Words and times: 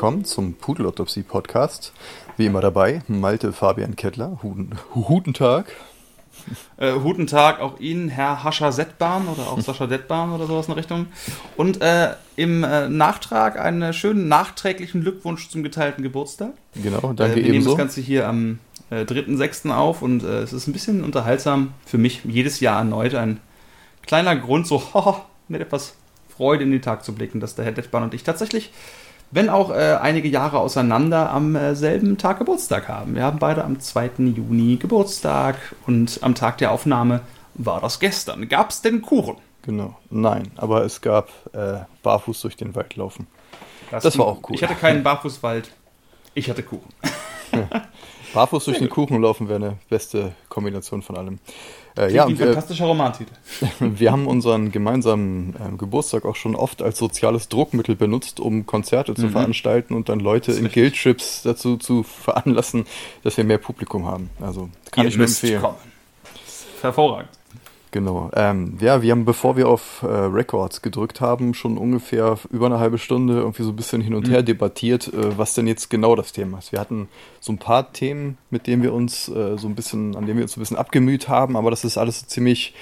willkommen 0.00 0.24
zum 0.24 0.54
Pudelautopsie 0.54 1.22
Podcast. 1.22 1.92
Wie 2.38 2.46
immer 2.46 2.62
dabei, 2.62 3.02
Malte 3.06 3.52
Fabian 3.52 3.96
Kettler. 3.96 4.40
Huten 4.94 5.34
Tag. 5.34 5.76
Äh, 6.78 6.94
guten 6.94 7.26
Tag 7.26 7.60
auch 7.60 7.78
Ihnen, 7.80 8.08
Herr 8.08 8.42
Hascha 8.42 8.72
Settbahn 8.72 9.28
oder 9.28 9.42
auch 9.42 9.60
Sascha 9.60 9.86
Dettbahn 9.86 10.32
oder 10.32 10.46
sowas 10.46 10.68
in 10.68 10.70
der 10.70 10.78
Richtung. 10.78 11.08
Und 11.58 11.82
äh, 11.82 12.14
im 12.36 12.64
äh, 12.64 12.88
Nachtrag 12.88 13.60
einen 13.60 13.92
schönen 13.92 14.26
nachträglichen 14.26 15.02
Glückwunsch 15.02 15.50
zum 15.50 15.62
geteilten 15.62 16.02
Geburtstag. 16.02 16.54
Genau, 16.82 17.12
danke 17.12 17.24
äh, 17.24 17.36
Wir 17.36 17.42
nehmen 17.42 17.54
ebenso. 17.56 17.72
das 17.72 17.78
Ganze 17.78 18.00
hier 18.00 18.26
am 18.26 18.58
äh, 18.88 19.02
3.6. 19.02 19.70
auf 19.70 20.00
und 20.00 20.22
äh, 20.22 20.38
es 20.38 20.54
ist 20.54 20.66
ein 20.66 20.72
bisschen 20.72 21.04
unterhaltsam 21.04 21.74
für 21.84 21.98
mich 21.98 22.22
jedes 22.24 22.60
Jahr 22.60 22.78
erneut. 22.78 23.14
Ein 23.14 23.38
kleiner 24.00 24.34
Grund, 24.34 24.66
so 24.66 24.82
mit 25.48 25.60
etwas 25.60 25.92
Freude 26.40 26.64
in 26.64 26.70
den 26.70 26.80
Tag 26.80 27.04
zu 27.04 27.14
blicken, 27.14 27.38
dass 27.38 27.54
der 27.54 27.66
Herr 27.66 27.72
Dettbahn 27.72 28.02
und 28.02 28.14
ich 28.14 28.22
tatsächlich, 28.22 28.72
wenn 29.30 29.48
auch 29.48 29.70
äh, 29.70 29.98
einige 30.00 30.28
Jahre 30.28 30.58
auseinander, 30.58 31.30
am 31.30 31.54
äh, 31.54 31.74
selben 31.74 32.18
Tag 32.18 32.38
Geburtstag 32.38 32.88
haben. 32.88 33.14
Wir 33.14 33.22
haben 33.22 33.38
beide 33.38 33.64
am 33.64 33.78
2. 33.78 34.10
Juni 34.34 34.76
Geburtstag 34.76 35.56
und 35.86 36.18
am 36.22 36.34
Tag 36.34 36.58
der 36.58 36.72
Aufnahme 36.72 37.20
war 37.54 37.80
das 37.80 38.00
gestern. 38.00 38.48
Gab 38.48 38.70
es 38.70 38.82
denn 38.82 39.02
Kuchen? 39.02 39.36
Genau, 39.62 39.96
nein, 40.08 40.50
aber 40.56 40.84
es 40.84 41.00
gab 41.00 41.28
äh, 41.52 41.80
Barfuß 42.02 42.40
durch 42.40 42.56
den 42.56 42.74
Wald 42.74 42.96
laufen. 42.96 43.26
Das 43.90 44.18
war 44.18 44.26
auch 44.26 44.38
cool. 44.48 44.54
Ich 44.54 44.62
hatte 44.62 44.74
keinen 44.74 45.02
Barfußwald, 45.02 45.70
ich 46.34 46.48
hatte 46.48 46.62
Kuchen. 46.62 46.88
Barfuß 48.32 48.64
durch 48.66 48.78
den 48.78 48.88
Kuchen 48.88 49.20
laufen 49.20 49.48
wäre 49.48 49.56
eine 49.56 49.78
beste 49.88 50.32
Kombination 50.48 51.02
von 51.02 51.16
allem. 51.16 51.40
Äh, 51.96 52.02
Klingt 52.02 52.12
ja, 52.14 52.24
ein 52.26 52.38
wir, 52.38 52.46
fantastischer 52.46 52.86
Romantitel. 52.86 53.32
wir 53.80 54.12
haben 54.12 54.26
unseren 54.26 54.70
gemeinsamen 54.70 55.56
ähm, 55.60 55.76
Geburtstag 55.78 56.24
auch 56.24 56.36
schon 56.36 56.54
oft 56.54 56.82
als 56.82 56.98
soziales 56.98 57.48
Druckmittel 57.48 57.96
benutzt, 57.96 58.38
um 58.40 58.64
Konzerte 58.66 59.14
zu 59.14 59.26
Mhm. 59.26 59.30
veranstalten 59.32 59.94
und 59.94 60.08
dann 60.08 60.20
Leute 60.20 60.52
in. 60.52 60.70
Guildtrips 60.70 61.42
dazu 61.42 61.76
zu 61.76 62.02
veranlassen, 62.04 62.86
dass 63.24 63.36
wir 63.36 63.44
mehr 63.44 63.58
Publikum 63.58 64.06
haben. 64.06 64.30
Also 64.40 64.68
kann 64.92 65.04
Ihr 65.04 65.08
ich 65.10 65.16
nur 65.16 65.26
empfehlen. 65.26 65.60
kommen. 65.60 65.76
Hervorragend. 66.80 67.30
Genau. 67.92 68.30
Ähm, 68.34 68.78
ja, 68.80 69.02
wir 69.02 69.10
haben, 69.10 69.24
bevor 69.24 69.56
wir 69.56 69.68
auf 69.68 70.02
äh, 70.02 70.06
Records 70.06 70.80
gedrückt 70.80 71.20
haben, 71.20 71.54
schon 71.54 71.76
ungefähr 71.76 72.38
über 72.50 72.66
eine 72.66 72.78
halbe 72.78 72.98
Stunde 72.98 73.34
irgendwie 73.38 73.64
so 73.64 73.70
ein 73.70 73.76
bisschen 73.76 74.00
hin 74.00 74.14
und 74.14 74.28
Mhm. 74.28 74.32
her 74.32 74.42
debattiert, 74.44 75.08
äh, 75.12 75.36
was 75.36 75.54
denn 75.54 75.66
jetzt 75.66 75.90
genau 75.90 76.14
das 76.14 76.32
Thema 76.32 76.58
ist. 76.58 76.70
Wir 76.70 76.78
hatten 76.78 77.08
so 77.40 77.52
ein 77.52 77.58
paar 77.58 77.92
Themen, 77.92 78.38
mit 78.50 78.68
denen 78.68 78.84
wir 78.84 78.92
uns 78.94 79.28
äh, 79.28 79.58
so 79.58 79.66
ein 79.66 79.74
bisschen, 79.74 80.14
an 80.14 80.26
denen 80.26 80.38
wir 80.38 80.44
uns 80.44 80.52
so 80.52 80.60
ein 80.60 80.62
bisschen 80.62 80.76
abgemüht 80.76 81.28
haben, 81.28 81.56
aber 81.56 81.70
das 81.70 81.84
ist 81.84 81.98
alles 81.98 82.20
so 82.20 82.26
ziemlich, 82.26 82.74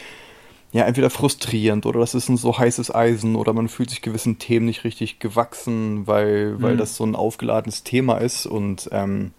ja, 0.72 0.84
entweder 0.84 1.08
frustrierend 1.08 1.86
oder 1.86 2.00
das 2.00 2.14
ist 2.14 2.28
ein 2.28 2.36
so 2.36 2.58
heißes 2.58 2.94
Eisen 2.94 3.34
oder 3.36 3.54
man 3.54 3.68
fühlt 3.68 3.88
sich 3.88 4.02
gewissen 4.02 4.38
Themen 4.38 4.66
nicht 4.66 4.84
richtig 4.84 5.20
gewachsen, 5.20 6.06
weil, 6.06 6.60
weil 6.60 6.74
Mhm. 6.74 6.78
das 6.78 6.96
so 6.96 7.04
ein 7.04 7.16
aufgeladenes 7.16 7.82
Thema 7.82 8.18
ist 8.18 8.44
und 8.44 8.90
ähm, 8.92 9.30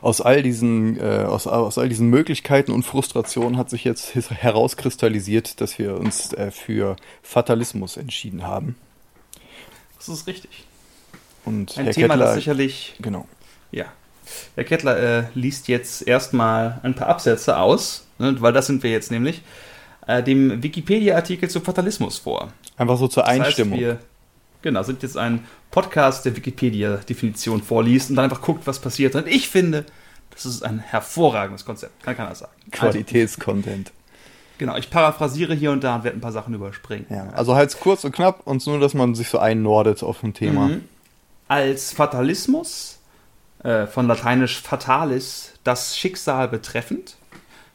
aus 0.00 0.20
all 0.20 0.42
diesen, 0.42 0.98
äh, 0.98 1.24
aus, 1.26 1.46
aus 1.46 1.78
all 1.78 1.88
diesen 1.88 2.08
Möglichkeiten 2.08 2.72
und 2.72 2.82
Frustrationen 2.82 3.56
hat 3.56 3.70
sich 3.70 3.84
jetzt 3.84 4.14
herauskristallisiert, 4.14 5.60
dass 5.60 5.78
wir 5.78 5.96
uns 5.98 6.32
äh, 6.32 6.50
für 6.50 6.96
Fatalismus 7.22 7.96
entschieden 7.96 8.46
haben. 8.46 8.76
Das 9.98 10.08
ist 10.08 10.26
richtig. 10.26 10.64
Und 11.44 11.76
Ein 11.78 11.84
Herr 11.84 11.94
Thema, 11.94 12.08
Kettler, 12.14 12.26
das 12.26 12.34
sicherlich, 12.36 12.94
genau. 13.00 13.26
ja. 13.70 13.86
Herr 14.54 14.64
Kettler 14.64 14.98
äh, 14.98 15.24
liest 15.34 15.68
jetzt 15.68 16.06
erstmal 16.06 16.80
ein 16.82 16.94
paar 16.94 17.08
Absätze 17.08 17.58
aus, 17.58 18.06
ne, 18.18 18.40
weil 18.40 18.52
das 18.52 18.66
sind 18.66 18.82
wir 18.82 18.90
jetzt 18.90 19.10
nämlich, 19.10 19.42
äh, 20.06 20.22
dem 20.22 20.62
Wikipedia-Artikel 20.62 21.48
zu 21.50 21.60
Fatalismus 21.60 22.18
vor. 22.18 22.52
Einfach 22.76 22.96
so 22.98 23.08
zur 23.08 23.22
Das 23.22 23.32
heißt, 23.32 23.40
Einstimmung. 23.40 23.78
wir 23.78 23.98
genau, 24.64 24.82
sind 24.82 25.04
jetzt 25.04 25.16
ein 25.16 25.44
Podcast, 25.70 26.24
der 26.24 26.34
Wikipedia-Definition 26.34 27.62
vorliest 27.62 28.10
und 28.10 28.16
dann 28.16 28.24
einfach 28.24 28.42
guckt, 28.42 28.66
was 28.66 28.80
passiert. 28.80 29.14
Und 29.14 29.28
ich 29.28 29.48
finde, 29.48 29.84
das 30.30 30.44
ist 30.46 30.64
ein 30.64 30.80
hervorragendes 30.80 31.64
Konzept, 31.64 32.02
kann 32.02 32.16
keiner 32.16 32.34
sagen. 32.34 32.52
Also, 32.72 32.76
Qualitätscontent. 32.78 33.92
genau, 34.58 34.76
ich 34.76 34.90
paraphrasiere 34.90 35.54
hier 35.54 35.70
und 35.70 35.84
da 35.84 35.94
und 35.94 36.04
werde 36.04 36.18
ein 36.18 36.20
paar 36.20 36.32
Sachen 36.32 36.54
überspringen. 36.54 37.06
ja, 37.08 37.28
also 37.34 37.54
halt 37.54 37.78
kurz 37.78 38.02
und 38.02 38.12
knapp 38.12 38.40
und 38.46 38.66
nur, 38.66 38.80
dass 38.80 38.94
man 38.94 39.14
sich 39.14 39.28
so 39.28 39.38
einnordet 39.38 40.02
auf 40.02 40.24
ein 40.24 40.34
Thema. 40.34 40.68
Mhm. 40.68 40.84
Als 41.46 41.92
Fatalismus, 41.92 42.98
äh, 43.62 43.86
von 43.86 44.08
lateinisch 44.08 44.60
fatalis, 44.60 45.52
das 45.62 45.96
Schicksal 45.96 46.48
betreffend, 46.48 47.16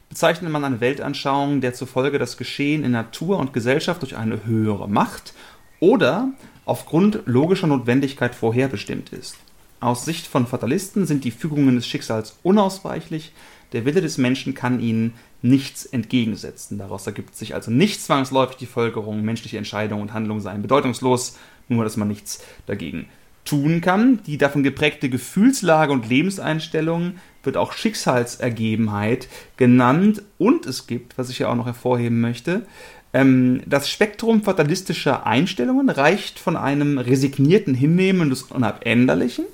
bezeichnet 0.08 0.50
man 0.50 0.64
eine 0.64 0.80
Weltanschauung, 0.80 1.60
der 1.60 1.72
zufolge 1.72 2.18
das 2.18 2.36
Geschehen 2.36 2.82
in 2.82 2.90
Natur 2.90 3.38
und 3.38 3.52
Gesellschaft 3.52 4.02
durch 4.02 4.16
eine 4.16 4.44
höhere 4.44 4.88
Macht 4.88 5.34
oder 5.78 6.30
aufgrund 6.64 7.22
logischer 7.26 7.66
Notwendigkeit 7.66 8.34
vorherbestimmt 8.34 9.12
ist. 9.12 9.36
Aus 9.80 10.04
Sicht 10.04 10.26
von 10.26 10.46
Fatalisten 10.46 11.06
sind 11.06 11.24
die 11.24 11.30
Fügungen 11.30 11.76
des 11.76 11.86
Schicksals 11.86 12.36
unausweichlich, 12.42 13.32
der 13.72 13.84
Wille 13.84 14.00
des 14.00 14.18
Menschen 14.18 14.54
kann 14.54 14.80
ihnen 14.80 15.14
nichts 15.42 15.86
entgegensetzen. 15.86 16.78
Daraus 16.78 17.06
ergibt 17.06 17.36
sich 17.36 17.54
also 17.54 17.70
nicht 17.70 18.02
zwangsläufig 18.02 18.56
die 18.56 18.66
Folgerung, 18.66 19.22
menschliche 19.22 19.58
Entscheidungen 19.58 20.02
und 20.02 20.12
Handlungen 20.12 20.40
seien 20.40 20.62
bedeutungslos, 20.62 21.38
nur 21.68 21.84
dass 21.84 21.96
man 21.96 22.08
nichts 22.08 22.44
dagegen 22.66 23.06
tun 23.44 23.80
kann. 23.80 24.20
Die 24.26 24.38
davon 24.38 24.62
geprägte 24.62 25.08
Gefühlslage 25.08 25.92
und 25.92 26.08
Lebenseinstellung 26.08 27.14
wird 27.42 27.56
auch 27.56 27.72
Schicksalsergebenheit 27.72 29.28
genannt 29.56 30.22
und 30.36 30.66
es 30.66 30.86
gibt, 30.86 31.16
was 31.16 31.30
ich 31.30 31.38
ja 31.38 31.48
auch 31.48 31.54
noch 31.54 31.66
hervorheben 31.66 32.20
möchte, 32.20 32.66
ähm, 33.12 33.62
das 33.66 33.90
Spektrum 33.90 34.42
fatalistischer 34.42 35.26
Einstellungen 35.26 35.88
reicht 35.88 36.38
von 36.38 36.56
einem 36.56 36.98
resignierten 36.98 37.74
Hinnehmen 37.74 38.30
des 38.30 38.42
Unabänderlichen, 38.42 39.46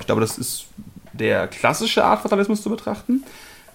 ich 0.00 0.06
glaube, 0.06 0.20
das 0.20 0.38
ist 0.38 0.66
der 1.12 1.46
klassische 1.46 2.04
Art 2.04 2.22
Fatalismus 2.22 2.62
zu 2.62 2.70
betrachten, 2.70 3.22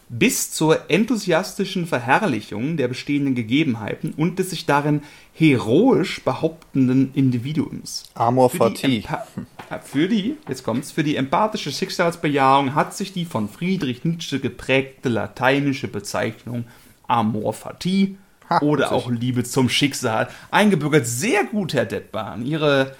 bis 0.09 0.51
zur 0.51 0.89
enthusiastischen 0.89 1.85
Verherrlichung 1.85 2.77
der 2.77 2.87
bestehenden 2.87 3.35
Gegebenheiten 3.35 4.13
und 4.15 4.39
des 4.39 4.51
sich 4.51 4.65
darin 4.65 5.01
heroisch 5.33 6.23
behauptenden 6.23 7.11
Individuums. 7.13 8.03
Amor 8.13 8.49
Für 8.49 8.71
die, 8.71 9.01
fati. 9.01 9.05
Empa- 9.05 9.81
für 9.83 10.07
die, 10.07 10.35
jetzt 10.47 10.63
kommt's, 10.63 10.91
für 10.91 11.03
die 11.03 11.17
empathische 11.17 11.71
Schicksalsbejahung 11.71 12.73
hat 12.73 12.95
sich 12.95 13.11
die 13.11 13.25
von 13.25 13.49
Friedrich 13.49 14.05
Nietzsche 14.05 14.39
geprägte 14.39 15.09
lateinische 15.09 15.89
Bezeichnung 15.89 16.63
Amor 17.07 17.53
fati 17.53 18.17
Ha, 18.49 18.59
oder 18.61 18.91
auch 18.91 19.09
Liebe 19.09 19.43
zum 19.43 19.69
Schicksal 19.69 20.29
eingebürgert. 20.51 21.05
Sehr 21.05 21.43
gut, 21.43 21.73
Herr 21.73 21.85
Detbahn. 21.85 22.45
Ihre, 22.45 22.95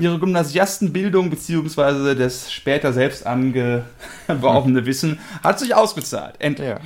Ihre 0.00 0.18
Gymnasiastenbildung 0.18 1.30
beziehungsweise 1.30 2.14
das 2.14 2.52
später 2.52 2.92
selbst 2.92 3.26
angeworbene 3.26 4.84
Wissen 4.86 5.18
hat 5.42 5.58
sich 5.58 5.74
ausgezahlt. 5.74 6.34
Endlich. 6.38 6.68
Ja. 6.68 6.80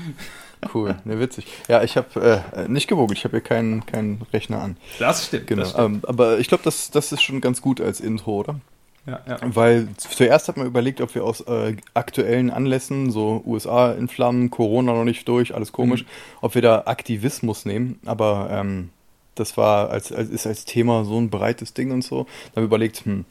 Cool, 0.72 0.97
ne, 1.05 1.21
witzig. 1.21 1.47
Ja, 1.69 1.83
ich 1.83 1.97
habe 1.97 2.43
äh, 2.56 2.69
nicht 2.69 2.89
gewogen, 2.89 3.12
ich 3.12 3.25
habe 3.25 3.37
hier 3.37 3.43
keinen 3.43 3.84
keinen 3.87 4.22
Rechner 4.33 4.62
an. 4.62 4.77
Das 4.99 5.27
stimmt. 5.27 5.47
Genau. 5.47 5.62
Das 5.62 5.72
stimmt. 5.72 5.97
Ähm, 5.97 6.00
aber 6.06 6.39
ich 6.39 6.49
glaube, 6.49 6.65
das, 6.65 6.91
das 6.91 7.12
ist 7.12 7.22
schon 7.22 7.41
ganz 7.41 7.61
gut 7.61 7.81
als 7.81 8.00
Intro, 8.00 8.37
oder? 8.37 8.61
Ja, 9.06 9.21
ja. 9.27 9.39
Weil 9.43 9.89
zuerst 9.97 10.49
hat 10.49 10.56
man 10.56 10.67
überlegt, 10.67 11.00
ob 11.00 11.15
wir 11.15 11.25
aus 11.25 11.41
äh, 11.43 11.77
aktuellen 11.94 12.50
Anlässen, 12.50 13.11
so 13.11 13.43
USA 13.47 13.93
in 13.93 14.09
Flammen, 14.09 14.50
Corona 14.50 14.93
noch 14.94 15.05
nicht 15.05 15.28
durch, 15.28 15.55
alles 15.55 15.72
komisch, 15.72 16.03
Mhm. 16.03 16.06
ob 16.41 16.55
wir 16.56 16.62
da 16.62 16.83
Aktivismus 16.87 17.65
nehmen. 17.65 18.00
Aber 18.05 18.49
ähm, 18.50 18.91
das 19.37 19.56
war 19.56 19.91
als, 19.91 20.11
als 20.12 20.28
ist 20.31 20.47
als 20.47 20.65
Thema 20.65 21.05
so 21.05 21.19
ein 21.19 21.31
breites 21.31 21.72
Ding 21.75 21.93
und 21.93 22.03
so. 22.03 22.25
Dann 22.25 22.27
haben 22.27 22.62
wir 22.62 22.65
überlegt, 22.65 23.05
hm, 23.05 23.25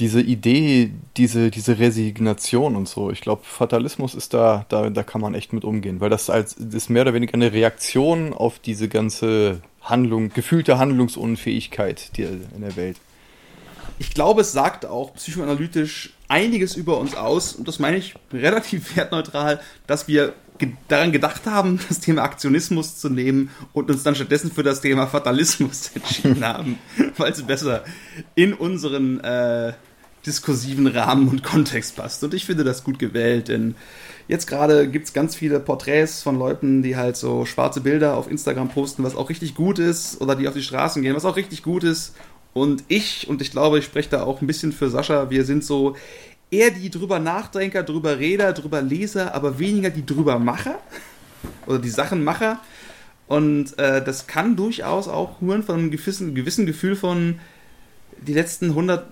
diese 0.00 0.22
Idee, 0.22 0.90
diese, 1.18 1.50
diese 1.50 1.78
Resignation 1.78 2.74
und 2.74 2.88
so, 2.88 3.10
ich 3.10 3.20
glaube, 3.20 3.42
Fatalismus 3.44 4.14
ist 4.14 4.32
da, 4.32 4.64
da, 4.70 4.88
da 4.88 5.02
kann 5.02 5.20
man 5.20 5.34
echt 5.34 5.52
mit 5.52 5.62
umgehen, 5.62 6.00
weil 6.00 6.08
das 6.08 6.30
als 6.30 6.56
das 6.56 6.74
ist 6.74 6.88
mehr 6.88 7.02
oder 7.02 7.12
weniger 7.12 7.34
eine 7.34 7.52
Reaktion 7.52 8.32
auf 8.32 8.58
diese 8.58 8.88
ganze 8.88 9.60
Handlung, 9.82 10.30
gefühlte 10.32 10.78
Handlungsunfähigkeit 10.78 12.16
die, 12.16 12.22
in 12.22 12.62
der 12.62 12.76
Welt. 12.76 12.96
Ich 14.00 14.14
glaube, 14.14 14.40
es 14.40 14.52
sagt 14.52 14.86
auch 14.86 15.12
psychoanalytisch 15.12 16.14
einiges 16.26 16.74
über 16.74 16.96
uns 16.96 17.14
aus, 17.14 17.52
und 17.52 17.68
das 17.68 17.78
meine 17.78 17.98
ich 17.98 18.14
relativ 18.32 18.96
wertneutral, 18.96 19.60
dass 19.86 20.08
wir 20.08 20.32
daran 20.88 21.12
gedacht 21.12 21.42
haben, 21.44 21.78
das 21.88 22.00
Thema 22.00 22.22
Aktionismus 22.22 22.96
zu 22.96 23.10
nehmen 23.10 23.50
und 23.74 23.90
uns 23.90 24.02
dann 24.02 24.14
stattdessen 24.14 24.50
für 24.50 24.62
das 24.62 24.80
Thema 24.80 25.06
Fatalismus 25.06 25.90
entschieden 25.94 26.42
haben, 26.42 26.78
weil 27.18 27.30
es 27.32 27.42
besser 27.42 27.84
in 28.34 28.54
unseren 28.54 29.20
äh, 29.20 29.74
diskursiven 30.24 30.86
Rahmen 30.86 31.28
und 31.28 31.42
Kontext 31.42 31.96
passt. 31.96 32.24
Und 32.24 32.32
ich 32.32 32.46
finde 32.46 32.64
das 32.64 32.84
gut 32.84 32.98
gewählt, 32.98 33.48
denn 33.48 33.74
jetzt 34.28 34.46
gerade 34.46 34.88
gibt 34.88 35.08
es 35.08 35.12
ganz 35.12 35.36
viele 35.36 35.60
Porträts 35.60 36.22
von 36.22 36.38
Leuten, 36.38 36.82
die 36.82 36.96
halt 36.96 37.18
so 37.18 37.44
schwarze 37.44 37.82
Bilder 37.82 38.16
auf 38.16 38.30
Instagram 38.30 38.70
posten, 38.70 39.04
was 39.04 39.14
auch 39.14 39.28
richtig 39.28 39.54
gut 39.54 39.78
ist, 39.78 40.22
oder 40.22 40.36
die 40.36 40.48
auf 40.48 40.54
die 40.54 40.62
Straßen 40.62 41.02
gehen, 41.02 41.14
was 41.14 41.26
auch 41.26 41.36
richtig 41.36 41.62
gut 41.62 41.84
ist. 41.84 42.14
Und 42.52 42.84
ich, 42.88 43.28
und 43.28 43.42
ich 43.42 43.50
glaube, 43.50 43.78
ich 43.78 43.84
spreche 43.84 44.10
da 44.10 44.22
auch 44.24 44.40
ein 44.40 44.46
bisschen 44.46 44.72
für 44.72 44.90
Sascha, 44.90 45.30
wir 45.30 45.44
sind 45.44 45.64
so 45.64 45.96
eher 46.50 46.70
die 46.70 46.90
drüber 46.90 47.18
Nachdenker, 47.18 47.82
drüber 47.82 48.18
Reder, 48.18 48.52
drüber 48.52 48.82
Leser, 48.82 49.34
aber 49.34 49.58
weniger 49.58 49.90
die 49.90 50.04
drüber 50.04 50.38
Macher 50.38 50.78
oder 51.66 51.78
die 51.78 51.90
Sachenmacher. 51.90 52.58
Und 53.28 53.78
äh, 53.78 54.02
das 54.02 54.26
kann 54.26 54.56
durchaus 54.56 55.06
auch 55.06 55.40
rühren 55.40 55.62
von 55.62 55.76
einem 55.76 55.90
gewissen, 55.92 56.34
gewissen 56.34 56.66
Gefühl 56.66 56.96
von 56.96 57.38
die 58.26 58.34
letzten 58.34 58.70
100 58.70 59.06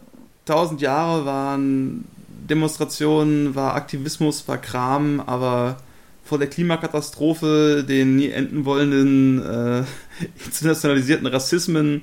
tausend 0.44 0.80
Jahre 0.80 1.24
waren 1.24 2.04
Demonstrationen, 2.50 3.54
war 3.54 3.74
Aktivismus, 3.74 4.48
war 4.48 4.58
Kram, 4.58 5.20
aber 5.20 5.76
vor 6.24 6.38
der 6.38 6.48
Klimakatastrophe, 6.48 7.84
den 7.88 8.16
nie 8.16 8.30
enden 8.30 8.64
wollenden 8.64 9.42
äh, 9.42 9.84
internationalisierten 10.44 11.26
Rassismen 11.26 12.02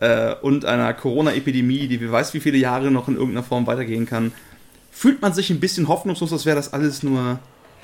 äh, 0.00 0.34
und 0.42 0.64
einer 0.64 0.92
Corona-Epidemie, 0.94 1.86
die 1.86 2.00
wer 2.00 2.10
weiß 2.10 2.34
wie 2.34 2.40
viele 2.40 2.58
Jahre 2.58 2.90
noch 2.90 3.08
in 3.08 3.14
irgendeiner 3.14 3.44
Form 3.44 3.66
weitergehen 3.66 4.06
kann, 4.06 4.32
fühlt 4.90 5.22
man 5.22 5.32
sich 5.32 5.50
ein 5.50 5.60
bisschen 5.60 5.88
hoffnungslos, 5.88 6.32
als 6.32 6.46
wäre 6.46 6.56
das 6.56 6.72
alles 6.72 7.02
nur 7.02 7.38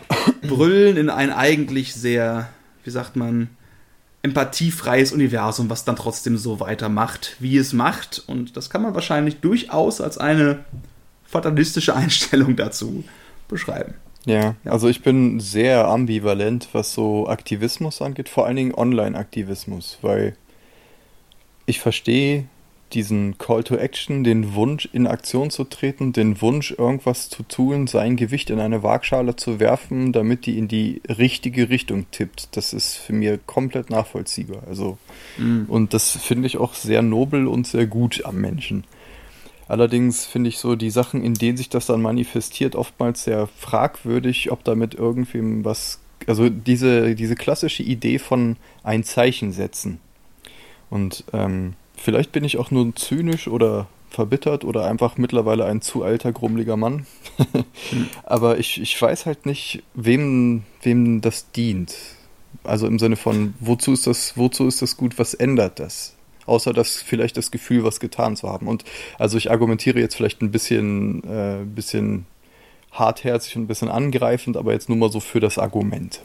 Brüllen 0.43 0.97
in 0.97 1.11
ein 1.11 1.31
eigentlich 1.31 1.95
sehr, 1.95 2.49
wie 2.85 2.91
sagt 2.91 3.17
man, 3.17 3.51
empathiefreies 4.23 5.13
Universum, 5.13 5.71
was 5.71 5.85
dann 5.85 5.95
trotzdem 5.95 6.37
so 6.37 6.59
weitermacht, 6.59 7.37
wie 7.39 7.57
es 7.57 7.73
macht. 7.73 8.25
Und 8.27 8.57
das 8.57 8.71
kann 8.71 8.83
man 8.83 8.95
wahrscheinlich 8.95 9.41
durchaus 9.41 10.01
als 10.01 10.19
eine 10.19 10.65
fatalistische 11.25 11.95
Einstellung 11.97 12.57
dazu 12.57 13.05
beschreiben. 13.47 13.95
Ja, 14.25 14.41
ja, 14.41 14.73
also 14.73 14.89
ich 14.89 15.03
bin 15.03 15.39
sehr 15.39 15.87
ambivalent, 15.87 16.71
was 16.73 16.93
so 16.93 17.29
Aktivismus 17.29 18.03
angeht, 18.03 18.29
vor 18.29 18.47
allen 18.47 18.57
Dingen 18.57 18.75
Online-Aktivismus, 18.75 19.99
weil 20.03 20.37
ich 21.67 21.81
verstehe 21.81 22.45
diesen 22.93 23.37
Call 23.37 23.65
to 23.65 23.77
Action, 23.77 24.23
den 24.23 24.55
Wunsch 24.55 24.89
in 24.93 25.07
Aktion 25.09 25.51
zu 25.51 25.65
treten, 25.65 26.13
den 26.13 26.41
Wunsch 26.41 26.71
irgendwas 26.71 27.29
zu 27.29 27.43
tun, 27.43 27.89
sein 27.89 28.17
Gewicht 28.17 28.49
in 28.49 28.61
eine 28.61 28.83
Waagschale 28.83 29.35
zu 29.35 29.59
werfen, 29.59 30.13
damit 30.13 30.47
die 30.47 30.57
in 30.57 30.69
die 30.69 31.03
richtige 31.09 31.69
Richtung 31.69 32.07
tippt. 32.13 32.57
Das 32.57 32.73
ist 32.73 32.95
für 32.95 33.13
mich 33.13 33.39
komplett 33.47 33.91
nachvollziehbar. 33.91 34.63
Also 34.69 34.99
mhm. 35.37 35.67
und 35.69 35.95
das 35.95 36.13
finde 36.13 36.47
ich 36.47 36.59
auch 36.59 36.75
sehr 36.75 37.03
nobel 37.03 37.49
und 37.49 37.67
sehr 37.67 37.87
gut 37.87 38.25
am 38.25 38.37
Menschen. 38.37 38.85
Allerdings 39.69 40.25
finde 40.25 40.49
ich 40.49 40.59
so 40.59 40.77
die 40.77 40.91
Sachen, 40.91 41.25
in 41.25 41.35
denen 41.35 41.57
sich 41.57 41.69
das 41.69 41.87
dann 41.87 42.01
manifestiert, 42.01 42.77
oftmals 42.77 43.25
sehr 43.25 43.49
fragwürdig, 43.49 44.53
ob 44.53 44.63
damit 44.63 44.95
irgendwem 44.95 45.65
was, 45.65 45.99
also 46.29 46.49
diese, 46.49 47.17
diese 47.17 47.35
klassische 47.35 47.83
Idee 47.83 48.21
von 48.21 48.57
ein 48.85 49.03
Zeichen 49.03 49.51
setzen. 49.51 49.99
Und 50.91 51.25
ähm, 51.33 51.75
vielleicht 51.97 52.33
bin 52.33 52.45
ich 52.45 52.59
auch 52.59 52.71
nur 52.71 52.95
zynisch 52.95 53.49
oder 53.49 53.87
verbittert 54.11 54.65
oder 54.65 54.87
einfach 54.87 55.19
mittlerweile 55.19 55.65
ein 55.67 55.83
zu 55.83 56.03
alter, 56.03 56.33
grummeliger 56.33 56.77
Mann. 56.77 57.07
Aber 58.23 58.59
ich, 58.59 58.81
ich 58.81 59.01
weiß 59.01 59.27
halt 59.27 59.47
nicht, 59.47 59.83
wem, 59.95 60.63
wem 60.83 61.21
das 61.21 61.51
dient. 61.53 61.95
Also 62.65 62.87
im 62.87 62.99
Sinne 62.99 63.17
von, 63.17 63.55
wozu 63.61 63.93
ist 63.93 64.07
das, 64.07 64.37
wozu 64.37 64.67
ist 64.67 64.81
das 64.81 64.97
gut, 64.97 65.19
was 65.19 65.35
ändert 65.35 65.79
das? 65.79 66.15
Außer 66.47 66.73
das 66.73 67.03
vielleicht 67.03 67.37
das 67.37 67.51
Gefühl, 67.51 67.85
was 67.85 68.01
getan 68.01 68.37
zu 68.37 68.49
haben. 68.49 68.69
Und 68.69 68.85
also 69.19 69.37
ich 69.37 69.51
argumentiere 69.51 69.99
jetzt 70.01 70.15
vielleicht 70.15 70.41
ein 70.41 70.51
bisschen, 70.51 71.23
äh, 71.25 71.65
bisschen 71.65 72.27
hartherzig 72.93 73.57
und 73.57 73.65
ein 73.65 73.67
bisschen 73.67 73.91
angreifend, 73.91 74.57
aber 74.57 74.73
jetzt 74.73 74.89
nur 74.89 74.97
mal 74.97 75.11
so 75.11 75.21
für 75.21 75.41
das 75.41 75.59
Argument. 75.59 76.23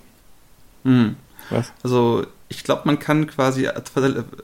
Mhm. 0.83 1.15
Was? 1.49 1.73
Also 1.83 2.25
ich 2.51 2.65
glaube, 2.65 2.81
man 2.83 2.99
kann 2.99 3.27
quasi 3.27 3.67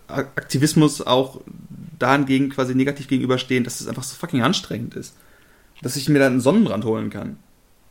Aktivismus 0.07 1.01
auch 1.01 1.41
dahingegen 1.99 2.49
quasi 2.49 2.73
negativ 2.73 3.09
gegenüberstehen, 3.09 3.65
dass 3.65 3.81
es 3.81 3.87
einfach 3.87 4.03
so 4.03 4.15
fucking 4.15 4.41
anstrengend 4.41 4.95
ist. 4.95 5.13
Dass 5.81 5.97
ich 5.97 6.07
mir 6.07 6.19
dann 6.19 6.33
einen 6.33 6.41
Sonnenbrand 6.41 6.85
holen 6.85 7.09
kann. 7.09 7.37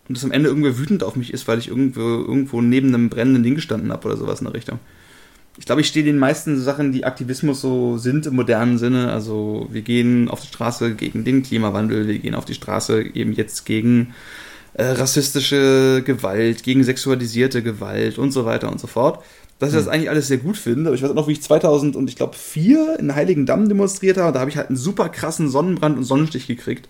Und 0.08 0.16
dass 0.16 0.24
am 0.24 0.32
Ende 0.32 0.48
irgendwer 0.48 0.78
wütend 0.78 1.04
auf 1.04 1.16
mich 1.16 1.34
ist, 1.34 1.46
weil 1.48 1.58
ich 1.58 1.68
irgendwo, 1.68 2.00
irgendwo 2.00 2.62
neben 2.62 2.88
einem 2.88 3.10
brennenden 3.10 3.42
Ding 3.42 3.56
gestanden 3.56 3.92
habe 3.92 4.08
oder 4.08 4.16
sowas 4.16 4.40
in 4.40 4.46
der 4.46 4.54
Richtung. 4.54 4.78
Ich 5.58 5.66
glaube, 5.66 5.82
ich 5.82 5.88
stehe 5.88 6.04
den 6.04 6.18
meisten 6.18 6.58
Sachen, 6.58 6.92
die 6.92 7.04
Aktivismus 7.04 7.60
so 7.60 7.98
sind 7.98 8.24
im 8.24 8.36
modernen 8.36 8.78
Sinne. 8.78 9.12
Also 9.12 9.68
wir 9.70 9.82
gehen 9.82 10.30
auf 10.30 10.40
die 10.40 10.48
Straße 10.48 10.94
gegen 10.94 11.24
den 11.24 11.42
Klimawandel, 11.42 12.08
wir 12.08 12.18
gehen 12.18 12.34
auf 12.34 12.46
die 12.46 12.54
Straße 12.54 13.02
eben 13.02 13.32
jetzt 13.34 13.66
gegen 13.66 14.14
äh, 14.72 14.84
rassistische 14.84 16.02
Gewalt, 16.06 16.62
gegen 16.62 16.84
sexualisierte 16.84 17.62
Gewalt 17.62 18.16
und 18.16 18.32
so 18.32 18.46
weiter 18.46 18.72
und 18.72 18.80
so 18.80 18.86
fort 18.86 19.22
dass 19.58 19.70
ich 19.70 19.76
das 19.76 19.86
hm. 19.86 19.92
eigentlich 19.92 20.10
alles 20.10 20.28
sehr 20.28 20.38
gut 20.38 20.56
finde. 20.56 20.88
Aber 20.88 20.96
ich 20.96 21.02
weiß 21.02 21.10
auch 21.10 21.14
noch, 21.14 21.28
wie 21.28 21.32
ich 21.32 21.42
2000 21.42 21.96
und 21.96 22.08
ich 22.08 22.16
glaube 22.16 22.36
4 22.36 22.98
in 22.98 23.14
Heiligendamm 23.14 23.68
demonstriert 23.68 24.18
habe. 24.18 24.32
Da 24.32 24.40
habe 24.40 24.50
ich 24.50 24.56
halt 24.56 24.68
einen 24.68 24.76
super 24.76 25.08
krassen 25.08 25.48
Sonnenbrand 25.48 25.96
und 25.96 26.04
Sonnenstich 26.04 26.46
gekriegt. 26.46 26.88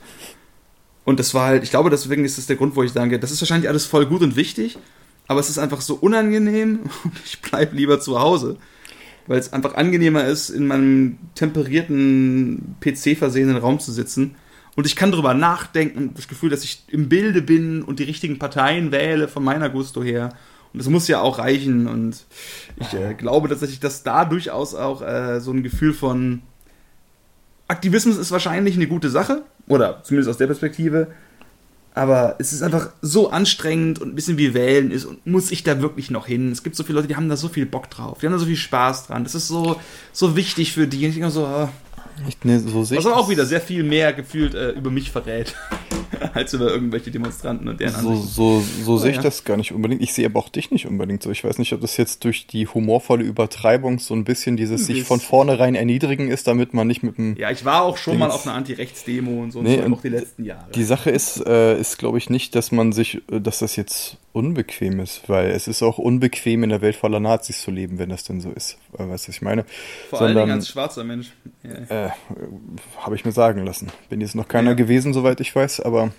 Und 1.05 1.21
das 1.21 1.35
war 1.35 1.47
halt, 1.47 1.63
ich 1.63 1.71
glaube, 1.71 1.89
deswegen 1.89 2.25
ist 2.25 2.37
das 2.37 2.47
der 2.47 2.57
Grund, 2.57 2.75
wo 2.75 2.83
ich 2.83 2.93
sage, 2.93 3.21
das 3.21 3.31
ist 3.31 3.41
wahrscheinlich 3.41 3.69
alles 3.69 3.87
voll 3.87 4.07
gut 4.07 4.23
und 4.23 4.35
wichtig, 4.35 4.77
aber 5.29 5.39
es 5.39 5.49
ist 5.49 5.59
einfach 5.59 5.81
so 5.81 5.95
unangenehm 5.95 6.81
und 7.05 7.13
ich 7.25 7.41
bleibe 7.41 7.77
lieber 7.77 8.01
zu 8.01 8.19
Hause. 8.19 8.57
Weil 9.29 9.39
es 9.39 9.53
einfach 9.53 9.75
angenehmer 9.75 10.25
ist, 10.25 10.51
in 10.51 10.67
meinem 10.67 11.19
temperierten, 11.35 12.77
PC-versehenen 12.81 13.57
Raum 13.57 13.79
zu 13.79 13.93
sitzen. 13.93 14.37
Und 14.77 14.87
ich 14.87 14.95
kann 14.95 15.11
darüber 15.11 15.35
nachdenken, 15.35 16.13
das 16.15 16.29
Gefühl, 16.29 16.51
dass 16.51 16.65
ich 16.65 16.85
im 16.89 17.09
Bilde 17.09 17.43
bin 17.43 17.83
und 17.83 17.99
die 17.99 18.05
richtigen 18.05 18.39
Parteien 18.39 18.93
wähle 18.93 19.27
von 19.27 19.43
meiner 19.43 19.69
Gusto 19.71 20.03
her 20.03 20.31
und 20.77 20.81
das 20.81 20.91
muss 20.91 21.09
ja 21.09 21.23
auch 21.23 21.39
reichen. 21.39 21.87
Und 21.87 22.27
ich 22.77 22.93
äh, 22.93 23.15
glaube 23.15 23.49
tatsächlich, 23.49 23.81
dass 23.81 24.03
da 24.03 24.27
durchaus 24.27 24.75
auch 24.75 25.01
äh, 25.01 25.41
so 25.41 25.51
ein 25.51 25.63
Gefühl 25.63 25.95
von 25.95 26.43
Aktivismus 27.67 28.19
ist 28.19 28.31
wahrscheinlich 28.31 28.77
eine 28.77 28.87
gute 28.87 29.09
Sache. 29.09 29.41
Oder 29.69 30.03
zumindest 30.03 30.29
aus 30.29 30.37
der 30.37 30.49
Perspektive. 30.49 31.07
Aber 31.95 32.37
es 32.39 32.53
ist 32.53 32.61
einfach 32.61 32.91
so 33.01 33.31
anstrengend 33.31 34.03
und 34.03 34.11
ein 34.11 34.15
bisschen 34.15 34.37
wie 34.37 34.53
Wählen 34.53 34.91
ist 34.91 35.07
und 35.07 35.27
muss 35.27 35.51
ich 35.51 35.63
da 35.63 35.81
wirklich 35.81 36.11
noch 36.11 36.27
hin? 36.27 36.53
Es 36.53 36.63
gibt 36.63 36.77
so 36.77 36.85
viele 36.85 36.97
Leute, 36.97 37.09
die 37.09 37.17
haben 37.17 37.31
da 37.31 37.39
so 37.39 37.49
viel 37.49 37.65
Bock 37.65 37.89
drauf, 37.89 38.19
die 38.21 38.27
haben 38.27 38.35
da 38.35 38.39
so 38.39 38.45
viel 38.45 38.55
Spaß 38.55 39.07
dran. 39.07 39.25
Das 39.25 39.35
ist 39.35 39.49
so, 39.49 39.81
so 40.13 40.37
wichtig 40.37 40.75
für 40.75 40.87
die. 40.87 41.05
Und 41.07 41.09
ich 41.09 41.15
denke 41.15 41.31
so, 41.31 41.47
oh. 41.47 41.71
nee, 42.45 42.59
so 42.59 42.91
Was 42.95 43.07
auch 43.07 43.31
wieder 43.31 43.47
sehr 43.47 43.63
viel 43.63 43.83
mehr 43.83 44.13
gefühlt 44.13 44.55
äh, 44.55 44.73
über 44.73 44.91
mich 44.91 45.11
verrät. 45.11 45.55
als 46.35 46.53
über 46.53 46.71
irgendwelche 46.71 47.11
Demonstranten 47.11 47.69
und 47.69 47.81
deren 47.81 48.01
So, 48.01 48.09
Ansichten. 48.11 48.29
so, 48.29 48.63
so 48.85 48.93
oh, 48.93 48.97
sehe 48.99 49.11
ich 49.11 49.17
ja. 49.17 49.23
das 49.23 49.45
gar 49.45 49.57
nicht 49.57 49.73
unbedingt. 49.73 50.03
Ich 50.03 50.13
sehe 50.13 50.27
aber 50.27 50.41
auch 50.41 50.49
dich 50.49 50.71
nicht 50.71 50.87
unbedingt 50.87 51.23
so. 51.23 51.31
Ich 51.31 51.45
weiß 51.45 51.59
nicht, 51.59 51.73
ob 51.73 51.81
das 51.81 51.97
jetzt 51.97 52.25
durch 52.25 52.47
die 52.47 52.67
humorvolle 52.67 53.25
Übertreibung 53.25 53.99
so 53.99 54.15
ein 54.15 54.25
bisschen 54.25 54.57
dieses 54.57 54.87
sich 54.87 55.05
von 55.05 55.21
vornherein 55.21 55.75
erniedrigen 55.75 56.29
ist, 56.29 56.47
damit 56.47 56.75
man 56.75 56.87
nicht 56.87 57.03
mit 57.03 57.19
dem. 57.19 57.37
Ja, 57.37 57.51
ich 57.51 57.65
war 57.65 57.83
auch 57.83 57.97
schon 57.97 58.15
Dings 58.15 58.29
mal 58.29 58.31
auf 58.31 58.47
einer 58.47 58.57
Anti-Rechts-Demo 58.57 59.43
und 59.43 59.51
so 59.53 59.63
nee, 59.63 59.79
und 59.79 59.91
so, 59.91 59.97
auch 59.97 60.03
die 60.03 60.09
letzten 60.09 60.45
Jahre. 60.45 60.71
Die 60.75 60.85
Sache 60.85 61.11
ist, 61.11 61.45
äh, 61.47 61.79
ist 61.79 61.99
glaube 61.99 62.19
ich 62.19 62.31
nicht, 62.31 62.55
dass 62.55 62.73
man 62.73 62.93
sich, 62.93 63.23
äh, 63.31 63.41
dass 63.41 63.59
das 63.59 63.77
jetzt 63.77 64.19
unbequem 64.37 65.01
ist, 65.01 65.29
weil 65.29 65.51
es 65.51 65.67
ist 65.67 65.83
auch 65.83 65.97
unbequem 65.97 66.63
in 66.63 66.69
der 66.69 66.83
Welt 66.83 66.95
voller 66.95 67.21
Nazis 67.21 67.63
zu 67.63 67.71
leben, 67.71 67.99
wenn 67.99 68.11
das 68.11 68.23
denn 68.25 68.43
so 68.43 68.51
ist. 68.51 68.77
Weißt 68.93 69.09
du, 69.09 69.13
was 69.13 69.29
ich 69.29 69.43
meine? 69.43 69.65
Vor 70.11 70.19
Sondern, 70.19 70.37
allen 70.37 70.47
Dingen 70.47 70.59
als 70.59 70.69
schwarzer 70.69 71.05
Mensch. 71.05 71.33
Yeah. 71.65 72.07
Äh, 72.07 72.11
Habe 72.99 73.17
ich 73.17 73.25
mir 73.25 73.33
sagen 73.33 73.65
lassen. 73.65 73.91
Bin 74.11 74.21
jetzt 74.21 74.35
noch 74.35 74.47
keiner 74.47 74.71
ja. 74.71 74.77
gewesen, 74.77 75.15
soweit 75.15 75.41
ich 75.41 75.57
weiß, 75.57 75.81
aber 75.81 76.13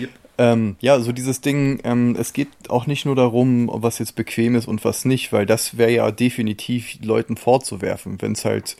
yep. 0.00 0.10
ähm, 0.38 0.76
ja, 0.80 0.98
so 0.98 1.12
dieses 1.12 1.40
Ding, 1.40 1.80
ähm, 1.84 2.16
es 2.18 2.32
geht 2.32 2.48
auch 2.68 2.86
nicht 2.86 3.06
nur 3.06 3.14
darum, 3.14 3.70
was 3.72 4.00
jetzt 4.00 4.16
bequem 4.16 4.56
ist 4.56 4.66
und 4.66 4.84
was 4.84 5.04
nicht, 5.04 5.32
weil 5.32 5.46
das 5.46 5.78
wäre 5.78 5.92
ja 5.92 6.10
definitiv 6.10 6.96
Leuten 7.00 7.36
vorzuwerfen, 7.36 8.20
wenn 8.20 8.32
es 8.32 8.44
halt 8.44 8.76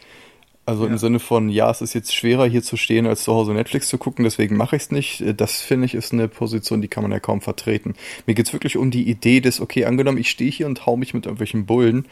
also 0.64 0.84
ja. 0.84 0.92
im 0.92 0.98
Sinne 0.98 1.18
von, 1.18 1.48
ja, 1.48 1.70
es 1.70 1.80
ist 1.80 1.94
jetzt 1.94 2.14
schwerer 2.14 2.46
hier 2.46 2.62
zu 2.62 2.76
stehen, 2.76 3.06
als 3.06 3.24
zu 3.24 3.32
Hause 3.32 3.52
Netflix 3.52 3.88
zu 3.88 3.98
gucken, 3.98 4.24
deswegen 4.24 4.56
mache 4.56 4.76
ich 4.76 4.82
es 4.82 4.90
nicht. 4.90 5.20
Äh, 5.20 5.34
das 5.34 5.60
finde 5.60 5.86
ich 5.86 5.94
ist 5.94 6.12
eine 6.12 6.28
Position, 6.28 6.80
die 6.80 6.88
kann 6.88 7.02
man 7.02 7.12
ja 7.12 7.20
kaum 7.20 7.40
vertreten. 7.40 7.94
Mir 8.26 8.34
geht 8.34 8.46
es 8.46 8.52
wirklich 8.52 8.76
um 8.76 8.90
die 8.90 9.08
Idee 9.08 9.40
des, 9.40 9.60
okay, 9.60 9.84
angenommen, 9.84 10.18
ich 10.18 10.30
stehe 10.30 10.50
hier 10.50 10.66
und 10.66 10.86
hau 10.86 10.96
mich 10.96 11.14
mit 11.14 11.26
irgendwelchen 11.26 11.66
Bullen. 11.66 12.06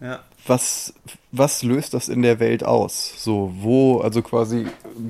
Ja 0.00 0.20
was, 0.48 0.94
was 1.30 1.62
löst 1.62 1.94
das 1.94 2.08
in 2.08 2.22
der 2.22 2.40
Welt 2.40 2.64
aus? 2.64 3.12
So, 3.16 3.52
wo, 3.58 4.00
also 4.00 4.22
quasi, 4.22 4.66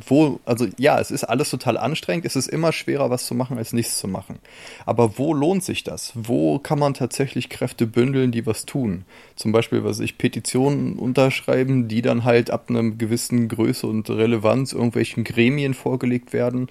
wo, 0.07 0.41
also 0.45 0.67
ja, 0.79 0.99
es 0.99 1.11
ist 1.11 1.25
alles 1.25 1.51
total 1.51 1.77
anstrengend, 1.77 2.25
es 2.25 2.37
ist 2.37 2.49
immer 2.49 2.73
schwerer, 2.73 3.11
was 3.11 3.27
zu 3.27 3.35
machen, 3.35 3.59
als 3.59 3.73
nichts 3.73 3.99
zu 3.99 4.09
machen. 4.09 4.39
Aber 4.87 5.19
wo 5.19 5.33
lohnt 5.33 5.65
sich 5.65 5.85
das? 5.85 6.13
Wo 6.15 6.59
kann 6.59 6.79
man 6.79 6.95
tatsächlich 6.95 7.49
Kräfte 7.49 7.87
bündeln, 7.87 8.33
die 8.33 8.47
was 8.47 8.67
tun? 8.67 9.05
Zum 9.37 9.53
Beispiel, 9.53 9.85
was 9.85 10.01
ich 10.01 10.19
Petitionen 10.19 10.95
unterschreiben, 10.95 11.89
die 11.89 12.03
dann 12.03 12.25
halt 12.25 12.51
ab 12.51 12.67
einer 12.69 12.83
gewissen 12.83 13.49
Größe 13.49 13.87
und 13.87 14.11
Relevanz 14.11 14.73
irgendwelchen 14.73 15.25
Gremien 15.25 15.75
vorgelegt 15.75 16.33
werden 16.33 16.69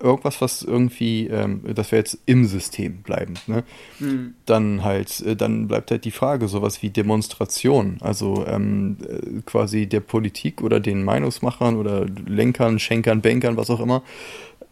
irgendwas, 0.00 0.40
was 0.40 0.62
irgendwie, 0.62 1.28
ähm, 1.28 1.62
das 1.74 1.92
wäre 1.92 2.00
jetzt 2.00 2.18
im 2.26 2.46
System 2.46 3.02
bleibend, 3.02 3.46
ne? 3.48 3.64
Mhm. 3.98 4.34
Dann 4.46 4.84
halt, 4.84 5.20
äh, 5.20 5.36
dann 5.36 5.68
bleibt 5.68 5.90
halt 5.90 6.04
die 6.04 6.10
Frage, 6.10 6.48
sowas 6.48 6.82
wie 6.82 6.90
Demonstration, 6.90 7.98
also 8.00 8.44
ähm, 8.46 8.96
äh, 9.08 9.40
quasi 9.46 9.86
der 9.86 10.00
Politik 10.00 10.62
oder 10.62 10.80
den 10.80 11.04
Meinungsmachern 11.04 11.76
oder 11.76 12.06
Lenkern, 12.26 12.78
Schenkern, 12.78 13.20
Bankern, 13.20 13.56
was 13.56 13.70
auch 13.70 13.80
immer, 13.80 14.02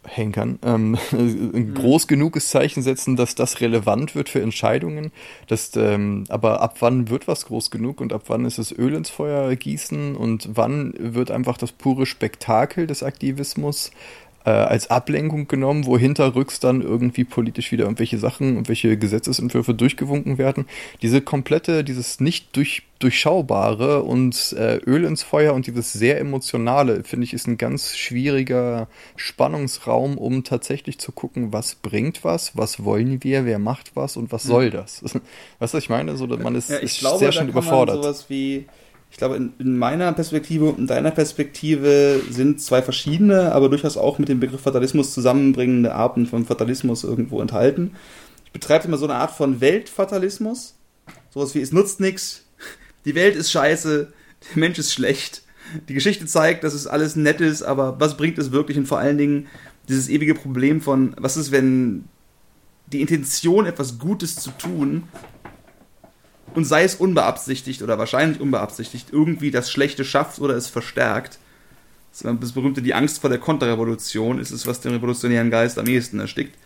Henkern, 0.09 0.59
ähm, 0.63 0.97
ein 1.13 1.51
mhm. 1.53 1.75
groß 1.75 2.07
genuges 2.07 2.49
Zeichen 2.49 2.83
setzen, 2.83 3.17
dass 3.17 3.35
das 3.35 3.61
relevant 3.61 4.15
wird 4.15 4.29
für 4.29 4.41
Entscheidungen. 4.41 5.13
Dass, 5.49 5.75
ähm, 5.77 6.25
aber 6.29 6.61
ab 6.61 6.77
wann 6.81 7.09
wird 7.11 7.29
was 7.29 7.47
groß 7.47 7.71
genug 7.71 8.01
und 8.01 8.13
ab 8.13 8.25
wann 8.29 8.45
ist 8.45 8.59
es 8.59 8.77
Öl 8.77 8.95
ins 8.95 9.11
Feuer 9.11 9.55
gießen 9.55 10.17
und 10.17 10.49
wann 10.53 10.95
wird 10.99 11.31
einfach 11.31 11.59
das 11.59 11.73
pure 11.73 12.07
Spektakel 12.07 12.87
des 12.87 13.03
Aktivismus 13.03 13.91
äh, 14.47 14.51
als 14.51 14.91
Ablenkung 14.91 15.49
genommen, 15.49 15.87
wo 15.87 15.99
hinterrücks 15.99 16.61
dann 16.61 16.81
irgendwie 16.81 17.25
politisch 17.25 17.73
wieder 17.73 17.85
irgendwelche 17.85 18.19
Sachen, 18.19 18.51
irgendwelche 18.51 18.97
Gesetzesentwürfe 18.97 19.75
durchgewunken 19.75 20.39
werden. 20.39 20.67
Diese 21.03 21.21
komplette, 21.21 21.83
dieses 21.83 22.21
nicht 22.21 22.55
durch, 22.55 22.85
durchschaubare 23.01 24.05
und 24.05 24.55
äh, 24.57 24.77
Öl 24.87 25.05
ins 25.05 25.25
Feuer 25.25 25.53
und 25.53 25.67
dieses 25.67 25.93
sehr 25.93 26.21
emotionale, 26.21 27.03
finde 27.03 27.25
ich, 27.25 27.35
ist 27.35 27.49
ein 27.49 27.59
ganz 27.59 27.97
schwieriger 27.97 28.87
Spannungsraum, 29.17 30.17
um 30.17 30.45
tatsächlich 30.45 30.99
zu 31.01 31.11
gucken, 31.11 31.53
was 31.53 31.75
bringt 31.75 32.23
was, 32.23 32.57
was 32.57 32.85
wollen 32.85 33.25
wir, 33.25 33.47
wer 33.47 33.59
macht 33.59 33.97
was 33.97 34.17
und 34.17 34.31
was 34.31 34.45
soll 34.45 34.71
das. 34.71 35.03
weißt 35.59 35.75
du, 35.75 35.79
ich 35.79 35.91
meine, 35.91 36.17
so, 36.17 36.29
man 36.29 36.55
ist, 36.55 36.71
ja, 36.71 36.77
ist 36.77 37.01
glaube, 37.01 37.19
sehr 37.19 37.33
schön 37.33 37.49
überfordert. 37.49 37.97
sowas 37.97 38.27
wie 38.29 38.67
ich 39.11 39.17
glaube, 39.17 39.37
in, 39.37 39.53
in, 39.59 39.79
meiner 39.79 40.13
Perspektive 40.13 40.67
und 40.67 40.79
in 40.79 40.87
deiner 40.87 41.11
Perspektive 41.11 42.21
sind 42.31 42.61
zwei 42.61 42.83
verschiedene, 42.83 43.53
aber 43.53 43.69
durchaus 43.69 43.97
auch 43.97 44.19
mit 44.19 44.29
dem 44.29 44.41
Begriff 44.41 44.61
Fatalismus 44.61 45.15
zusammenbringende 45.15 45.95
Arten 45.95 46.27
von 46.27 46.45
Fatalismus 46.45 47.05
irgendwo 47.05 47.41
enthalten. 47.41 47.93
Ich 48.45 48.53
betreibe 48.53 48.89
immer 48.89 48.99
so 48.99 49.07
eine 49.07 49.15
Art 49.15 49.31
von 49.31 49.61
Weltfatalismus. 49.61 50.75
Sowas 51.31 51.55
wie, 51.55 51.61
es 51.61 51.73
nutzt 51.73 52.01
nichts, 52.01 52.47
die 53.05 53.15
Welt 53.15 53.37
ist 53.37 53.51
scheiße, 53.51 54.13
der 54.51 54.59
Mensch 54.59 54.79
ist 54.79 54.93
schlecht. 54.93 55.43
Die 55.89 55.95
Geschichte 55.95 56.27
zeigt, 56.27 56.65
dass 56.65 56.75
es 56.75 56.87
alles 56.87 57.17
nett 57.17 57.41
ist, 57.41 57.63
aber 57.63 57.99
was 58.01 58.17
bringt 58.17 58.39
es 58.39 58.53
wirklich? 58.53 58.77
Und 58.77 58.87
vor 58.87 58.99
allen 58.99 59.19
Dingen 59.19 59.47
dieses 59.89 60.09
ewige 60.09 60.35
Problem 60.35 60.81
von, 60.81 61.15
was 61.19 61.37
ist, 61.37 61.53
wenn 61.53 62.05
die 62.93 63.01
Intention, 63.01 63.67
etwas 63.67 63.99
Gutes 63.99 64.37
zu 64.37 64.51
tun, 64.51 65.05
und 66.57 66.65
sei 66.65 66.85
es 66.85 66.95
unbeabsichtigt 66.95 67.83
oder 67.83 67.99
wahrscheinlich 67.99 68.41
unbeabsichtigt, 68.41 69.09
irgendwie 69.13 69.51
das 69.51 69.71
Schlechte 69.71 70.07
schafft 70.07 70.41
oder 70.41 70.57
es 70.57 70.69
verstärkt. 70.69 71.39
Das 72.23 72.53
berühmte 72.53 72.81
Die 72.81 72.95
Angst 72.95 73.21
vor 73.21 73.29
der 73.29 73.39
Konterrevolution 73.39 74.39
ist 74.41 74.51
es, 74.51 74.67
was 74.67 74.81
den 74.81 74.93
revolutionären 74.93 75.51
Geist 75.51 75.79
am 75.79 75.87
ehesten 75.87 76.19
erstickt. 76.19 76.57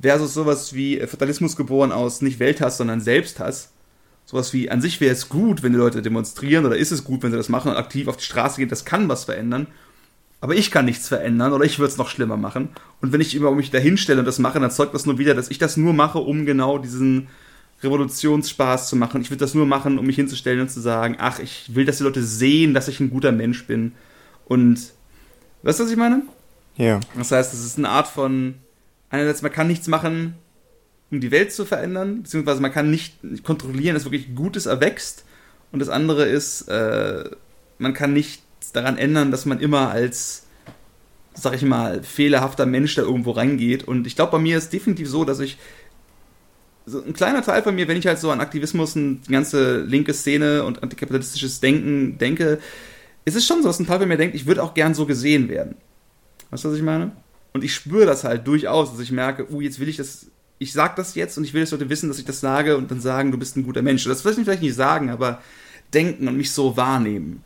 Versus 0.00 0.32
sowas 0.32 0.72
wie 0.72 0.98
Fatalismus 1.00 1.56
geboren 1.56 1.92
aus 1.92 2.22
nicht 2.22 2.38
Welthass, 2.38 2.78
sondern 2.78 3.02
Selbsthass. 3.02 3.70
Sowas 4.24 4.54
wie, 4.54 4.70
an 4.70 4.80
sich 4.80 5.02
wäre 5.02 5.12
es 5.12 5.28
gut, 5.28 5.62
wenn 5.62 5.72
die 5.72 5.78
Leute 5.78 6.00
demonstrieren 6.00 6.64
oder 6.64 6.78
ist 6.78 6.90
es 6.90 7.04
gut, 7.04 7.22
wenn 7.22 7.30
sie 7.30 7.36
das 7.36 7.50
machen 7.50 7.70
und 7.70 7.76
aktiv 7.76 8.08
auf 8.08 8.16
die 8.16 8.24
Straße 8.24 8.56
gehen, 8.56 8.70
das 8.70 8.86
kann 8.86 9.10
was 9.10 9.24
verändern. 9.24 9.66
Aber 10.40 10.54
ich 10.54 10.70
kann 10.70 10.86
nichts 10.86 11.06
verändern 11.06 11.52
oder 11.52 11.66
ich 11.66 11.78
würde 11.78 11.92
es 11.92 11.98
noch 11.98 12.08
schlimmer 12.08 12.38
machen. 12.38 12.70
Und 13.02 13.12
wenn 13.12 13.20
ich 13.20 13.34
immer 13.34 13.50
mich 13.50 13.70
dahin 13.70 13.98
stelle 13.98 14.20
und 14.20 14.24
das 14.24 14.38
mache, 14.38 14.58
dann 14.58 14.70
zeugt 14.70 14.94
das 14.94 15.04
nur 15.04 15.18
wieder, 15.18 15.34
dass 15.34 15.50
ich 15.50 15.58
das 15.58 15.76
nur 15.76 15.92
mache, 15.92 16.18
um 16.18 16.46
genau 16.46 16.78
diesen, 16.78 17.28
Revolutionsspaß 17.82 18.88
zu 18.88 18.96
machen. 18.96 19.20
Ich 19.20 19.30
würde 19.30 19.40
das 19.40 19.54
nur 19.54 19.66
machen, 19.66 19.98
um 19.98 20.06
mich 20.06 20.16
hinzustellen 20.16 20.60
und 20.60 20.70
zu 20.70 20.80
sagen, 20.80 21.16
ach, 21.18 21.38
ich 21.38 21.74
will, 21.74 21.84
dass 21.84 21.98
die 21.98 22.04
Leute 22.04 22.22
sehen, 22.22 22.74
dass 22.74 22.88
ich 22.88 23.00
ein 23.00 23.10
guter 23.10 23.32
Mensch 23.32 23.66
bin. 23.66 23.92
Und 24.46 24.92
weißt 25.62 25.80
du, 25.80 25.84
was 25.84 25.90
ich 25.90 25.96
meine? 25.96 26.22
Ja. 26.76 27.00
Das 27.16 27.30
heißt, 27.30 27.52
es 27.52 27.64
ist 27.64 27.78
eine 27.78 27.88
Art 27.88 28.08
von, 28.08 28.54
einerseits, 29.10 29.42
man 29.42 29.52
kann 29.52 29.66
nichts 29.66 29.86
machen, 29.86 30.34
um 31.10 31.20
die 31.20 31.30
Welt 31.30 31.52
zu 31.52 31.64
verändern, 31.64 32.22
beziehungsweise 32.22 32.60
man 32.60 32.72
kann 32.72 32.90
nicht 32.90 33.14
kontrollieren, 33.44 33.94
dass 33.94 34.04
wirklich 34.04 34.34
Gutes 34.34 34.66
erwächst. 34.66 35.24
Und 35.70 35.78
das 35.80 35.88
andere 35.88 36.24
ist, 36.24 36.62
äh, 36.68 37.24
man 37.78 37.94
kann 37.94 38.12
nichts 38.12 38.72
daran 38.72 38.98
ändern, 38.98 39.30
dass 39.30 39.46
man 39.46 39.60
immer 39.60 39.90
als, 39.90 40.46
sag 41.34 41.54
ich 41.54 41.62
mal, 41.62 42.02
fehlerhafter 42.02 42.66
Mensch 42.66 42.94
da 42.94 43.02
irgendwo 43.02 43.32
reingeht. 43.32 43.84
Und 43.84 44.06
ich 44.06 44.16
glaube, 44.16 44.32
bei 44.32 44.38
mir 44.38 44.58
ist 44.58 44.72
definitiv 44.72 45.08
so, 45.08 45.24
dass 45.24 45.40
ich 45.40 45.58
so 46.86 47.02
ein 47.02 47.14
kleiner 47.14 47.42
Teil 47.42 47.62
von 47.62 47.74
mir, 47.74 47.88
wenn 47.88 47.96
ich 47.96 48.06
halt 48.06 48.18
so 48.18 48.30
an 48.30 48.40
Aktivismus 48.40 48.94
und 48.96 49.22
die 49.26 49.32
ganze 49.32 49.82
linke 49.82 50.12
Szene 50.12 50.64
und 50.64 50.82
antikapitalistisches 50.82 51.60
Denken 51.60 52.18
denke, 52.18 52.58
ist 53.24 53.36
es 53.36 53.46
schon 53.46 53.62
so, 53.62 53.68
dass 53.68 53.80
ein 53.80 53.86
Teil 53.86 54.00
von 54.00 54.08
mir 54.08 54.18
denkt, 54.18 54.34
ich 54.34 54.46
würde 54.46 54.62
auch 54.62 54.74
gern 54.74 54.94
so 54.94 55.06
gesehen 55.06 55.48
werden. 55.48 55.76
Weißt 56.50 56.64
du, 56.64 56.68
was 56.68 56.76
ich 56.76 56.82
meine? 56.82 57.12
Und 57.54 57.64
ich 57.64 57.74
spüre 57.74 58.04
das 58.04 58.24
halt 58.24 58.46
durchaus, 58.46 58.90
dass 58.90 59.00
ich 59.00 59.12
merke, 59.12 59.50
uh, 59.50 59.60
jetzt 59.60 59.80
will 59.80 59.88
ich 59.88 59.96
das, 59.96 60.26
ich 60.58 60.72
sag 60.72 60.96
das 60.96 61.14
jetzt 61.14 61.38
und 61.38 61.44
ich 61.44 61.54
will, 61.54 61.62
dass 61.62 61.70
Leute 61.70 61.88
wissen, 61.88 62.08
dass 62.08 62.18
ich 62.18 62.24
das 62.26 62.40
sage 62.40 62.76
und 62.76 62.90
dann 62.90 63.00
sagen, 63.00 63.32
du 63.32 63.38
bist 63.38 63.56
ein 63.56 63.64
guter 63.64 63.80
Mensch. 63.80 64.04
Das 64.04 64.24
will 64.24 64.32
ich 64.32 64.38
vielleicht 64.40 64.62
nicht 64.62 64.74
sagen, 64.74 65.08
aber 65.08 65.40
denken 65.94 66.28
und 66.28 66.36
mich 66.36 66.50
so 66.50 66.76
wahrnehmen. 66.76 67.42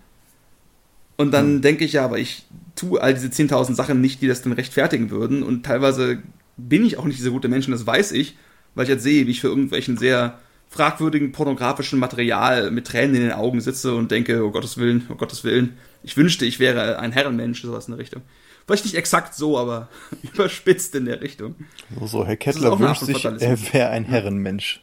Und 1.16 1.33
dann 1.33 1.47
hm. 1.47 1.62
denke 1.62 1.85
ich 1.85 1.92
ja, 1.92 2.04
aber 2.04 2.18
ich 2.18 2.47
tue 2.75 3.00
all 3.00 3.14
diese 3.14 3.28
10.000 3.28 3.75
Sachen 3.75 4.00
nicht, 4.00 4.21
die 4.21 4.28
das 4.28 4.42
dann 4.42 4.52
rechtfertigen 4.52 5.11
würden. 5.11 5.42
Und 5.42 5.64
teilweise 5.64 6.23
bin 6.57 6.85
ich 6.85 6.97
auch 6.97 7.04
nicht 7.04 7.18
dieser 7.18 7.30
gute 7.30 7.49
Mensch 7.49 7.66
und 7.66 7.73
das 7.73 7.87
weiß 7.87 8.12
ich 8.12 8.37
weil 8.75 8.85
ich 8.85 8.91
jetzt 8.91 9.03
sehe, 9.03 9.27
wie 9.27 9.33
ich 9.33 9.41
für 9.41 9.49
irgendwelchen 9.49 9.97
sehr 9.97 10.39
fragwürdigen 10.71 11.33
pornografischen 11.33 11.99
Material 11.99 12.71
mit 12.71 12.87
Tränen 12.87 13.17
in 13.17 13.23
den 13.23 13.33
Augen 13.33 13.61
sitze 13.61 13.95
und 13.95 14.11
denke, 14.11 14.45
oh 14.45 14.51
Gottes 14.51 14.77
Willen, 14.77 15.07
oh 15.11 15.15
Gottes 15.15 15.45
Willen, 15.45 15.79
ich 16.03 16.17
wünschte, 16.17 16.45
ich 16.45 16.59
wäre 16.61 16.99
ein 16.99 17.13
Herrenmensch, 17.13 17.63
sowas 17.63 17.89
in 17.89 17.93
der 17.93 17.99
Richtung. 17.99 18.23
Vielleicht 18.67 18.85
nicht 18.85 18.97
exakt 18.97 19.35
so, 19.35 19.59
aber 19.59 19.89
überspitzt 20.35 20.95
in 20.95 21.07
der 21.07 21.23
Richtung. 21.23 21.55
So, 21.99 22.07
so 22.07 22.27
Herr 22.27 22.37
Kettler 22.37 22.79
wünscht 22.79 23.03
sich, 23.03 23.25
er 23.25 23.73
wäre 23.73 23.89
ein 23.89 24.05
Herrenmensch. 24.05 24.83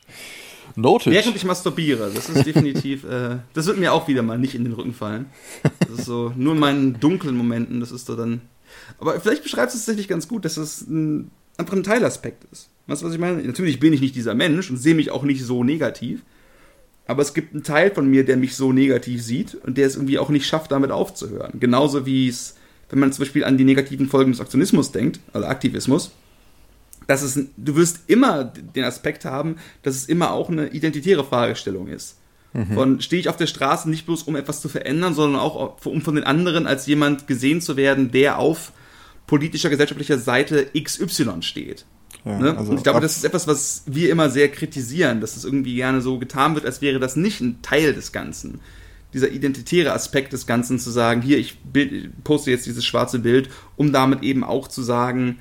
Noted. 0.75 1.13
Während 1.13 1.36
ich 1.36 1.46
masturbiere, 1.46 2.12
das 2.13 2.30
ist 2.30 2.46
definitiv, 2.46 3.04
äh, 3.10 3.38
das 3.54 3.68
wird 3.68 3.77
mir 3.77 3.94
auch 3.94 4.08
wieder 4.08 4.24
mal 4.24 4.38
nicht 4.38 4.56
in 4.56 4.63
den 4.63 4.74
Rücken 4.74 4.94
fallen. 4.94 5.27
Das 5.80 6.00
ist 6.00 6.06
so, 6.06 6.34
nur 6.36 6.54
in 6.54 6.60
meinen 6.60 7.00
dunklen 7.00 7.38
Momenten, 7.38 7.80
das 7.80 7.92
ist 7.92 8.08
so 8.08 8.15
dann. 8.15 8.42
Aber 9.00 9.20
vielleicht 9.20 9.44
beschreibt 9.44 9.70
es 9.70 9.77
tatsächlich 9.80 10.08
ganz 10.08 10.27
gut, 10.27 10.44
dass 10.44 10.58
es 10.58 10.82
ein, 10.82 11.32
einfach 11.58 11.74
ein 11.74 11.84
Teilaspekt 11.84 12.46
ist. 12.51 12.70
Weißt 12.88 13.01
du, 13.01 13.08
was 13.08 13.13
ich 13.13 13.20
meine? 13.20 13.42
Natürlich 13.42 13.80
bin 13.80 13.94
ich 13.94 14.01
nicht 14.01 14.15
dieser 14.15 14.36
Mensch 14.36 14.70
und 14.70 14.77
sehe 14.77 14.96
mich 14.96 15.12
auch 15.12 15.24
nicht 15.24 15.44
so 15.44 15.63
negativ. 15.63 16.22
Aber 17.08 17.22
es 17.22 17.34
gibt 17.34 17.54
einen 17.54 17.63
Teil 17.63 17.92
von 17.92 18.10
mir, 18.10 18.25
der 18.25 18.38
mich 18.38 18.56
so 18.56 18.72
negativ 18.72 19.22
sieht 19.22 19.56
und 19.56 19.77
der 19.77 19.88
es 19.88 19.96
irgendwie 19.96 20.20
auch 20.20 20.30
nicht 20.30 20.48
schafft, 20.48 20.72
damit 20.72 20.92
aufzuhören. 20.92 21.60
Genauso 21.60 22.06
wie 22.06 22.27
es, 22.27 22.56
wenn 22.89 23.00
man 23.00 23.12
zum 23.12 23.24
Beispiel 23.24 23.44
an 23.44 23.58
die 23.58 23.63
negativen 23.63 24.08
Folgen 24.08 24.32
des 24.32 24.42
Aktionismus 24.42 24.92
denkt, 24.92 25.20
also 25.34 25.48
Aktivismus, 25.48 26.12
dass 27.08 27.22
es, 27.22 27.39
du 27.58 27.75
wirst 27.75 28.01
immer 28.08 28.44
den 28.44 28.84
Aspekt 28.84 29.25
haben, 29.25 29.58
dass 29.84 29.96
es 29.96 30.06
immer 30.06 30.32
auch 30.32 30.50
eine 30.50 30.70
identitäre 30.70 31.24
Fragestellung 31.24 31.88
ist. 31.88 32.18
Mhm. 32.54 32.74
Von 32.74 33.01
stehe 33.01 33.20
ich 33.20 33.30
auf 33.30 33.38
der 33.38 33.48
Straße 33.48 33.89
nicht 33.89 34.06
bloß, 34.06 34.24
um 34.24 34.36
etwas 34.36 34.62
zu 34.62 34.70
verändern, 34.70 35.13
sondern 35.13 35.39
auch, 35.39 35.86
um 35.86 36.01
von 36.01 36.15
den 36.15 36.24
anderen 36.24 36.65
als 36.65 36.88
jemand 36.88 37.27
gesehen 37.27 37.62
zu 37.62 37.77
werden, 37.77 38.12
der 38.12 38.39
auf 38.39 38.72
politischer, 39.27 39.70
gesellschaftlicher 39.70 40.18
Seite 40.18 40.70
XY 40.75 41.42
steht. 41.42 41.86
Ja, 42.24 42.39
ne? 42.39 42.57
also 42.57 42.74
ich 42.74 42.84
glaube, 42.84 43.01
das 43.01 43.17
ist 43.17 43.24
etwas, 43.24 43.48
was 43.48 43.84
wir 43.86 44.10
immer 44.10 44.29
sehr 44.29 44.50
kritisieren, 44.50 45.22
dass 45.22 45.36
es 45.36 45.45
irgendwie 45.45 45.75
gerne 45.75 46.01
so 46.01 46.17
getan 46.17 46.55
wird, 46.55 46.65
als 46.65 46.81
wäre 46.81 47.00
das 47.00 47.15
nicht 47.15 47.41
ein 47.41 47.62
Teil 47.62 47.93
des 47.93 48.12
Ganzen. 48.12 48.62
Dieser 49.13 49.29
identitäre 49.29 49.93
Aspekt 49.93 50.34
des 50.34 50.48
Ganzen 50.48 50.79
zu 50.79 50.89
sagen, 50.89 51.22
hier, 51.22 51.38
ich 51.38 51.60
bild, 51.60 52.24
poste 52.24 52.51
jetzt 52.51 52.65
dieses 52.65 52.86
schwarze 52.86 53.19
Bild, 53.19 53.50
um 53.75 53.93
damit 53.93 54.24
eben 54.24 54.43
auch 54.43 54.67
zu 54.67 54.81
sagen, 54.81 55.39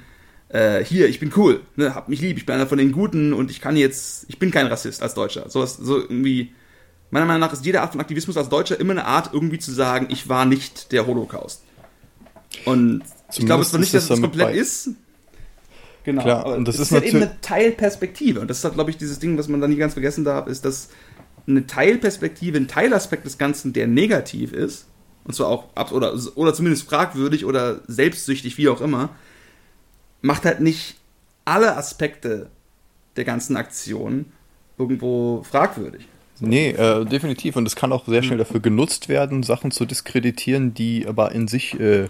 äh, 0.49 0.85
hier, 0.85 1.09
ich 1.09 1.21
bin 1.21 1.33
cool, 1.37 1.61
ne, 1.77 1.95
hab 1.95 2.09
mich 2.09 2.21
lieb, 2.21 2.37
ich 2.37 2.47
bin 2.47 2.55
einer 2.55 2.67
von 2.67 2.79
den 2.79 2.93
Guten 2.93 3.33
und 3.33 3.51
ich 3.51 3.61
kann 3.61 3.77
jetzt, 3.77 4.27
ich 4.29 4.39
bin 4.39 4.51
kein 4.51 4.67
Rassist 4.67 5.03
als 5.03 5.15
Deutscher. 5.15 5.49
So, 5.49 5.65
so 5.67 5.99
irgendwie, 5.99 6.53
meiner 7.11 7.27
Meinung 7.27 7.41
nach 7.41 7.53
ist 7.53 7.65
jede 7.65 7.81
Art 7.81 7.93
von 7.93 8.01
Aktivismus 8.01 8.37
als 8.37 8.49
Deutscher 8.49 8.79
immer 8.79 8.93
eine 8.93 9.07
Art, 9.07 9.31
irgendwie 9.33 9.59
zu 9.59 9.73
sagen, 9.73 10.07
ich 10.11 10.29
war 10.29 10.45
nicht 10.45 10.93
der 10.93 11.07
Holocaust. 11.07 11.63
Und 12.65 13.03
Zumindest 13.03 13.39
ich 13.39 13.47
glaube 13.47 13.63
es 13.63 13.71
zwar 13.71 13.81
nicht, 13.81 13.95
dass 13.95 14.11
es 14.11 14.21
komplett 14.21 14.55
ist, 14.55 14.91
Genau. 16.05 16.23
Klar, 16.23 16.47
und 16.47 16.69
das 16.69 16.77
ist, 16.77 16.83
ist 16.83 16.93
halt 16.93 17.05
eben 17.05 17.17
eine 17.23 17.41
Teilperspektive. 17.41 18.41
Und 18.41 18.49
das 18.49 18.59
ist 18.59 18.65
halt, 18.65 18.75
glaube 18.75 18.91
ich, 18.91 18.99
dieses 18.99 19.19
Ding, 19.19 19.39
was 19.39 19.49
man 19.49 19.61
da 19.61 19.67
nie 19.67 19.77
ganz 19.77 19.95
vergessen 19.95 20.25
darf, 20.25 20.47
ist, 20.47 20.65
dass 20.65 20.91
eine 21.47 21.67
Teilperspektive, 21.67 22.57
ein 22.59 22.69
Teilaspekt 22.69 23.25
des 23.25 23.39
Ganzen, 23.39 23.73
der 23.73 23.87
negativ 23.87 24.53
ist, 24.53 24.87
und 25.25 25.35
zwar 25.35 25.49
auch, 25.49 25.93
oder, 25.93 26.15
oder 26.35 26.53
zumindest 26.53 26.87
fragwürdig 26.87 27.47
oder 27.47 27.81
selbstsüchtig, 27.87 28.59
wie 28.59 28.69
auch 28.69 28.83
immer, 28.83 29.11
macht 30.21 30.45
halt 30.45 30.61
nicht 30.61 30.97
alle 31.47 31.77
Aspekte 31.77 32.51
der 33.17 33.25
ganzen 33.25 33.57
Aktion 33.57 34.27
irgendwo 34.79 35.43
fragwürdig. 35.43 36.07
Nee, 36.41 36.71
äh, 36.71 37.05
definitiv. 37.05 37.57
Und 37.57 37.67
es 37.67 37.77
kann 37.77 37.93
auch 37.93 38.07
sehr 38.07 38.23
schnell 38.23 38.39
dafür 38.39 38.61
genutzt 38.61 39.09
werden, 39.09 39.43
Sachen 39.43 39.71
zu 39.71 39.85
diskreditieren, 39.85 40.75
die 40.75 41.07
aber 41.07 41.33
in 41.33 41.47
sich 41.47 41.79
äh, 41.79 42.05
äh, 42.05 42.09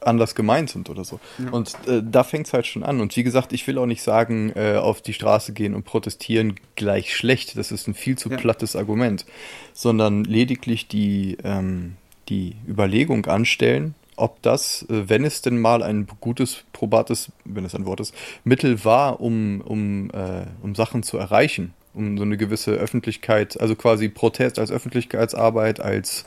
anders 0.00 0.34
gemeint 0.34 0.70
sind 0.70 0.90
oder 0.90 1.04
so. 1.04 1.20
Ja. 1.38 1.50
Und 1.50 1.76
äh, 1.86 2.02
da 2.02 2.24
fängt 2.24 2.46
es 2.46 2.52
halt 2.52 2.66
schon 2.66 2.82
an. 2.82 3.00
Und 3.00 3.16
wie 3.16 3.22
gesagt, 3.22 3.52
ich 3.52 3.66
will 3.66 3.78
auch 3.78 3.86
nicht 3.86 4.02
sagen, 4.02 4.52
äh, 4.56 4.76
auf 4.76 5.02
die 5.02 5.12
Straße 5.12 5.52
gehen 5.52 5.74
und 5.74 5.84
protestieren 5.84 6.56
gleich 6.74 7.14
schlecht. 7.14 7.56
Das 7.56 7.70
ist 7.70 7.86
ein 7.86 7.94
viel 7.94 8.18
zu 8.18 8.28
ja. 8.28 8.36
plattes 8.36 8.74
Argument. 8.74 9.24
Sondern 9.72 10.24
lediglich 10.24 10.88
die, 10.88 11.38
ähm, 11.44 11.96
die 12.28 12.56
Überlegung 12.66 13.26
anstellen, 13.26 13.94
ob 14.16 14.42
das, 14.42 14.82
äh, 14.90 15.08
wenn 15.08 15.24
es 15.24 15.42
denn 15.42 15.60
mal 15.60 15.84
ein 15.84 16.08
gutes, 16.20 16.64
probates, 16.72 17.30
wenn 17.44 17.64
es 17.64 17.74
ein 17.74 17.86
Wort 17.86 18.00
ist, 18.00 18.14
Mittel 18.42 18.84
war, 18.84 19.20
um, 19.20 19.60
um, 19.60 20.10
äh, 20.10 20.46
um 20.60 20.74
Sachen 20.74 21.04
zu 21.04 21.18
erreichen 21.18 21.72
um 21.98 22.16
so 22.16 22.24
eine 22.24 22.36
gewisse 22.36 22.72
Öffentlichkeit, 22.72 23.60
also 23.60 23.74
quasi 23.74 24.08
Protest 24.08 24.58
als 24.58 24.70
Öffentlichkeitsarbeit, 24.70 25.80
als, 25.80 26.24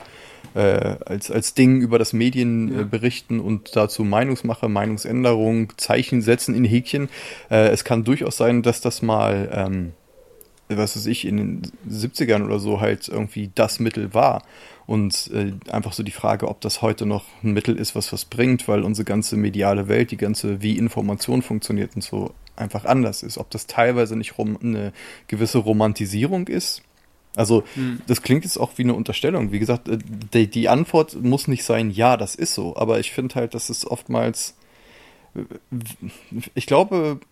äh, 0.54 0.60
als, 0.60 1.30
als 1.30 1.54
Ding 1.54 1.80
über 1.80 1.98
das 1.98 2.12
Medien 2.12 2.80
äh, 2.80 2.84
berichten 2.84 3.40
und 3.40 3.74
dazu 3.74 4.04
Meinungsmache, 4.04 4.68
Meinungsänderung, 4.68 5.72
Zeichen 5.78 6.22
setzen 6.22 6.54
in 6.54 6.64
Häkchen. 6.64 7.08
Äh, 7.50 7.68
es 7.68 7.84
kann 7.84 8.04
durchaus 8.04 8.36
sein, 8.36 8.62
dass 8.62 8.80
das 8.80 9.02
mal 9.02 9.48
ähm, 9.52 9.92
was 10.76 10.96
weiß 10.96 11.06
ich, 11.06 11.24
in 11.24 11.36
den 11.36 11.62
70ern 11.88 12.44
oder 12.44 12.58
so 12.58 12.80
halt 12.80 13.08
irgendwie 13.08 13.50
das 13.54 13.80
Mittel 13.80 14.14
war. 14.14 14.42
Und 14.86 15.30
äh, 15.32 15.52
einfach 15.70 15.92
so 15.92 16.02
die 16.02 16.10
Frage, 16.10 16.48
ob 16.48 16.60
das 16.60 16.82
heute 16.82 17.06
noch 17.06 17.24
ein 17.42 17.52
Mittel 17.52 17.76
ist, 17.76 17.94
was 17.94 18.12
was 18.12 18.24
bringt, 18.24 18.66
weil 18.68 18.82
unsere 18.82 19.04
ganze 19.04 19.36
mediale 19.36 19.88
Welt, 19.88 20.10
die 20.10 20.16
ganze, 20.16 20.60
wie 20.62 20.76
Information 20.76 21.42
funktioniert 21.42 21.94
und 21.94 22.02
so 22.02 22.34
einfach 22.56 22.84
anders 22.84 23.22
ist. 23.22 23.38
Ob 23.38 23.50
das 23.50 23.66
teilweise 23.66 24.16
nicht 24.16 24.38
rom 24.38 24.58
eine 24.62 24.92
gewisse 25.28 25.58
Romantisierung 25.58 26.48
ist. 26.48 26.82
Also, 27.34 27.64
hm. 27.74 28.02
das 28.06 28.22
klingt 28.22 28.44
jetzt 28.44 28.58
auch 28.58 28.72
wie 28.76 28.82
eine 28.82 28.94
Unterstellung. 28.94 29.52
Wie 29.52 29.58
gesagt, 29.58 29.88
äh, 29.88 29.98
die, 30.34 30.48
die 30.48 30.68
Antwort 30.68 31.16
muss 31.22 31.48
nicht 31.48 31.64
sein, 31.64 31.90
ja, 31.90 32.16
das 32.16 32.34
ist 32.34 32.54
so. 32.54 32.76
Aber 32.76 33.00
ich 33.00 33.12
finde 33.12 33.36
halt, 33.36 33.54
dass 33.54 33.70
es 33.70 33.86
oftmals, 33.90 34.54
ich 36.54 36.66
glaube, 36.66 37.20
äh, 37.22 37.26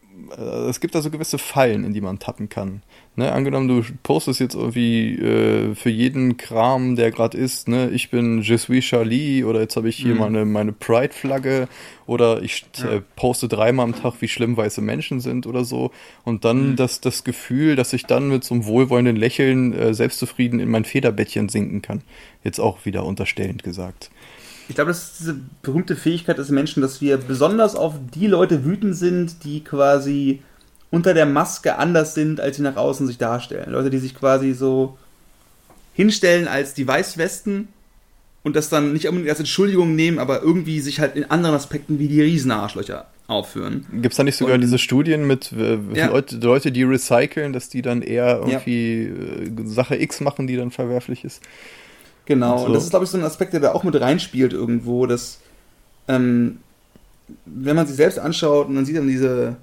es 0.69 0.81
gibt 0.81 0.95
da 0.95 1.03
so 1.03 1.11
gewisse 1.11 1.39
Fallen, 1.39 1.85
in 1.85 1.93
die 1.93 2.00
man 2.00 2.19
tappen 2.19 2.49
kann. 2.49 2.83
Ne, 3.17 3.33
angenommen, 3.33 3.69
du 3.69 3.83
postest 4.03 4.41
jetzt 4.41 4.55
irgendwie 4.55 5.17
äh, 5.17 5.75
für 5.75 5.91
jeden 5.91 6.37
Kram, 6.37 6.95
der 6.95 7.11
gerade 7.11 7.37
ist, 7.37 7.69
ne, 7.69 7.91
ich 7.91 8.09
bin 8.09 8.41
Je 8.41 8.57
suis 8.57 8.85
Charlie 8.85 9.45
oder 9.45 9.61
jetzt 9.61 9.77
habe 9.77 9.89
ich 9.89 9.97
hier 9.97 10.15
mhm. 10.15 10.21
meine, 10.21 10.45
meine 10.45 10.73
Pride-Flagge 10.73 11.69
oder 12.07 12.41
ich 12.43 12.65
ja. 12.79 12.93
äh, 12.93 13.03
poste 13.17 13.49
dreimal 13.49 13.85
am 13.85 13.95
Tag, 13.95 14.15
wie 14.21 14.29
schlimm 14.29 14.57
weiße 14.57 14.81
Menschen 14.81 15.21
sind 15.21 15.47
oder 15.47 15.65
so. 15.65 15.91
Und 16.25 16.45
dann 16.45 16.71
mhm. 16.71 16.77
das, 16.77 17.00
das 17.00 17.25
Gefühl, 17.25 17.77
dass 17.77 17.93
ich 17.93 18.07
dann 18.07 18.29
mit 18.29 18.45
so 18.45 18.55
einem 18.55 18.65
wohlwollenden 18.65 19.17
Lächeln 19.17 19.73
äh, 19.73 19.93
selbstzufrieden 19.93 20.61
in 20.61 20.71
mein 20.71 20.85
Federbettchen 20.85 21.49
sinken 21.49 21.83
kann. 21.83 22.03
Jetzt 22.45 22.61
auch 22.61 22.85
wieder 22.85 23.05
unterstellend 23.05 23.65
gesagt. 23.65 24.11
Ich 24.71 24.77
glaube, 24.77 24.93
das 24.93 25.03
ist 25.03 25.19
diese 25.19 25.37
berühmte 25.62 25.97
Fähigkeit 25.97 26.39
des 26.39 26.50
Menschen, 26.50 26.81
dass 26.81 27.00
wir 27.00 27.17
besonders 27.17 27.75
auf 27.75 27.95
die 28.15 28.29
Leute 28.29 28.65
wütend 28.65 28.95
sind, 28.95 29.43
die 29.43 29.65
quasi 29.65 30.43
unter 30.93 31.12
der 31.12 31.27
Maske 31.27 31.77
anders 31.77 32.15
sind, 32.15 32.41
als 32.41 32.57
sie 32.57 32.62
nach 32.62 32.77
außen 32.77 33.05
sich 33.09 33.19
darstellen. 33.19 33.73
Leute, 33.73 33.91
die 33.91 33.99
sich 33.99 34.15
quasi 34.15 34.53
so 34.53 34.97
hinstellen 35.93 36.47
als 36.47 36.73
die 36.73 36.87
Weißwesten 36.87 37.67
und 38.45 38.55
das 38.55 38.69
dann 38.69 38.93
nicht 38.93 39.09
unbedingt 39.09 39.31
als 39.31 39.41
Entschuldigung 39.41 39.97
nehmen, 39.97 40.21
aber 40.21 40.41
irgendwie 40.41 40.79
sich 40.79 41.00
halt 41.00 41.17
in 41.17 41.29
anderen 41.29 41.57
Aspekten 41.57 41.99
wie 41.99 42.07
die 42.07 42.23
Riesenarschlöcher 42.23 43.09
aufführen. 43.27 43.87
Gibt 43.91 44.12
es 44.12 44.19
da 44.19 44.23
nicht 44.23 44.37
sogar 44.37 44.55
und, 44.55 44.61
diese 44.61 44.79
Studien 44.79 45.27
mit 45.27 45.50
äh, 45.50 45.81
ja. 45.95 46.11
Leute, 46.11 46.37
Leute, 46.37 46.71
die 46.71 46.85
recyceln, 46.85 47.53
dass 47.53 47.71
die 47.71 47.83
dann 47.83 48.03
eher 48.03 48.37
irgendwie 48.37 49.09
ja. 49.09 49.65
Äh, 49.65 49.67
Sache 49.67 50.00
X 50.00 50.21
machen, 50.21 50.47
die 50.47 50.55
dann 50.55 50.71
verwerflich 50.71 51.25
ist? 51.25 51.43
Genau, 52.27 52.53
und, 52.53 52.59
so. 52.59 52.67
und 52.67 52.75
das 52.75 52.85
ist, 52.85 52.91
glaube 52.91 53.05
ich, 53.05 53.11
so 53.11 53.19
ein 53.19 53.25
Aspekt, 53.25 53.53
der 53.53 53.61
da 53.61 53.73
auch 53.73 53.83
mit 53.83 54.00
reinspielt 54.00 54.53
irgendwo, 54.53 55.07
dass, 55.07 55.41
ähm, 56.09 56.61
wenn 57.45 57.77
man 57.77 57.87
sich 57.87 57.97
selbst 57.97 58.19
anschaut 58.19 58.69
und 58.69 58.75
man 58.75 58.85
sieht 58.85 58.97
dann 58.97 59.09
diese 59.09 59.57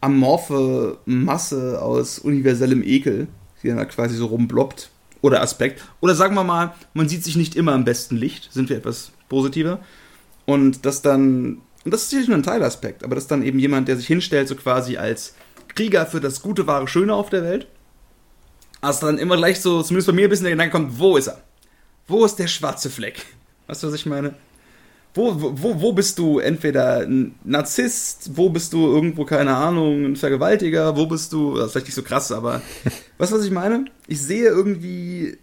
amorphe 0.00 0.98
Masse 1.06 1.80
aus 1.80 2.18
universellem 2.18 2.82
Ekel, 2.82 3.26
die 3.62 3.68
dann 3.68 3.78
da 3.78 3.84
quasi 3.86 4.14
so 4.14 4.26
rumbloppt, 4.26 4.90
oder 5.22 5.40
Aspekt, 5.40 5.82
oder 6.02 6.14
sagen 6.14 6.34
wir 6.34 6.44
mal, 6.44 6.74
man 6.92 7.08
sieht 7.08 7.24
sich 7.24 7.34
nicht 7.34 7.56
immer 7.56 7.74
im 7.74 7.84
besten 7.84 8.16
Licht, 8.16 8.52
sind 8.52 8.68
wir 8.68 8.76
etwas 8.76 9.10
positiver, 9.30 9.78
und 10.44 10.84
das 10.84 11.00
dann, 11.00 11.62
und 11.84 11.94
das 11.94 12.02
ist 12.02 12.10
sicherlich 12.10 12.28
nur 12.28 12.36
ein 12.36 12.42
Teilaspekt, 12.42 13.02
aber 13.02 13.14
das 13.14 13.24
ist 13.24 13.30
dann 13.30 13.42
eben 13.42 13.58
jemand, 13.58 13.88
der 13.88 13.96
sich 13.96 14.06
hinstellt, 14.06 14.48
so 14.48 14.54
quasi 14.54 14.98
als 14.98 15.34
Krieger 15.68 16.04
für 16.04 16.20
das 16.20 16.42
Gute, 16.42 16.66
wahre, 16.66 16.86
Schöne 16.88 17.14
auf 17.14 17.30
der 17.30 17.42
Welt, 17.42 17.66
also 18.82 19.06
dann 19.06 19.16
immer 19.16 19.38
gleich 19.38 19.62
so, 19.62 19.82
zumindest 19.82 20.08
bei 20.08 20.12
mir 20.12 20.24
ein 20.24 20.30
bisschen 20.30 20.44
der 20.44 20.52
Gedanke 20.52 20.72
kommt, 20.72 20.98
wo 20.98 21.16
ist 21.16 21.28
er? 21.28 21.40
Wo 22.06 22.24
ist 22.24 22.36
der 22.36 22.48
schwarze 22.48 22.90
Fleck? 22.90 23.24
Weißt 23.66 23.82
du, 23.82 23.88
was 23.88 23.94
ich 23.94 24.06
meine? 24.06 24.34
Wo, 25.14 25.32
wo, 25.38 25.80
wo 25.80 25.92
bist 25.92 26.18
du 26.18 26.40
entweder 26.40 27.00
ein 27.00 27.36
Narzisst, 27.44 28.32
wo 28.34 28.48
bist 28.48 28.72
du 28.72 28.84
irgendwo, 28.86 29.24
keine 29.24 29.54
Ahnung, 29.54 30.04
ein 30.04 30.16
Vergewaltiger, 30.16 30.96
wo 30.96 31.06
bist 31.06 31.32
du, 31.32 31.54
das 31.56 31.66
ist 31.66 31.72
vielleicht 31.72 31.86
nicht 31.86 31.94
so 31.94 32.02
krass, 32.02 32.32
aber 32.32 32.62
weißt 33.18 33.30
du, 33.32 33.36
was 33.36 33.44
ich 33.44 33.52
meine? 33.52 33.84
Ich 34.08 34.20
sehe 34.20 34.48
irgendwie 34.48 35.38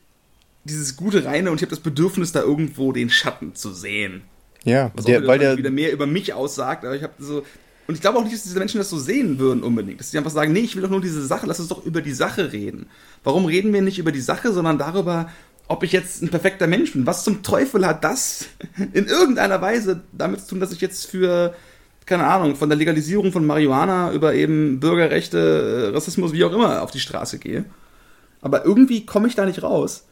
dieses 0.65 0.97
gute 0.97 1.23
Reine 1.23 1.51
und 1.51 1.57
ich 1.57 1.61
habe 1.61 1.69
das 1.69 1.79
Bedürfnis, 1.79 2.33
da 2.33 2.41
irgendwo 2.41 2.91
den 2.91 3.09
Schatten 3.09 3.55
zu 3.55 3.73
sehen. 3.73 4.23
Ja, 4.63 4.91
was 4.93 5.05
der, 5.05 5.25
weil 5.25 5.39
der 5.39 5.57
wieder 5.57 5.71
mehr 5.71 5.91
über 5.91 6.05
mich 6.05 6.33
aussagt, 6.33 6.85
aber 6.85 6.95
ich 6.95 7.01
habe 7.01 7.13
so, 7.17 7.43
und 7.87 7.95
ich 7.95 8.01
glaube 8.01 8.19
auch 8.19 8.23
nicht, 8.23 8.35
dass 8.35 8.43
diese 8.43 8.59
Menschen 8.59 8.77
das 8.77 8.89
so 8.89 8.99
sehen 8.99 9.39
würden 9.39 9.63
unbedingt. 9.63 9.99
Dass 9.99 10.11
sie 10.11 10.17
einfach 10.17 10.31
sagen, 10.31 10.53
nee, 10.53 10.59
ich 10.59 10.75
will 10.75 10.83
doch 10.83 10.89
nur 10.89 11.01
diese 11.01 11.25
Sache, 11.25 11.45
lass 11.45 11.59
uns 11.59 11.69
doch 11.69 11.85
über 11.85 12.01
die 12.01 12.13
Sache 12.13 12.53
reden. 12.53 12.87
Warum 13.23 13.45
reden 13.45 13.73
wir 13.73 13.81
nicht 13.81 13.99
über 13.99 14.11
die 14.11 14.21
Sache, 14.21 14.53
sondern 14.53 14.77
darüber, 14.77 15.29
ob 15.71 15.83
ich 15.83 15.93
jetzt 15.93 16.21
ein 16.21 16.29
perfekter 16.29 16.67
Mensch 16.67 16.91
bin. 16.91 17.07
Was 17.07 17.23
zum 17.23 17.43
Teufel 17.43 17.87
hat 17.87 18.03
das 18.03 18.45
in 18.93 19.07
irgendeiner 19.07 19.61
Weise 19.61 20.01
damit 20.11 20.41
zu 20.41 20.49
tun, 20.49 20.59
dass 20.59 20.73
ich 20.73 20.81
jetzt 20.81 21.07
für, 21.07 21.55
keine 22.05 22.27
Ahnung, 22.27 22.55
von 22.55 22.67
der 22.67 22.77
Legalisierung 22.77 23.31
von 23.31 23.45
Marihuana 23.45 24.11
über 24.11 24.33
eben 24.33 24.81
Bürgerrechte, 24.81 25.89
äh, 25.91 25.95
Rassismus, 25.95 26.33
wie 26.33 26.43
auch 26.43 26.51
immer, 26.51 26.81
auf 26.81 26.91
die 26.91 26.99
Straße 26.99 27.39
gehe? 27.39 27.63
Aber 28.41 28.65
irgendwie 28.65 29.05
komme 29.05 29.29
ich 29.29 29.35
da 29.35 29.45
nicht 29.45 29.63
raus, 29.63 30.03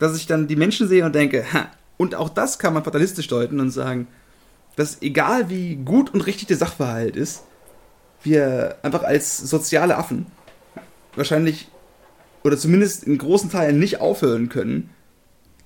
dass 0.00 0.16
ich 0.16 0.26
dann 0.26 0.48
die 0.48 0.56
Menschen 0.56 0.88
sehe 0.88 1.04
und 1.04 1.14
denke, 1.14 1.44
ha, 1.52 1.68
und 1.96 2.16
auch 2.16 2.28
das 2.28 2.58
kann 2.58 2.74
man 2.74 2.82
fatalistisch 2.82 3.28
deuten 3.28 3.60
und 3.60 3.70
sagen, 3.70 4.08
dass 4.74 5.00
egal 5.00 5.48
wie 5.48 5.76
gut 5.76 6.12
und 6.12 6.22
richtig 6.22 6.48
der 6.48 6.56
Sachverhalt 6.56 7.14
ist, 7.14 7.44
wir 8.24 8.76
einfach 8.82 9.04
als 9.04 9.38
soziale 9.38 9.96
Affen 9.96 10.26
wahrscheinlich 11.14 11.68
oder 12.44 12.58
zumindest 12.58 13.04
in 13.04 13.18
großen 13.18 13.50
Teilen 13.50 13.78
nicht 13.78 14.00
aufhören 14.00 14.48
können, 14.48 14.90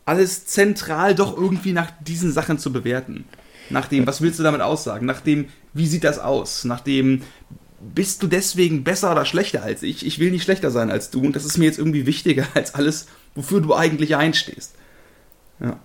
alles 0.04 0.46
zentral 0.46 1.14
doch 1.14 1.36
irgendwie 1.36 1.72
nach 1.72 1.90
diesen 2.00 2.32
Sachen 2.32 2.58
zu 2.58 2.72
bewerten. 2.72 3.24
Nach 3.70 3.88
dem, 3.88 4.06
was 4.06 4.20
willst 4.20 4.38
du 4.38 4.44
damit 4.44 4.60
aussagen? 4.60 5.06
Nach 5.06 5.20
dem, 5.20 5.48
wie 5.74 5.86
sieht 5.86 6.04
das 6.04 6.18
aus? 6.18 6.64
Nach 6.64 6.80
dem, 6.80 7.22
bist 7.80 8.22
du 8.22 8.28
deswegen 8.28 8.84
besser 8.84 9.12
oder 9.12 9.24
schlechter 9.24 9.62
als 9.62 9.82
ich? 9.82 10.06
Ich 10.06 10.18
will 10.18 10.30
nicht 10.30 10.44
schlechter 10.44 10.70
sein 10.70 10.90
als 10.90 11.10
du 11.10 11.20
und 11.20 11.34
das 11.34 11.44
ist 11.44 11.58
mir 11.58 11.64
jetzt 11.64 11.78
irgendwie 11.78 12.06
wichtiger 12.06 12.46
als 12.54 12.74
alles, 12.74 13.06
wofür 13.34 13.60
du 13.60 13.74
eigentlich 13.74 14.16
einstehst. 14.16 14.74
Ja. 15.60 15.78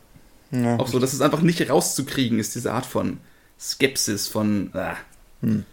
ja. 0.51 0.77
Auch 0.77 0.87
so, 0.87 0.99
dass 0.99 1.13
es 1.13 1.21
einfach 1.21 1.41
nicht 1.41 1.67
rauszukriegen 1.69 2.39
ist, 2.39 2.55
diese 2.55 2.73
Art 2.73 2.85
von 2.85 3.17
Skepsis, 3.59 4.27
von. 4.27 4.71
Äh. 4.73 4.93
Hm. 5.41 5.65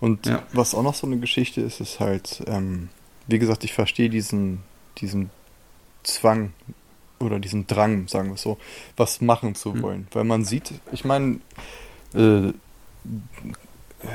Und 0.00 0.26
ja. 0.26 0.42
was 0.52 0.74
auch 0.74 0.82
noch 0.82 0.94
so 0.94 1.06
eine 1.06 1.18
Geschichte 1.18 1.60
ist, 1.60 1.80
ist 1.80 2.00
halt, 2.00 2.42
ähm, 2.46 2.88
wie 3.30 3.38
gesagt, 3.38 3.64
ich 3.64 3.72
verstehe 3.72 4.10
diesen, 4.10 4.60
diesen 4.98 5.30
Zwang 6.02 6.52
oder 7.18 7.38
diesen 7.38 7.66
Drang, 7.66 8.08
sagen 8.08 8.28
wir 8.28 8.34
es 8.34 8.42
so, 8.42 8.58
was 8.96 9.20
machen 9.20 9.54
zu 9.54 9.70
mhm. 9.74 9.82
wollen. 9.82 10.08
Weil 10.12 10.24
man 10.24 10.44
sieht, 10.44 10.72
ich 10.92 11.04
meine, 11.04 11.40
äh, 12.14 12.52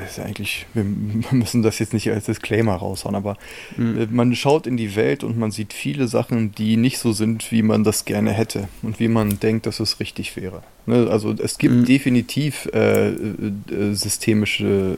ist 0.04 0.18
eigentlich, 0.18 0.66
wir 0.74 0.84
müssen 1.30 1.62
das 1.62 1.78
jetzt 1.78 1.92
nicht 1.92 2.10
als 2.10 2.26
Disclaimer 2.26 2.74
raushauen, 2.74 3.14
aber 3.14 3.36
mhm. 3.76 4.08
man 4.10 4.34
schaut 4.34 4.66
in 4.66 4.76
die 4.76 4.96
Welt 4.96 5.24
und 5.24 5.38
man 5.38 5.50
sieht 5.50 5.72
viele 5.72 6.08
Sachen, 6.08 6.52
die 6.52 6.76
nicht 6.76 6.98
so 6.98 7.12
sind, 7.12 7.50
wie 7.52 7.62
man 7.62 7.84
das 7.84 8.04
gerne 8.04 8.32
hätte 8.32 8.68
und 8.82 9.00
wie 9.00 9.08
man 9.08 9.38
denkt, 9.38 9.66
dass 9.66 9.80
es 9.80 10.00
richtig 10.00 10.36
wäre. 10.36 10.62
Ne? 10.86 11.08
Also 11.10 11.32
es 11.32 11.58
gibt 11.58 11.74
mhm. 11.74 11.84
definitiv 11.84 12.68
äh, 12.72 13.08
äh, 13.10 13.14
systemische, 13.92 14.96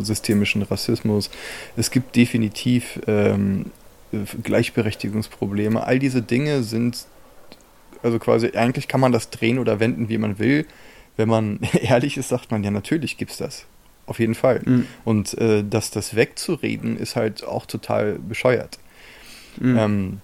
systemischen 0.00 0.62
Rassismus, 0.62 1.30
es 1.76 1.90
gibt 1.90 2.16
definitiv 2.16 3.00
ähm, 3.06 3.66
Gleichberechtigungsprobleme. 4.42 5.84
All 5.84 5.98
diese 5.98 6.22
Dinge 6.22 6.62
sind, 6.62 7.06
also 8.02 8.18
quasi, 8.18 8.52
eigentlich 8.54 8.88
kann 8.88 9.00
man 9.00 9.12
das 9.12 9.30
drehen 9.30 9.58
oder 9.58 9.80
wenden, 9.80 10.08
wie 10.08 10.18
man 10.18 10.38
will. 10.38 10.66
Wenn 11.16 11.28
man 11.28 11.60
ehrlich 11.80 12.16
ist, 12.16 12.28
sagt 12.28 12.50
man, 12.50 12.62
ja, 12.64 12.70
natürlich 12.70 13.16
gibt 13.16 13.32
es 13.32 13.38
das. 13.38 13.66
Auf 14.06 14.18
jeden 14.18 14.34
Fall. 14.34 14.60
Mhm. 14.64 14.86
Und 15.04 15.38
äh, 15.38 15.64
das, 15.68 15.90
das 15.90 16.14
wegzureden, 16.14 16.96
ist 16.96 17.16
halt 17.16 17.44
auch 17.44 17.66
total 17.66 18.18
bescheuert. 18.18 18.78
Mhm. 19.58 19.78
Ähm, 19.78 20.20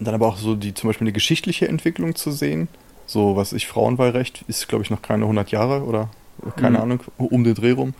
dann 0.00 0.14
aber 0.14 0.26
auch 0.26 0.36
so 0.36 0.56
die 0.56 0.74
zum 0.74 0.88
Beispiel 0.88 1.06
eine 1.06 1.12
geschichtliche 1.12 1.68
Entwicklung 1.68 2.14
zu 2.14 2.30
sehen. 2.30 2.68
So, 3.06 3.36
was 3.36 3.52
ich, 3.52 3.66
Frauenwahlrecht 3.66 4.44
ist, 4.48 4.68
glaube 4.68 4.84
ich, 4.84 4.90
noch 4.90 5.02
keine 5.02 5.24
100 5.24 5.50
Jahre 5.50 5.84
oder 5.84 6.10
keine 6.56 6.78
mhm. 6.78 6.82
Ahnung, 6.82 7.00
um 7.18 7.44
den 7.44 7.54
Dreh 7.54 7.72
rum. 7.72 7.94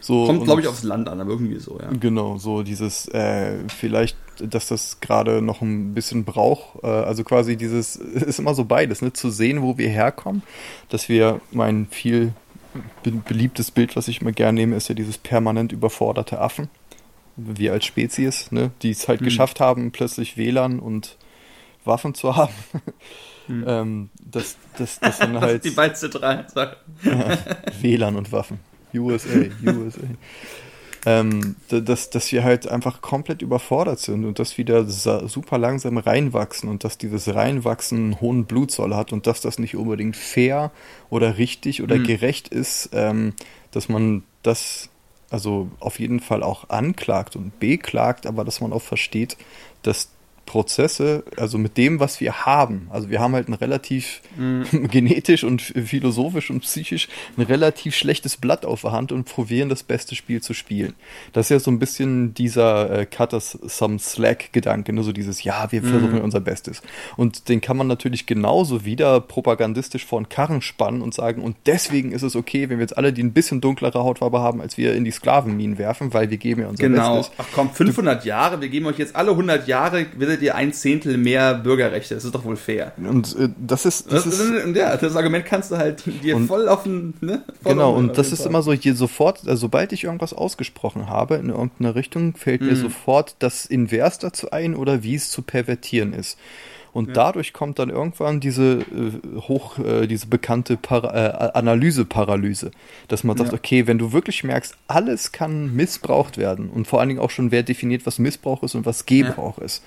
So, 0.00 0.26
Kommt, 0.26 0.44
glaube 0.44 0.60
ich, 0.60 0.68
aufs 0.68 0.82
Land 0.82 1.08
an, 1.08 1.20
aber 1.20 1.30
irgendwie 1.30 1.58
so, 1.58 1.80
ja. 1.80 1.88
Genau, 1.98 2.38
so 2.38 2.62
dieses, 2.62 3.08
äh, 3.08 3.58
vielleicht, 3.68 4.16
dass 4.38 4.68
das 4.68 5.00
gerade 5.00 5.42
noch 5.42 5.62
ein 5.62 5.94
bisschen 5.94 6.24
braucht, 6.24 6.84
äh, 6.84 6.86
also 6.86 7.24
quasi 7.24 7.56
dieses, 7.56 7.96
ist 7.96 8.38
immer 8.38 8.54
so 8.54 8.64
beides, 8.64 9.02
ne, 9.02 9.12
zu 9.12 9.30
sehen, 9.30 9.62
wo 9.62 9.78
wir 9.78 9.88
herkommen, 9.88 10.42
dass 10.90 11.08
wir 11.08 11.40
mein 11.50 11.86
viel 11.90 12.32
beliebtes 13.02 13.70
Bild, 13.70 13.96
was 13.96 14.08
ich 14.08 14.20
immer 14.20 14.32
gerne 14.32 14.60
nehme, 14.60 14.76
ist 14.76 14.88
ja 14.88 14.94
dieses 14.94 15.18
permanent 15.18 15.72
überforderte 15.72 16.40
Affen. 16.40 16.68
Wir 17.36 17.72
als 17.72 17.84
Spezies, 17.84 18.50
ne, 18.50 18.70
die 18.82 18.90
es 18.90 19.08
halt 19.08 19.20
mhm. 19.20 19.26
geschafft 19.26 19.60
haben, 19.60 19.92
plötzlich 19.92 20.36
WLAN 20.36 20.78
und 20.78 21.16
Waffen 21.84 22.14
zu 22.14 22.36
haben. 22.36 22.54
Mhm. 23.48 23.64
ähm, 23.68 24.10
das, 24.24 24.56
das, 24.78 25.00
das 25.00 25.18
dann 25.20 25.40
halt. 25.40 25.64
die 25.64 25.70
beiden 25.70 25.96
Sachen. 25.96 26.76
ja, 27.02 27.38
WLAN 27.80 28.16
und 28.16 28.32
Waffen. 28.32 28.60
USA, 28.94 29.28
USA. 29.66 30.00
Ähm, 31.06 31.54
dass, 31.68 32.10
dass 32.10 32.32
wir 32.32 32.42
halt 32.42 32.66
einfach 32.66 33.00
komplett 33.00 33.40
überfordert 33.40 34.00
sind 34.00 34.24
und 34.24 34.40
dass 34.40 34.58
wir 34.58 34.64
da 34.64 34.84
super 34.84 35.56
langsam 35.56 35.98
reinwachsen 35.98 36.68
und 36.68 36.82
dass 36.82 36.98
dieses 36.98 37.32
Reinwachsen 37.32 37.98
einen 37.98 38.20
hohen 38.20 38.44
Blutzoll 38.44 38.92
hat 38.94 39.12
und 39.12 39.28
dass 39.28 39.40
das 39.40 39.60
nicht 39.60 39.76
unbedingt 39.76 40.16
fair 40.16 40.72
oder 41.08 41.38
richtig 41.38 41.80
oder 41.80 41.96
mhm. 41.96 42.04
gerecht 42.04 42.48
ist, 42.48 42.90
ähm, 42.92 43.34
dass 43.70 43.88
man 43.88 44.24
das 44.42 44.90
also 45.30 45.68
auf 45.78 46.00
jeden 46.00 46.18
Fall 46.18 46.42
auch 46.42 46.70
anklagt 46.70 47.36
und 47.36 47.58
beklagt, 47.60 48.26
aber 48.26 48.44
dass 48.44 48.60
man 48.60 48.72
auch 48.72 48.82
versteht, 48.82 49.36
dass 49.82 50.10
Prozesse, 50.46 51.24
also 51.36 51.58
mit 51.58 51.76
dem, 51.76 52.00
was 52.00 52.20
wir 52.20 52.46
haben. 52.46 52.88
Also 52.90 53.10
wir 53.10 53.20
haben 53.20 53.34
halt 53.34 53.48
ein 53.48 53.54
relativ 53.54 54.22
mhm. 54.36 54.64
genetisch 54.90 55.44
und 55.44 55.60
philosophisch 55.60 56.50
und 56.50 56.60
psychisch 56.60 57.08
ein 57.36 57.42
relativ 57.42 57.94
schlechtes 57.94 58.36
Blatt 58.36 58.64
auf 58.64 58.82
der 58.82 58.92
Hand 58.92 59.12
und 59.12 59.24
probieren 59.24 59.68
das 59.68 59.82
beste 59.82 60.14
Spiel 60.14 60.40
zu 60.40 60.54
spielen. 60.54 60.94
Das 61.32 61.46
ist 61.46 61.50
ja 61.50 61.58
so 61.58 61.70
ein 61.70 61.78
bisschen 61.78 62.32
dieser 62.32 63.00
äh, 63.00 63.06
Cut 63.06 63.34
us 63.34 63.58
some 63.66 63.98
slack-Gedanke, 63.98 64.92
nur 64.92 65.04
so 65.04 65.12
dieses, 65.12 65.42
ja, 65.42 65.70
wir 65.70 65.82
mhm. 65.82 65.88
versuchen 65.88 66.20
unser 66.20 66.40
Bestes. 66.40 66.80
Und 67.16 67.48
den 67.48 67.60
kann 67.60 67.76
man 67.76 67.88
natürlich 67.88 68.26
genauso 68.26 68.84
wieder 68.84 69.20
propagandistisch 69.20 70.06
vor 70.06 70.20
den 70.20 70.28
Karren 70.28 70.62
spannen 70.62 71.02
und 71.02 71.12
sagen, 71.12 71.42
und 71.42 71.56
deswegen 71.66 72.12
ist 72.12 72.22
es 72.22 72.36
okay, 72.36 72.68
wenn 72.68 72.78
wir 72.78 72.84
jetzt 72.84 72.96
alle, 72.96 73.12
die 73.12 73.22
ein 73.22 73.32
bisschen 73.32 73.60
dunklere 73.60 74.04
Hautfarbe 74.04 74.40
haben, 74.40 74.60
als 74.60 74.78
wir 74.78 74.94
in 74.94 75.04
die 75.04 75.10
Sklavenminen 75.10 75.78
werfen, 75.78 76.14
weil 76.14 76.30
wir 76.30 76.38
geben 76.38 76.62
ja 76.62 76.68
unser 76.68 76.84
genau. 76.84 77.16
Bestes. 77.16 77.36
Genau. 77.36 77.48
Ach 77.48 77.54
komm, 77.54 77.70
500 77.70 78.22
du, 78.22 78.28
Jahre, 78.28 78.60
wir 78.60 78.68
geben 78.68 78.86
euch 78.86 78.98
jetzt 78.98 79.16
alle 79.16 79.32
100 79.32 79.66
Jahre, 79.66 80.06
werdet 80.36 80.42
ihr 80.42 80.54
ein 80.54 80.72
Zehntel 80.72 81.16
mehr 81.16 81.54
Bürgerrechte. 81.54 82.14
Das 82.14 82.24
ist 82.24 82.34
doch 82.34 82.44
wohl 82.44 82.56
fair. 82.56 82.92
Und 82.98 83.36
äh, 83.38 83.48
das 83.58 83.86
ist. 83.86 84.12
Das, 84.12 84.26
ist 84.26 84.40
ja, 84.74 84.96
das 84.96 85.16
Argument 85.16 85.44
kannst 85.44 85.70
du 85.70 85.76
halt 85.76 86.02
dir 86.22 86.38
voll 86.40 86.68
auf 86.68 86.84
den. 86.84 87.14
Ne, 87.20 87.42
genau, 87.64 87.94
und 87.94 88.18
das 88.18 88.32
ist 88.32 88.42
Fall. 88.42 88.48
immer 88.48 88.62
so, 88.62 88.72
je 88.72 88.92
sofort, 88.92 89.40
also 89.46 89.56
sobald 89.56 89.92
ich 89.92 90.04
irgendwas 90.04 90.32
ausgesprochen 90.32 91.08
habe 91.08 91.36
in 91.36 91.48
irgendeiner 91.48 91.94
Richtung, 91.94 92.34
fällt 92.36 92.60
mhm. 92.60 92.68
mir 92.68 92.76
sofort 92.76 93.36
das 93.38 93.66
Invers 93.66 94.18
dazu 94.18 94.50
ein 94.50 94.74
oder 94.74 95.02
wie 95.02 95.14
es 95.14 95.30
zu 95.30 95.42
pervertieren 95.42 96.12
ist. 96.12 96.38
Und 96.92 97.08
ja. 97.08 97.12
dadurch 97.12 97.52
kommt 97.52 97.78
dann 97.78 97.90
irgendwann 97.90 98.40
diese 98.40 98.78
äh, 98.78 99.40
hoch, 99.40 99.78
äh, 99.78 100.06
diese 100.06 100.28
bekannte 100.28 100.78
Para 100.78 101.48
äh, 101.48 101.50
Analyse-Paralyse, 101.52 102.70
dass 103.08 103.22
man 103.22 103.36
sagt, 103.36 103.52
ja. 103.52 103.58
okay, 103.58 103.86
wenn 103.86 103.98
du 103.98 104.12
wirklich 104.14 104.44
merkst, 104.44 104.74
alles 104.86 105.30
kann 105.30 105.76
missbraucht 105.76 106.38
werden 106.38 106.70
und 106.70 106.86
vor 106.86 107.00
allen 107.00 107.10
Dingen 107.10 107.20
auch 107.20 107.28
schon, 107.28 107.50
wer 107.50 107.62
definiert, 107.62 108.06
was 108.06 108.18
Missbrauch 108.18 108.62
ist 108.62 108.74
und 108.74 108.86
was 108.86 109.04
Gebrauch 109.04 109.58
ja. 109.58 109.64
ist 109.64 109.82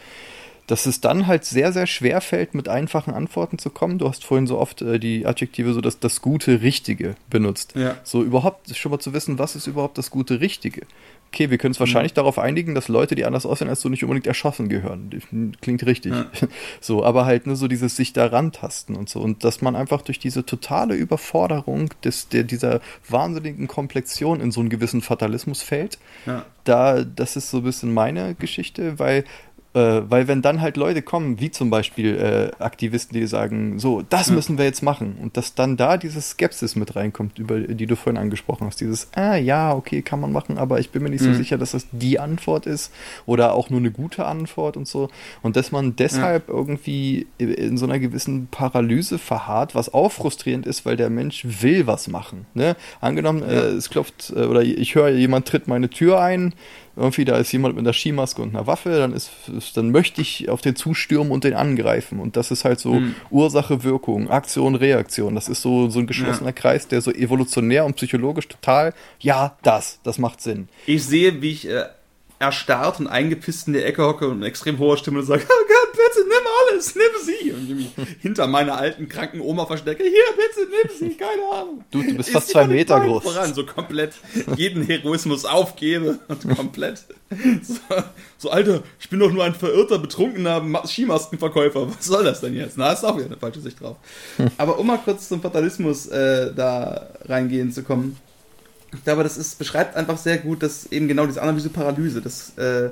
dass 0.70 0.86
es 0.86 1.02
dann 1.02 1.26
halt 1.26 1.46
sehr, 1.46 1.74
sehr 1.74 1.88
schwer 1.88 2.22
fällt, 2.22 2.54
mit 2.54 2.70
einfachen 2.70 3.12
Antworten 3.12 3.58
zu 3.58 3.72
kommen. 3.72 3.98
Du 3.98 4.08
hast 4.08 4.24
vorhin 4.24 4.46
so 4.46 4.60
oft 4.60 4.84
äh, 4.84 5.00
die 5.00 5.26
Adjektive 5.26 5.74
so 5.74 5.82
das, 5.82 6.00
das 6.00 6.22
gute 6.22 6.62
Richtige 6.62 7.16
benutzt. 7.30 7.74
Ja. 7.76 7.98
So 8.04 8.24
überhaupt 8.24 8.76
schon 8.76 8.92
mal 8.92 9.00
zu 9.00 9.12
wissen, 9.14 9.40
was 9.40 9.56
ist 9.56 9.66
überhaupt 9.66 9.98
das 9.98 10.12
gute 10.12 10.42
Richtige 10.42 10.82
okay, 11.32 11.50
wir 11.50 11.58
können 11.58 11.72
es 11.72 11.80
wahrscheinlich 11.80 12.14
mhm. 12.14 12.18
darauf 12.18 12.40
einigen, 12.40 12.76
dass 12.76 12.88
Leute, 12.88 13.16
die 13.16 13.26
anders 13.26 13.46
aussehen 13.46 13.70
als 13.70 13.82
du, 13.82 13.90
nicht 13.90 14.04
unbedingt 14.04 14.28
erschossen 14.28 14.68
gehören. 14.68 15.56
Klingt 15.62 15.86
richtig. 15.86 16.14
Ja. 16.14 16.26
So, 16.82 17.04
aber 17.04 17.26
halt 17.26 17.46
nur 17.46 17.56
so 17.56 17.68
dieses 17.68 17.96
sich 17.96 18.14
daran 18.14 18.52
tasten 18.52 18.96
und 18.96 19.10
so. 19.10 19.20
Und 19.20 19.44
dass 19.44 19.62
man 19.62 19.76
einfach 19.76 20.02
durch 20.02 20.18
diese 20.18 20.46
totale 20.46 20.96
Überforderung 20.96 21.90
des, 22.04 22.30
der, 22.30 22.44
dieser 22.44 22.82
wahnsinnigen 23.08 23.68
Komplexion 23.68 24.40
in 24.40 24.52
so 24.52 24.60
einen 24.60 24.70
gewissen 24.70 25.02
Fatalismus 25.02 25.62
fällt. 25.62 26.00
Ja. 26.26 26.46
Da, 26.64 27.04
das 27.04 27.36
ist 27.36 27.52
so 27.52 27.58
ein 27.58 27.64
bisschen 27.64 27.94
meine 27.94 28.34
Geschichte, 28.36 28.98
weil 28.98 29.24
äh, 29.74 30.02
weil 30.10 30.28
wenn 30.28 30.42
dann 30.42 30.62
halt 30.62 30.78
Leute 30.78 31.04
kommen, 31.04 31.40
wie 31.40 31.52
zum 31.52 31.70
Beispiel 31.70 32.16
äh, 32.18 32.64
Aktivisten, 32.64 33.20
die 33.20 33.28
sagen, 33.28 33.78
so, 33.78 34.02
das 34.02 34.32
müssen 34.32 34.58
wir 34.58 34.66
jetzt 34.66 34.82
machen 34.82 35.18
und 35.22 35.38
dass 35.38 35.54
dann 35.54 35.78
da 35.78 35.98
diese 35.98 36.22
Skepsis 36.22 36.76
mit 36.76 36.96
reinkommt, 36.96 37.38
über 37.38 37.60
die 37.60 37.86
du 37.86 37.96
vorhin 37.96 38.20
angesprochen 38.20 38.66
hast, 38.66 38.82
dieses, 38.82 39.10
ah 39.14 39.36
ja, 39.36 39.74
okay, 39.74 40.02
kann 40.02 40.20
man 40.20 40.32
machen, 40.32 40.58
aber 40.58 40.80
ich 40.80 40.90
bin 40.90 41.04
mir 41.04 41.10
nicht 41.10 41.22
mhm. 41.22 41.34
so 41.34 41.38
sicher, 41.38 41.60
dass 41.60 41.72
das 41.72 41.86
die 41.92 42.20
Antwort 42.20 42.66
ist 42.66 42.92
oder 43.28 43.54
auch 43.54 43.70
nur 43.70 43.80
eine 43.80 43.92
gute 43.92 44.26
Antwort 44.26 44.76
und 44.76 44.88
so 44.88 45.10
und 45.44 45.56
dass 45.56 45.72
man 45.72 45.96
deshalb 45.96 46.48
ja. 46.48 46.54
irgendwie 46.56 47.28
in 47.38 47.78
so 47.78 47.86
einer 47.86 48.00
gewissen 48.00 48.48
Paralyse 48.48 49.20
verharrt, 49.20 49.76
was 49.76 49.94
auch 49.94 50.12
frustrierend 50.12 50.66
ist, 50.66 50.86
weil 50.86 50.98
der 50.98 51.12
Mensch 51.12 51.46
will 51.62 51.86
was 51.86 52.08
machen. 52.08 52.48
Ne? 52.56 52.76
Angenommen, 53.02 53.44
ja. 53.44 53.48
äh, 53.48 53.68
es 53.74 53.92
klopft 53.92 54.34
äh, 54.36 54.46
oder 54.46 54.64
ich 54.64 54.96
höre, 54.96 55.10
jemand 55.10 55.48
tritt 55.48 55.68
meine 55.68 55.90
Tür 55.90 56.20
ein, 56.20 56.54
irgendwie 57.00 57.26
da 57.26 57.38
ist 57.38 57.52
jemand 57.52 57.76
mit 57.76 57.84
einer 57.84 57.94
Skimaske 57.94 58.42
und 58.42 58.50
einer 58.50 58.68
Waffe, 58.68 58.98
dann 58.98 59.14
ist, 59.14 59.32
dann 59.76 59.92
möchte 59.92 60.22
ich 60.22 60.50
auf 60.50 60.62
den 60.62 60.76
zustürmen 60.76 61.32
und 61.32 61.44
den 61.44 61.54
angreifen. 61.54 62.20
Und 62.20 62.36
das 62.36 62.52
ist 62.52 62.66
halt 62.66 62.80
so 62.80 62.96
mhm. 62.96 63.16
Ursache, 63.32 63.84
Wirkung, 63.84 64.30
Aktion, 64.30 64.76
Reaktion. 64.76 65.36
Das 65.36 65.50
ist 65.50 65.62
so, 65.62 65.90
so 65.90 66.00
ein 66.00 66.08
geschlossener 66.08 66.50
ja. 66.50 66.54
Kreis, 66.54 66.88
der 66.88 67.02
so 67.02 67.12
evolutionär 67.12 67.86
und 67.86 67.96
psychologisch 67.96 68.48
total, 68.48 68.94
ja, 69.20 69.58
das, 69.64 70.00
das 70.04 70.18
macht 70.18 70.42
Sinn. 70.42 70.68
Ich 70.86 71.06
sehe, 71.06 71.42
wie 71.42 71.52
ich 71.52 71.68
äh, 71.68 71.86
erstarrt 72.40 73.02
und 73.02 73.08
eingepisst 73.08 73.68
in 73.68 73.74
der 73.74 73.86
Ecke 73.86 74.04
hocke 74.04 74.28
und 74.28 74.38
in 74.38 74.44
extrem 74.44 74.80
hoher 74.80 74.98
Stimme 74.98 75.24
sage, 75.24 75.44
oh 75.44 75.68
Gott, 75.68 75.92
bitte 75.92 76.28
nimm 76.28 76.48
alles, 76.72 76.96
nimm 76.96 77.04
sie. 77.24 77.52
Und 77.52 77.70
ich 77.70 77.76
mich 77.76 78.08
hinter 78.22 78.48
meiner 78.48 78.78
alten, 78.78 79.10
kranken 79.10 79.42
Oma 79.42 79.66
verstecke, 79.66 80.04
hier, 80.04 80.12
bitte 80.38 80.70
nimm 80.70 80.98
sie, 80.98 81.18
keine 81.18 81.44
Ahnung. 81.52 81.84
Du, 81.92 82.02
du 82.02 82.16
bist 82.16 82.30
fast 82.30 82.50
zwei 82.50 82.66
Meter 82.66 83.02
groß. 83.02 83.24
Voran, 83.24 83.54
so 83.54 83.66
komplett 83.66 84.14
jeden 84.56 84.84
Heroismus 84.84 85.44
aufgebe 85.44 86.20
und 86.30 86.56
komplett 86.56 87.04
so, 87.62 87.76
so, 88.38 88.50
Alter, 88.50 88.84
ich 89.00 89.10
bin 89.10 89.20
doch 89.20 89.32
nur 89.32 89.44
ein 89.44 89.54
verirrter, 89.54 90.00
betrunkener 90.00 90.64
Skimaskenverkäufer. 90.86 91.90
Was 91.90 92.06
soll 92.06 92.24
das 92.24 92.42
denn 92.42 92.56
jetzt? 92.56 92.78
Na, 92.78 92.92
ist 92.92 93.04
auch 93.04 93.18
wieder 93.18 93.28
eine 93.28 93.38
falsche 93.38 93.60
Sicht 93.60 93.80
drauf. 93.82 93.98
Aber 94.58 94.80
um 94.80 94.88
mal 94.88 94.98
kurz 94.98 95.28
zum 95.28 95.42
Fatalismus 95.42 96.08
äh, 96.08 96.54
da 96.56 97.10
reingehen 97.26 97.72
zu 97.72 97.84
kommen 97.84 98.18
ich 98.94 99.04
glaube, 99.04 99.24
das 99.24 99.38
ist, 99.38 99.60
beschreibt 99.60 99.96
einfach 99.96 100.18
sehr 100.18 100.38
gut, 100.38 100.64
dass 100.64 100.92
eben 100.92 101.08
genau 101.08 101.26
diese 101.26 101.42
Analyse-Paralyse, 101.42 102.22
dass 102.22 102.58
äh, 102.58 102.90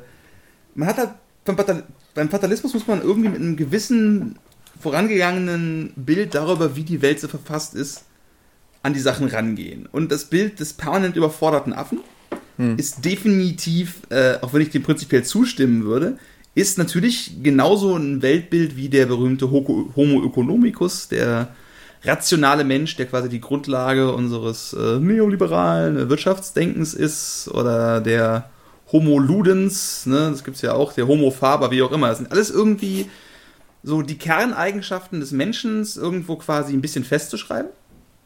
man 0.75 0.87
hat 0.87 0.97
halt 0.97 1.09
beim, 1.45 1.57
Fatal 1.57 1.83
beim 2.13 2.29
Fatalismus 2.29 2.73
muss 2.73 2.87
man 2.87 3.01
irgendwie 3.01 3.29
mit 3.29 3.39
einem 3.39 3.55
gewissen 3.55 4.37
vorangegangenen 4.79 5.93
Bild 5.95 6.35
darüber, 6.35 6.75
wie 6.75 6.83
die 6.83 7.01
Welt 7.01 7.19
so 7.19 7.27
verfasst 7.27 7.73
ist, 7.73 8.03
an 8.83 8.93
die 8.93 8.99
Sachen 8.99 9.27
rangehen. 9.27 9.87
Und 9.91 10.11
das 10.11 10.25
Bild 10.25 10.59
des 10.59 10.73
permanent 10.73 11.15
überforderten 11.15 11.73
Affen 11.73 11.99
hm. 12.57 12.77
ist 12.77 13.03
definitiv, 13.03 14.01
äh, 14.09 14.35
auch 14.41 14.53
wenn 14.53 14.61
ich 14.61 14.69
dem 14.69 14.83
prinzipiell 14.83 15.23
zustimmen 15.23 15.83
würde, 15.83 16.17
ist 16.53 16.77
natürlich 16.77 17.43
genauso 17.43 17.95
ein 17.95 18.21
Weltbild 18.21 18.75
wie 18.75 18.89
der 18.89 19.05
berühmte 19.05 19.51
Homo 19.51 20.25
economicus, 20.25 21.07
der 21.07 21.55
rationale 22.07 22.63
Mensch, 22.63 22.95
der 22.95 23.05
quasi 23.05 23.29
die 23.29 23.41
Grundlage 23.41 24.13
unseres 24.13 24.73
äh, 24.73 24.99
neoliberalen 24.99 26.09
Wirtschaftsdenkens 26.09 26.93
ist, 26.93 27.49
oder 27.53 28.01
der 28.01 28.49
Homo 28.91 29.19
Ludens, 29.19 30.05
ne, 30.05 30.29
das 30.31 30.43
gibt's 30.43 30.61
ja 30.61 30.73
auch, 30.73 30.93
der 30.93 31.07
Homo 31.07 31.31
Faber, 31.31 31.71
wie 31.71 31.81
auch 31.81 31.91
immer. 31.91 32.07
Das 32.07 32.19
sind 32.19 32.31
alles 32.31 32.49
irgendwie 32.49 33.09
so 33.83 34.01
die 34.01 34.17
Kerneigenschaften 34.17 35.19
des 35.19 35.31
Menschen 35.31 35.87
irgendwo 35.95 36.37
quasi 36.37 36.73
ein 36.73 36.81
bisschen 36.81 37.03
festzuschreiben. 37.03 37.71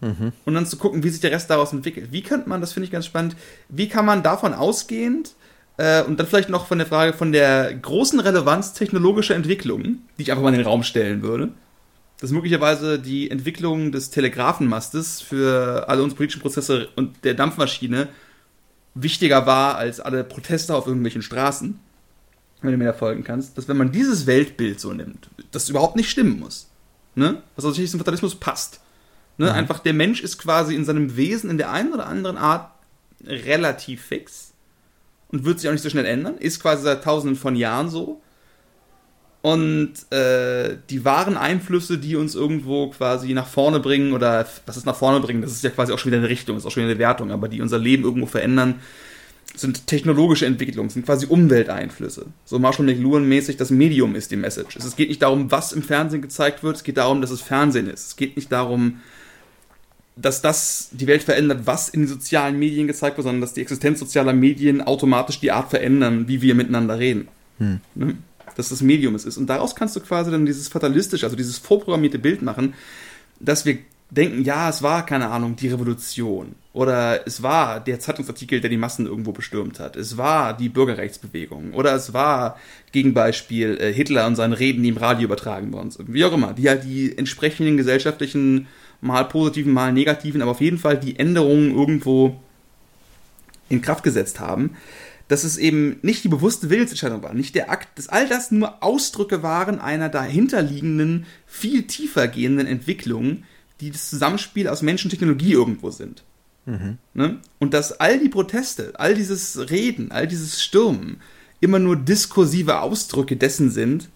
Mhm. 0.02 0.32
Und 0.46 0.54
dann 0.54 0.65
zu 0.65 0.78
gucken, 0.78 1.04
wie 1.04 1.10
sich 1.10 1.22
der 1.22 1.32
Rest 1.32 1.50
daraus 1.50 1.74
entwickelt. 1.74 2.12
Wie 2.12 2.24
könnte 2.24 2.50
man, 2.50 2.62
das 2.62 2.74
finde 2.74 2.86
ich 2.86 2.91
ganz 2.91 3.06
spannend, 3.06 3.36
wie 3.70 3.88
kann 3.88 4.06
man 4.06 4.24
davon 4.24 4.54
ausgehend 4.54 5.34
äh, 5.78 6.04
und 6.04 6.20
dann 6.20 6.28
vielleicht 6.28 6.50
noch 6.50 6.65
von 6.65 6.80
der 6.80 6.88
Frage 6.88 7.13
von 7.13 7.32
der 7.32 7.74
großen 7.74 8.20
Relevanz 8.20 8.74
technologischer 8.74 9.36
Entwicklungen, 9.36 10.08
die 10.17 10.24
ich 10.24 10.32
einfach 10.32 10.44
mal 10.44 10.50
in 10.50 10.60
den 10.60 10.67
Raum 10.67 10.84
stellen 10.84 11.22
würde, 11.22 11.50
dass 12.22 12.30
möglicherweise 12.30 13.00
die 13.00 13.32
Entwicklung 13.32 13.92
des 13.92 14.12
Telegrafenmastes 14.12 15.22
für 15.22 15.90
alle 15.90 16.04
unsere 16.04 16.18
politischen 16.18 16.42
Prozesse 16.42 16.88
und 16.96 17.26
der 17.26 17.34
Dampfmaschine 17.34 18.10
wichtiger 18.94 19.48
war 19.48 19.76
als 19.76 20.00
alle 20.00 20.24
Proteste 20.24 20.76
auf 20.76 20.86
irgendwelchen 20.86 21.24
Straßen, 21.24 21.80
wenn 22.62 22.72
du 22.72 22.78
mir 22.78 22.86
da 22.86 22.94
folgen 22.94 23.24
kannst, 23.24 23.58
dass 23.58 23.68
wenn 23.68 23.78
man 23.78 23.92
dieses 23.92 24.28
Weltbild 24.28 24.80
so 24.80 24.94
nimmt, 24.94 25.30
das 25.50 25.68
überhaupt 25.68 25.96
nicht 25.96 26.12
stimmen 26.12 26.40
muss, 26.40 26.70
ne? 27.16 27.42
was 27.56 27.66
natürlich 27.66 27.90
zum 27.90 28.00
Fatalismus 28.00 28.36
passt, 28.36 28.82
ne? 29.40 29.48
Mhm. 29.48 29.54
einfach 29.54 29.80
der 29.80 29.94
Mensch 29.94 30.22
ist 30.22 30.38
quasi 30.38 30.76
in 30.76 30.86
seinem 30.86 31.18
Wesen 31.18 31.50
in 31.50 31.58
der 31.58 31.72
einen 31.72 31.92
oder 31.92 32.06
anderen 32.06 32.38
Art 32.38 32.72
relativ 33.26 34.04
fix 34.04 34.54
und 35.30 35.44
wird 35.44 35.60
sich 35.60 35.70
auch 35.70 35.74
nicht 35.74 35.82
so 35.82 35.90
schnell 35.90 36.06
ändern, 36.06 36.38
ist 36.38 36.62
quasi 36.62 36.84
seit 36.84 37.04
tausenden 37.04 37.36
von 37.36 37.56
Jahren 37.56 37.90
so, 37.90 38.22
und 39.41 39.93
äh, 40.12 40.77
die 40.89 41.04
wahren 41.04 41.36
Einflüsse, 41.36 41.97
die 41.97 42.15
uns 42.15 42.36
irgendwo 42.36 42.89
quasi 42.89 43.34
nach 43.34 43.47
vorne 43.47 43.80
bringen, 43.80 44.13
oder 44.13 44.45
was 44.65 44.77
ist 44.77 44.86
nach 44.86 44.95
vorne 44.95 45.19
bringen, 45.19 45.41
das 45.41 45.51
ist 45.51 45.63
ja 45.63 45.71
quasi 45.71 45.91
auch 45.91 45.99
schon 45.99 46.12
wieder 46.12 46.19
eine 46.19 46.30
Richtung, 46.30 46.58
ist 46.58 46.65
auch 46.65 46.71
schon 46.71 46.84
wieder 46.84 46.91
eine 46.91 46.99
Wertung, 46.99 47.32
aber 47.32 47.47
die 47.47 47.62
unser 47.62 47.80
Leben 47.80 48.04
irgendwo 48.04 48.27
verändern, 48.27 48.75
sind 49.56 49.88
technologische 49.88 50.45
Entwicklungen, 50.45 50.89
sind 50.89 51.06
quasi 51.06 51.25
Umwelteinflüsse. 51.25 52.27
So 52.45 52.60
Marshall 52.60 52.86
McLuhan-mäßig, 52.86 53.58
das 53.58 53.71
Medium 53.71 54.15
ist 54.15 54.32
die 54.32 54.38
Message. 54.38 54.77
Es 54.77 54.95
geht 54.95 55.10
nicht 55.10 55.21
darum, 55.21 55.51
was 55.51 55.73
im 55.73 55.84
Fernsehen 55.84 56.21
gezeigt 56.21 56.63
wird, 56.63 56.77
es 56.77 56.84
geht 56.84 56.97
darum, 56.97 57.21
dass 57.21 57.32
es 57.32 57.41
Fernsehen 57.41 57.89
ist. 57.89 58.08
Es 58.10 58.15
geht 58.15 58.36
nicht 58.36 58.51
darum, 58.51 58.99
dass 60.15 60.41
das 60.41 60.89
die 60.91 61.08
Welt 61.08 61.23
verändert, 61.23 61.62
was 61.65 61.89
in 61.89 62.01
den 62.01 62.08
sozialen 62.08 62.60
Medien 62.60 62.88
gezeigt 62.88 63.17
wird, 63.17 63.25
sondern 63.25 63.41
dass 63.41 63.54
die 63.54 63.62
Existenz 63.62 63.99
sozialer 63.99 64.34
Medien 64.34 64.82
automatisch 64.82 65.39
die 65.39 65.51
Art 65.51 65.69
verändern, 65.69 66.27
wie 66.27 66.41
wir 66.41 66.54
miteinander 66.54 66.99
reden. 66.99 67.27
Hm. 67.58 67.80
Ne? 67.95 68.17
Dass 68.56 68.70
das 68.70 68.82
Medium 68.82 69.16
es 69.16 69.26
ist. 69.26 69.38
Und 69.38 69.48
daraus 69.48 69.76
kannst 69.76 69.96
du 69.96 70.00
quasi 70.00 70.32
dann 70.32 70.46
dieses 70.46 70.68
fatalistische, 70.68 71.26
also 71.26 71.36
dieses 71.36 71.58
vorprogrammierte 71.58 72.20
Bild 72.20 72.42
machen, 72.42 72.74
dass 73.40 73.66
wir 73.66 73.80
denken, 74.12 74.44
ja, 74.44 74.70
es 74.70 74.84
war, 74.84 75.06
keine 75.06 75.30
Ahnung, 75.30 75.56
die 75.56 75.70
Revolution. 75.70 76.56
Oder 76.74 77.26
es 77.26 77.44
war 77.44 77.80
der 77.80 78.00
Zeitungsartikel, 78.00 78.62
der 78.62 78.70
die 78.70 78.78
Massen 78.78 79.06
irgendwo 79.06 79.32
bestürmt 79.32 79.80
hat. 79.80 79.96
Es 79.96 80.18
war 80.18 80.56
die 80.56 80.70
Bürgerrechtsbewegung. 80.70 81.74
Oder 81.74 81.96
es 81.96 82.14
war, 82.14 82.58
Gegenbeispiel, 82.92 83.78
äh, 83.80 83.94
Hitler 83.94 84.28
und 84.28 84.36
seine 84.36 84.60
Reden, 84.60 84.84
die 84.84 84.90
im 84.90 84.98
Radio 84.98 85.26
übertragen 85.26 85.74
worden 85.74 85.92
sind. 85.92 86.14
Wie 86.14 86.24
auch 86.26 86.34
immer. 86.34 86.54
Die 86.54 86.70
halt 86.70 86.84
die 86.84 87.18
entsprechenden 87.18 87.78
gesellschaftlichen, 87.78 88.68
mal 89.02 89.24
positiven, 89.26 89.74
mal 89.74 89.92
negativen, 89.92 90.42
aber 90.42 90.52
auf 90.52 90.62
jeden 90.62 90.78
Fall 90.78 90.98
die 90.98 91.18
Änderungen 91.18 91.74
irgendwo 91.74 92.40
in 93.70 93.82
Kraft 93.82 94.04
gesetzt 94.04 94.40
haben, 94.40 94.72
dass 95.32 95.46
es 95.46 95.58
eben 95.58 95.98
nicht 96.02 96.26
die 96.26 96.28
bewusste 96.28 96.70
Willensentscheidung 96.70 97.24
war, 97.24 97.34
nicht 97.34 97.56
der 97.56 97.72
Akt, 97.72 97.98
dass 97.98 98.10
all 98.10 98.28
das 98.28 98.52
nur 98.52 98.84
Ausdrücke 98.84 99.41
waren 99.41 99.80
einer 99.80 100.10
dahinterliegenden, 100.10 101.26
viel 101.46 101.84
tiefer 101.84 102.28
gehenden 102.28 102.67
Entwicklung, 102.67 103.46
die 103.80 103.91
das 103.91 104.10
Zusammenspiel 104.10 104.67
aus 104.67 104.82
Mensch 104.82 105.06
und 105.06 105.10
Technologie 105.10 105.54
irgendwo 105.54 105.89
sind. 105.89 106.26
Mhm. 106.65 106.98
Ne? 107.13 107.39
Und 107.60 107.74
dass 107.74 107.94
all 107.94 108.20
die 108.20 108.28
Proteste, 108.28 108.91
all 108.98 109.15
dieses 109.15 109.70
Reden, 109.70 110.12
all 110.12 110.28
dieses 110.28 110.62
Stürmen 110.62 111.22
immer 111.62 111.80
nur 111.80 111.96
diskursive 111.96 112.82
Ausdrücke 112.82 113.38
dessen 113.38 113.72
sind, 113.72 114.10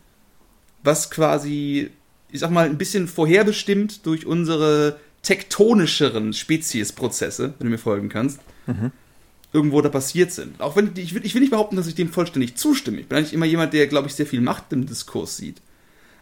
was 0.84 1.10
quasi, 1.10 1.92
ich 2.30 2.42
sag 2.42 2.52
mal, 2.52 2.66
ein 2.66 2.78
bisschen 2.78 3.08
vorherbestimmt 3.08 4.06
durch 4.06 4.26
unsere 4.26 5.00
tektonischeren 5.22 6.34
Speziesprozesse, 6.34 7.54
wenn 7.58 7.68
du 7.68 7.72
mir 7.72 7.78
folgen 7.78 8.10
kannst, 8.10 8.42
mhm 8.68 8.92
irgendwo 9.56 9.82
da 9.82 9.90
passiert 9.90 10.32
sind. 10.34 10.60
Auch 10.60 10.76
wenn 10.76 10.92
ich 10.98 11.16
will, 11.16 11.26
ich 11.26 11.34
will 11.34 11.42
nicht 11.42 11.52
behaupten, 11.52 11.78
dass 11.78 11.88
ich 11.88 11.96
dem 11.96 12.10
vollständig 12.10 12.58
zustimme. 12.58 13.00
Ich 13.00 13.08
bin 13.08 13.18
eigentlich 13.18 13.34
immer 13.34 13.46
jemand, 13.46 13.74
der, 13.74 13.88
glaube 13.88 14.08
ich, 14.08 14.14
sehr 14.14 14.26
viel 14.26 14.42
Macht 14.42 14.74
im 14.74 14.86
Diskurs 14.86 15.38
sieht. 15.38 15.62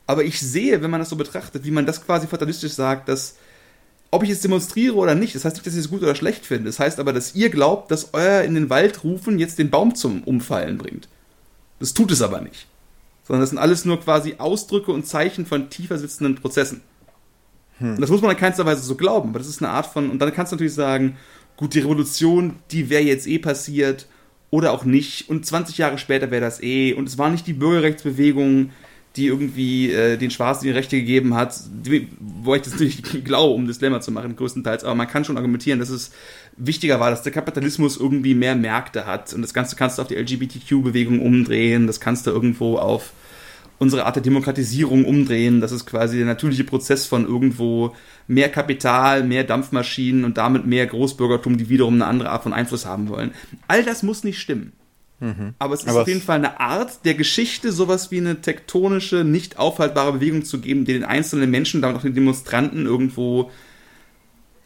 Aber 0.06 0.24
ich 0.24 0.39
sehe, 0.39 0.82
wenn 0.82 0.91
man 0.91 1.00
das 1.00 1.10
so 1.10 1.15
betrachtet, 1.15 1.65
wie 1.65 1.72
man 1.72 1.86
das 1.86 2.06
quasi 2.06 2.28
fatalistisch 2.28 2.74
sagt, 2.74 3.10
dass 3.10 3.36
ob 4.12 4.24
ich 4.24 4.30
es 4.30 4.41
demonstriere 4.41 4.93
oder 4.96 5.15
nicht, 5.15 5.34
das 5.34 5.43
heißt 5.43 5.56
nicht, 5.56 5.65
dass 5.65 5.74
ich 5.74 5.80
es 5.80 5.89
gut 5.89 6.04
oder 6.04 6.13
schlecht 6.13 6.46
finde. 6.46 6.65
Das 6.65 6.80
heißt 6.80 7.00
aber, 7.00 7.13
dass 7.13 7.34
ihr 7.34 7.50
glaubt, 7.50 7.89
dass 7.89 8.13
euer 8.13 8.43
in 8.43 8.54
den 8.54 8.69
Wald 8.69 9.04
rufen 9.04 9.39
jetzt 9.39 9.58
den 9.58 9.72
Baum 9.72 9.96
zum 9.96 10.24
Umfallen 10.24 10.78
bringt. 10.78 11.10
Das 11.80 11.96
tut 11.96 12.12
es 12.12 12.22
aber 12.22 12.39
nicht. 12.39 12.67
Sondern 13.24 13.41
das 13.41 13.50
sind 13.50 13.58
alles 13.58 13.86
nur 13.86 14.00
quasi 14.00 14.36
Ausdrücke 14.38 14.91
und 14.91 15.08
Zeichen 15.08 15.48
von 15.48 15.72
tiefer 15.72 15.98
sitzenden 15.98 16.36
Prozessen. 16.36 16.82
Hm. 17.80 17.96
Und 17.96 18.02
das 18.02 18.12
muss 18.12 18.22
man 18.22 18.30
in 18.30 18.38
keinster 18.38 18.67
Weise 18.67 18.84
so 18.84 18.96
glauben, 18.96 19.30
aber 19.30 19.39
das 19.39 19.48
ist 19.48 19.63
eine 19.63 19.72
Art 19.72 19.88
von, 19.88 20.12
und 20.12 20.19
dann 20.19 20.32
kannst 20.32 20.52
du 20.52 20.58
natürlich 20.58 20.76
sagen, 20.76 21.17
gut, 21.57 21.73
die 21.73 21.79
Revolution, 21.79 22.55
die 22.71 22.89
wäre 22.89 23.03
jetzt 23.03 23.27
eh 23.27 23.39
passiert 23.39 24.07
oder 24.49 24.71
auch 24.71 24.85
nicht. 24.85 25.29
Und 25.29 25.45
20 25.45 25.77
Jahre 25.77 25.97
später 25.97 26.29
wäre 26.31 26.41
das 26.41 26.61
eh. 26.61 26.93
Und 26.93 27.07
es 27.07 27.17
war 27.17 27.29
nicht 27.29 27.47
die 27.47 27.53
Bürgerrechtsbewegung, 27.53 28.71
die 29.15 29.27
irgendwie 29.27 29.91
äh, 29.91 30.17
den 30.17 30.31
Schwarzen 30.31 30.65
die 30.65 30.71
Rechte 30.71 30.95
gegeben 30.95 31.35
hat, 31.35 31.55
die, 31.71 32.07
wo 32.19 32.55
ich 32.55 32.63
das 32.63 32.79
nicht 32.79 33.25
glaube, 33.25 33.53
um 33.53 33.67
das 33.67 33.77
Dilemma 33.77 34.01
zu 34.01 34.11
machen, 34.11 34.35
größtenteils. 34.35 34.83
Aber 34.83 34.95
man 34.95 35.07
kann 35.07 35.23
schon 35.23 35.37
argumentieren, 35.37 35.79
dass 35.79 35.89
es 35.89 36.11
wichtiger 36.57 36.99
war, 36.99 37.11
dass 37.11 37.21
der 37.21 37.31
Kapitalismus 37.31 37.97
irgendwie 37.97 38.33
mehr 38.33 38.55
Märkte 38.55 39.05
hat. 39.05 39.33
Und 39.33 39.43
das 39.43 39.53
Ganze 39.53 39.75
kannst 39.75 39.97
du 39.97 40.01
auf 40.01 40.07
die 40.07 40.15
LGBTQ-Bewegung 40.15 41.19
umdrehen, 41.19 41.85
das 41.87 41.99
kannst 41.99 42.25
du 42.25 42.31
irgendwo 42.31 42.77
auf 42.77 43.11
unsere 43.79 44.05
Art 44.05 44.15
der 44.15 44.23
Demokratisierung 44.23 45.05
umdrehen. 45.05 45.62
Das 45.62 45.71
ist 45.71 45.86
quasi 45.86 46.17
der 46.17 46.25
natürliche 46.25 46.63
Prozess 46.63 47.05
von 47.05 47.27
irgendwo 47.27 47.95
mehr 48.27 48.49
Kapital, 48.49 49.23
mehr 49.23 49.43
Dampfmaschinen 49.43 50.23
und 50.25 50.38
damit 50.38 50.65
mehr 50.65 50.86
Großbürgertum, 50.88 51.57
die 51.57 51.69
wiederum 51.69 51.95
eine 51.95 52.05
andere 52.05 52.29
Art 52.29 52.43
von 52.43 52.53
Einfluss 52.53 52.86
haben 52.86 53.09
wollen. 53.09 53.31
All 53.67 53.83
das 53.83 54.03
muss 54.03 54.23
nicht 54.23 54.39
stimmen. 54.39 54.73
Mhm. 55.19 55.53
Aber 55.59 55.73
es 55.73 55.81
ist 55.81 55.89
Aber 55.89 56.01
auf 56.01 56.07
jeden 56.07 56.21
Fall 56.21 56.38
eine 56.38 56.59
Art 56.59 57.05
der 57.05 57.13
Geschichte, 57.13 57.71
sowas 57.71 58.12
wie 58.12 58.17
eine 58.17 58.41
tektonische, 58.41 59.23
nicht 59.23 59.57
aufhaltbare 59.57 60.13
Bewegung 60.13 60.43
zu 60.43 60.59
geben, 60.59 60.86
die 60.86 60.93
den 60.93 61.05
einzelnen 61.05 61.49
Menschen, 61.49 61.81
damit 61.81 61.97
auch 61.97 62.01
den 62.01 62.13
Demonstranten 62.13 62.86
irgendwo 62.86 63.49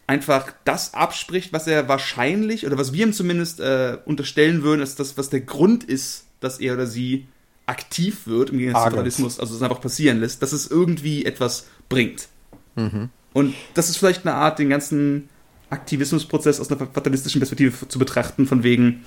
einfach 0.08 0.54
das 0.63 0.93
abspricht, 0.93 1.54
was 1.54 1.67
er 1.67 1.89
wahrscheinlich 1.89 2.65
oder 2.65 2.78
was 2.78 2.93
wir 2.93 3.06
ihm 3.06 3.13
zumindest 3.13 3.60
äh, 3.60 3.98
unterstellen 4.06 4.63
würden, 4.63 4.82
ist 4.82 5.00
das, 5.00 5.17
was 5.17 5.30
der 5.30 5.41
Grund 5.41 5.84
ist, 5.84 6.26
dass 6.39 6.60
er 6.60 6.74
oder 6.74 6.88
sie 6.88 7.28
aktiv 7.68 8.26
wird, 8.26 8.50
im 8.50 8.58
Gegensatz 8.58 8.84
zum 8.84 8.92
Fatalismus, 8.92 9.40
also 9.40 9.56
es 9.56 9.62
einfach 9.62 9.82
passieren 9.82 10.20
lässt, 10.20 10.42
dass 10.42 10.54
es 10.54 10.72
irgendwie 10.72 11.26
etwas 11.26 11.68
bringt. 11.90 12.28
Mhm. 12.76 13.10
Und 13.34 13.54
das 13.76 13.90
ist 13.90 13.98
vielleicht 13.98 14.26
eine 14.26 14.36
Art, 14.36 14.58
den 14.58 14.70
ganzen 14.70 15.30
Aktivismusprozess 15.70 16.60
aus 16.60 16.72
einer 16.72 16.88
fatalistischen 16.88 17.40
Perspektive 17.40 17.88
zu 17.88 18.00
betrachten, 18.00 18.48
von 18.48 18.64
wegen, 18.64 19.06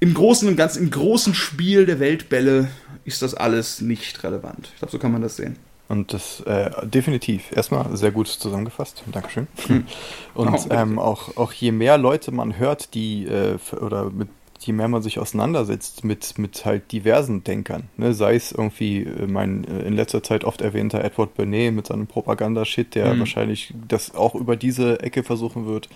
im 0.00 0.14
Großen 0.14 0.48
und 0.48 0.56
Ganzen, 0.56 0.82
im 0.82 0.90
großen 0.90 1.32
Spiel 1.32 1.86
der 1.86 2.00
Weltbälle 2.00 2.68
ist 3.04 3.22
das 3.22 3.34
alles 3.34 3.80
nicht 3.80 4.24
relevant. 4.24 4.70
Ich 4.72 4.78
glaube, 4.80 4.90
so 4.90 4.98
kann 4.98 5.12
man 5.12 5.22
das 5.22 5.36
sehen. 5.36 5.56
Und 5.88 6.12
das 6.12 6.40
äh, 6.40 6.70
definitiv. 6.86 7.52
Erstmal 7.52 7.96
sehr 7.96 8.10
gut 8.10 8.26
zusammengefasst. 8.26 9.04
Dankeschön. 9.12 9.46
Hm. 9.66 9.86
Und 10.34 10.66
ähm, 10.70 10.98
auch, 10.98 11.36
auch 11.36 11.52
je 11.52 11.70
mehr 11.70 11.98
Leute 11.98 12.32
man 12.32 12.58
hört, 12.58 12.94
die 12.94 13.26
äh, 13.26 13.58
oder 13.76 14.10
mit 14.10 14.28
je 14.66 14.72
mehr 14.72 14.88
man 14.88 15.02
sich 15.02 15.18
auseinandersetzt 15.18 16.04
mit, 16.04 16.38
mit 16.38 16.64
halt 16.64 16.92
diversen 16.92 17.44
Denkern, 17.44 17.88
ne? 17.96 18.14
sei 18.14 18.34
es 18.34 18.52
irgendwie 18.52 19.02
äh, 19.02 19.26
mein 19.26 19.64
äh, 19.64 19.82
in 19.82 19.94
letzter 19.94 20.22
Zeit 20.22 20.44
oft 20.44 20.60
erwähnter 20.60 21.02
Edward 21.04 21.34
Bernet 21.34 21.72
mit 21.72 21.86
seinem 21.86 22.06
Propagandashit, 22.06 22.94
der 22.94 23.14
mhm. 23.14 23.20
wahrscheinlich 23.20 23.74
das 23.88 24.14
auch 24.14 24.34
über 24.34 24.56
diese 24.56 25.00
Ecke 25.00 25.22
versuchen 25.22 25.66
wird, 25.66 25.88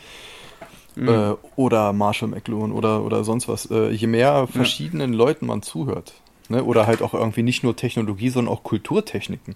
mhm. 0.96 1.08
äh, 1.08 1.34
oder 1.56 1.92
Marshall 1.92 2.28
McLuhan 2.28 2.72
oder, 2.72 3.04
oder 3.04 3.24
sonst 3.24 3.48
was. 3.48 3.70
Äh, 3.70 3.90
je 3.90 4.06
mehr 4.06 4.46
verschiedenen 4.46 5.12
ja. 5.12 5.18
Leuten 5.18 5.46
man 5.46 5.62
zuhört, 5.62 6.14
ne? 6.48 6.64
oder 6.64 6.86
halt 6.86 7.02
auch 7.02 7.14
irgendwie 7.14 7.42
nicht 7.42 7.62
nur 7.62 7.76
Technologie, 7.76 8.30
sondern 8.30 8.52
auch 8.52 8.62
Kulturtechniken. 8.62 9.54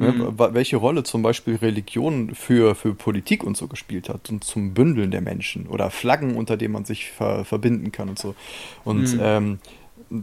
Ne, 0.00 0.12
mhm. 0.12 0.38
Welche 0.38 0.78
Rolle 0.78 1.02
zum 1.02 1.20
Beispiel 1.20 1.56
Religion 1.56 2.34
für, 2.34 2.74
für 2.74 2.94
Politik 2.94 3.44
und 3.44 3.58
so 3.58 3.66
gespielt 3.66 4.08
hat 4.08 4.30
und 4.30 4.42
zum 4.42 4.72
Bündeln 4.72 5.10
der 5.10 5.20
Menschen 5.20 5.66
oder 5.66 5.90
Flaggen, 5.90 6.36
unter 6.36 6.56
denen 6.56 6.72
man 6.72 6.86
sich 6.86 7.10
ver, 7.10 7.44
verbinden 7.44 7.92
kann 7.92 8.08
und 8.08 8.18
so. 8.18 8.34
Und 8.82 9.12
mhm. 9.12 9.20
ähm, 9.22 9.58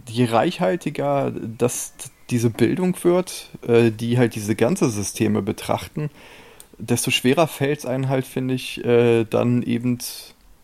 je 0.09 0.25
reichhaltiger 0.25 1.31
das, 1.31 1.93
diese 2.31 2.49
Bildung 2.49 2.95
wird, 3.03 3.51
äh, 3.67 3.91
die 3.91 4.17
halt 4.17 4.33
diese 4.33 4.55
ganze 4.55 4.89
Systeme 4.89 5.43
betrachten, 5.43 6.09
desto 6.79 7.11
schwerer 7.11 7.45
fällt 7.45 7.77
es 7.77 7.85
einen 7.85 8.09
halt, 8.09 8.25
finde 8.25 8.55
ich, 8.55 8.83
äh, 8.83 9.25
dann 9.25 9.61
eben 9.61 9.99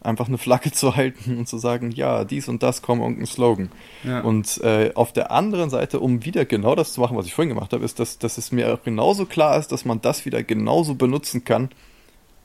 einfach 0.06 0.28
eine 0.28 0.38
Flagge 0.38 0.72
zu 0.74 0.96
halten 0.96 1.38
und 1.38 1.48
zu 1.48 1.58
sagen, 1.58 1.92
ja, 1.92 2.24
dies 2.24 2.48
und 2.48 2.64
das 2.64 2.82
kommt 2.82 3.02
irgendein 3.02 3.26
Slogan. 3.26 3.72
Ja. 4.04 4.22
Und 4.22 4.62
äh, 4.62 4.92
auf 4.96 5.14
der 5.14 5.32
anderen 5.32 5.70
Seite, 5.70 6.00
um 6.00 6.26
wieder 6.26 6.46
genau 6.46 6.76
das 6.76 6.94
zu 6.94 7.02
machen, 7.02 7.18
was 7.18 7.26
ich 7.26 7.34
vorhin 7.34 7.54
gemacht 7.54 7.74
habe, 7.74 7.86
ist, 7.86 8.00
dass, 8.00 8.20
dass 8.20 8.38
es 8.38 8.52
mir 8.52 8.74
auch 8.74 8.84
genauso 8.84 9.26
klar 9.26 9.58
ist, 9.58 9.72
dass 9.72 9.86
man 9.86 10.02
das 10.02 10.26
wieder 10.26 10.44
genauso 10.44 10.96
benutzen 10.96 11.44
kann, 11.44 11.70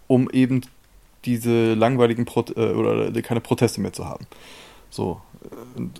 um 0.07 0.31
eben 0.31 0.63
diese 1.25 1.75
langweiligen 1.75 2.25
Pro 2.25 2.45
äh, 2.57 2.73
oder 2.73 3.11
keine 3.23 3.41
Proteste 3.41 3.81
mehr 3.81 3.93
zu 3.93 4.07
haben. 4.07 4.27
So, 4.91 5.21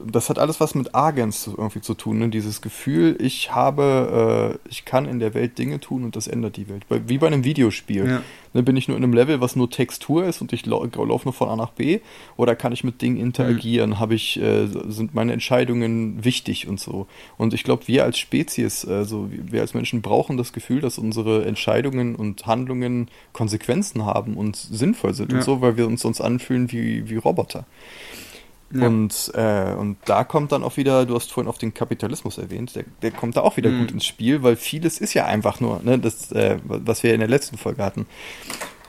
das 0.07 0.29
hat 0.29 0.39
alles 0.39 0.61
was 0.61 0.75
mit 0.75 0.95
Agens 0.95 1.47
irgendwie 1.47 1.81
zu 1.81 1.95
tun, 1.95 2.19
ne? 2.19 2.29
dieses 2.29 2.61
Gefühl, 2.61 3.17
ich 3.21 3.53
habe, 3.55 4.59
äh, 4.65 4.69
ich 4.71 4.85
kann 4.85 5.07
in 5.07 5.19
der 5.19 5.35
Welt 5.35 5.59
Dinge 5.59 5.81
tun 5.81 6.05
und 6.05 6.17
das 6.17 6.27
ändert 6.27 6.57
die 6.57 6.69
Welt. 6.69 6.85
Wie 6.89 7.19
bei 7.19 7.27
einem 7.27 7.45
Videospiel. 7.45 8.07
Ja. 8.07 8.23
Ne, 8.55 8.63
bin 8.63 8.77
ich 8.77 8.89
nur 8.89 8.97
in 8.97 9.05
einem 9.05 9.13
Level, 9.13 9.41
was 9.41 9.57
nur 9.57 9.71
Textur 9.71 10.25
ist 10.25 10.41
und 10.41 10.53
ich 10.53 10.65
lau 10.65 10.85
laufe 10.85 11.27
nur 11.27 11.35
von 11.35 11.49
A 11.49 11.57
nach 11.57 11.71
B 11.71 12.01
oder 12.37 12.57
kann 12.57 12.73
ich 12.73 12.83
mit 12.83 13.03
Dingen 13.03 13.19
interagieren? 13.19 13.91
Mhm. 13.91 13.99
Habe 13.99 14.15
ich, 14.15 14.41
äh, 14.41 14.67
sind 14.67 15.15
meine 15.15 15.33
Entscheidungen 15.33 16.25
wichtig 16.25 16.67
und 16.67 16.81
so? 16.81 17.07
Und 17.37 17.53
ich 17.53 17.63
glaube, 17.63 17.87
wir 17.87 18.05
als 18.05 18.19
Spezies, 18.19 18.87
also 18.87 19.29
wir 19.31 19.61
als 19.61 19.75
Menschen 19.75 20.01
brauchen 20.01 20.39
das 20.39 20.53
Gefühl, 20.53 20.81
dass 20.81 20.99
unsere 20.99 21.45
Entscheidungen 21.45 22.17
und 22.17 22.47
Handlungen 22.47 23.09
Konsequenzen 23.33 24.07
haben 24.07 24.37
und 24.37 24.57
sinnvoll 24.57 25.13
sind 25.13 25.31
ja. 25.31 25.39
und 25.39 25.45
so, 25.45 25.61
weil 25.61 25.77
wir 25.77 25.87
uns 25.87 26.01
sonst 26.01 26.21
anfühlen 26.21 26.73
wie, 26.73 27.09
wie 27.11 27.17
Roboter. 27.17 27.67
Ja. 28.71 28.87
Und, 28.87 29.33
äh, 29.35 29.73
und 29.73 29.97
da 30.05 30.25
kommt 30.25 30.53
dann 30.53 30.63
auch 30.63 30.77
wieder, 30.77 31.07
du 31.07 31.15
hast 31.15 31.33
vorhin 31.33 31.49
auf 31.49 31.57
den 31.57 31.73
Kapitalismus 31.73 32.37
erwähnt, 32.37 32.77
der, 32.77 32.85
der 33.01 33.11
kommt 33.13 33.37
da 33.37 33.41
auch 33.41 33.57
wieder 33.57 33.71
mhm. 33.71 33.81
gut 33.81 33.93
ins 33.93 34.05
Spiel, 34.05 34.43
weil 34.43 34.57
vieles 34.57 34.99
ist 34.99 35.15
ja 35.15 35.25
einfach 35.25 35.61
nur, 35.61 35.81
ne, 35.83 35.99
das, 35.99 36.33
äh, 36.33 36.59
was 36.65 37.03
wir 37.03 37.15
in 37.15 37.21
der 37.21 37.29
letzten 37.29 37.57
Folge 37.57 37.83
hatten, 37.83 38.07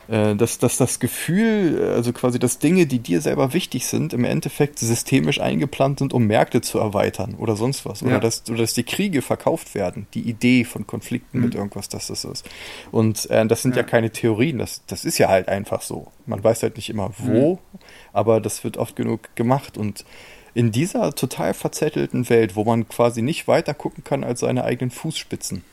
äh, 0.09 0.35
dass, 0.35 0.57
dass 0.57 0.77
das 0.77 0.99
Gefühl, 0.99 1.93
also 1.95 2.13
quasi, 2.13 2.39
dass 2.39 2.59
Dinge, 2.59 2.85
die 2.85 2.99
dir 2.99 3.21
selber 3.21 3.53
wichtig 3.53 3.85
sind, 3.85 4.13
im 4.13 4.23
Endeffekt 4.23 4.79
systemisch 4.79 5.39
eingeplant 5.39 5.99
sind, 5.99 6.13
um 6.13 6.25
Märkte 6.25 6.61
zu 6.61 6.79
erweitern 6.79 7.35
oder 7.35 7.55
sonst 7.55 7.85
was. 7.85 8.03
Oder, 8.03 8.13
ja. 8.13 8.19
dass, 8.19 8.43
oder 8.49 8.59
dass 8.59 8.73
die 8.73 8.83
Kriege 8.83 9.21
verkauft 9.21 9.75
werden, 9.75 10.07
die 10.13 10.21
Idee 10.21 10.63
von 10.63 10.87
Konflikten 10.87 11.39
mhm. 11.39 11.45
mit 11.45 11.55
irgendwas, 11.55 11.89
dass 11.89 12.07
das 12.07 12.25
ist. 12.25 12.49
Und 12.91 13.29
äh, 13.29 13.45
das 13.45 13.61
sind 13.61 13.75
ja. 13.75 13.81
ja, 13.81 13.87
keine 13.87 14.11
Theorien, 14.11 14.57
das, 14.57 14.81
das 14.87 15.05
ist 15.05 15.17
ja 15.17 15.29
halt 15.29 15.47
einfach 15.47 15.81
so. 15.81 16.11
Man 16.25 16.43
weiß 16.43 16.63
halt 16.63 16.75
nicht 16.75 16.89
immer 16.89 17.11
wo, 17.17 17.53
mhm 17.53 17.79
aber 18.13 18.41
das 18.41 18.63
wird 18.63 18.77
oft 18.77 18.95
genug 18.95 19.35
gemacht 19.35 19.77
und 19.77 20.05
in 20.53 20.71
dieser 20.71 21.13
total 21.13 21.53
verzettelten 21.53 22.27
Welt, 22.29 22.55
wo 22.55 22.63
man 22.63 22.87
quasi 22.87 23.21
nicht 23.21 23.47
weiter 23.47 23.73
gucken 23.73 24.03
kann 24.03 24.23
als 24.23 24.41
seine 24.41 24.63
eigenen 24.63 24.91
Fußspitzen, 24.91 25.63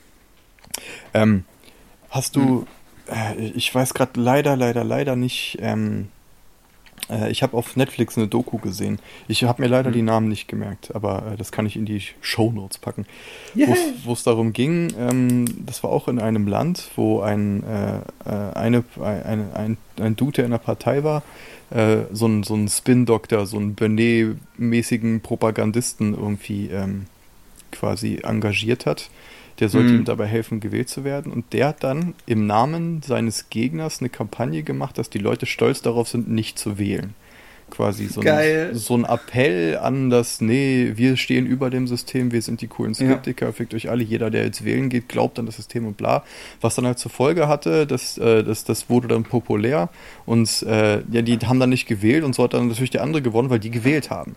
ähm, 1.14 1.44
hast 2.10 2.36
du, 2.36 2.60
hm. 2.60 2.66
Äh, 3.08 3.34
ich 3.54 3.74
weiß 3.74 3.94
gerade 3.94 4.20
leider, 4.20 4.56
leider, 4.56 4.84
leider 4.84 5.16
nicht, 5.16 5.58
ähm, 5.60 6.08
äh, 7.10 7.30
ich 7.30 7.42
habe 7.42 7.56
auf 7.56 7.76
Netflix 7.76 8.16
eine 8.16 8.28
Doku 8.28 8.58
gesehen. 8.58 8.98
Ich 9.28 9.44
habe 9.44 9.62
mir 9.62 9.68
leider 9.68 9.90
mhm. 9.90 9.94
die 9.94 10.02
Namen 10.02 10.28
nicht 10.28 10.48
gemerkt, 10.48 10.94
aber 10.94 11.32
äh, 11.32 11.36
das 11.36 11.52
kann 11.52 11.66
ich 11.66 11.76
in 11.76 11.86
die 11.86 12.02
Show 12.20 12.50
Notes 12.52 12.78
packen. 12.78 13.06
Yeah. 13.54 13.74
Wo 14.04 14.12
es 14.12 14.22
darum 14.22 14.52
ging, 14.52 14.92
ähm, 14.98 15.44
das 15.64 15.82
war 15.82 15.90
auch 15.90 16.08
in 16.08 16.18
einem 16.18 16.46
Land, 16.46 16.90
wo 16.96 17.20
ein, 17.20 17.62
äh, 17.64 17.98
äh 18.28 18.52
eine, 18.54 18.84
ein, 19.00 19.52
ein, 19.54 19.76
ein 20.00 20.16
Dude, 20.16 20.32
der 20.32 20.44
in 20.46 20.50
der 20.50 20.58
Partei 20.58 21.04
war, 21.04 21.22
äh, 21.70 21.98
so 22.12 22.26
einen 22.26 22.42
so 22.42 22.54
ein 22.54 22.68
Spin-Doktor, 22.68 23.46
so 23.46 23.56
einen 23.56 23.74
Benet-mäßigen 23.74 25.20
Propagandisten 25.20 26.14
irgendwie 26.14 26.68
ähm, 26.68 27.06
quasi 27.72 28.20
engagiert 28.22 28.86
hat. 28.86 29.10
Der 29.60 29.68
sollte 29.68 29.90
mhm. 29.90 29.98
ihm 30.00 30.04
dabei 30.04 30.26
helfen, 30.26 30.60
gewählt 30.60 30.88
zu 30.88 31.04
werden. 31.04 31.32
Und 31.32 31.52
der 31.52 31.68
hat 31.68 31.82
dann 31.82 32.14
im 32.26 32.46
Namen 32.46 33.02
seines 33.02 33.48
Gegners 33.48 34.00
eine 34.00 34.08
Kampagne 34.08 34.62
gemacht, 34.62 34.98
dass 34.98 35.10
die 35.10 35.18
Leute 35.18 35.46
stolz 35.46 35.82
darauf 35.82 36.08
sind, 36.08 36.28
nicht 36.28 36.58
zu 36.58 36.78
wählen. 36.78 37.14
quasi 37.70 38.06
so 38.06 38.20
ein, 38.20 38.74
so 38.74 38.96
ein 38.96 39.04
Appell 39.04 39.78
an 39.78 40.10
das, 40.10 40.40
nee, 40.40 40.92
wir 40.94 41.16
stehen 41.16 41.46
über 41.46 41.70
dem 41.70 41.86
System, 41.86 42.32
wir 42.32 42.42
sind 42.42 42.60
die 42.60 42.68
coolen 42.68 42.94
Skeptiker, 42.94 43.46
ja. 43.46 43.52
fickt 43.52 43.74
euch 43.74 43.90
alle, 43.90 44.04
jeder, 44.04 44.30
der 44.30 44.44
jetzt 44.44 44.64
wählen 44.64 44.88
geht, 44.88 45.08
glaubt 45.08 45.38
an 45.38 45.46
das 45.46 45.56
System 45.56 45.86
und 45.86 45.96
bla. 45.96 46.24
Was 46.60 46.76
dann 46.76 46.86
halt 46.86 46.98
zur 46.98 47.10
Folge 47.10 47.48
hatte, 47.48 47.86
dass, 47.86 48.18
äh, 48.18 48.44
das, 48.44 48.64
das 48.64 48.88
wurde 48.88 49.08
dann 49.08 49.24
populär 49.24 49.88
und 50.24 50.62
äh, 50.62 51.02
ja, 51.10 51.22
die 51.22 51.38
haben 51.38 51.60
dann 51.60 51.70
nicht 51.70 51.86
gewählt 51.86 52.24
und 52.24 52.34
so 52.34 52.44
hat 52.44 52.54
dann 52.54 52.68
natürlich 52.68 52.90
der 52.90 53.02
andere 53.02 53.22
gewonnen, 53.22 53.50
weil 53.50 53.60
die 53.60 53.70
gewählt 53.70 54.10
haben. 54.10 54.36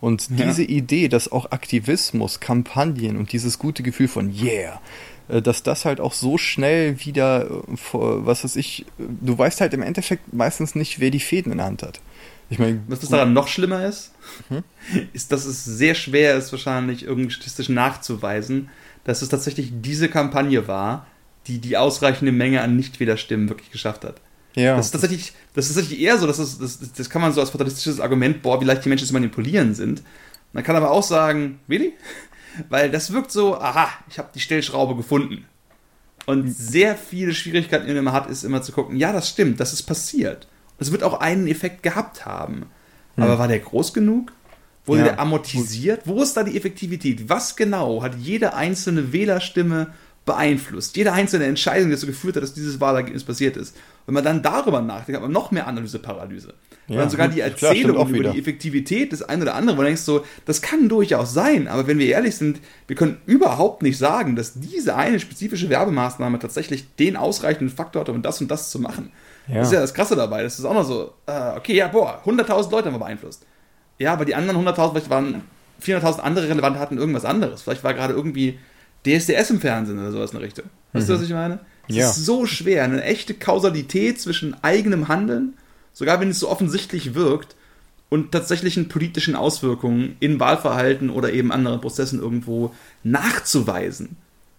Und 0.00 0.30
ja. 0.30 0.46
diese 0.46 0.62
Idee, 0.62 1.08
dass 1.08 1.30
auch 1.30 1.50
Aktivismus, 1.50 2.40
Kampagnen 2.40 3.16
und 3.16 3.32
dieses 3.32 3.58
gute 3.58 3.82
Gefühl 3.82 4.08
von 4.08 4.34
Yeah, 4.34 4.80
äh, 5.28 5.42
dass 5.42 5.62
das 5.62 5.84
halt 5.84 6.00
auch 6.00 6.14
so 6.14 6.38
schnell 6.38 7.04
wieder, 7.04 7.50
äh, 7.50 7.66
was 7.92 8.44
weiß 8.44 8.56
ich, 8.56 8.86
du 8.98 9.36
weißt 9.36 9.60
halt 9.60 9.74
im 9.74 9.82
Endeffekt 9.82 10.32
meistens 10.32 10.74
nicht, 10.74 11.00
wer 11.00 11.10
die 11.10 11.20
Fäden 11.20 11.52
in 11.52 11.58
der 11.58 11.66
Hand 11.66 11.82
hat. 11.82 12.00
Ich 12.48 12.58
meine, 12.58 12.80
was 12.88 13.00
daran 13.00 13.32
noch 13.32 13.46
schlimmer 13.46 13.86
ist, 13.86 14.12
hm? 14.48 14.64
ist, 15.12 15.30
dass 15.30 15.44
es 15.44 15.64
sehr 15.64 15.94
schwer 15.94 16.36
ist, 16.36 16.50
wahrscheinlich 16.50 17.04
irgendwie 17.04 17.30
statistisch 17.30 17.68
nachzuweisen, 17.68 18.70
dass 19.04 19.22
es 19.22 19.28
tatsächlich 19.28 19.70
diese 19.72 20.08
Kampagne 20.08 20.66
war, 20.66 21.06
die 21.46 21.58
die 21.58 21.76
ausreichende 21.76 22.32
Menge 22.32 22.60
an 22.62 22.76
Nichtwählerstimmen 22.76 23.48
wirklich 23.48 23.70
geschafft 23.70 24.04
hat. 24.04 24.20
Ja. 24.54 24.76
Das 24.76 24.86
ist 24.86 24.92
tatsächlich, 24.92 25.32
das 25.54 25.68
ist 25.68 25.76
tatsächlich 25.76 26.00
eher 26.00 26.18
so, 26.18 26.26
dass 26.26 26.38
es, 26.38 26.58
das, 26.58 26.92
das 26.92 27.10
kann 27.10 27.22
man 27.22 27.32
so 27.32 27.40
als 27.40 27.50
fatalistisches 27.50 28.00
Argument, 28.00 28.42
boah, 28.42 28.60
wie 28.60 28.64
leicht 28.64 28.84
die 28.84 28.88
Menschen 28.88 29.06
zu 29.06 29.12
manipulieren 29.12 29.74
sind. 29.74 30.02
Man 30.52 30.64
kann 30.64 30.76
aber 30.76 30.90
auch 30.90 31.02
sagen, 31.02 31.60
really? 31.68 31.92
Weil 32.68 32.90
das 32.90 33.12
wirkt 33.12 33.30
so, 33.30 33.56
aha, 33.56 33.88
ich 34.08 34.18
habe 34.18 34.30
die 34.34 34.40
Stellschraube 34.40 34.96
gefunden. 34.96 35.46
Und 36.26 36.52
sehr 36.52 36.96
viele 36.96 37.32
Schwierigkeiten, 37.32 37.86
die 37.86 37.92
man 37.92 38.00
immer 38.00 38.12
hat, 38.12 38.28
ist 38.28 38.44
immer 38.44 38.62
zu 38.62 38.72
gucken, 38.72 38.96
ja, 38.96 39.12
das 39.12 39.28
stimmt, 39.28 39.60
das 39.60 39.72
ist 39.72 39.84
passiert. 39.84 40.48
Es 40.78 40.92
wird 40.92 41.02
auch 41.02 41.20
einen 41.20 41.46
Effekt 41.46 41.82
gehabt 41.82 42.26
haben. 42.26 42.66
Hm. 43.14 43.24
Aber 43.24 43.38
war 43.38 43.48
der 43.48 43.60
groß 43.60 43.92
genug? 43.92 44.32
Wurde 44.86 45.02
ja. 45.02 45.08
der 45.08 45.20
amortisiert? 45.20 46.02
Wo 46.06 46.22
ist 46.22 46.36
da 46.36 46.42
die 46.42 46.56
Effektivität? 46.56 47.28
Was 47.28 47.54
genau 47.54 48.02
hat 48.02 48.16
jede 48.16 48.54
einzelne 48.54 49.12
Wählerstimme 49.12 49.92
beeinflusst? 50.30 50.96
Jede 50.96 51.12
einzelne 51.12 51.44
Entscheidung, 51.44 51.88
die 51.88 51.94
dazu 51.94 52.06
geführt 52.06 52.36
hat, 52.36 52.42
dass 52.42 52.54
dieses 52.54 52.80
Wahlergebnis 52.80 53.24
passiert 53.24 53.56
ist. 53.56 53.76
Wenn 54.06 54.14
man 54.14 54.24
dann 54.24 54.42
darüber 54.42 54.80
nachdenkt, 54.80 55.16
hat 55.16 55.22
man 55.22 55.32
noch 55.32 55.50
mehr 55.50 55.66
Analyse-Paralyse. 55.66 56.54
Ja, 56.88 56.96
dann 56.98 57.10
sogar 57.10 57.28
die 57.28 57.40
Erzählung 57.40 57.96
klar, 57.96 58.08
über 58.08 58.32
die 58.32 58.38
Effektivität 58.38 59.12
des 59.12 59.22
einen 59.22 59.42
oder 59.42 59.54
anderen, 59.54 59.78
wo 59.78 59.82
du 59.82 59.86
denkst 59.86 60.02
so, 60.02 60.24
das 60.44 60.60
kann 60.60 60.88
durchaus 60.88 61.32
sein, 61.32 61.68
aber 61.68 61.86
wenn 61.86 61.98
wir 61.98 62.06
ehrlich 62.06 62.34
sind, 62.34 62.60
wir 62.88 62.96
können 62.96 63.18
überhaupt 63.26 63.82
nicht 63.82 63.96
sagen, 63.96 64.34
dass 64.34 64.54
diese 64.54 64.96
eine 64.96 65.20
spezifische 65.20 65.68
Werbemaßnahme 65.68 66.40
tatsächlich 66.40 66.96
den 66.96 67.16
ausreichenden 67.16 67.74
Faktor 67.74 68.00
hat, 68.00 68.08
um 68.08 68.22
das 68.22 68.40
und 68.40 68.50
das 68.50 68.70
zu 68.70 68.80
machen. 68.80 69.12
Ja. 69.46 69.56
Das 69.56 69.68
ist 69.68 69.74
ja 69.74 69.80
das 69.80 69.94
Krasse 69.94 70.16
dabei. 70.16 70.42
Das 70.42 70.58
ist 70.58 70.64
auch 70.64 70.74
noch 70.74 70.84
so, 70.84 71.14
äh, 71.26 71.56
okay, 71.56 71.74
ja, 71.74 71.88
boah, 71.88 72.22
100.000 72.24 72.70
Leute 72.70 72.86
haben 72.86 72.94
wir 72.94 72.98
beeinflusst. 72.98 73.46
Ja, 73.98 74.12
aber 74.12 74.24
die 74.24 74.34
anderen 74.34 74.66
100.000, 74.66 74.90
vielleicht 74.90 75.10
waren 75.10 75.42
400.000 75.82 76.20
andere 76.20 76.48
relevant, 76.48 76.78
hatten 76.78 76.98
irgendwas 76.98 77.24
anderes. 77.24 77.62
Vielleicht 77.62 77.84
war 77.84 77.94
gerade 77.94 78.14
irgendwie 78.14 78.58
DSDS 79.06 79.50
im 79.50 79.60
Fernsehen 79.60 79.98
oder 79.98 80.12
sowas 80.12 80.32
in 80.32 80.38
der 80.38 80.46
Richtung. 80.46 80.66
Weißt 80.92 81.08
mhm. 81.08 81.12
du, 81.12 81.18
was 81.18 81.24
ich 81.26 81.32
meine? 81.32 81.60
Es 81.88 81.96
ja. 81.96 82.10
ist 82.10 82.24
so 82.24 82.46
schwer, 82.46 82.84
eine 82.84 83.02
echte 83.02 83.34
Kausalität 83.34 84.20
zwischen 84.20 84.54
eigenem 84.62 85.08
Handeln, 85.08 85.54
sogar 85.92 86.20
wenn 86.20 86.30
es 86.30 86.38
so 86.38 86.48
offensichtlich 86.48 87.14
wirkt, 87.14 87.56
und 88.10 88.32
tatsächlichen 88.32 88.88
politischen 88.88 89.36
Auswirkungen 89.36 90.16
in 90.20 90.40
Wahlverhalten 90.40 91.10
oder 91.10 91.32
eben 91.32 91.52
anderen 91.52 91.80
Prozessen 91.80 92.20
irgendwo 92.20 92.74
nachzuweisen. 93.04 94.16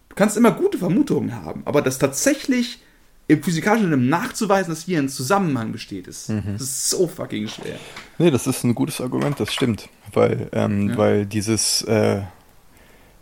Du 0.09 0.15
kannst 0.15 0.37
immer 0.37 0.51
gute 0.51 0.77
Vermutungen 0.77 1.35
haben, 1.35 1.61
aber 1.65 1.81
das 1.81 1.99
tatsächlich 1.99 2.79
im 3.27 3.43
physikalischen 3.43 3.89
Sinne 3.89 4.01
nachzuweisen, 4.01 4.73
dass 4.73 4.83
hier 4.83 4.99
ein 4.99 5.09
Zusammenhang 5.09 5.71
besteht, 5.71 6.07
ist, 6.07 6.29
mhm. 6.29 6.55
ist 6.55 6.89
so 6.89 7.07
fucking 7.07 7.47
schwer. 7.47 7.77
Nee, 8.17 8.31
das 8.31 8.47
ist 8.47 8.63
ein 8.63 8.75
gutes 8.75 8.99
Argument, 8.99 9.39
das 9.39 9.53
stimmt. 9.53 9.87
Weil, 10.11 10.49
ähm, 10.53 10.89
ja. 10.89 10.97
weil 10.97 11.25
dieses, 11.25 11.81
äh, 11.83 12.21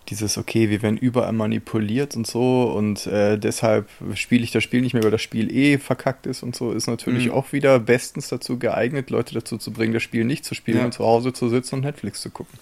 dieses, 0.10 0.38
okay, 0.38 0.70
wir 0.70 0.82
werden 0.82 0.98
überall 0.98 1.34
manipuliert 1.34 2.16
und 2.16 2.26
so 2.26 2.64
und 2.64 3.08
äh, 3.08 3.38
deshalb 3.38 3.88
spiele 4.16 4.44
ich 4.44 4.52
das 4.52 4.64
Spiel 4.64 4.82
nicht 4.82 4.94
mehr, 4.94 5.04
weil 5.04 5.12
das 5.12 5.22
Spiel 5.22 5.54
eh 5.56 5.78
verkackt 5.78 6.26
ist 6.26 6.44
und 6.44 6.56
so, 6.56 6.72
ist 6.72 6.88
natürlich 6.88 7.28
mhm. 7.28 7.34
auch 7.34 7.52
wieder 7.54 7.80
bestens 7.80 8.28
dazu 8.28 8.58
geeignet, 8.58 9.10
Leute 9.10 9.34
dazu 9.34 9.58
zu 9.58 9.72
bringen, 9.72 9.94
das 9.94 10.04
Spiel 10.04 10.26
nicht 10.26 10.46
zu 10.46 10.56
spielen 10.56 10.80
ja. 10.80 10.86
und 10.86 10.94
zu 10.94 11.06
Hause 11.06 11.34
zu 11.34 11.50
sitzen 11.50 11.76
und 11.76 11.82
Netflix 11.82 12.22
zu 12.22 12.30
gucken. 12.30 12.58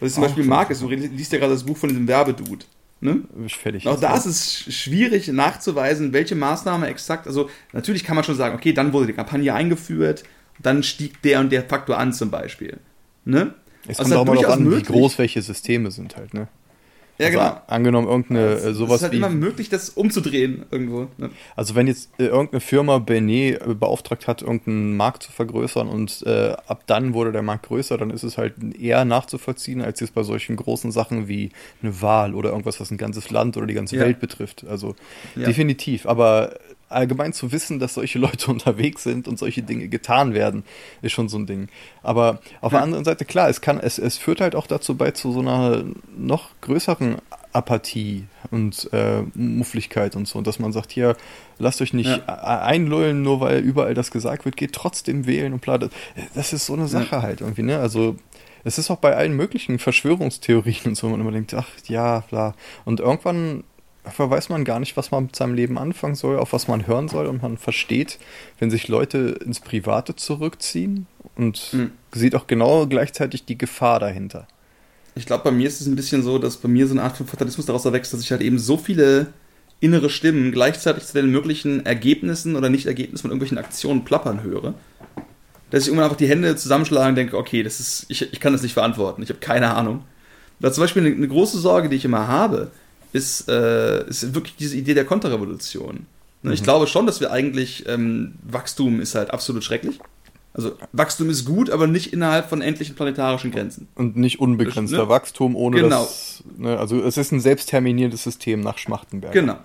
Was 0.00 0.10
ich 0.10 0.14
zum 0.14 0.24
auch 0.24 0.28
Beispiel 0.28 0.44
mag, 0.44 0.70
ist, 0.70 0.82
du 0.82 0.88
liest 0.88 1.32
ja 1.32 1.38
gerade 1.38 1.52
das 1.52 1.64
Buch 1.64 1.76
von 1.76 1.88
diesem 1.88 2.06
Werbedude. 2.06 2.64
Ne? 3.00 3.22
Fertig 3.48 3.86
auch 3.86 4.00
da 4.00 4.16
ist 4.16 4.24
es 4.24 4.74
schwierig 4.74 5.28
nachzuweisen, 5.28 6.12
welche 6.12 6.34
Maßnahme 6.34 6.86
exakt, 6.86 7.26
also 7.26 7.50
natürlich 7.72 8.04
kann 8.04 8.14
man 8.14 8.24
schon 8.24 8.36
sagen, 8.36 8.54
okay, 8.54 8.72
dann 8.72 8.92
wurde 8.92 9.06
die 9.08 9.12
Kampagne 9.12 9.52
eingeführt, 9.52 10.24
dann 10.62 10.82
stieg 10.82 11.20
der 11.22 11.40
und 11.40 11.50
der 11.50 11.64
Faktor 11.64 11.98
an 11.98 12.12
zum 12.12 12.30
Beispiel. 12.30 12.78
Ne? 13.24 13.54
Es 13.86 13.98
also 13.98 14.14
kommt 14.14 14.28
auch 14.28 14.34
mal 14.34 14.40
darauf 14.40 14.56
an, 14.56 14.64
möglich. 14.64 14.88
wie 14.88 14.92
groß 14.92 15.18
welche 15.18 15.42
Systeme 15.42 15.90
sind 15.90 16.16
halt, 16.16 16.34
ne? 16.34 16.48
Ja, 17.18 17.26
also 17.26 17.38
genau. 17.38 17.60
Angenommen, 17.66 18.08
irgendeine 18.08 18.40
es, 18.40 18.76
sowas. 18.76 18.90
Es 18.90 18.96
ist 18.96 19.02
halt 19.02 19.12
wie, 19.12 19.16
immer 19.18 19.30
möglich, 19.30 19.68
das 19.68 19.90
umzudrehen 19.90 20.64
irgendwo. 20.70 21.08
Ne? 21.16 21.30
Also, 21.54 21.74
wenn 21.74 21.86
jetzt 21.86 22.10
äh, 22.18 22.26
irgendeine 22.26 22.60
Firma 22.60 22.98
Benet 22.98 23.60
äh, 23.60 23.74
beauftragt 23.74 24.26
hat, 24.26 24.42
irgendeinen 24.42 24.96
Markt 24.96 25.22
zu 25.22 25.32
vergrößern 25.32 25.88
und 25.88 26.24
ab 26.24 26.84
dann 26.86 27.14
wurde 27.14 27.32
der 27.32 27.42
Markt 27.42 27.66
größer, 27.66 27.98
dann 27.98 28.10
ist 28.10 28.22
es 28.22 28.38
halt 28.38 28.54
eher 28.78 29.04
nachzuvollziehen, 29.04 29.82
als 29.82 30.00
jetzt 30.00 30.14
bei 30.14 30.22
solchen 30.22 30.56
großen 30.56 30.90
Sachen 30.90 31.28
wie 31.28 31.50
eine 31.82 32.00
Wahl 32.00 32.34
oder 32.34 32.50
irgendwas, 32.50 32.80
was 32.80 32.90
ein 32.90 32.96
ganzes 32.96 33.30
Land 33.30 33.56
oder 33.56 33.66
die 33.66 33.74
ganze 33.74 33.96
ja. 33.96 34.02
Welt 34.02 34.20
betrifft. 34.20 34.64
Also, 34.68 34.94
ja. 35.36 35.46
definitiv. 35.46 36.06
Aber 36.06 36.54
allgemein 36.88 37.32
zu 37.32 37.52
wissen, 37.52 37.78
dass 37.78 37.94
solche 37.94 38.18
Leute 38.18 38.50
unterwegs 38.50 39.02
sind 39.02 39.28
und 39.28 39.38
solche 39.38 39.62
Dinge 39.62 39.88
getan 39.88 40.34
werden, 40.34 40.64
ist 41.02 41.12
schon 41.12 41.28
so 41.28 41.38
ein 41.38 41.46
Ding. 41.46 41.68
Aber 42.02 42.40
auf 42.60 42.72
ja. 42.72 42.78
der 42.78 42.82
anderen 42.82 43.04
Seite, 43.04 43.24
klar, 43.24 43.48
es 43.48 43.60
kann, 43.60 43.78
es, 43.78 43.98
es 43.98 44.18
führt 44.18 44.40
halt 44.40 44.54
auch 44.54 44.66
dazu 44.66 44.96
bei 44.96 45.10
zu 45.12 45.32
so 45.32 45.40
einer 45.40 45.84
noch 46.16 46.50
größeren 46.60 47.16
Apathie 47.52 48.24
und 48.50 48.92
äh, 48.92 49.22
Muffligkeit 49.34 50.16
und 50.16 50.26
so. 50.26 50.38
Und 50.38 50.46
dass 50.46 50.58
man 50.58 50.72
sagt, 50.72 50.92
hier, 50.92 51.16
lasst 51.58 51.80
euch 51.80 51.92
nicht 51.92 52.08
ja. 52.08 52.24
einlullen, 52.26 53.22
nur 53.22 53.40
weil 53.40 53.60
überall 53.60 53.94
das 53.94 54.10
gesagt 54.10 54.44
wird, 54.44 54.56
geht 54.56 54.72
trotzdem 54.72 55.26
wählen 55.26 55.52
und 55.52 55.60
bla. 55.60 55.78
Das 56.34 56.52
ist 56.52 56.66
so 56.66 56.72
eine 56.72 56.88
Sache 56.88 57.16
ja. 57.16 57.22
halt 57.22 57.40
irgendwie, 57.40 57.62
ne? 57.62 57.78
Also 57.78 58.16
es 58.64 58.78
ist 58.78 58.90
auch 58.90 58.96
bei 58.96 59.14
allen 59.14 59.36
möglichen 59.36 59.78
Verschwörungstheorien 59.78 60.86
und 60.86 60.96
so, 60.96 61.08
man 61.08 61.20
immer 61.20 61.32
denkt, 61.32 61.54
ach 61.54 61.68
ja, 61.86 62.20
bla. 62.20 62.54
Und 62.84 63.00
irgendwann 63.00 63.62
weiß 64.04 64.50
man 64.50 64.64
gar 64.64 64.80
nicht, 64.80 64.96
was 64.96 65.10
man 65.10 65.24
mit 65.24 65.36
seinem 65.36 65.54
Leben 65.54 65.78
anfangen 65.78 66.14
soll, 66.14 66.38
auf 66.38 66.52
was 66.52 66.68
man 66.68 66.86
hören 66.86 67.08
soll 67.08 67.26
und 67.26 67.42
man 67.42 67.56
versteht, 67.56 68.18
wenn 68.58 68.70
sich 68.70 68.88
Leute 68.88 69.38
ins 69.44 69.60
Private 69.60 70.14
zurückziehen 70.14 71.06
und 71.36 71.72
mhm. 71.72 71.92
sieht 72.12 72.34
auch 72.34 72.46
genau 72.46 72.86
gleichzeitig 72.86 73.44
die 73.44 73.58
Gefahr 73.58 74.00
dahinter. 74.00 74.46
Ich 75.14 75.26
glaube, 75.26 75.44
bei 75.44 75.50
mir 75.52 75.68
ist 75.68 75.80
es 75.80 75.86
ein 75.86 75.96
bisschen 75.96 76.22
so, 76.22 76.38
dass 76.38 76.56
bei 76.56 76.68
mir 76.68 76.86
so 76.86 76.92
eine 76.92 77.02
Art 77.02 77.16
von 77.16 77.26
Fatalismus 77.26 77.66
daraus 77.66 77.84
erwächst, 77.84 78.12
dass 78.12 78.20
ich 78.20 78.30
halt 78.30 78.40
eben 78.40 78.58
so 78.58 78.76
viele 78.76 79.28
innere 79.80 80.10
Stimmen 80.10 80.52
gleichzeitig 80.52 81.04
zu 81.04 81.14
den 81.14 81.30
möglichen 81.30 81.86
Ergebnissen 81.86 82.56
oder 82.56 82.68
Nicht-Ergebnissen 82.68 83.22
von 83.22 83.30
irgendwelchen 83.30 83.58
Aktionen 83.58 84.04
plappern 84.04 84.42
höre, 84.42 84.74
dass 85.70 85.82
ich 85.82 85.88
irgendwann 85.88 86.04
einfach 86.04 86.16
die 86.16 86.28
Hände 86.28 86.56
zusammenschlage 86.56 87.10
und 87.10 87.14
denke, 87.16 87.36
okay, 87.36 87.62
das 87.62 87.80
ist, 87.80 88.06
ich, 88.08 88.32
ich 88.32 88.40
kann 88.40 88.52
das 88.52 88.62
nicht 88.62 88.74
verantworten, 88.74 89.22
ich 89.22 89.28
habe 89.28 89.40
keine 89.40 89.74
Ahnung. 89.74 90.04
Da 90.60 90.72
zum 90.72 90.82
Beispiel 90.82 91.04
eine, 91.04 91.14
eine 91.14 91.28
große 91.28 91.58
Sorge, 91.58 91.88
die 91.88 91.96
ich 91.96 92.04
immer 92.04 92.28
habe, 92.28 92.70
ist, 93.14 93.48
äh, 93.48 94.06
ist 94.08 94.34
wirklich 94.34 94.56
diese 94.56 94.76
Idee 94.76 94.94
der 94.94 95.04
Konterrevolution. 95.04 96.06
Ne, 96.42 96.52
ich 96.52 96.60
mhm. 96.60 96.64
glaube 96.64 96.86
schon, 96.86 97.06
dass 97.06 97.20
wir 97.20 97.30
eigentlich, 97.30 97.88
ähm, 97.88 98.34
Wachstum 98.42 99.00
ist 99.00 99.14
halt 99.14 99.30
absolut 99.30 99.64
schrecklich. 99.64 99.98
Also 100.52 100.72
Wachstum 100.92 101.30
ist 101.30 101.44
gut, 101.44 101.70
aber 101.70 101.86
nicht 101.86 102.12
innerhalb 102.12 102.48
von 102.48 102.60
endlichen 102.60 102.94
planetarischen 102.94 103.50
Grenzen. 103.50 103.88
Und 103.94 104.16
nicht 104.16 104.40
unbegrenzter 104.40 105.04
ne? 105.04 105.08
Wachstum 105.08 105.56
ohne 105.56 105.80
genau. 105.80 106.02
das. 106.02 106.42
Ne, 106.58 106.76
also 106.76 107.02
es 107.02 107.16
ist 107.16 107.32
ein 107.32 107.40
selbstterminierendes 107.40 108.24
System 108.24 108.60
nach 108.60 108.78
Schmachtenberg. 108.78 109.32
Genau. 109.32 109.58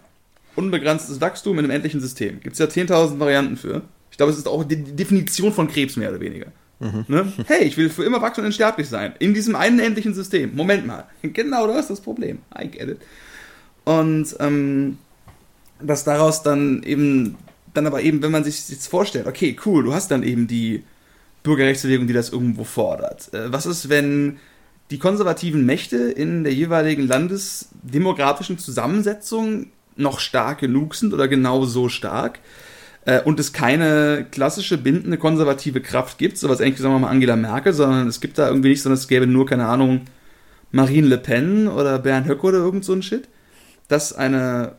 Unbegrenztes 0.56 1.20
Wachstum 1.20 1.60
in 1.60 1.66
einem 1.66 1.72
endlichen 1.72 2.02
System. 2.02 2.40
Gibt 2.42 2.54
es 2.54 2.60
ja 2.60 2.66
10.000 2.66 3.20
Varianten 3.20 3.58
für. 3.58 3.82
Ich 4.12 4.18
glaube, 4.18 4.32
es 4.32 4.38
ist 4.38 4.48
auch 4.48 4.64
die 4.64 4.84
Definition 4.84 5.54
von 5.54 5.68
Krebs 5.68 5.96
mehr 5.96 6.10
oder 6.10 6.20
weniger. 6.20 6.48
Mhm. 6.80 7.06
Ne? 7.08 7.34
Hey, 7.48 7.66
ich 7.66 7.78
will 7.78 7.90
für 7.90 8.04
immer 8.04 8.22
wachsen 8.22 8.42
und 8.42 8.48
unsterblich 8.48 8.88
sein. 8.88 9.14
In 9.20 9.34
diesem 9.34 9.56
einen 9.56 9.80
endlichen 9.80 10.14
System. 10.14 10.56
Moment 10.56 10.86
mal. 10.86 11.06
Genau 11.22 11.68
das 11.68 11.82
ist 11.82 11.90
das 11.90 12.02
Problem. 12.02 12.40
I 12.58 12.68
get 12.68 12.90
it. 12.90 13.02
Und 13.90 14.36
ähm, 14.40 15.00
dass 15.82 16.04
daraus 16.04 16.44
dann 16.44 16.84
eben, 16.84 17.38
dann 17.74 17.88
aber 17.88 18.04
eben, 18.04 18.22
wenn 18.22 18.32
man 18.32 18.44
sich 18.44 18.70
jetzt 18.70 18.86
vorstellt, 18.86 19.26
okay, 19.26 19.58
cool, 19.66 19.84
du 19.84 19.96
hast 19.96 20.12
dann 20.12 20.22
eben 20.22 20.46
die 20.46 20.84
Bürgerrechtsbewegung, 21.42 22.06
die 22.06 22.14
das 22.14 22.30
irgendwo 22.30 22.66
fordert. 22.66 23.34
Äh, 23.34 23.52
was 23.52 23.66
ist, 23.66 23.90
wenn 23.90 24.38
die 24.92 25.00
konservativen 25.00 25.66
Mächte 25.66 25.98
in 25.98 26.44
der 26.44 26.54
jeweiligen 26.54 27.08
landesdemografischen 27.08 28.60
Zusammensetzung 28.60 29.72
noch 29.96 30.20
stark 30.20 30.60
genug 30.60 30.94
sind 30.94 31.12
oder 31.12 31.28
genau 31.28 31.66
so 31.66 31.90
stark 31.90 32.42
äh, 33.06 33.24
und 33.24 33.40
es 33.40 33.54
keine 33.54 34.28
klassische 34.30 34.78
bindende 34.78 35.18
konservative 35.18 35.82
Kraft 35.82 36.20
gibt, 36.20 36.38
sowas 36.38 36.60
ähnlich 36.60 36.78
sagen 36.78 36.94
wir 36.94 37.00
mal 37.00 37.10
Angela 37.10 37.36
Merkel, 37.36 37.74
sondern 37.74 38.08
es 38.08 38.22
gibt 38.22 38.38
da 38.38 38.50
irgendwie 38.50 38.70
nicht, 38.70 38.84
sondern 38.84 39.00
es 39.00 39.08
gäbe 39.08 39.26
nur, 39.26 39.48
keine 39.48 39.66
Ahnung, 39.66 40.02
Marine 40.72 41.08
Le 41.08 41.18
Pen 41.18 41.68
oder 41.68 41.98
Bernd 41.98 42.28
Höcke 42.28 42.46
oder 42.46 42.60
irgend 42.60 42.86
so 42.86 42.94
ein 42.94 43.02
Shit 43.02 43.28
dass 43.90 44.14
eine 44.14 44.76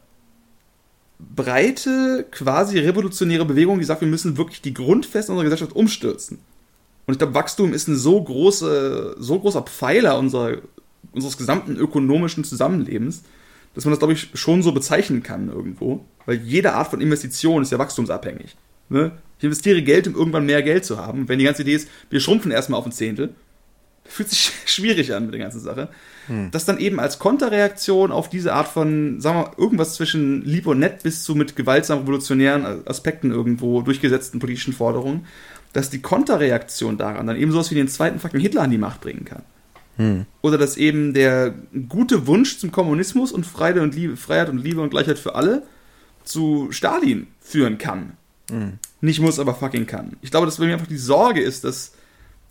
breite, 1.19 2.27
quasi 2.31 2.79
revolutionäre 2.79 3.45
Bewegung, 3.45 3.79
die 3.79 3.85
sagt, 3.85 4.01
wir 4.01 4.09
müssen 4.09 4.39
wirklich 4.39 4.63
die 4.63 4.73
Grundfesten 4.73 5.35
unserer 5.35 5.45
Gesellschaft 5.45 5.77
umstürzen. 5.77 6.39
Und 7.07 7.15
ich 7.15 7.19
glaube, 7.19 7.35
Wachstum 7.35 7.75
ist 7.75 7.89
ein 7.89 7.97
so, 7.97 8.23
große, 8.23 9.17
so 9.19 9.39
großer 9.39 9.63
Pfeiler 9.63 10.19
unserer, 10.19 10.59
unseres 11.13 11.37
gesamten 11.37 11.77
ökonomischen 11.77 12.45
Zusammenlebens, 12.45 13.23
dass 13.75 13.85
man 13.85 13.93
das, 13.93 13.99
glaube 13.99 14.15
ich, 14.15 14.31
schon 14.35 14.63
so 14.63 14.73
bezeichnen 14.73 15.23
kann 15.23 15.49
irgendwo. 15.49 16.05
Weil 16.25 16.39
jede 16.39 16.73
Art 16.73 16.89
von 16.89 17.01
Investition 17.01 17.63
ist 17.63 17.73
ja 17.73 17.79
wachstumsabhängig. 17.79 18.57
Ne? 18.89 19.13
Ich 19.39 19.45
investiere 19.45 19.83
Geld, 19.83 20.07
um 20.07 20.15
irgendwann 20.15 20.47
mehr 20.47 20.63
Geld 20.63 20.85
zu 20.85 20.99
haben. 20.99 21.29
Wenn 21.29 21.39
die 21.39 21.45
ganze 21.45 21.63
Idee 21.63 21.75
ist, 21.75 21.89
wir 22.11 22.21
schrumpfen 22.21 22.51
erstmal 22.51 22.79
auf 22.79 22.87
ein 22.87 22.93
Zehntel, 22.93 23.35
fühlt 24.11 24.29
sich 24.29 24.53
schwierig 24.67 25.15
an 25.15 25.25
mit 25.25 25.35
der 25.35 25.41
ganzen 25.41 25.61
Sache. 25.61 25.89
Hm. 26.27 26.51
Das 26.51 26.65
dann 26.65 26.79
eben 26.79 27.01
als 27.01 27.19
Konterreaktion 27.19 28.13
auf 28.13 28.29
diese 28.29 28.53
Art 28.53 28.69
von, 28.69 29.21
sagen 29.21 29.39
wir 29.39 29.45
mal, 29.45 29.53
irgendwas 29.57 29.95
zwischen 29.95 30.45
lieb 30.45 30.67
und 30.67 30.79
nett 30.79 31.03
bis 31.03 31.25
zu 31.25 31.35
mit 31.35 31.57
gewaltsam 31.57 32.01
revolutionären 32.01 32.87
Aspekten 32.87 33.31
irgendwo 33.31 33.83
durchgesetzten 33.83 34.41
politischen 34.41 34.73
Forderungen, 34.73 35.27
dass 35.73 35.91
die 35.91 36.03
Konterreaktion 36.03 36.99
daran 36.99 37.27
dann 37.27 37.37
eben 37.37 37.53
sowas 37.53 37.71
wie 37.71 37.77
den 37.77 37.89
zweiten 37.89 38.19
fucking 38.19 38.41
Hitler 38.41 38.63
an 38.63 38.71
die 38.71 38.79
Macht 38.79 39.01
bringen 39.01 39.25
kann. 39.25 39.43
Hm. 39.97 40.27
Oder 40.43 40.59
dass 40.59 40.77
eben 40.77 41.15
der 41.15 41.55
gute 41.89 42.27
Wunsch 42.27 42.59
zum 42.59 42.73
Kommunismus 42.73 43.33
und 43.33 43.47
Freiheit 43.47 43.79
und 43.79 43.95
Liebe, 43.95 44.17
Freiheit 44.17 44.49
und 44.49 44.59
Liebe 44.59 44.81
und 44.81 44.91
Gleichheit 44.91 45.19
für 45.19 45.35
alle 45.35 45.63
zu 46.25 46.69
Stalin 46.71 47.29
führen 47.41 47.79
kann. 47.79 48.13
Hm. 48.51 48.79
Nicht 49.01 49.21
muss, 49.21 49.39
aber 49.39 49.55
fucking 49.55 49.87
kann. 49.87 50.17
Ich 50.23 50.31
glaube, 50.31 50.47
dass 50.47 50.59
bei 50.59 50.67
mir 50.67 50.75
einfach 50.75 50.87
die 50.87 50.97
Sorge 50.97 51.41
ist, 51.41 51.65
dass 51.65 51.93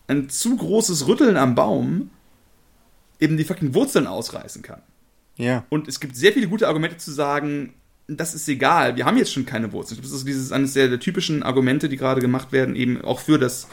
ein 0.10 0.30
zu 0.30 0.56
großes 0.56 1.08
Rütteln 1.08 1.38
am 1.38 1.56
Baum 1.56 2.10
eben 3.20 3.38
die 3.38 3.44
fucking 3.44 3.74
Wurzeln 3.74 4.08
ausreißen 4.08 4.62
kann. 4.62 4.82
Ja. 5.38 5.66
Und 5.70 5.88
es 5.88 6.00
gibt 6.00 6.16
sehr 6.16 6.34
viele 6.34 6.48
gute 6.48 6.68
Argumente 6.68 6.98
zu 6.98 7.12
sagen, 7.12 7.74
das 8.08 8.34
ist 8.34 8.48
egal, 8.50 8.96
wir 8.96 9.06
haben 9.06 9.18
jetzt 9.18 9.32
schon 9.32 9.46
keine 9.46 9.72
Wurzeln. 9.72 10.02
Das 10.02 10.12
ist 10.12 10.28
dieses 10.28 10.52
eines 10.52 10.74
der, 10.74 10.88
der 10.88 11.00
typischen 11.00 11.44
Argumente, 11.44 11.90
die 11.90 11.98
gerade 11.98 12.22
gemacht 12.22 12.52
werden, 12.52 12.76
eben 12.76 13.02
auch 13.02 13.20
für 13.20 13.38
das, 13.38 13.68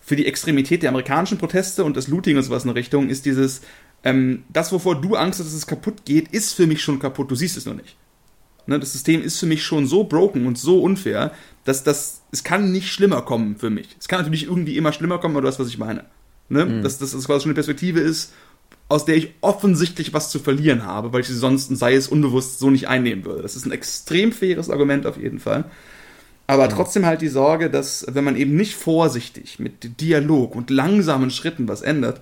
für 0.00 0.16
die 0.16 0.26
Extremität 0.26 0.82
der 0.82 0.90
amerikanischen 0.90 1.38
Proteste 1.38 1.84
und 1.84 1.96
das 1.96 2.08
Looting 2.08 2.36
und 2.36 2.42
sowas 2.42 2.64
in 2.64 2.68
der 2.68 2.76
Richtung, 2.76 3.08
ist 3.08 3.24
dieses, 3.24 3.62
ähm, 4.04 4.44
das, 4.50 4.70
wovor 4.72 5.00
du 5.00 5.16
Angst 5.16 5.40
hast, 5.40 5.46
dass 5.46 5.54
es 5.54 5.66
kaputt 5.66 6.04
geht, 6.04 6.28
ist 6.28 6.52
für 6.52 6.66
mich 6.66 6.82
schon 6.82 6.98
kaputt, 6.98 7.30
du 7.30 7.34
siehst 7.34 7.56
es 7.56 7.64
nur 7.64 7.74
nicht. 7.74 7.96
Ne, 8.70 8.78
das 8.78 8.92
System 8.92 9.20
ist 9.20 9.40
für 9.40 9.46
mich 9.46 9.64
schon 9.64 9.88
so 9.88 10.04
broken 10.04 10.46
und 10.46 10.56
so 10.56 10.80
unfair, 10.80 11.32
dass 11.64 11.82
das, 11.82 12.22
es 12.30 12.44
kann 12.44 12.70
nicht 12.70 12.92
schlimmer 12.92 13.22
kommen 13.22 13.56
für 13.56 13.68
mich. 13.68 13.96
Es 13.98 14.06
kann 14.06 14.20
natürlich 14.20 14.44
irgendwie 14.44 14.76
immer 14.76 14.92
schlimmer 14.92 15.18
kommen, 15.18 15.34
aber 15.34 15.42
du 15.42 15.48
weißt, 15.48 15.58
was 15.58 15.66
ich 15.66 15.78
meine. 15.78 16.04
Ne? 16.48 16.66
Mhm. 16.66 16.82
Dass, 16.84 16.98
dass 16.98 17.10
das 17.10 17.24
quasi 17.24 17.42
schon 17.42 17.48
eine 17.48 17.54
Perspektive 17.54 17.98
ist, 17.98 18.32
aus 18.88 19.04
der 19.04 19.16
ich 19.16 19.34
offensichtlich 19.40 20.14
was 20.14 20.30
zu 20.30 20.38
verlieren 20.38 20.84
habe, 20.84 21.12
weil 21.12 21.22
ich 21.22 21.26
sie 21.26 21.34
sonst, 21.34 21.76
sei 21.76 21.94
es 21.94 22.06
unbewusst, 22.06 22.60
so 22.60 22.70
nicht 22.70 22.86
einnehmen 22.86 23.24
würde. 23.24 23.42
Das 23.42 23.56
ist 23.56 23.66
ein 23.66 23.72
extrem 23.72 24.30
faires 24.30 24.70
Argument 24.70 25.04
auf 25.04 25.16
jeden 25.16 25.40
Fall. 25.40 25.64
Aber 26.46 26.66
mhm. 26.66 26.70
trotzdem 26.70 27.06
halt 27.06 27.22
die 27.22 27.28
Sorge, 27.28 27.70
dass 27.70 28.06
wenn 28.08 28.22
man 28.22 28.36
eben 28.36 28.54
nicht 28.54 28.76
vorsichtig 28.76 29.58
mit 29.58 30.00
Dialog 30.00 30.54
und 30.54 30.70
langsamen 30.70 31.32
Schritten 31.32 31.66
was 31.66 31.82
ändert, 31.82 32.20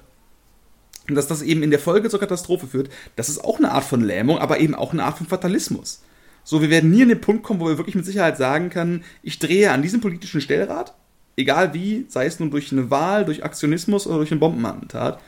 dass 1.09 1.27
das 1.27 1.43
eben 1.43 1.63
in 1.63 1.71
der 1.71 1.79
Folge 1.79 2.09
zur 2.09 2.21
Katastrophe 2.21 2.69
führt, 2.69 2.89
das 3.17 3.29
ist 3.29 3.45
auch 3.45 3.59
eine 3.59 3.73
Art 3.73 3.85
von 3.85 4.01
Lähmung, 4.01 4.39
aber 4.39 4.61
eben 4.61 4.75
auch 4.75 4.95
eine 4.95 5.05
Art 5.05 5.19
von 5.19 5.27
Fatalismus. 5.27 6.01
So, 6.49 6.63
wir 6.63 6.71
werden 6.71 6.91
nie 6.91 7.03
an 7.03 7.11
den 7.11 7.21
Punkt 7.21 7.43
kommen, 7.43 7.61
wo 7.61 7.67
wir 7.67 7.77
wirklich 7.77 7.95
mit 7.95 8.07
Sicherheit 8.07 8.39
sagen 8.39 8.71
können, 8.71 9.05
ich 9.23 9.39
drehe 9.39 9.71
an 9.71 9.83
diesem 9.83 10.01
politischen 10.01 10.41
Stellrad, 10.41 10.95
egal 11.37 11.75
wie, 11.75 12.07
sei 12.09 12.25
es 12.25 12.41
nun 12.41 12.51
durch 12.51 12.73
eine 12.73 12.91
Wahl, 12.91 13.27
durch 13.27 13.45
Aktionismus 13.45 14.07
oder 14.07 14.17
durch 14.17 14.33
ein 14.33 14.41
Bombenattentat, 14.41 15.21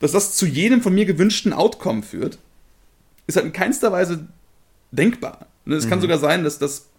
dass 0.00 0.12
das 0.12 0.36
zu 0.36 0.44
jedem 0.44 0.82
von 0.82 0.94
mir 0.94 1.06
gewünschten 1.06 1.54
Outcome 1.54 2.02
führt, 2.02 2.38
ist 3.26 3.36
halt 3.36 3.46
in 3.46 3.54
keinster 3.54 3.90
Weise 3.90 4.28
denkbar. 4.90 5.46
Ne, 5.64 5.76
es 5.76 5.86
mhm. 5.86 5.88
kann 5.88 6.02
sogar 6.02 6.18
sein, 6.18 6.44
dass 6.44 6.58
das 6.58 6.90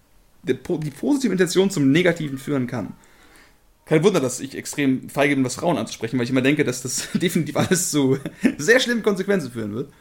die 0.42 0.56
positive 0.56 1.32
Intention 1.32 1.70
zum 1.70 1.92
Negativen 1.92 2.40
führen 2.40 2.66
kann. 2.66 2.94
Kein 3.86 4.04
Wunder, 4.04 4.20
dass 4.20 4.40
ich 4.40 4.58
extrem 4.58 5.08
feige 5.08 5.36
bin, 5.36 5.46
was 5.46 5.54
Frauen 5.54 5.78
anzusprechen, 5.78 6.18
weil 6.18 6.24
ich 6.24 6.32
immer 6.32 6.42
denke, 6.42 6.64
dass 6.64 6.82
das 6.82 7.10
definitiv 7.14 7.56
alles 7.56 7.92
zu 7.92 8.18
sehr 8.58 8.80
schlimmen 8.80 9.04
Konsequenzen 9.04 9.52
führen 9.52 9.76
wird. 9.76 9.94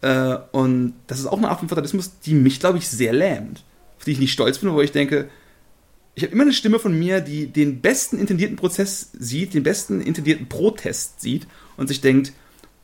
Äh, 0.00 0.36
und 0.52 0.94
das 1.06 1.20
ist 1.20 1.26
auch 1.26 1.38
eine 1.38 1.48
Art 1.48 1.60
von 1.60 1.68
Fatalismus, 1.68 2.18
die 2.20 2.34
mich, 2.34 2.60
glaube 2.60 2.78
ich, 2.78 2.88
sehr 2.88 3.12
lähmt. 3.12 3.64
Auf 3.98 4.04
die 4.04 4.12
ich 4.12 4.18
nicht 4.18 4.32
stolz 4.32 4.58
bin, 4.58 4.72
wo 4.72 4.80
ich 4.80 4.92
denke, 4.92 5.28
ich 6.14 6.22
habe 6.22 6.32
immer 6.32 6.42
eine 6.42 6.52
Stimme 6.52 6.78
von 6.78 6.96
mir, 6.96 7.20
die 7.20 7.46
den 7.46 7.80
besten 7.80 8.18
intendierten 8.18 8.56
Prozess 8.56 9.10
sieht, 9.18 9.54
den 9.54 9.62
besten 9.62 10.00
intendierten 10.00 10.48
Protest 10.48 11.20
sieht 11.20 11.46
und 11.76 11.88
sich 11.88 12.00
denkt, 12.00 12.32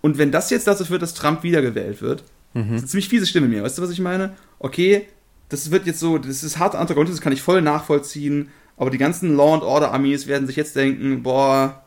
und 0.01 0.19
wenn 0.19 0.33
das 0.33 0.51
jetzt 0.51 0.67
dazu 0.67 0.85
führt, 0.85 1.03
dass 1.03 1.15
Trump 1.15 1.43
wiedergewählt 1.43 2.03
wird, 2.03 2.25
mhm. 2.55 2.61
das 2.61 2.67
ist 2.69 2.73
eine 2.73 2.87
ziemlich 2.87 3.09
fiese 3.09 3.27
Stimme 3.27 3.49
mir, 3.49 3.63
weißt 3.63 3.79
du, 3.79 3.83
was 3.83 3.91
ich 3.91 4.01
meine? 4.01 4.35
Okay, 4.59 5.07
das 5.49 5.71
wird 5.71 5.87
jetzt 5.87 6.01
so, 6.01 6.19
das 6.19 6.43
ist 6.43 6.59
harte 6.59 6.79
Antagonismus, 6.79 7.19
das 7.19 7.23
kann 7.23 7.33
ich 7.33 7.43
voll 7.43 7.63
nachvollziehen, 7.63 8.49
aber 8.77 8.91
die 8.91 8.99
ganzen 8.99 9.37
Law 9.37 9.55
and 9.55 9.63
Order 9.63 9.93
Armies 9.93 10.27
werden 10.27 10.47
sich 10.47 10.57
jetzt 10.57 10.75
denken, 10.75 11.23
boah, 11.23 11.85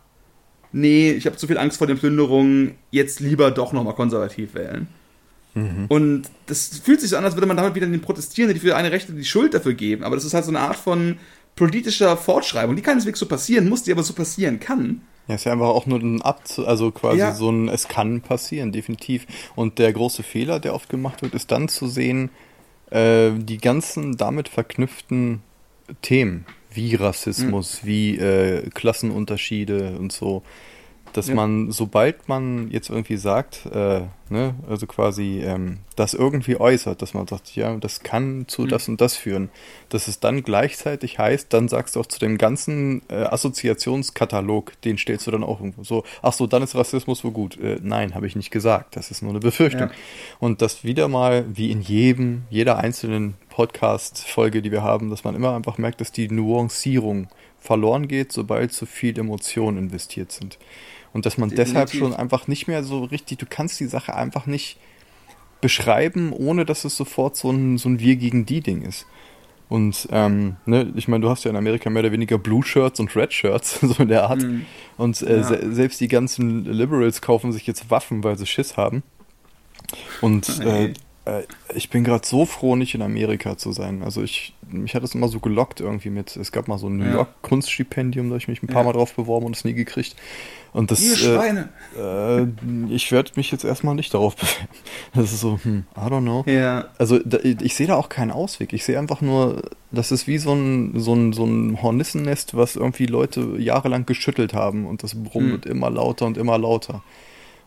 nee, 0.72 1.12
ich 1.12 1.26
habe 1.26 1.38
zu 1.38 1.48
viel 1.48 1.58
Angst 1.58 1.78
vor 1.78 1.88
den 1.88 1.98
Plünderungen, 1.98 2.76
jetzt 2.92 3.20
lieber 3.20 3.52
doch 3.52 3.74
nochmal 3.74 3.96
konservativ 3.96 4.54
wählen. 4.54 4.88
Mhm. 5.54 5.86
Und 5.88 6.24
das 6.48 6.80
fühlt 6.84 7.02
sich 7.02 7.12
so 7.12 7.18
an, 7.18 7.26
als 7.26 7.36
würde 7.36 7.48
man 7.48 7.58
damit 7.58 7.76
wieder 7.76 7.88
den 7.88 8.02
Protestierenden, 8.02 8.60
die 8.60 8.66
für 8.66 8.76
eine 8.76 8.92
Rechte 8.92 9.14
die 9.14 9.26
Schuld 9.26 9.54
dafür 9.54 9.74
geben. 9.74 10.04
Aber 10.04 10.16
das 10.16 10.26
ist 10.26 10.34
halt 10.34 10.46
so 10.46 10.52
eine 10.52 10.60
Art 10.60 10.76
von 10.76 11.18
politischer 11.56 12.18
Fortschreibung, 12.18 12.76
die 12.76 12.82
keineswegs 12.82 13.20
so 13.20 13.28
passieren 13.28 13.70
muss, 13.70 13.84
die 13.84 13.92
aber 13.92 14.04
so 14.04 14.14
passieren 14.14 14.60
kann. 14.60 15.02
Ja, 15.28 15.36
ist 15.36 15.46
ja 15.46 15.54
einfach 15.54 15.68
auch 15.68 15.86
nur 15.86 16.00
ein 16.00 16.22
Abzu 16.22 16.68
also 16.68 16.92
quasi 16.92 17.20
ja. 17.20 17.34
so 17.34 17.50
ein, 17.50 17.70
es 17.70 17.88
kann 17.88 18.22
passieren, 18.22 18.72
definitiv. 18.72 19.26
Und 19.56 19.80
der 19.80 19.94
große 19.94 20.24
Fehler, 20.24 20.60
der 20.60 20.74
oft 20.74 20.90
gemacht 20.90 21.22
wird, 21.22 21.34
ist 21.34 21.52
dann 21.52 21.70
zu 21.70 21.88
sehen, 21.88 22.30
äh, 22.90 23.32
die 23.34 23.58
ganzen 23.58 24.18
damit 24.18 24.50
verknüpften 24.50 25.42
Themen, 26.02 26.46
wie 26.72 26.96
Rassismus, 26.96 27.84
mhm. 27.84 27.88
wie 27.88 28.18
äh, 28.18 28.70
Klassenunterschiede 28.72 29.98
und 29.98 30.12
so, 30.12 30.44
dass 31.14 31.28
ja. 31.28 31.36
man, 31.36 31.72
sobald 31.72 32.28
man 32.28 32.70
jetzt 32.72 32.90
irgendwie 32.90 33.18
sagt, 33.18 33.66
äh, 33.68 34.02
ne, 34.30 34.56
also 34.68 34.88
quasi 34.88 35.42
ähm, 35.46 35.80
das 35.96 36.14
irgendwie 36.14 36.60
äußert, 36.60 37.02
dass 37.02 37.14
man 37.14 37.28
sagt, 37.28 37.56
ja, 37.56 37.76
das 37.78 38.02
kann 38.02 38.46
zu 38.48 38.64
mhm. 38.64 38.70
das 38.70 38.90
und 38.90 39.00
das 39.00 39.16
führen, 39.16 39.50
dass 39.90 40.08
es 40.08 40.20
dann 40.20 40.44
gleichzeitig 40.44 41.20
heißt, 41.20 41.54
dann 41.54 41.68
sagst 41.68 41.96
du 41.96 42.00
auch 42.00 42.08
zu 42.08 42.20
dem 42.20 42.38
ganzen 42.38 43.04
äh, 43.10 43.24
Assoziationskatalog, 43.24 44.82
den 44.82 44.98
stellst 44.98 45.28
du 45.28 45.32
dann 45.32 45.44
auch 45.44 45.60
irgendwo 45.60 45.84
so, 45.84 46.04
ach 46.22 46.34
so, 46.34 46.48
dann 46.48 46.64
ist 46.64 46.76
Rassismus 46.76 47.24
wohl 47.24 47.32
gut. 47.32 47.58
Äh, 47.60 47.80
nein, 47.82 48.16
habe 48.16 48.28
ich 48.28 48.36
nicht 48.36 48.52
gesagt, 48.52 48.96
das 48.96 49.12
ist 49.12 49.22
nur 49.22 49.32
eine 49.32 49.40
Befürchtung. 49.40 49.90
Ja. 49.90 49.92
Und 50.40 50.62
das 50.62 50.84
wieder 50.84 51.08
mal, 51.08 51.46
wie 51.54 51.72
in 51.72 51.82
jedem, 51.82 52.44
jeder 52.50 52.78
einzelnen 52.78 53.36
Podcast-Folge, 53.50 54.64
die 54.64 54.72
wir 54.72 54.82
haben, 54.82 55.12
dass 55.12 55.24
man 55.24 55.36
immer 55.36 55.56
einfach 55.56 55.78
merkt, 55.78 56.02
dass 56.02 56.12
die 56.12 56.30
Nuancierung 56.30 57.28
verloren 57.60 58.08
geht, 58.08 58.32
sobald 58.32 58.74
zu 58.74 58.86
viel 58.86 59.18
Emotionen 59.18 59.78
investiert 59.78 60.32
sind. 60.32 60.58
Und 61.14 61.26
dass 61.26 61.38
man 61.38 61.50
Definitiv. 61.50 61.74
deshalb 61.74 61.92
schon 61.92 62.14
einfach 62.14 62.48
nicht 62.48 62.68
mehr 62.68 62.84
so 62.84 63.04
richtig, 63.04 63.38
du 63.38 63.46
kannst 63.48 63.80
die 63.80 63.86
Sache 63.86 64.16
einfach 64.16 64.46
nicht 64.48 64.78
beschreiben, 65.62 66.34
ohne 66.34 66.66
dass 66.66 66.84
es 66.84 66.98
sofort 66.98 67.36
so 67.36 67.52
ein, 67.52 67.78
so 67.78 67.88
ein 67.88 68.00
Wir 68.00 68.16
gegen 68.16 68.46
die 68.46 68.62
Ding 68.62 68.82
ist. 68.82 69.06
Und 69.70 70.08
ähm, 70.12 70.58
ne, 70.66 70.92
ich 70.96 71.08
meine, 71.08 71.22
du 71.22 71.30
hast 71.30 71.46
ja 71.46 71.52
in 71.52 71.56
Amerika 71.56 71.90
mehr 71.90 72.02
oder 72.02 72.12
weniger 72.12 72.38
Blue 72.38 72.64
Shirts 72.64 73.00
und 73.00 73.16
Red 73.16 73.34
Shirts, 73.34 73.80
so 73.82 74.04
in 74.04 74.10
der 74.10 74.30
Art. 74.30 74.42
Mhm. 74.42 74.66
Und 74.98 75.22
äh, 75.22 75.38
ja. 75.38 75.44
se 75.44 75.74
selbst 75.74 76.02
die 76.02 76.08
ganzen 76.08 76.66
Liberals 76.66 77.22
kaufen 77.22 77.52
sich 77.52 77.66
jetzt 77.66 77.90
Waffen, 77.90 78.24
weil 78.24 78.38
sie 78.38 78.46
Schiss 78.46 78.78
haben. 78.78 79.04
Und 80.22 80.60
äh, 80.66 80.94
ich 81.74 81.90
bin 81.90 82.04
gerade 82.04 82.26
so 82.28 82.46
froh, 82.46 82.76
nicht 82.76 82.96
in 82.96 83.02
Amerika 83.02 83.58
zu 83.58 83.72
sein. 83.72 84.04
Also 84.04 84.22
ich, 84.22 84.54
mich 84.68 84.94
hat 84.94 85.04
es 85.04 85.16
immer 85.16 85.30
so 85.30 85.40
gelockt 85.40 85.80
irgendwie 85.80 86.10
mit. 86.10 86.36
Es 86.36 86.52
gab 86.52 86.68
mal 86.68 86.78
so 86.78 86.88
ein 86.88 86.98
New 86.98 87.10
York 87.10 87.30
Kunststipendium, 87.42 88.28
da 88.28 88.34
habe 88.34 88.40
ich 88.40 88.50
mich 88.50 88.62
ein 88.62 88.68
paar 88.68 88.82
ja. 88.82 88.88
Mal 88.88 88.94
drauf 88.94 89.14
beworben 89.14 89.46
und 89.46 89.56
es 89.56 89.64
nie 89.64 89.74
gekriegt. 89.74 90.18
Und 90.74 90.92
das, 90.92 91.02
Ihr 91.02 91.16
Schweine! 91.16 91.70
Äh, 91.98 92.42
äh, 92.42 92.48
ich 92.90 93.12
werde 93.12 93.32
mich 93.36 93.52
jetzt 93.52 93.64
erstmal 93.64 93.96
nicht 93.96 94.14
darauf 94.14 94.36
bewerben. 94.36 94.68
Das 95.14 95.32
ist 95.32 95.40
so, 95.40 95.60
hm, 95.64 95.86
I 95.96 96.00
don't 96.00 96.22
know. 96.22 96.44
Ja. 96.46 96.90
Also 96.98 97.20
da, 97.20 97.38
ich 97.40 97.76
sehe 97.76 97.88
da 97.88 97.96
auch 97.96 98.10
keinen 98.10 98.32
Ausweg. 98.32 98.74
Ich 98.74 98.84
sehe 98.84 99.00
einfach 99.00 99.22
nur, 99.22 99.62
das 99.92 100.12
ist 100.12 100.28
wie 100.28 100.40
so 100.40 100.54
ein, 100.54 101.00
so 101.00 101.14
ein, 101.14 101.32
so 101.32 101.46
ein 101.46 101.82
Hornissennest, 101.82 102.58
was 102.58 102.76
irgendwie 102.76 103.06
Leute 103.06 103.56
jahrelang 103.60 104.06
geschüttelt 104.06 104.54
haben 104.54 104.86
und 104.88 105.04
das 105.04 105.16
Brummen 105.16 105.48
hm. 105.48 105.52
wird 105.54 105.66
immer 105.68 105.90
lauter 105.90 106.26
und 106.26 106.38
immer 106.38 106.58
lauter. 106.58 107.02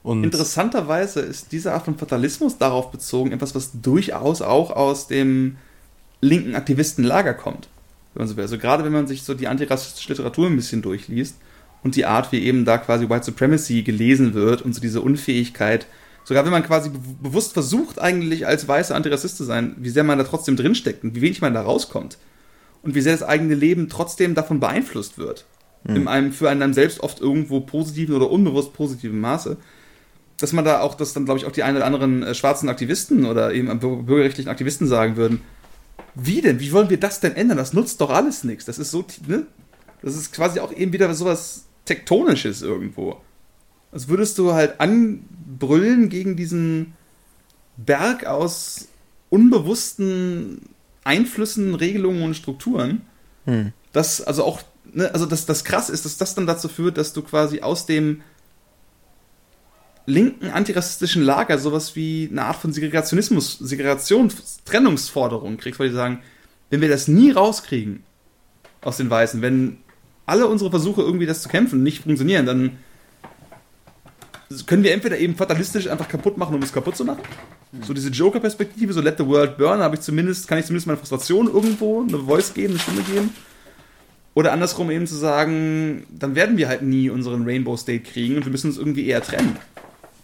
Und 0.07 0.23
Interessanterweise 0.23 1.19
ist 1.19 1.51
diese 1.51 1.73
Art 1.73 1.85
von 1.85 1.99
Fatalismus 1.99 2.59
darauf 2.59 2.93
bezogen, 2.93 3.33
etwas, 3.33 3.57
was 3.57 3.73
durchaus 3.83 4.41
auch 4.41 4.71
aus 4.71 5.09
dem 5.09 5.57
linken 6.21 6.55
Aktivistenlager 6.55 7.35
kommt. 7.35 7.69
Wenn 8.15 8.29
so 8.29 8.41
Also 8.41 8.57
gerade 8.57 8.85
wenn 8.85 8.93
man 8.93 9.09
sich 9.09 9.25
so 9.25 9.35
die 9.35 9.49
antirassistische 9.49 10.11
Literatur 10.11 10.47
ein 10.47 10.55
bisschen 10.55 10.81
durchliest 10.81 11.35
und 11.83 11.97
die 11.97 12.05
Art, 12.05 12.31
wie 12.31 12.39
eben 12.39 12.65
da 12.65 12.79
quasi 12.79 13.11
White 13.11 13.25
Supremacy 13.25 13.83
gelesen 13.83 14.33
wird 14.33 14.63
und 14.63 14.77
so 14.77 14.81
diese 14.81 15.01
Unfähigkeit, 15.01 15.89
sogar 16.23 16.45
wenn 16.45 16.53
man 16.53 16.63
quasi 16.63 16.91
be 16.91 17.01
bewusst 17.21 17.55
versucht, 17.55 17.99
eigentlich 17.99 18.47
als 18.47 18.69
weißer 18.69 18.95
Antirassist 18.95 19.37
zu 19.37 19.43
sein, 19.43 19.75
wie 19.81 19.91
sehr 19.91 20.05
man 20.05 20.19
da 20.19 20.25
trotzdem 20.25 20.55
drinsteckt 20.55 21.03
und 21.03 21.17
wie 21.17 21.21
wenig 21.21 21.41
man 21.41 21.53
da 21.53 21.63
rauskommt. 21.63 22.17
Und 22.85 22.95
wie 22.95 23.01
sehr 23.01 23.15
das 23.15 23.25
eigene 23.25 23.57
Leben 23.57 23.89
trotzdem 23.89 24.37
davon 24.37 24.61
beeinflusst 24.61 25.19
wird. 25.19 25.47
Mhm. 25.83 25.97
In 25.97 26.07
einem 26.07 26.33
für 26.33 26.49
einen 26.49 26.75
selbst 26.75 27.01
oft 27.01 27.21
irgendwo 27.21 27.59
positiven 27.59 28.15
oder 28.15 28.31
unbewusst 28.31 28.73
positiven 28.73 29.19
Maße 29.19 29.57
dass 30.41 30.53
man 30.53 30.65
da 30.65 30.81
auch, 30.81 30.95
dass 30.95 31.13
dann, 31.13 31.25
glaube 31.25 31.39
ich, 31.39 31.47
auch 31.47 31.53
die 31.53 31.63
ein 31.63 31.77
oder 31.77 31.87
anderen 31.87 32.23
äh, 32.23 32.35
schwarzen 32.35 32.69
Aktivisten 32.69 33.25
oder 33.25 33.53
eben 33.53 33.79
bürgerrechtlichen 33.79 34.51
Aktivisten 34.51 34.87
sagen 34.87 35.17
würden, 35.17 35.41
wie 36.15 36.41
denn? 36.41 36.61
Wie 36.61 36.73
wollen 36.73 36.91
wir 36.91 36.99
das 36.99 37.21
denn 37.21 37.37
ändern? 37.37 37.59
Das 37.59 37.73
nutzt 37.73 38.01
doch 38.01 38.11
alles 38.11 38.45
nichts. 38.45 38.65
Das 38.65 38.79
ist 38.79 38.91
so, 38.91 39.05
ne? 39.27 39.47
Das 40.03 40.15
ist 40.15 40.33
quasi 40.33 40.61
auch 40.61 40.73
eben 40.73 40.93
wieder 40.93 41.13
sowas 41.15 41.65
Tektonisches 41.85 42.63
irgendwo. 42.63 43.21
Als 43.93 44.09
würdest 44.09 44.39
du 44.39 44.53
halt 44.53 44.81
anbrüllen 44.81 46.09
gegen 46.09 46.37
diesen 46.37 46.95
Berg 47.77 48.27
aus 48.27 48.89
unbewussten 49.31 50.63
Einflüssen, 51.05 51.75
Regelungen 51.75 52.23
und 52.23 52.35
Strukturen. 52.35 53.03
Hm. 53.45 53.73
Das, 53.93 54.21
also 54.21 54.45
auch, 54.45 54.63
ne, 54.93 55.13
also 55.13 55.27
das, 55.27 55.47
das 55.47 55.65
krass 55.65 55.89
ist, 55.89 56.05
dass 56.05 56.19
das 56.19 56.35
dann 56.35 56.47
dazu 56.47 56.69
führt, 56.69 56.99
dass 56.99 57.13
du 57.13 57.23
quasi 57.23 57.61
aus 57.61 57.87
dem 57.87 58.23
linken 60.07 60.51
antirassistischen 60.51 61.23
Lager 61.23 61.59
sowas 61.59 61.97
wie 61.97 62.29
eine 62.31 62.45
Art 62.45 62.57
von 62.57 62.73
Segregationismus, 62.73 63.59
Segregation, 63.59 64.33
Trennungsforderung 64.65 65.57
kriegst, 65.57 65.81
weil 65.81 65.89
die 65.89 65.95
sagen, 65.95 66.21
wenn 66.71 66.81
wir 66.81 66.89
das 66.89 67.09
nie 67.09 67.33
rauskriegen 67.33 68.05
aus 68.83 68.97
den 68.97 69.11
Weißen, 69.11 69.43
wenn 69.43 69.79
alle 70.25 70.47
unsere 70.47 70.71
Versuche 70.71 71.03
irgendwie 71.03 71.27
das 71.27 71.43
zu 71.43 71.49
kämpfen 71.49 71.83
nicht 71.83 72.03
funktionieren, 72.03 72.47
dann 72.47 72.79
können 74.67 74.85
wir 74.85 74.93
entweder 74.93 75.19
eben 75.19 75.35
fatalistisch 75.35 75.89
einfach 75.89 76.09
kaputt 76.09 76.37
machen, 76.37 76.55
um 76.55 76.63
es 76.63 76.73
kaputt 76.73 76.97
zu 76.97 77.05
machen. 77.05 77.23
So 77.83 77.93
diese 77.93 78.11
Joker-Perspektive, 78.11 78.93
so 78.93 79.01
let 79.01 79.19
the 79.19 79.27
world 79.27 79.59
burn, 79.59 79.81
habe 79.81 79.97
ich 79.97 80.03
zumindest, 80.03 80.47
kann 80.47 80.59
ich 80.59 80.67
zumindest 80.67 80.87
meine 80.87 80.99
Frustration 80.99 81.49
irgendwo 81.49 82.03
eine 82.03 82.19
Voice 82.19 82.55
geben, 82.55 82.75
eine 82.75 82.79
Stimme 82.79 83.03
geben. 83.03 83.31
Oder 84.35 84.53
andersrum 84.53 84.91
eben 84.91 85.07
zu 85.07 85.17
sagen, 85.17 86.05
dann 86.11 86.35
werden 86.35 86.59
wir 86.59 86.69
halt 86.69 86.83
nie 86.83 87.11
unseren 87.11 87.45
Rainbow 87.45 87.77
State 87.77 88.05
kriegen 88.05 88.37
und 88.37 88.45
wir 88.45 88.53
müssen 88.53 88.69
uns 88.69 88.79
irgendwie 88.79 89.07
eher 89.07 89.23
trennen. 89.23 89.57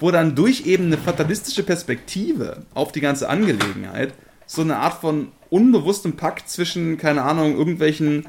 Wo 0.03 0.11
dann 0.11 0.35
durch 0.35 0.67
eben 0.67 0.87
eine 0.87 0.99
fatalistische 0.99 1.63
Perspektive 1.63 2.67
auf 2.75 2.91
die 2.91 3.01
ganze 3.01 3.29
Angelegenheit 3.29 4.15
so 4.47 4.63
eine 4.63 4.79
Art 4.79 5.01
von 5.01 5.29
unbewusstem 5.49 6.17
Pakt 6.17 6.49
zwischen, 6.49 6.99
keine 6.99 7.23
Ahnung, 7.23 7.57
irgendwelchen 7.57 8.27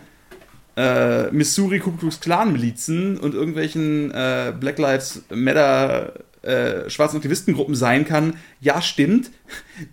äh, 0.77 1.31
Missouri 1.31 1.79
Ku 1.79 1.93
Klux 1.93 2.19
Klan 2.19 2.51
Milizen 2.51 3.17
und 3.17 3.33
irgendwelchen 3.33 4.11
äh, 4.11 4.53
Black 4.59 4.77
Lives 4.77 5.23
Matter 5.31 6.13
äh, 6.43 6.87
schwarzen 6.91 7.15
Aktivistengruppen 7.17 7.73
sein 7.73 8.05
kann. 8.05 8.35
Ja, 8.61 8.79
stimmt. 8.83 9.31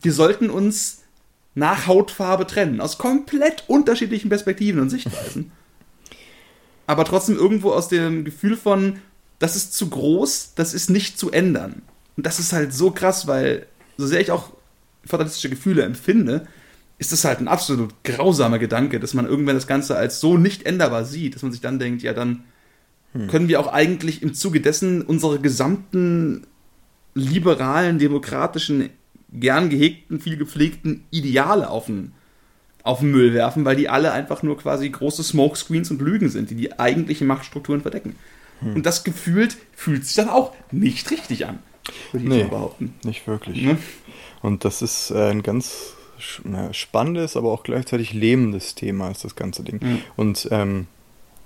Wir 0.03 0.13
sollten 0.13 0.51
uns 0.51 1.05
nach 1.55 1.87
Hautfarbe 1.87 2.47
trennen. 2.47 2.83
Aus 2.83 2.99
komplett 2.99 3.65
unterschiedlichen 3.69 4.29
Perspektiven 4.29 4.83
und 4.83 4.91
Sichtweisen. 4.91 5.51
Aber 6.87 7.07
trotzdem 7.07 7.37
irgendwo 7.37 7.71
aus 7.71 7.89
dem 7.89 8.25
Gefühl 8.25 8.59
von, 8.59 8.99
das 9.41 9.57
ist 9.57 9.75
zu 9.75 9.89
groß, 9.89 10.53
das 10.55 10.75
ist 10.75 10.91
nicht 10.91 11.19
zu 11.19 11.33
ändern. 11.33 11.83
Und 12.17 12.27
das 12.27 12.39
ist 12.39 12.53
halt 12.53 12.73
so 12.73 12.93
krass, 12.93 13.27
weil 13.27 13.67
so 13.97 14.07
sehr 14.07 14.21
ich 14.21 14.31
auch 14.31 14.53
fatalistische 15.05 15.51
Gefühle 15.51 15.83
empfinde, 15.83 16.47
ist 16.99 17.13
das 17.13 17.25
halt 17.25 17.41
ein 17.41 17.49
absolut 17.49 17.95
grausamer 18.05 18.59
Gedanke, 18.59 19.01
dass 19.01 19.15
man 19.15 19.25
irgendwann 19.25 19.57
das 19.57 19.67
Ganze 19.67 19.97
als 19.97 20.21
so 20.21 20.37
nicht 20.37 20.67
änderbar 20.67 21.07
sieht, 21.07 21.35
dass 21.35 21.43
man 21.43 21.51
sich 21.51 21.63
dann 21.63 21.79
denkt, 21.79 22.03
ja, 22.03 22.13
dann 22.13 22.45
hm. 23.15 23.29
können 23.29 23.49
wir 23.49 23.59
auch 23.59 23.73
eigentlich 23.73 24.23
im 24.23 24.35
Zuge 24.35 24.61
dessen 24.61 25.01
unsere 25.03 25.41
gesamten 25.41 26.47
liberalen, 27.15 27.99
demokratischen, 27.99 28.91
gern 29.33 29.71
gehegten, 29.71 30.21
viel 30.21 30.37
gepflegten 30.37 31.05
Ideale 31.11 31.71
auf 31.71 31.87
den, 31.87 32.13
auf 32.83 32.99
den 32.99 33.11
Müll 33.11 33.33
werfen, 33.33 33.65
weil 33.65 33.77
die 33.77 33.89
alle 33.89 34.13
einfach 34.13 34.43
nur 34.43 34.59
quasi 34.59 34.91
große 34.91 35.23
Smokescreens 35.23 35.91
und 35.91 36.03
Lügen 36.03 36.29
sind, 36.29 36.51
die 36.51 36.57
die 36.57 36.79
eigentlichen 36.79 37.27
Machtstrukturen 37.27 37.81
verdecken. 37.81 38.17
Hm. 38.61 38.77
Und 38.77 38.87
das 38.87 39.05
gefühlt 39.05 39.57
fühlt 39.75 40.07
sich 40.07 40.17
dann 40.17 40.29
auch 40.29 40.53
nicht 40.71 41.11
richtig 41.11 41.47
an, 41.47 41.59
würde 42.13 42.25
ich 42.27 42.31
nee, 42.31 42.45
behaupten. 42.45 42.95
Nicht 43.05 43.27
wirklich. 43.27 43.63
Ne? 43.63 43.79
Und 44.43 44.65
das 44.65 44.83
ist 44.83 45.11
äh, 45.11 45.31
ein 45.31 45.43
ganz 45.43 45.95
spannendes, 46.73 47.37
aber 47.37 47.51
auch 47.51 47.63
gleichzeitig 47.63 48.13
lähmendes 48.13 48.75
Thema 48.75 49.11
ist 49.11 49.25
das 49.25 49.37
ganze 49.37 49.63
Ding. 49.63 49.81
Mhm. 49.83 50.03
Und 50.17 50.49
ähm, 50.51 50.87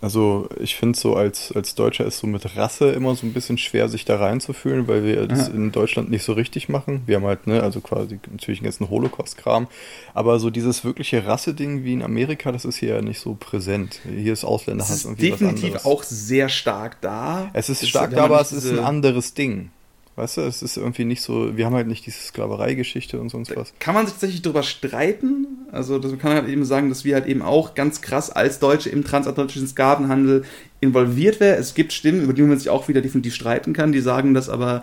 also 0.05 0.51
ich 0.61 0.77
finde 0.77 0.99
so 0.99 1.17
als, 1.17 1.51
als 1.53 1.75
Deutscher 1.75 2.05
ist 2.05 2.19
so 2.19 2.27
mit 2.27 2.59
Rasse 2.59 2.91
immer 2.91 3.15
so 3.15 3.27
ein 3.27 3.33
bisschen 3.33 3.57
schwer, 3.57 3.89
sich 3.89 4.05
da 4.05 4.17
reinzufühlen, 4.17 4.87
weil 4.87 5.03
wir 5.03 5.27
das 5.27 5.49
ja. 5.49 5.55
in 5.55 5.73
Deutschland 5.73 6.11
nicht 6.11 6.25
so 6.25 6.35
richtig 6.35 6.69
machen. 6.69 7.05
Wir 7.07 7.17
haben 7.17 7.25
halt, 7.25 7.47
ne, 7.47 7.63
also 7.63 7.81
quasi 7.81 8.21
natürlich 8.31 8.61
einen 8.61 8.67
ganzen 8.67 8.91
Holocaust-Kram. 8.91 9.67
Aber 10.13 10.39
so 10.41 10.51
dieses 10.51 10.85
wirkliche 10.85 11.25
Rasse-Ding 11.25 11.85
wie 11.85 11.95
in 11.95 12.03
Amerika, 12.03 12.53
das 12.53 12.67
ist 12.67 12.77
hier 12.77 12.97
ja 12.97 13.01
nicht 13.01 13.19
so 13.19 13.35
präsent. 13.35 14.01
Hier 14.05 14.35
ist 14.35 14.45
Ausländer 14.45 14.87
halt 14.87 15.05
irgendwie 15.07 15.33
was 15.33 15.41
anderes. 15.41 15.61
definitiv 15.61 15.87
auch 15.87 16.03
sehr 16.03 16.51
stark 16.51 17.01
da. 17.01 17.49
Es 17.55 17.71
ist, 17.71 17.83
ist 17.83 17.89
stark 17.89 18.11
da, 18.11 18.25
aber 18.25 18.43
es 18.43 18.53
ist 18.53 18.71
ein 18.71 18.81
anderes 18.81 19.33
Ding. 19.33 19.71
Weißt 20.17 20.37
du, 20.37 20.43
es 20.43 20.63
ist 20.63 20.77
irgendwie 20.77 21.05
nicht 21.05 21.23
so, 21.23 21.57
wir 21.57 21.67
haben 21.67 21.75
halt 21.75 21.89
nicht 21.89 22.07
diese 22.07 22.19
Sklaverei-Geschichte 22.19 23.21
und 23.21 23.31
sonst 23.31 23.55
was. 23.57 23.75
Kann 23.81 23.95
man 23.95 24.07
sich 24.07 24.15
tatsächlich 24.15 24.43
darüber 24.43 24.63
streiten? 24.63 25.49
Also, 25.73 25.99
das 25.99 26.17
kann 26.19 26.33
man 26.33 26.43
halt 26.43 26.49
eben 26.49 26.65
sagen, 26.65 26.89
dass 26.89 27.05
wir 27.05 27.15
halt 27.15 27.27
eben 27.27 27.43
auch 27.43 27.75
ganz 27.75 28.01
krass 28.01 28.31
als 28.31 28.61
Deutsche 28.61 28.91
im 28.91 29.05
transatlantischen 29.05 29.67
Sklavenhandel 29.67 30.45
involviert 30.81 31.41
wären. 31.41 31.59
Es 31.59 31.75
gibt 31.75 31.93
Stimmen, 31.93 32.23
über 32.23 32.33
die 32.33 32.43
man 32.43 32.57
sich 32.57 32.71
auch 32.71 32.87
wieder 32.87 33.01
definitiv 33.01 33.35
streiten 33.35 33.73
kann, 33.73 33.91
die 33.91 34.01
sagen, 34.01 34.35
dass 34.35 34.49
aber 34.49 34.83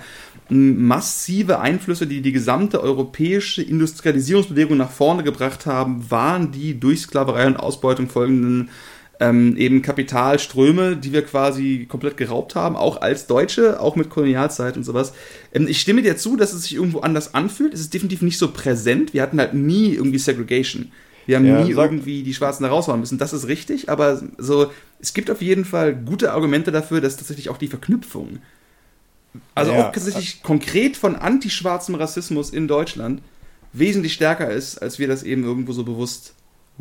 massive 0.49 1.61
Einflüsse, 1.61 2.07
die 2.07 2.21
die 2.21 2.33
gesamte 2.33 2.81
europäische 2.81 3.61
Industrialisierungsbewegung 3.61 4.75
nach 4.75 4.91
vorne 4.91 5.23
gebracht 5.23 5.65
haben, 5.65 6.11
waren 6.11 6.51
die 6.51 6.77
durch 6.77 7.01
Sklaverei 7.01 7.47
und 7.47 7.55
Ausbeutung 7.55 8.09
folgenden 8.09 8.69
ähm, 9.21 9.55
eben 9.55 9.83
Kapitalströme, 9.83 10.97
die 10.97 11.13
wir 11.13 11.21
quasi 11.21 11.85
komplett 11.87 12.17
geraubt 12.17 12.55
haben, 12.55 12.75
auch 12.75 13.01
als 13.01 13.27
Deutsche, 13.27 13.79
auch 13.79 13.95
mit 13.95 14.09
Kolonialzeit 14.09 14.75
und 14.75 14.83
sowas. 14.83 15.13
Ähm, 15.53 15.67
ich 15.67 15.79
stimme 15.79 16.01
dir 16.01 16.17
zu, 16.17 16.35
dass 16.35 16.53
es 16.53 16.63
sich 16.63 16.73
irgendwo 16.73 17.01
anders 17.01 17.35
anfühlt. 17.35 17.73
Es 17.75 17.81
ist 17.81 17.93
definitiv 17.93 18.23
nicht 18.23 18.39
so 18.39 18.51
präsent. 18.51 19.13
Wir 19.13 19.21
hatten 19.21 19.39
halt 19.39 19.53
nie 19.53 19.93
irgendwie 19.93 20.17
Segregation. 20.17 20.91
Wir 21.27 21.37
haben 21.37 21.45
ja, 21.45 21.63
nie 21.63 21.69
irgendwie 21.69 22.23
die 22.23 22.33
Schwarzen 22.33 22.63
da 22.63 22.69
raushauen 22.69 22.99
müssen. 22.99 23.19
Das 23.19 23.31
ist 23.31 23.47
richtig, 23.47 23.89
aber 23.89 24.23
so, 24.39 24.71
es 24.99 25.13
gibt 25.13 25.29
auf 25.29 25.43
jeden 25.43 25.65
Fall 25.65 25.95
gute 25.95 26.33
Argumente 26.33 26.71
dafür, 26.71 26.99
dass 26.99 27.15
tatsächlich 27.15 27.49
auch 27.49 27.57
die 27.57 27.67
Verknüpfung, 27.67 28.39
also 29.53 29.71
ja, 29.71 29.87
auch 29.87 29.91
tatsächlich 29.91 30.41
konkret 30.41 30.97
von 30.97 31.15
antischwarzem 31.15 31.93
Rassismus 31.93 32.49
in 32.49 32.67
Deutschland, 32.67 33.21
wesentlich 33.71 34.13
stärker 34.13 34.49
ist, 34.49 34.79
als 34.79 34.97
wir 34.97 35.07
das 35.07 35.21
eben 35.21 35.43
irgendwo 35.43 35.73
so 35.73 35.83
bewusst 35.83 36.33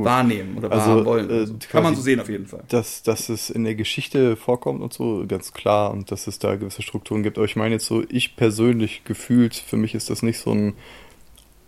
wahrnehmen 0.04 0.58
oder 0.58 0.70
also, 0.72 0.86
wahrhaben 0.86 1.04
wollen. 1.04 1.30
Äh, 1.30 1.46
so. 1.46 1.54
Kann 1.70 1.82
man 1.82 1.94
so 1.94 2.02
sehen 2.02 2.20
auf 2.20 2.28
jeden 2.28 2.46
Fall. 2.46 2.62
Dass, 2.68 3.02
dass 3.02 3.28
es 3.28 3.50
in 3.50 3.64
der 3.64 3.74
Geschichte 3.74 4.36
vorkommt 4.36 4.82
und 4.82 4.92
so, 4.92 5.24
ganz 5.26 5.52
klar, 5.52 5.90
und 5.90 6.10
dass 6.10 6.26
es 6.26 6.38
da 6.38 6.56
gewisse 6.56 6.82
Strukturen 6.82 7.22
gibt. 7.22 7.38
Aber 7.38 7.44
ich 7.44 7.56
meine 7.56 7.74
jetzt 7.74 7.86
so, 7.86 8.02
ich 8.08 8.36
persönlich 8.36 9.04
gefühlt, 9.04 9.54
für 9.54 9.76
mich 9.76 9.94
ist 9.94 10.10
das 10.10 10.22
nicht 10.22 10.38
so 10.38 10.52
ein 10.52 10.74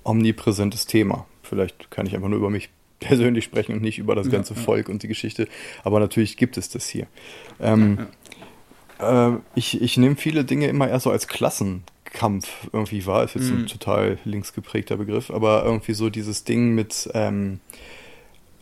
omnipräsentes 0.05 0.87
Thema. 0.87 1.27
Vielleicht 1.43 1.91
kann 1.91 2.07
ich 2.07 2.15
einfach 2.15 2.29
nur 2.29 2.39
über 2.39 2.51
mich 2.51 2.71
persönlich 3.01 3.45
sprechen 3.45 3.75
und 3.75 3.83
nicht 3.83 3.99
über 3.99 4.15
das 4.15 4.31
ganze 4.31 4.55
ja, 4.55 4.61
Volk 4.61 4.89
und 4.89 5.03
die 5.03 5.09
Geschichte. 5.09 5.49
Aber 5.85 6.01
natürlich 6.01 6.37
gibt 6.37 6.57
es 6.57 6.69
das 6.69 6.89
hier. 6.89 7.07
Ähm, 7.61 7.99
ja, 7.99 8.07
äh, 9.03 9.33
ich 9.55 9.81
ich 9.81 9.97
nehme 9.97 10.17
viele 10.17 10.45
Dinge 10.45 10.69
immer 10.69 10.89
eher 10.89 11.01
so 11.01 11.11
als 11.11 11.29
Klassenkampf 11.29 12.69
irgendwie 12.73 13.05
wahr. 13.07 13.25
Ist 13.25 13.35
jetzt 13.35 13.51
mhm. 13.51 13.61
ein 13.61 13.67
total 13.67 14.19
linksgeprägter 14.25 14.97
Begriff, 14.97 15.31
aber 15.31 15.65
irgendwie 15.65 15.95
so 15.95 16.11
dieses 16.11 16.45
Ding 16.45 16.75
mit. 16.75 17.11
Ähm, 17.15 17.61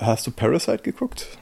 Hast 0.00 0.26
du 0.26 0.30
Parasite 0.30 0.82
geguckt? 0.82 1.38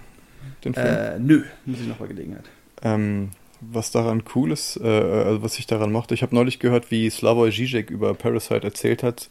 Den 0.64 0.74
Film? 0.74 0.86
Äh, 0.86 1.18
nö, 1.18 1.44
muss 1.64 1.80
ich 1.80 1.86
noch 1.86 1.96
bei 1.96 2.06
Gelegenheit. 2.06 2.44
Ähm, 2.82 3.30
was 3.60 3.90
daran 3.90 4.22
cool 4.34 4.52
ist, 4.52 4.76
äh, 4.76 4.86
also 4.86 5.42
was 5.42 5.58
ich 5.58 5.66
daran 5.66 5.92
mochte, 5.92 6.14
ich 6.14 6.22
habe 6.22 6.34
neulich 6.34 6.58
gehört, 6.58 6.90
wie 6.90 7.08
Slavoj 7.08 7.50
Žižek 7.50 7.90
über 7.90 8.14
Parasite 8.14 8.64
erzählt 8.64 9.02
hat. 9.02 9.28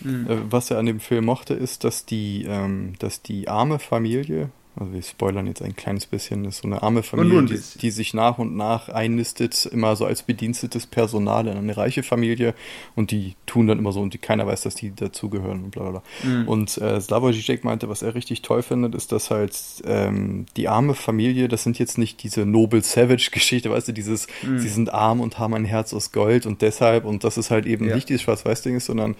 Mhm. 0.00 0.30
Äh, 0.30 0.36
was 0.50 0.70
er 0.70 0.78
an 0.78 0.86
dem 0.86 1.00
Film 1.00 1.24
mochte, 1.24 1.54
ist, 1.54 1.84
dass 1.84 2.06
die, 2.06 2.44
ähm, 2.48 2.94
dass 2.98 3.22
die 3.22 3.48
arme 3.48 3.78
Familie, 3.78 4.50
also 4.78 4.92
wir 4.92 5.02
spoilern 5.02 5.46
jetzt 5.46 5.62
ein 5.62 5.74
kleines 5.74 6.06
bisschen, 6.06 6.44
das 6.44 6.56
ist 6.56 6.62
so 6.62 6.68
eine 6.68 6.82
arme 6.82 7.02
Familie, 7.02 7.42
die, 7.42 7.78
die, 7.78 7.90
sich 7.90 8.14
nach 8.14 8.38
und 8.38 8.56
nach 8.56 8.88
einnistet, 8.88 9.66
immer 9.66 9.96
so 9.96 10.04
als 10.04 10.22
bedienstetes 10.22 10.86
Personal 10.86 11.46
in 11.48 11.56
eine 11.56 11.76
reiche 11.76 12.02
Familie 12.02 12.54
und 12.94 13.10
die 13.10 13.34
tun 13.46 13.66
dann 13.66 13.78
immer 13.78 13.92
so 13.92 14.00
und 14.00 14.14
die, 14.14 14.18
keiner 14.18 14.46
weiß, 14.46 14.62
dass 14.62 14.74
die 14.74 14.94
dazugehören 14.94 15.64
und 15.64 15.70
bla 15.70 15.82
bla 15.82 15.90
bla. 15.90 16.02
Mhm. 16.22 16.48
Und 16.48 16.78
äh, 16.78 17.00
Slavoj 17.00 17.32
Žižek 17.32 17.64
meinte, 17.64 17.88
was 17.88 18.02
er 18.02 18.14
richtig 18.14 18.42
toll 18.42 18.62
findet, 18.62 18.94
ist, 18.94 19.10
dass 19.10 19.30
halt 19.30 19.56
ähm, 19.84 20.46
die 20.56 20.68
arme 20.68 20.94
Familie, 20.94 21.48
das 21.48 21.64
sind 21.64 21.78
jetzt 21.78 21.98
nicht 21.98 22.22
diese 22.22 22.46
Noble 22.46 22.82
Savage-Geschichte, 22.82 23.70
weißt 23.70 23.88
du, 23.88 23.92
dieses, 23.92 24.28
mhm. 24.42 24.58
sie 24.58 24.68
sind 24.68 24.92
arm 24.92 25.20
und 25.20 25.38
haben 25.38 25.54
ein 25.54 25.64
Herz 25.64 25.92
aus 25.92 26.12
Gold 26.12 26.46
und 26.46 26.62
deshalb, 26.62 27.04
und 27.04 27.24
das 27.24 27.36
ist 27.36 27.50
halt 27.50 27.66
eben 27.66 27.88
ja. 27.88 27.94
nicht 27.94 28.08
dieses 28.08 28.22
Schwarz-Weiß-Ding 28.22 28.76
ist, 28.76 28.86
sondern 28.86 29.16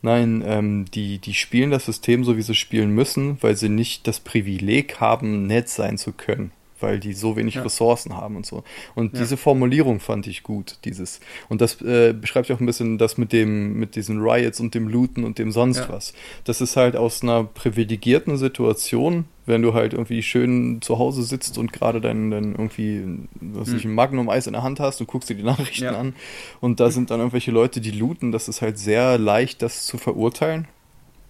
Nein, 0.00 0.44
ähm, 0.46 0.84
die, 0.94 1.18
die 1.18 1.34
spielen 1.34 1.70
das 1.70 1.86
System 1.86 2.24
so, 2.24 2.36
wie 2.36 2.42
sie 2.42 2.54
spielen 2.54 2.90
müssen, 2.90 3.38
weil 3.42 3.56
sie 3.56 3.68
nicht 3.68 4.06
das 4.06 4.20
Privileg 4.20 5.00
haben, 5.00 5.46
nett 5.46 5.68
sein 5.68 5.98
zu 5.98 6.12
können 6.12 6.52
weil 6.80 7.00
die 7.00 7.12
so 7.12 7.36
wenig 7.36 7.54
ja. 7.54 7.62
Ressourcen 7.62 8.16
haben 8.16 8.36
und 8.36 8.46
so. 8.46 8.64
Und 8.94 9.14
ja. 9.14 9.20
diese 9.20 9.36
Formulierung 9.36 10.00
fand 10.00 10.26
ich 10.26 10.42
gut, 10.42 10.78
dieses. 10.84 11.20
Und 11.48 11.60
das 11.60 11.80
äh, 11.82 12.12
beschreibt 12.12 12.48
ja 12.48 12.56
auch 12.56 12.60
ein 12.60 12.66
bisschen 12.66 12.98
das 12.98 13.18
mit 13.18 13.32
dem, 13.32 13.74
mit 13.74 13.96
diesen 13.96 14.20
Riots 14.20 14.60
und 14.60 14.74
dem 14.74 14.88
Looten 14.88 15.24
und 15.24 15.38
dem 15.38 15.50
sonst 15.52 15.78
ja. 15.78 15.88
was. 15.88 16.14
Das 16.44 16.60
ist 16.60 16.76
halt 16.76 16.96
aus 16.96 17.22
einer 17.22 17.44
privilegierten 17.44 18.36
Situation 18.36 19.26
wenn 19.48 19.62
du 19.62 19.74
halt 19.74 19.94
irgendwie 19.94 20.22
schön 20.22 20.80
zu 20.82 20.98
Hause 20.98 21.22
sitzt 21.22 21.58
und 21.58 21.72
gerade 21.72 22.00
dein, 22.00 22.30
dein 22.30 22.52
irgendwie, 22.52 23.02
was 23.40 23.72
ich, 23.72 23.84
ein 23.84 23.94
Magnum-Eis 23.94 24.46
in 24.46 24.52
der 24.52 24.62
Hand 24.62 24.78
hast, 24.78 25.00
und 25.00 25.06
guckst 25.06 25.30
dir 25.30 25.34
die 25.34 25.42
Nachrichten 25.44 25.86
an 25.86 26.14
und 26.60 26.80
da 26.80 26.90
sind 26.90 27.10
dann 27.10 27.18
irgendwelche 27.20 27.50
Leute, 27.50 27.80
die 27.80 27.90
looten, 27.90 28.30
das 28.30 28.48
ist 28.48 28.62
halt 28.62 28.78
sehr 28.78 29.18
leicht, 29.18 29.62
das 29.62 29.86
zu 29.86 29.98
verurteilen. 29.98 30.68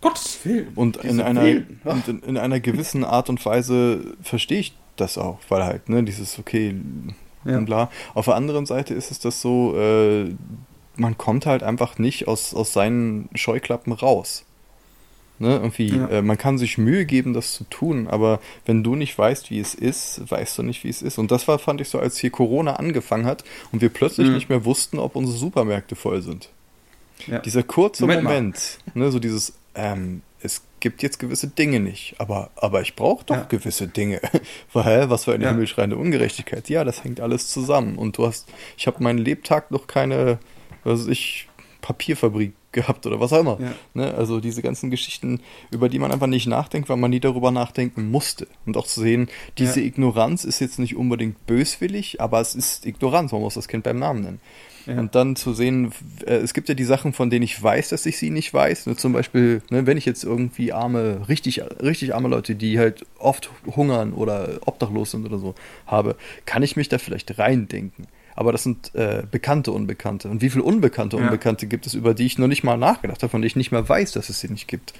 Gottes 0.00 0.40
Willen. 0.44 0.68
Und 0.74 0.98
in 0.98 1.20
einer, 1.20 1.44
in, 1.44 2.22
in, 2.26 2.36
einer 2.36 2.60
gewissen 2.60 3.04
Art 3.04 3.28
und 3.28 3.44
Weise 3.44 4.14
verstehe 4.22 4.60
ich 4.60 4.74
das 5.00 5.18
auch, 5.18 5.38
weil 5.48 5.64
halt, 5.64 5.88
ne, 5.88 6.02
dieses, 6.02 6.38
okay, 6.38 6.74
ja. 7.44 7.58
und 7.58 7.66
bla. 7.66 7.90
Auf 8.14 8.26
der 8.26 8.34
anderen 8.34 8.66
Seite 8.66 8.94
ist 8.94 9.10
es 9.10 9.18
das 9.18 9.40
so, 9.40 9.76
äh, 9.76 10.34
man 10.96 11.16
kommt 11.16 11.46
halt 11.46 11.62
einfach 11.62 11.98
nicht 11.98 12.28
aus, 12.28 12.54
aus 12.54 12.72
seinen 12.72 13.28
Scheuklappen 13.34 13.92
raus. 13.92 14.44
Ne, 15.40 15.54
irgendwie, 15.54 15.94
ja. 15.94 16.08
äh, 16.08 16.22
man 16.22 16.36
kann 16.36 16.58
sich 16.58 16.78
Mühe 16.78 17.06
geben, 17.06 17.32
das 17.32 17.52
zu 17.52 17.62
tun, 17.62 18.08
aber 18.08 18.40
wenn 18.66 18.82
du 18.82 18.96
nicht 18.96 19.16
weißt, 19.16 19.52
wie 19.52 19.60
es 19.60 19.72
ist, 19.72 20.28
weißt 20.28 20.58
du 20.58 20.64
nicht, 20.64 20.82
wie 20.82 20.88
es 20.88 21.00
ist. 21.00 21.16
Und 21.16 21.30
das 21.30 21.46
war, 21.46 21.60
fand 21.60 21.80
ich 21.80 21.88
so, 21.88 22.00
als 22.00 22.18
hier 22.18 22.30
Corona 22.30 22.74
angefangen 22.74 23.24
hat 23.24 23.44
und 23.70 23.80
wir 23.80 23.88
plötzlich 23.88 24.26
mhm. 24.26 24.34
nicht 24.34 24.48
mehr 24.48 24.64
wussten, 24.64 24.98
ob 24.98 25.14
unsere 25.14 25.38
Supermärkte 25.38 25.94
voll 25.94 26.22
sind. 26.22 26.48
Ja. 27.28 27.38
Dieser 27.38 27.62
kurze 27.62 28.02
Moment, 28.02 28.24
Moment 28.24 28.78
ne, 28.94 29.12
so 29.12 29.20
dieses, 29.20 29.52
ähm, 29.76 30.22
es 30.40 30.62
gibt 30.80 31.02
jetzt 31.02 31.18
gewisse 31.18 31.48
Dinge 31.48 31.80
nicht, 31.80 32.14
aber, 32.18 32.50
aber 32.56 32.82
ich 32.82 32.96
brauche 32.96 33.24
doch 33.24 33.36
ja. 33.36 33.42
gewisse 33.44 33.88
Dinge. 33.88 34.20
Weil, 34.72 35.10
was 35.10 35.24
für 35.24 35.34
eine 35.34 35.44
ja. 35.44 35.50
himmelschreiende 35.50 35.96
Ungerechtigkeit. 35.96 36.68
Ja, 36.68 36.84
das 36.84 37.04
hängt 37.04 37.20
alles 37.20 37.48
zusammen. 37.48 37.96
Und 37.96 38.18
du 38.18 38.26
hast, 38.26 38.48
ich 38.76 38.86
habe 38.86 39.02
meinen 39.02 39.18
Lebtag 39.18 39.70
noch 39.70 39.86
keine, 39.86 40.38
was 40.84 41.06
ich, 41.06 41.48
Papierfabrik 41.80 42.52
gehabt 42.72 43.06
oder 43.06 43.18
was 43.20 43.32
auch 43.32 43.40
immer. 43.40 43.58
Ja. 43.60 43.72
Ne? 43.94 44.14
Also 44.14 44.40
diese 44.40 44.62
ganzen 44.62 44.90
Geschichten, 44.90 45.40
über 45.70 45.88
die 45.88 45.98
man 45.98 46.12
einfach 46.12 46.26
nicht 46.26 46.46
nachdenkt, 46.46 46.88
weil 46.88 46.96
man 46.96 47.10
nie 47.10 47.20
darüber 47.20 47.50
nachdenken 47.50 48.10
musste. 48.10 48.46
Und 48.66 48.76
auch 48.76 48.86
zu 48.86 49.00
sehen, 49.00 49.28
diese 49.56 49.80
ja. 49.80 49.86
Ignoranz 49.86 50.44
ist 50.44 50.60
jetzt 50.60 50.78
nicht 50.78 50.96
unbedingt 50.96 51.46
böswillig, 51.46 52.20
aber 52.20 52.40
es 52.40 52.54
ist 52.54 52.84
Ignoranz, 52.84 53.32
man 53.32 53.40
muss 53.40 53.54
das 53.54 53.68
Kind 53.68 53.84
beim 53.84 53.98
Namen 53.98 54.22
nennen. 54.22 54.40
Ja. 54.88 54.98
Und 54.98 55.14
dann 55.14 55.36
zu 55.36 55.52
sehen, 55.52 55.92
äh, 56.24 56.36
es 56.36 56.54
gibt 56.54 56.68
ja 56.70 56.74
die 56.74 56.84
Sachen, 56.84 57.12
von 57.12 57.28
denen 57.28 57.42
ich 57.42 57.62
weiß, 57.62 57.90
dass 57.90 58.06
ich 58.06 58.16
sie 58.16 58.30
nicht 58.30 58.54
weiß. 58.54 58.86
Ne, 58.86 58.96
zum 58.96 59.12
Beispiel, 59.12 59.60
ne, 59.68 59.86
wenn 59.86 59.98
ich 59.98 60.06
jetzt 60.06 60.24
irgendwie 60.24 60.72
arme, 60.72 61.28
richtig, 61.28 61.62
richtig 61.82 62.14
arme 62.14 62.28
Leute, 62.28 62.54
die 62.54 62.78
halt 62.78 63.04
oft 63.18 63.50
hungern 63.66 64.14
oder 64.14 64.60
obdachlos 64.64 65.10
sind 65.10 65.26
oder 65.26 65.38
so, 65.38 65.54
habe, 65.86 66.16
kann 66.46 66.62
ich 66.62 66.74
mich 66.76 66.88
da 66.88 66.98
vielleicht 66.98 67.38
reindenken 67.38 68.06
aber 68.38 68.52
das 68.52 68.62
sind 68.62 68.94
äh, 68.94 69.24
bekannte 69.28 69.72
Unbekannte. 69.72 70.28
Und 70.28 70.42
wie 70.42 70.48
viele 70.48 70.62
unbekannte 70.62 71.16
ja. 71.16 71.24
Unbekannte 71.24 71.66
gibt 71.66 71.88
es, 71.88 71.94
über 71.94 72.14
die 72.14 72.24
ich 72.24 72.38
noch 72.38 72.46
nicht 72.46 72.62
mal 72.62 72.76
nachgedacht 72.76 73.20
habe, 73.24 73.30
von 73.32 73.42
denen 73.42 73.48
ich 73.48 73.56
nicht 73.56 73.72
mal 73.72 73.88
weiß, 73.88 74.12
dass 74.12 74.28
es 74.28 74.38
sie 74.38 74.48
nicht 74.48 74.68
gibt? 74.68 74.94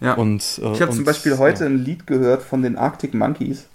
Ja. 0.00 0.14
Und, 0.14 0.60
äh, 0.62 0.72
ich 0.72 0.80
habe 0.80 0.92
zum 0.92 1.04
Beispiel 1.04 1.36
heute 1.38 1.64
ja. 1.64 1.70
ein 1.70 1.78
Lied 1.78 2.06
gehört 2.06 2.42
von 2.42 2.62
den 2.62 2.76
Arctic 2.76 3.12
Monkeys. 3.12 3.66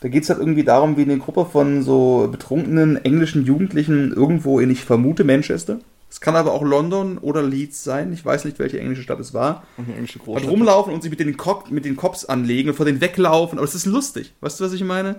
Da 0.00 0.08
geht 0.08 0.22
es 0.22 0.30
halt 0.30 0.38
irgendwie 0.38 0.64
darum, 0.64 0.96
wie 0.96 1.02
eine 1.02 1.18
Gruppe 1.18 1.44
von 1.44 1.82
so 1.82 2.28
betrunkenen 2.30 2.96
englischen 3.04 3.44
Jugendlichen 3.44 4.12
irgendwo 4.12 4.60
in, 4.60 4.70
ich 4.70 4.84
vermute, 4.84 5.24
Manchester. 5.24 5.78
Es 6.10 6.20
kann 6.20 6.36
aber 6.36 6.52
auch 6.52 6.62
London 6.62 7.18
oder 7.18 7.42
Leeds 7.42 7.84
sein. 7.84 8.12
Ich 8.12 8.24
weiß 8.24 8.44
nicht, 8.44 8.58
welche 8.58 8.80
englische 8.80 9.02
Stadt 9.02 9.20
es 9.20 9.34
war. 9.34 9.64
Eine 9.76 9.94
englische 9.94 10.18
Großstadt. 10.18 10.44
Halt 10.44 10.52
rumlaufen 10.52 10.94
und 10.94 11.02
sich 11.02 11.10
mit 11.10 11.20
den, 11.20 11.36
Kop 11.36 11.70
mit 11.70 11.84
den 11.84 11.96
Cops 11.96 12.24
anlegen 12.24 12.70
und 12.70 12.76
vor 12.76 12.86
denen 12.86 13.00
weglaufen. 13.00 13.58
Aber 13.58 13.66
es 13.66 13.74
ist 13.74 13.86
lustig. 13.86 14.32
Weißt 14.40 14.58
du, 14.58 14.64
was 14.64 14.72
ich 14.72 14.84
meine? 14.84 15.16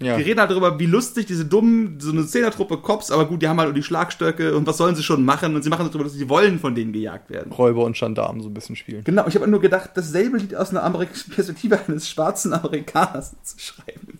Ja. 0.00 0.16
Die 0.16 0.22
reden 0.22 0.40
halt 0.40 0.50
darüber, 0.50 0.78
wie 0.80 0.86
lustig 0.86 1.26
diese 1.26 1.44
dummen, 1.44 2.00
so 2.00 2.10
eine 2.10 2.26
Zehnertruppe 2.26 2.78
Cops, 2.78 3.12
aber 3.12 3.26
gut, 3.26 3.42
die 3.42 3.48
haben 3.48 3.58
halt 3.58 3.68
nur 3.68 3.74
die 3.74 3.82
Schlagstöcke 3.82 4.56
und 4.56 4.66
was 4.66 4.76
sollen 4.76 4.96
sie 4.96 5.04
schon 5.04 5.24
machen? 5.24 5.54
Und 5.54 5.62
sie 5.62 5.70
machen 5.70 5.86
darüber, 5.86 6.04
dass 6.04 6.14
sie 6.14 6.28
wollen 6.28 6.58
von 6.58 6.74
denen 6.74 6.92
gejagt 6.92 7.30
werden. 7.30 7.52
Räuber 7.52 7.84
und 7.84 7.96
Gendarmen 7.96 8.42
so 8.42 8.48
ein 8.48 8.54
bisschen 8.54 8.74
spielen. 8.74 9.04
Genau, 9.04 9.26
ich 9.28 9.36
habe 9.36 9.46
nur 9.46 9.60
gedacht, 9.60 9.90
dasselbe 9.94 10.38
Lied 10.38 10.56
aus 10.56 10.70
einer 10.70 10.82
Amerik 10.82 11.10
Perspektive 11.30 11.78
eines 11.86 12.08
schwarzen 12.08 12.52
Amerikaners 12.52 13.36
zu 13.44 13.58
schreiben. 13.58 14.18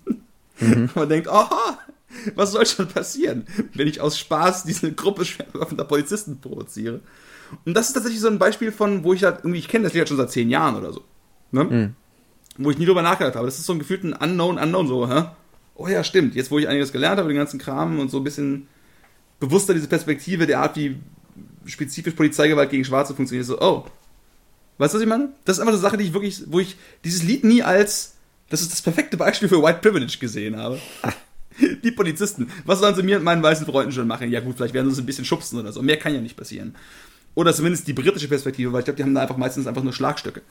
Mhm. 0.61 0.91
Man 0.95 1.09
denkt, 1.09 1.29
aha, 1.29 1.79
was 2.37 2.53
soll 2.53 2.67
schon 2.67 2.87
passieren, 2.87 3.45
wenn 3.75 3.89
ich 3.89 4.01
aus 4.01 4.17
Spaß 4.17 4.65
diese 4.65 4.93
Gruppe 4.93 5.25
schwerbewaffneter 5.25 5.85
Polizisten 5.85 6.41
provoziere? 6.41 7.01
Und 7.65 7.75
das 7.75 7.89
ist 7.89 7.95
tatsächlich 7.95 8.21
so 8.21 8.29
ein 8.29 8.39
Beispiel 8.39 8.71
von, 8.71 9.03
wo 9.03 9.13
ich 9.13 9.25
halt 9.25 9.39
irgendwie, 9.39 9.59
ich 9.59 9.69
kenne 9.69 9.85
das 9.85 9.93
Lied 9.93 10.03
halt 10.03 10.09
schon 10.09 10.19
seit 10.19 10.31
zehn 10.31 10.51
Jahren 10.51 10.77
oder 10.77 10.93
so. 10.93 11.03
Ne? 11.51 11.65
Mhm. 11.65 11.95
Wo 12.59 12.71
ich 12.71 12.79
nie 12.79 12.87
drüber 12.87 13.03
nachgedacht 13.03 13.35
habe. 13.35 13.47
Das 13.47 13.59
ist 13.59 13.67
so 13.67 13.73
ein 13.73 13.81
gefühlten 13.81 14.13
Unknown, 14.13 14.59
Unknown, 14.59 14.87
so, 14.87 15.09
hä? 15.09 15.25
Oh 15.75 15.89
ja, 15.89 16.05
stimmt, 16.05 16.35
jetzt 16.35 16.51
wo 16.51 16.59
ich 16.59 16.69
einiges 16.69 16.93
gelernt 16.93 17.19
habe, 17.19 17.29
den 17.29 17.37
ganzen 17.37 17.59
Kram 17.59 17.99
und 17.99 18.11
so 18.11 18.19
ein 18.19 18.25
bisschen 18.25 18.69
bewusster 19.41 19.75
diese 19.75 19.89
Perspektive 19.89 20.47
der 20.47 20.61
Art, 20.61 20.77
wie 20.77 20.97
spezifisch 21.67 22.15
Polizeigewalt 22.15 22.71
gegen 22.71 22.85
Schwarze 22.85 23.15
funktioniert, 23.15 23.47
so, 23.47 23.61
oh. 23.61 23.85
Weißt 24.79 24.93
du, 24.93 24.99
was 24.99 25.03
ich 25.03 25.09
meine? 25.09 25.33
Das 25.45 25.57
ist 25.57 25.61
einfach 25.61 25.73
eine 25.73 25.81
Sache, 25.81 25.97
die 25.97 26.05
ich 26.05 26.13
wirklich, 26.13 26.43
wo 26.47 26.59
ich 26.59 26.77
dieses 27.05 27.23
Lied 27.23 27.45
nie 27.45 27.63
als, 27.63 28.17
das 28.49 28.61
ist 28.61 28.73
das 28.73 28.83
perfekte 28.83 29.17
Beispiel 29.17 29.49
für 29.49 29.63
White 29.63 29.79
Privilege 29.81 30.19
gesehen 30.19 30.57
habe. 30.57 30.81
die 31.85 31.93
Polizisten, 31.93 32.51
was 32.65 32.81
sollen 32.81 32.95
sie 32.95 33.03
mir 33.03 33.19
und 33.19 33.25
meinen 33.25 33.43
weißen 33.43 33.67
Freunden 33.67 33.93
schon 33.93 34.09
machen? 34.09 34.31
Ja 34.31 34.41
gut, 34.41 34.57
vielleicht 34.57 34.75
werden 34.75 34.87
sie 34.87 34.93
uns 34.93 34.99
ein 34.99 35.07
bisschen 35.07 35.25
schubsen 35.25 35.59
oder 35.59 35.73
so. 35.73 35.81
Mehr 35.83 35.97
kann 35.97 36.15
ja 36.15 36.21
nicht 36.21 36.37
passieren. 36.37 36.75
Oder 37.35 37.55
zumindest 37.55 37.87
die 37.87 37.93
britische 37.93 38.29
Perspektive, 38.29 38.73
weil 38.73 38.81
ich 38.81 38.85
glaube, 38.85 38.97
die 38.97 39.03
haben 39.03 39.15
da 39.15 39.23
einfach 39.23 39.37
meistens 39.37 39.67
einfach 39.67 39.83
nur 39.83 39.93
Schlagstöcke. 39.93 40.43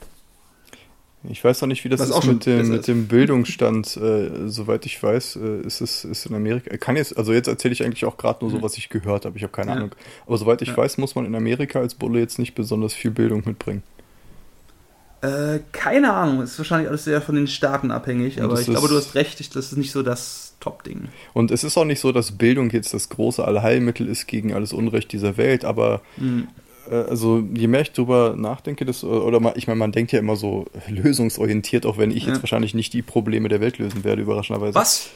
Ich 1.28 1.42
weiß 1.42 1.62
noch 1.62 1.68
nicht, 1.68 1.84
wie 1.84 1.88
das, 1.88 2.00
das 2.00 2.10
ist 2.10 2.26
mit 2.26 2.44
dem, 2.44 2.68
mit 2.68 2.86
dem 2.86 3.06
Bildungsstand. 3.06 3.96
Äh, 3.96 4.48
soweit 4.48 4.84
ich 4.84 5.02
weiß, 5.02 5.36
äh, 5.36 5.66
ist 5.66 5.80
es 5.80 6.04
ist 6.04 6.26
in 6.26 6.34
Amerika. 6.34 6.76
Kann 6.76 6.96
jetzt, 6.96 7.16
also 7.16 7.32
jetzt 7.32 7.46
erzähle 7.46 7.72
ich 7.72 7.82
eigentlich 7.82 8.04
auch 8.04 8.16
gerade 8.16 8.44
nur 8.44 8.50
so, 8.50 8.62
was 8.62 8.76
ich 8.76 8.90
gehört 8.90 9.24
habe. 9.24 9.36
Ich 9.36 9.42
habe 9.42 9.52
keine 9.52 9.70
ja. 9.70 9.76
Ahnung. 9.76 9.90
Aber 10.26 10.36
soweit 10.36 10.60
ich 10.60 10.68
ja. 10.68 10.76
weiß, 10.76 10.98
muss 10.98 11.14
man 11.14 11.24
in 11.24 11.34
Amerika 11.34 11.80
als 11.80 11.94
Bulle 11.94 12.20
jetzt 12.20 12.38
nicht 12.38 12.54
besonders 12.54 12.92
viel 12.92 13.10
Bildung 13.10 13.42
mitbringen. 13.46 13.82
Äh, 15.22 15.60
keine 15.72 16.12
Ahnung. 16.12 16.42
Ist 16.42 16.58
wahrscheinlich 16.58 16.88
alles 16.88 17.04
sehr 17.04 17.22
von 17.22 17.34
den 17.34 17.46
Staaten 17.46 17.90
abhängig. 17.90 18.42
aber 18.42 18.60
ich 18.60 18.66
glaube, 18.66 18.88
du 18.88 18.96
hast 18.96 19.14
recht. 19.14 19.40
Das 19.56 19.72
ist 19.72 19.78
nicht 19.78 19.92
so 19.92 20.02
das 20.02 20.54
Top-Ding. 20.60 21.08
Und 21.32 21.50
es 21.50 21.64
ist 21.64 21.78
auch 21.78 21.86
nicht 21.86 22.00
so, 22.00 22.12
dass 22.12 22.32
Bildung 22.32 22.68
jetzt 22.70 22.92
das 22.92 23.08
große 23.08 23.42
Allheilmittel 23.42 24.08
ist 24.08 24.26
gegen 24.26 24.52
alles 24.52 24.74
Unrecht 24.74 25.12
dieser 25.12 25.38
Welt. 25.38 25.64
Aber 25.64 26.02
mhm 26.18 26.48
äh, 26.48 26.63
also 26.90 27.42
je 27.54 27.66
mehr 27.66 27.82
ich 27.82 27.92
drüber 27.92 28.34
nachdenke, 28.36 28.84
das, 28.84 29.04
oder 29.04 29.40
mal, 29.40 29.54
ich 29.56 29.66
meine, 29.66 29.78
man 29.78 29.92
denkt 29.92 30.12
ja 30.12 30.18
immer 30.18 30.36
so 30.36 30.66
lösungsorientiert, 30.88 31.86
auch 31.86 31.98
wenn 31.98 32.10
ich 32.10 32.26
ja. 32.26 32.32
jetzt 32.32 32.42
wahrscheinlich 32.42 32.74
nicht 32.74 32.92
die 32.92 33.02
Probleme 33.02 33.48
der 33.48 33.60
Welt 33.60 33.78
lösen 33.78 34.04
werde, 34.04 34.22
überraschenderweise. 34.22 34.74
Was? 34.74 35.10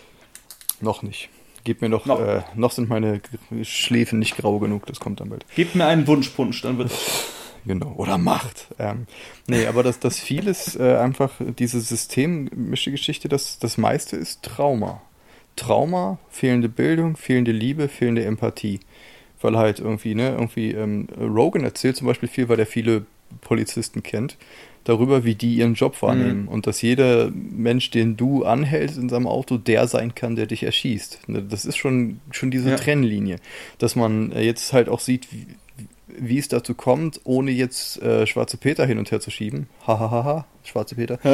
Noch 0.81 1.03
nicht. 1.03 1.29
Gib 1.64 1.83
mir 1.83 1.89
noch, 1.89 2.07
noch. 2.07 2.21
Äh, 2.21 2.43
noch 2.55 2.73
sind 2.73 2.89
meine 2.89 3.21
Schläfen 3.62 4.19
nicht 4.19 4.37
grau 4.37 4.59
genug, 4.59 4.87
das 4.87 5.01
kommt 5.01 5.21
dann 5.21 5.29
bald. 5.29 5.45
Gib 5.55 5.75
mir 5.75 5.87
einen 5.87 6.07
Wunschpunsch, 6.07 6.62
dann 6.62 6.79
wird 6.79 6.93
Genau, 7.66 7.93
oder 7.97 8.16
Macht. 8.16 8.69
Ähm, 8.79 9.07
nee, 9.47 9.66
aber 9.66 9.83
dass 9.83 9.99
das 9.99 10.19
vieles 10.19 10.77
äh, 10.77 10.97
einfach, 10.97 11.33
diese 11.59 11.81
systemische 11.81 12.91
Geschichte, 12.91 13.29
das, 13.29 13.59
das 13.59 13.77
meiste 13.77 14.16
ist 14.16 14.43
Trauma. 14.43 15.03
Trauma, 15.57 16.19
fehlende 16.31 16.69
Bildung, 16.69 17.16
fehlende 17.16 17.53
Liebe, 17.53 17.89
fehlende 17.89 18.25
Empathie 18.25 18.81
weil 19.41 19.57
halt 19.57 19.80
irgendwie, 19.80 20.14
ne, 20.14 20.30
irgendwie, 20.30 20.72
ähm, 20.72 21.09
Rogan 21.18 21.64
erzählt 21.64 21.97
zum 21.97 22.07
Beispiel 22.07 22.28
viel, 22.28 22.49
weil 22.49 22.59
er 22.59 22.66
viele 22.66 23.07
Polizisten 23.41 24.03
kennt, 24.03 24.36
darüber, 24.84 25.24
wie 25.24 25.34
die 25.34 25.57
ihren 25.57 25.74
Job 25.74 26.01
wahrnehmen 26.01 26.43
mhm. 26.43 26.49
und 26.49 26.66
dass 26.66 26.80
jeder 26.80 27.30
Mensch, 27.30 27.91
den 27.91 28.16
du 28.16 28.45
anhältst 28.45 28.97
in 28.97 29.09
seinem 29.09 29.26
Auto, 29.26 29.59
der 29.59 29.86
sein 29.86 30.14
kann, 30.14 30.34
der 30.34 30.47
dich 30.47 30.62
erschießt. 30.62 31.28
Ne, 31.28 31.43
das 31.43 31.64
ist 31.64 31.76
schon, 31.76 32.20
schon 32.30 32.51
diese 32.51 32.70
ja. 32.70 32.76
Trennlinie, 32.76 33.36
dass 33.78 33.97
man 33.97 34.32
äh, 34.32 34.43
jetzt 34.43 34.72
halt 34.72 34.89
auch 34.89 35.01
sieht, 35.01 35.32
wie, 35.32 35.47
wie 36.16 36.38
es 36.38 36.48
dazu 36.48 36.74
kommt, 36.74 37.20
ohne 37.24 37.50
jetzt 37.50 38.00
äh, 38.02 38.26
Schwarze 38.26 38.56
Peter 38.56 38.86
hin 38.86 38.98
und 38.98 39.11
her 39.11 39.20
zu 39.20 39.30
schieben. 39.30 39.68
Hahaha, 39.86 40.46
Schwarze 40.64 40.94
Peter. 40.94 41.24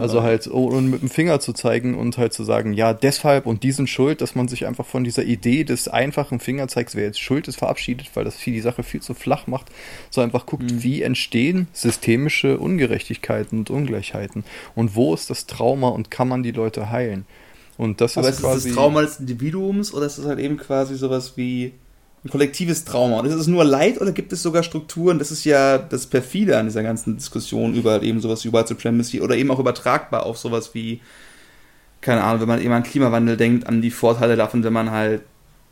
also 0.00 0.22
halt, 0.22 0.46
ohne 0.50 0.88
mit 0.88 1.02
dem 1.02 1.08
Finger 1.08 1.40
zu 1.40 1.52
zeigen 1.52 1.96
und 1.96 2.18
halt 2.18 2.32
zu 2.32 2.44
sagen, 2.44 2.72
ja, 2.72 2.92
deshalb 2.92 3.46
und 3.46 3.62
die 3.62 3.72
sind 3.72 3.88
schuld, 3.88 4.20
dass 4.20 4.34
man 4.34 4.48
sich 4.48 4.66
einfach 4.66 4.86
von 4.86 5.04
dieser 5.04 5.24
Idee 5.24 5.64
des 5.64 5.88
einfachen 5.88 6.40
Fingerzeigs, 6.40 6.94
wer 6.94 7.04
jetzt 7.04 7.20
schuld 7.20 7.48
ist, 7.48 7.58
verabschiedet, 7.58 8.10
weil 8.14 8.24
das 8.24 8.36
viel 8.36 8.54
die 8.54 8.60
Sache 8.60 8.82
viel 8.82 9.02
zu 9.02 9.14
flach 9.14 9.46
macht, 9.46 9.66
so 10.10 10.20
einfach 10.20 10.46
guckt, 10.46 10.70
mhm. 10.70 10.82
wie 10.82 11.02
entstehen 11.02 11.68
systemische 11.72 12.58
Ungerechtigkeiten 12.58 13.58
und 13.60 13.70
Ungleichheiten 13.70 14.44
und 14.74 14.94
wo 14.94 15.14
ist 15.14 15.30
das 15.30 15.46
Trauma 15.46 15.88
und 15.88 16.10
kann 16.10 16.28
man 16.28 16.42
die 16.42 16.52
Leute 16.52 16.90
heilen? 16.90 17.24
Und 17.80 18.02
das 18.02 18.18
Aber 18.18 18.28
ist, 18.28 18.36
ist 18.36 18.42
quasi. 18.42 18.56
Ist 18.58 18.66
das 18.66 18.74
Trauma 18.74 19.00
des 19.00 19.20
Individuums 19.20 19.94
oder 19.94 20.04
ist 20.04 20.18
das 20.18 20.26
halt 20.26 20.38
eben 20.38 20.58
quasi 20.58 20.96
sowas 20.96 21.38
wie 21.38 21.72
ein 22.24 22.30
kollektives 22.30 22.84
Trauma. 22.84 23.20
Und 23.20 23.26
ist 23.26 23.34
es 23.34 23.46
nur 23.46 23.64
Leid 23.64 24.00
oder 24.00 24.12
gibt 24.12 24.32
es 24.32 24.42
sogar 24.42 24.62
Strukturen? 24.62 25.18
Das 25.18 25.30
ist 25.30 25.44
ja 25.44 25.78
das 25.78 26.06
perfide 26.06 26.58
an 26.58 26.66
dieser 26.66 26.82
ganzen 26.82 27.16
Diskussion 27.16 27.74
über 27.74 28.02
eben 28.02 28.20
sowas 28.20 28.44
wie 28.44 28.52
White 28.52 28.68
Supremacy 28.68 29.20
oder 29.20 29.36
eben 29.36 29.50
auch 29.50 29.58
übertragbar 29.58 30.26
auf 30.26 30.36
sowas 30.36 30.74
wie, 30.74 31.00
keine 32.00 32.22
Ahnung, 32.22 32.42
wenn 32.42 32.48
man 32.48 32.60
eben 32.60 32.72
an 32.72 32.82
Klimawandel 32.82 33.36
denkt, 33.36 33.66
an 33.66 33.80
die 33.80 33.90
Vorteile 33.90 34.36
davon, 34.36 34.64
wenn 34.64 34.72
man 34.72 34.90
halt 34.90 35.22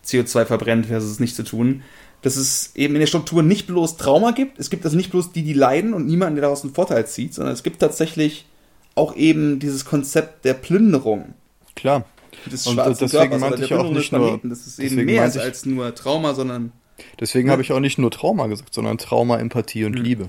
CO2 0.07 0.47
verbrennt 0.47 0.87
versus 0.87 1.13
es 1.13 1.21
nicht 1.21 1.37
zu 1.37 1.43
tun. 1.43 1.83
Dass 2.23 2.37
es 2.37 2.75
eben 2.75 2.95
in 2.95 3.01
der 3.01 3.07
Struktur 3.07 3.43
nicht 3.43 3.67
bloß 3.67 3.97
Trauma 3.97 4.33
gibt, 4.33 4.59
es 4.59 4.71
gibt 4.71 4.85
also 4.85 4.97
nicht 4.97 5.11
bloß 5.11 5.33
die, 5.33 5.45
die 5.45 5.53
leiden 5.53 5.95
und 5.95 6.07
niemanden, 6.07 6.37
der 6.37 6.43
daraus 6.43 6.65
einen 6.65 6.75
Vorteil 6.75 7.07
zieht, 7.07 7.35
sondern 7.35 7.55
es 7.55 7.63
gibt 7.63 7.79
tatsächlich 7.79 8.47
auch 8.95 9.15
eben 9.15 9.61
dieses 9.61 9.85
Konzept 9.85 10.45
der 10.45 10.55
Plünderung. 10.55 11.35
Klar, 11.77 12.07
des 12.47 12.67
und 12.67 12.77
deswegen 12.77 13.11
Körpers 13.11 13.41
meinte 13.41 13.65
ich 13.65 13.75
auch 13.75 13.91
nicht 13.91 14.13
nur, 14.13 14.41
das 14.43 14.67
ist 14.67 14.79
eben 14.79 15.05
mehr 15.05 15.29
ich, 15.29 15.41
als 15.41 15.67
nur 15.67 15.95
Trauma, 15.95 16.35
sondern 16.35 16.73
deswegen 17.21 17.49
ja. 17.49 17.53
habe 17.53 17.63
ich 17.63 17.73
auch 17.73 17.81
nicht 17.81 17.99
nur 17.99 18.11
Trauma 18.11 18.47
gesagt, 18.47 18.75
sondern 18.75 18.99
Trauma, 18.99 19.39
Empathie 19.39 19.85
und 19.85 19.97
hm. 19.97 20.03
Liebe. 20.03 20.27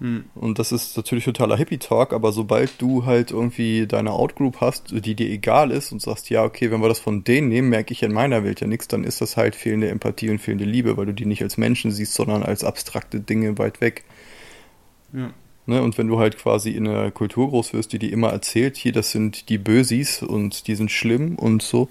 Hm. 0.00 0.24
Und 0.34 0.58
das 0.58 0.72
ist 0.72 0.96
natürlich 0.96 1.24
totaler 1.24 1.56
Hippie-Talk, 1.56 2.14
aber 2.14 2.32
sobald 2.32 2.80
du 2.80 3.04
halt 3.04 3.30
irgendwie 3.30 3.86
deine 3.86 4.12
Outgroup 4.12 4.60
hast, 4.60 4.92
die 4.92 5.14
dir 5.14 5.28
egal 5.28 5.70
ist 5.70 5.92
und 5.92 6.00
sagst, 6.00 6.30
ja, 6.30 6.42
okay, 6.42 6.70
wenn 6.70 6.80
wir 6.80 6.88
das 6.88 7.00
von 7.00 7.22
denen 7.22 7.48
nehmen, 7.48 7.68
merke 7.68 7.92
ich 7.92 8.02
in 8.02 8.12
meiner 8.12 8.42
Welt 8.42 8.62
ja 8.62 8.66
nichts, 8.66 8.88
dann 8.88 9.04
ist 9.04 9.20
das 9.20 9.36
halt 9.36 9.54
fehlende 9.54 9.90
Empathie 9.90 10.30
und 10.30 10.38
fehlende 10.38 10.64
Liebe, 10.64 10.96
weil 10.96 11.06
du 11.06 11.12
die 11.12 11.26
nicht 11.26 11.42
als 11.42 11.58
Menschen 11.58 11.90
siehst, 11.90 12.14
sondern 12.14 12.42
als 12.42 12.64
abstrakte 12.64 13.20
Dinge 13.20 13.58
weit 13.58 13.82
weg. 13.82 14.04
Ja. 15.12 15.32
Ne? 15.70 15.80
Und 15.80 15.96
wenn 15.96 16.08
du 16.08 16.18
halt 16.18 16.36
quasi 16.36 16.70
in 16.70 16.86
einer 16.86 17.10
Kultur 17.12 17.48
groß 17.48 17.72
wirst, 17.72 17.92
die 17.92 18.00
dir 18.00 18.12
immer 18.12 18.30
erzählt, 18.30 18.76
hier, 18.76 18.90
das 18.90 19.12
sind 19.12 19.48
die 19.48 19.56
Bösis 19.56 20.20
und 20.20 20.66
die 20.66 20.74
sind 20.74 20.90
schlimm 20.90 21.36
und 21.36 21.62
so, 21.62 21.88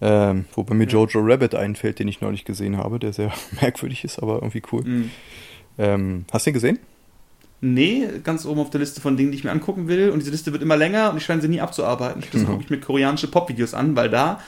Ähm, 0.00 0.44
wobei 0.54 0.74
mir. 0.74 0.86
Jojo 0.86 1.20
Rabbit 1.20 1.54
einfällt, 1.54 1.98
den 1.98 2.08
ich 2.08 2.20
neulich 2.20 2.44
gesehen 2.44 2.76
habe, 2.76 2.98
der 2.98 3.12
sehr 3.12 3.32
merkwürdig 3.60 4.04
ist, 4.04 4.18
aber 4.18 4.36
irgendwie 4.36 4.62
cool. 4.72 4.82
Mhm. 4.84 5.10
Ähm, 5.78 6.24
hast 6.32 6.46
du 6.46 6.50
ihn 6.50 6.54
gesehen? 6.54 6.78
Nee, 7.60 8.06
ganz 8.22 8.44
oben 8.44 8.60
auf 8.60 8.70
der 8.70 8.80
Liste 8.80 9.00
von 9.00 9.16
Dingen, 9.16 9.30
die 9.30 9.38
ich 9.38 9.44
mir 9.44 9.50
angucken 9.50 9.88
will. 9.88 10.10
Und 10.10 10.20
diese 10.20 10.30
Liste 10.30 10.52
wird 10.52 10.62
immer 10.62 10.76
länger 10.76 11.10
und 11.10 11.16
ich 11.16 11.24
scheine 11.24 11.40
sie 11.40 11.48
nie 11.48 11.60
abzuarbeiten. 11.60 12.22
Ich 12.22 12.32
mhm. 12.32 12.46
gucke 12.46 12.62
ich 12.62 12.70
mir 12.70 12.80
koreanische 12.80 13.28
Popvideos 13.28 13.74
an, 13.74 13.96
weil 13.96 14.10
da 14.10 14.40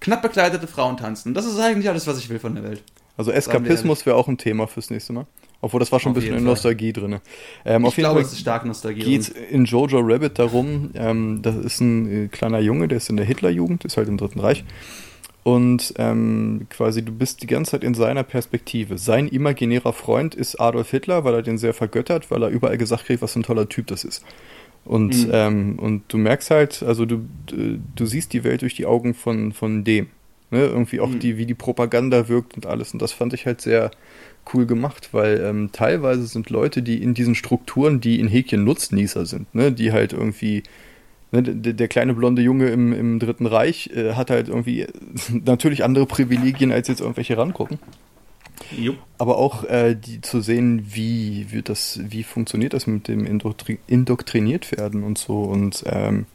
knapp 0.00 0.22
bekleidete 0.22 0.66
Frauen 0.66 0.96
tanzen. 0.96 1.34
Das 1.34 1.46
ist 1.46 1.58
eigentlich 1.58 1.88
alles, 1.88 2.06
was 2.06 2.18
ich 2.18 2.28
will 2.28 2.38
von 2.38 2.54
der 2.54 2.64
Welt. 2.64 2.82
Also 3.16 3.30
Eskapismus 3.30 4.04
wäre 4.06 4.16
auch 4.16 4.28
ein 4.28 4.38
Thema 4.38 4.66
fürs 4.66 4.90
nächste 4.90 5.12
Mal. 5.12 5.26
Obwohl, 5.62 5.80
das 5.80 5.90
war 5.90 6.00
schon 6.00 6.12
auf 6.12 6.18
ein 6.18 6.20
bisschen 6.20 6.36
in 6.36 6.44
Nostalgie 6.44 6.92
drin. 6.92 7.18
Ähm, 7.64 7.82
ich 7.82 7.88
auf 7.88 7.96
jeden 7.96 8.04
glaube, 8.04 8.20
Fall 8.20 8.26
es 8.26 8.32
ist 8.32 8.40
stark 8.40 8.66
Nostalgie. 8.66 9.02
Geht 9.02 9.28
in 9.28 9.64
Jojo 9.64 10.00
Rabbit 10.00 10.38
darum, 10.38 10.90
ähm, 10.94 11.40
das 11.42 11.56
ist 11.56 11.80
ein 11.80 12.26
äh, 12.26 12.28
kleiner 12.28 12.60
Junge, 12.60 12.88
der 12.88 12.98
ist 12.98 13.08
in 13.08 13.16
der 13.16 13.26
Hitlerjugend, 13.26 13.84
ist 13.84 13.96
halt 13.96 14.08
im 14.08 14.18
Dritten 14.18 14.40
Reich. 14.40 14.64
Und 15.44 15.94
ähm, 15.96 16.66
quasi, 16.70 17.04
du 17.04 17.12
bist 17.12 17.42
die 17.42 17.46
ganze 17.46 17.72
Zeit 17.72 17.84
in 17.84 17.94
seiner 17.94 18.24
Perspektive. 18.24 18.98
Sein 18.98 19.28
imaginärer 19.28 19.92
Freund 19.92 20.34
ist 20.34 20.60
Adolf 20.60 20.90
Hitler, 20.90 21.24
weil 21.24 21.34
er 21.34 21.42
den 21.42 21.56
sehr 21.56 21.72
vergöttert, 21.72 22.30
weil 22.30 22.42
er 22.42 22.48
überall 22.48 22.76
gesagt 22.76 23.06
kriegt, 23.06 23.22
was 23.22 23.32
für 23.32 23.40
ein 23.40 23.44
toller 23.44 23.68
Typ 23.68 23.86
das 23.86 24.04
ist. 24.04 24.24
Und, 24.84 25.26
mhm. 25.26 25.30
ähm, 25.32 25.78
und 25.78 26.02
du 26.08 26.18
merkst 26.18 26.50
halt, 26.50 26.82
also 26.82 27.06
du, 27.06 27.26
du 27.46 28.06
siehst 28.06 28.32
die 28.32 28.44
Welt 28.44 28.62
durch 28.62 28.74
die 28.74 28.86
Augen 28.86 29.14
von, 29.14 29.52
von 29.52 29.84
dem. 29.84 30.08
Ne? 30.50 30.60
Irgendwie 30.60 31.00
auch 31.00 31.10
mhm. 31.10 31.18
die, 31.18 31.38
wie 31.38 31.46
die 31.46 31.54
Propaganda 31.54 32.28
wirkt 32.28 32.54
und 32.54 32.66
alles. 32.66 32.92
Und 32.92 33.02
das 33.02 33.12
fand 33.12 33.32
ich 33.32 33.46
halt 33.46 33.60
sehr 33.60 33.90
cool 34.54 34.66
gemacht, 34.66 35.08
weil 35.12 35.40
ähm, 35.44 35.70
teilweise 35.72 36.26
sind 36.26 36.50
Leute, 36.50 36.82
die 36.82 37.02
in 37.02 37.14
diesen 37.14 37.34
Strukturen, 37.34 38.00
die 38.00 38.20
in 38.20 38.28
Häkchen 38.28 38.64
Nutznießer 38.64 39.26
sind, 39.26 39.52
ne? 39.54 39.72
die 39.72 39.92
halt 39.92 40.12
irgendwie 40.12 40.62
Ne, 41.32 41.42
der, 41.42 41.88
kleine 41.88 42.14
blonde 42.14 42.40
Junge 42.40 42.68
im, 42.68 42.92
im 42.92 43.18
Dritten 43.18 43.46
Reich 43.46 43.90
äh, 43.92 44.12
hat 44.12 44.30
halt 44.30 44.48
irgendwie 44.48 44.86
natürlich 45.44 45.82
andere 45.82 46.06
Privilegien 46.06 46.70
als 46.70 46.86
jetzt 46.86 47.00
irgendwelche 47.00 47.36
rangucken. 47.36 47.80
Jupp. 48.76 48.96
Aber 49.18 49.36
auch 49.36 49.64
äh, 49.64 49.96
die 49.96 50.20
zu 50.20 50.40
sehen, 50.40 50.86
wie 50.88 51.50
wird 51.50 51.68
das, 51.68 52.00
wie 52.02 52.22
funktioniert 52.22 52.74
das 52.74 52.86
mit 52.86 53.08
dem 53.08 53.26
Indoktri 53.26 53.78
indoktriniert 53.88 54.72
werden 54.72 55.02
und 55.02 55.18
so 55.18 55.42
und 55.42 55.82
ähm, 55.86 56.26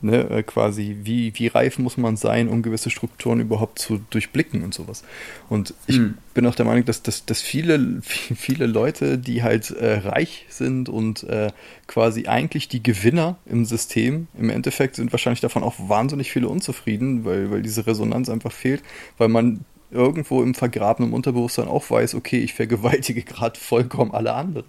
Ne, 0.00 0.30
äh, 0.30 0.44
quasi, 0.44 0.98
wie, 1.02 1.32
wie 1.34 1.48
reif 1.48 1.80
muss 1.80 1.96
man 1.96 2.16
sein, 2.16 2.48
um 2.48 2.62
gewisse 2.62 2.88
Strukturen 2.88 3.40
überhaupt 3.40 3.80
zu 3.80 4.00
durchblicken 4.10 4.62
und 4.62 4.72
sowas. 4.72 5.02
Und 5.48 5.74
ich 5.88 5.98
mhm. 5.98 6.18
bin 6.34 6.46
auch 6.46 6.54
der 6.54 6.66
Meinung, 6.66 6.84
dass, 6.84 7.02
dass, 7.02 7.26
dass 7.26 7.42
viele, 7.42 8.00
viele 8.02 8.66
Leute, 8.66 9.18
die 9.18 9.42
halt 9.42 9.72
äh, 9.72 9.94
reich 9.94 10.46
sind 10.50 10.88
und 10.88 11.24
äh, 11.24 11.50
quasi 11.88 12.28
eigentlich 12.28 12.68
die 12.68 12.80
Gewinner 12.80 13.38
im 13.44 13.64
System, 13.64 14.28
im 14.38 14.50
Endeffekt 14.50 14.94
sind 14.94 15.10
wahrscheinlich 15.12 15.40
davon 15.40 15.64
auch 15.64 15.74
wahnsinnig 15.78 16.30
viele 16.30 16.48
unzufrieden, 16.48 17.24
weil, 17.24 17.50
weil 17.50 17.62
diese 17.62 17.88
Resonanz 17.88 18.28
einfach 18.28 18.52
fehlt, 18.52 18.84
weil 19.16 19.28
man 19.28 19.64
irgendwo 19.90 20.44
im 20.44 20.54
vergrabenen 20.54 21.12
Unterbewusstsein 21.12 21.66
auch 21.66 21.90
weiß, 21.90 22.14
okay, 22.14 22.38
ich 22.38 22.54
vergewaltige 22.54 23.22
gerade 23.24 23.58
vollkommen 23.58 24.12
alle 24.12 24.32
anderen. 24.34 24.66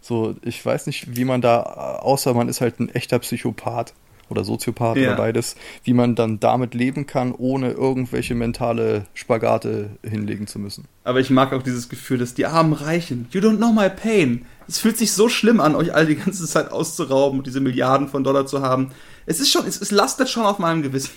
So, 0.00 0.36
ich 0.42 0.64
weiß 0.64 0.86
nicht, 0.86 1.16
wie 1.16 1.24
man 1.24 1.40
da, 1.40 1.62
außer 1.62 2.34
man 2.34 2.48
ist 2.48 2.60
halt 2.60 2.78
ein 2.78 2.88
echter 2.88 3.18
Psychopath, 3.18 3.94
oder 4.30 4.44
Soziopath 4.44 4.96
ja. 4.96 5.08
oder 5.08 5.16
beides, 5.16 5.56
wie 5.84 5.92
man 5.92 6.14
dann 6.14 6.40
damit 6.40 6.74
leben 6.74 7.06
kann, 7.06 7.32
ohne 7.32 7.72
irgendwelche 7.72 8.34
mentale 8.34 9.06
Spagate 9.14 9.90
hinlegen 10.02 10.46
zu 10.46 10.58
müssen. 10.58 10.84
Aber 11.04 11.20
ich 11.20 11.30
mag 11.30 11.52
auch 11.52 11.62
dieses 11.62 11.88
Gefühl, 11.88 12.18
dass 12.18 12.34
die 12.34 12.46
armen 12.46 12.72
Reichen, 12.72 13.28
you 13.32 13.40
don't 13.40 13.56
know 13.56 13.72
my 13.72 13.88
pain. 13.90 14.46
Es 14.68 14.78
fühlt 14.78 14.96
sich 14.96 15.12
so 15.12 15.28
schlimm 15.28 15.60
an, 15.60 15.74
euch 15.74 15.94
all 15.94 16.06
die 16.06 16.16
ganze 16.16 16.46
Zeit 16.46 16.70
auszurauben 16.70 17.40
und 17.40 17.46
diese 17.46 17.60
Milliarden 17.60 18.08
von 18.08 18.22
Dollar 18.22 18.46
zu 18.46 18.62
haben. 18.62 18.92
Es 19.26 19.40
ist 19.40 19.50
schon, 19.50 19.66
es, 19.66 19.80
es 19.80 19.90
lastet 19.90 20.28
schon 20.28 20.44
auf 20.44 20.58
meinem 20.58 20.82
Gewissen. 20.82 21.10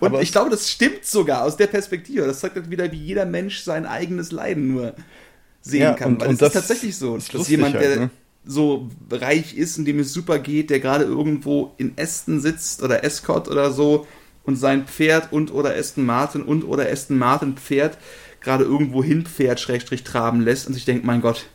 Und 0.00 0.08
Aber 0.08 0.22
ich 0.22 0.32
glaube, 0.32 0.50
das 0.50 0.70
stimmt 0.70 1.04
sogar 1.04 1.44
aus 1.44 1.56
der 1.56 1.66
Perspektive. 1.66 2.26
Das 2.26 2.40
zeigt 2.40 2.56
halt 2.56 2.70
wieder, 2.70 2.90
wie 2.92 2.96
jeder 2.96 3.26
Mensch 3.26 3.60
sein 3.60 3.86
eigenes 3.86 4.32
Leiden 4.32 4.68
nur 4.68 4.94
sehen 5.60 5.82
ja, 5.82 5.92
kann. 5.94 6.14
Und, 6.14 6.20
Weil 6.20 6.28
und 6.28 6.34
es 6.34 6.40
das 6.40 6.48
ist 6.48 6.54
tatsächlich 6.54 6.96
so, 6.96 7.16
dass 7.16 7.48
jemand, 7.48 7.74
halt, 7.74 7.84
der, 7.84 7.96
ne? 7.96 8.10
So 8.46 8.88
reich 9.10 9.56
ist 9.56 9.78
und 9.78 9.84
dem 9.84 9.98
es 9.98 10.12
super 10.12 10.38
geht, 10.38 10.70
der 10.70 10.80
gerade 10.80 11.04
irgendwo 11.04 11.74
in 11.78 11.94
Aston 11.98 12.40
sitzt 12.40 12.82
oder 12.82 13.04
Escort 13.04 13.48
oder 13.48 13.72
so 13.72 14.06
und 14.44 14.56
sein 14.56 14.86
Pferd 14.86 15.32
und 15.32 15.52
oder 15.52 15.74
Aston 15.74 16.06
Martin 16.06 16.42
und 16.42 16.64
oder 16.64 16.90
Aston 16.90 17.18
Martin 17.18 17.56
Pferd 17.56 17.98
gerade 18.40 18.64
irgendwo 18.64 19.02
hinpferd, 19.02 19.58
Schrägstrich 19.58 20.04
traben 20.04 20.40
lässt 20.40 20.68
und 20.68 20.74
sich 20.74 20.84
denkt, 20.84 21.04
mein 21.04 21.20
Gott, 21.20 21.46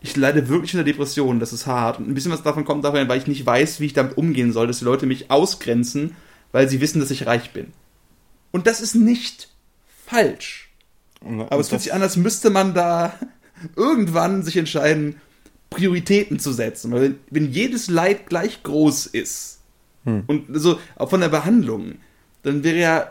ich 0.00 0.16
leide 0.16 0.48
wirklich 0.48 0.74
unter 0.74 0.84
Depressionen, 0.84 1.38
das 1.38 1.52
ist 1.52 1.66
hart. 1.66 1.98
Und 1.98 2.08
ein 2.08 2.14
bisschen 2.14 2.32
was 2.32 2.42
davon 2.42 2.64
kommt 2.64 2.84
davon, 2.84 3.08
weil 3.08 3.18
ich 3.18 3.26
nicht 3.26 3.44
weiß, 3.44 3.80
wie 3.80 3.86
ich 3.86 3.92
damit 3.92 4.16
umgehen 4.16 4.52
soll, 4.52 4.66
dass 4.66 4.78
die 4.78 4.84
Leute 4.86 5.06
mich 5.06 5.30
ausgrenzen, 5.30 6.16
weil 6.50 6.68
sie 6.68 6.80
wissen, 6.80 7.00
dass 7.00 7.10
ich 7.10 7.26
reich 7.26 7.52
bin. 7.52 7.72
Und 8.52 8.66
das 8.66 8.80
ist 8.80 8.94
nicht 8.94 9.50
falsch. 10.06 10.70
Aber 11.20 11.60
es 11.60 11.68
fühlt 11.68 11.82
sich 11.82 11.92
an, 11.92 12.02
als 12.02 12.16
müsste 12.16 12.50
man 12.50 12.74
da 12.74 13.18
irgendwann 13.76 14.42
sich 14.42 14.56
entscheiden, 14.56 15.20
Prioritäten 15.74 16.38
zu 16.38 16.52
setzen. 16.52 16.92
Weil 16.92 17.02
wenn, 17.02 17.18
wenn 17.30 17.52
jedes 17.52 17.88
Leid 17.88 18.26
gleich 18.28 18.62
groß 18.62 19.06
ist 19.06 19.60
hm. 20.04 20.24
und 20.26 20.46
so 20.50 20.78
auch 20.96 21.10
von 21.10 21.20
der 21.20 21.28
Behandlung, 21.28 21.96
dann 22.42 22.62
wäre 22.62 22.78
ja 22.78 23.10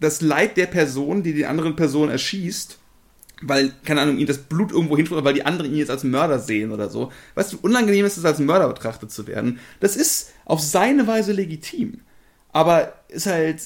das 0.00 0.20
Leid 0.20 0.56
der 0.56 0.66
Person, 0.66 1.22
die 1.22 1.32
die 1.32 1.46
anderen 1.46 1.74
Person 1.76 2.08
erschießt, 2.08 2.78
weil, 3.42 3.72
keine 3.84 4.00
Ahnung, 4.00 4.18
ihn 4.18 4.26
das 4.26 4.38
Blut 4.38 4.72
irgendwo 4.72 4.96
hinfällt, 4.96 5.24
weil 5.24 5.34
die 5.34 5.46
anderen 5.46 5.72
ihn 5.72 5.78
jetzt 5.78 5.90
als 5.90 6.04
Mörder 6.04 6.38
sehen 6.38 6.72
oder 6.72 6.88
so. 6.88 7.12
Weißt 7.34 7.52
du, 7.52 7.58
unangenehm 7.62 8.04
ist 8.04 8.16
es, 8.16 8.24
als 8.24 8.38
Mörder 8.38 8.68
betrachtet 8.68 9.10
zu 9.10 9.26
werden. 9.26 9.60
Das 9.80 9.96
ist 9.96 10.32
auf 10.44 10.60
seine 10.60 11.06
Weise 11.06 11.32
legitim. 11.32 12.00
Aber 12.52 12.94
ist 13.08 13.26
halt 13.26 13.62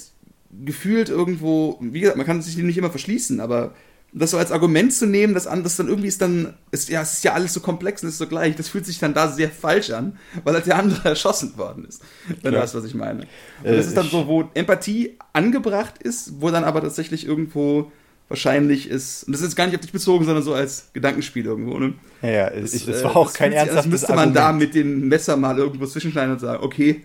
gefühlt 0.65 1.09
irgendwo, 1.09 1.79
wie 1.81 2.01
gesagt, 2.01 2.19
man 2.19 2.27
kann 2.27 2.43
sich 2.43 2.57
nicht 2.57 2.77
immer 2.77 2.91
verschließen, 2.91 3.41
aber 3.41 3.75
das 4.13 4.31
so 4.31 4.39
als 4.39 4.53
Argument 4.53 4.93
zu 4.93 5.07
nehmen, 5.07 5.33
das 5.33 5.47
anders 5.47 5.77
dann 5.77 5.89
irgendwie 5.89 6.09
ist 6.09 6.21
dann, 6.21 6.55
ist, 6.71 6.91
ja, 6.91 7.01
es 7.01 7.15
ist 7.15 7.25
ja 7.25 7.33
alles 7.33 7.55
so 7.55 7.61
komplex 7.61 8.03
und 8.03 8.11
ist 8.11 8.19
so 8.19 8.27
gleich, 8.27 8.55
das 8.57 8.69
fühlt 8.69 8.85
sich 8.85 8.99
dann 8.99 9.15
da 9.15 9.29
sehr 9.29 9.49
falsch 9.49 9.91
an, 9.91 10.19
weil 10.45 10.55
halt 10.55 10.67
der 10.67 10.77
andere 10.77 11.09
erschossen 11.09 11.57
worden 11.57 11.87
ist. 11.87 12.03
Wenn 12.43 12.53
ja. 12.53 12.59
du 12.59 12.63
weißt, 12.63 12.75
was 12.75 12.85
ich 12.85 12.95
meine. 12.95 13.21
Und 13.63 13.71
äh, 13.71 13.77
das 13.77 13.87
ist 13.87 13.97
dann 13.97 14.09
so, 14.09 14.27
wo 14.27 14.51
Empathie 14.55 15.17
angebracht 15.33 16.03
ist, 16.03 16.41
wo 16.41 16.51
dann 16.51 16.65
aber 16.65 16.83
tatsächlich 16.83 17.27
irgendwo 17.27 17.91
wahrscheinlich 18.29 18.89
ist, 18.89 19.25
und 19.25 19.33
das 19.33 19.41
ist 19.41 19.57
gar 19.57 19.67
nicht 19.67 19.75
auf 19.75 19.81
dich 19.81 19.93
bezogen, 19.93 20.25
sondern 20.25 20.45
so 20.45 20.53
als 20.53 20.91
Gedankenspiel 20.93 21.47
irgendwo, 21.47 21.79
ne? 21.79 21.95
Ja, 22.21 22.31
ja 22.31 22.51
das, 22.51 22.75
ich, 22.75 22.85
das 22.85 23.01
äh, 23.01 23.05
war 23.05 23.17
auch 23.17 23.27
das 23.27 23.35
kein 23.35 23.53
ernsthaftes 23.53 23.85
sich, 23.85 23.93
müsste 23.93 24.09
man 24.09 24.19
Argument. 24.19 24.37
da 24.37 24.53
mit 24.53 24.75
dem 24.75 25.09
Messer 25.09 25.37
mal 25.37 25.57
irgendwo 25.57 25.87
zwischenschneiden 25.87 26.33
und 26.33 26.39
sagen, 26.39 26.63
okay, 26.63 27.05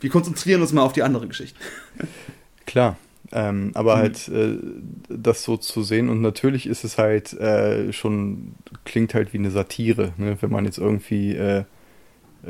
wir 0.00 0.10
konzentrieren 0.10 0.62
uns 0.62 0.72
mal 0.72 0.82
auf 0.82 0.94
die 0.94 1.02
andere 1.02 1.28
Geschichte. 1.28 1.58
Klar. 2.66 2.96
Ähm, 3.32 3.70
aber 3.74 3.96
mhm. 3.96 4.00
halt 4.00 4.28
äh, 4.28 4.56
das 5.08 5.42
so 5.44 5.56
zu 5.56 5.82
sehen 5.82 6.08
und 6.08 6.20
natürlich 6.20 6.66
ist 6.66 6.84
es 6.84 6.98
halt 6.98 7.32
äh, 7.34 7.92
schon, 7.92 8.54
klingt 8.84 9.14
halt 9.14 9.32
wie 9.32 9.38
eine 9.38 9.50
Satire, 9.50 10.12
ne? 10.16 10.36
wenn 10.40 10.50
man 10.50 10.64
jetzt 10.64 10.78
irgendwie, 10.78 11.36
äh, 11.36 11.64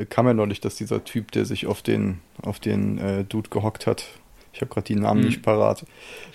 kam 0.08 0.26
ja 0.26 0.34
neulich, 0.34 0.60
dass 0.60 0.76
dieser 0.76 1.04
Typ, 1.04 1.32
der 1.32 1.44
sich 1.44 1.66
auf 1.66 1.82
den, 1.82 2.20
auf 2.42 2.60
den 2.60 2.98
äh, 2.98 3.24
Dude 3.24 3.50
gehockt 3.50 3.86
hat, 3.86 4.06
ich 4.52 4.60
habe 4.60 4.72
gerade 4.72 4.86
die 4.86 4.96
Namen 4.96 5.20
mhm. 5.20 5.26
nicht 5.26 5.42
parat, 5.42 5.84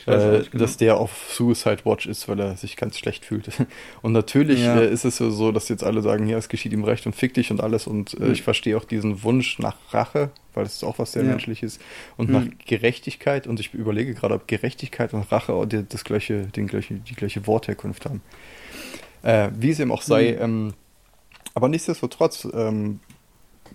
äh, 0.07 0.38
nicht 0.38 0.51
genau. 0.51 0.63
dass 0.63 0.78
der 0.78 0.97
auf 0.97 1.30
Suicide 1.32 1.80
Watch 1.84 2.05
ist, 2.05 2.28
weil 2.28 2.39
er 2.39 2.55
sich 2.55 2.78
ganz 2.78 2.97
schlecht 2.97 3.26
fühlt. 3.26 3.49
Und 4.01 4.13
natürlich 4.13 4.61
ja. 4.61 4.80
äh, 4.80 4.89
ist 4.89 5.03
es 5.03 5.18
so, 5.18 5.51
dass 5.51 5.68
jetzt 5.70 5.84
alle 5.84 6.01
sagen, 6.01 6.28
ja, 6.28 6.38
es 6.38 6.47
geschieht 6.47 6.72
ihm 6.74 6.84
recht 6.84 7.05
und 7.05 7.16
fick 7.16 7.34
dich 7.34 7.51
und 7.51 7.61
alles. 7.61 7.88
Und 7.88 8.13
äh, 8.13 8.26
mhm. 8.26 8.32
ich 8.32 8.41
verstehe 8.43 8.78
auch 8.78 8.86
diesen 8.86 9.24
Wunsch 9.24 9.59
nach 9.59 9.76
Rache, 9.91 10.32
weil 10.53 10.66
es 10.66 10.76
ist 10.76 10.84
auch 10.84 10.99
was 10.99 11.11
sehr 11.11 11.24
ja. 11.24 11.30
menschliches 11.30 11.80
und 12.18 12.30
mhm. 12.30 12.34
nach 12.34 12.45
Gerechtigkeit. 12.66 13.47
Und 13.47 13.59
ich 13.59 13.74
überlege 13.74 14.13
gerade, 14.13 14.36
ob 14.36 14.47
Gerechtigkeit 14.47 15.13
und 15.13 15.30
Rache 15.32 15.68
das 15.68 16.03
gleiche, 16.03 16.47
den 16.47 16.68
gleiche, 16.68 16.95
die 16.95 17.16
gleiche 17.16 17.45
Wortherkunft 17.47 18.05
haben. 18.05 18.22
Äh, 19.24 19.49
wie 19.57 19.72
es 19.72 19.80
eben 19.80 19.91
auch 19.91 20.03
sei. 20.03 20.34
Mhm. 20.34 20.43
Ähm, 20.43 20.74
aber 21.53 21.70
nichtsdestotrotz, 21.70 22.47
ähm, 22.53 22.99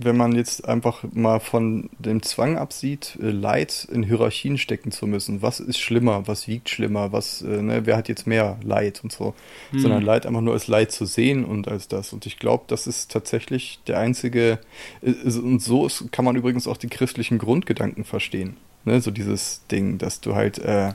wenn 0.02 0.16
man 0.16 0.34
jetzt 0.34 0.66
einfach 0.66 1.04
mal 1.12 1.40
von 1.40 1.90
dem 1.98 2.22
Zwang 2.22 2.56
absieht, 2.56 3.18
äh, 3.22 3.30
Leid 3.30 3.86
in 3.92 4.02
Hierarchien 4.02 4.56
stecken 4.56 4.92
zu 4.92 5.06
müssen. 5.06 5.42
Was 5.42 5.60
ist 5.60 5.78
schlimmer? 5.78 6.26
Was 6.26 6.48
wiegt 6.48 6.70
schlimmer? 6.70 7.12
Was, 7.12 7.42
äh, 7.42 7.62
ne, 7.62 7.84
wer 7.84 7.96
hat 7.96 8.08
jetzt 8.08 8.26
mehr 8.26 8.58
Leid 8.62 9.00
und 9.02 9.12
so? 9.12 9.34
Hm. 9.70 9.80
Sondern 9.80 10.02
Leid 10.02 10.26
einfach 10.26 10.40
nur 10.40 10.54
als 10.54 10.68
Leid 10.68 10.90
zu 10.90 11.04
sehen 11.04 11.44
und 11.44 11.68
als 11.68 11.88
das. 11.88 12.12
Und 12.12 12.24
ich 12.24 12.38
glaube, 12.38 12.64
das 12.66 12.86
ist 12.86 13.10
tatsächlich 13.10 13.80
der 13.86 13.98
einzige, 13.98 14.58
äh, 15.02 15.12
und 15.38 15.60
so 15.60 15.86
ist, 15.86 16.10
kann 16.12 16.24
man 16.24 16.36
übrigens 16.36 16.66
auch 16.66 16.78
die 16.78 16.88
christlichen 16.88 17.38
Grundgedanken 17.38 18.04
verstehen. 18.04 18.56
Ne? 18.84 19.00
So 19.00 19.10
dieses 19.10 19.66
Ding, 19.70 19.98
dass 19.98 20.20
du 20.20 20.34
halt, 20.34 20.58
äh, 20.58 20.92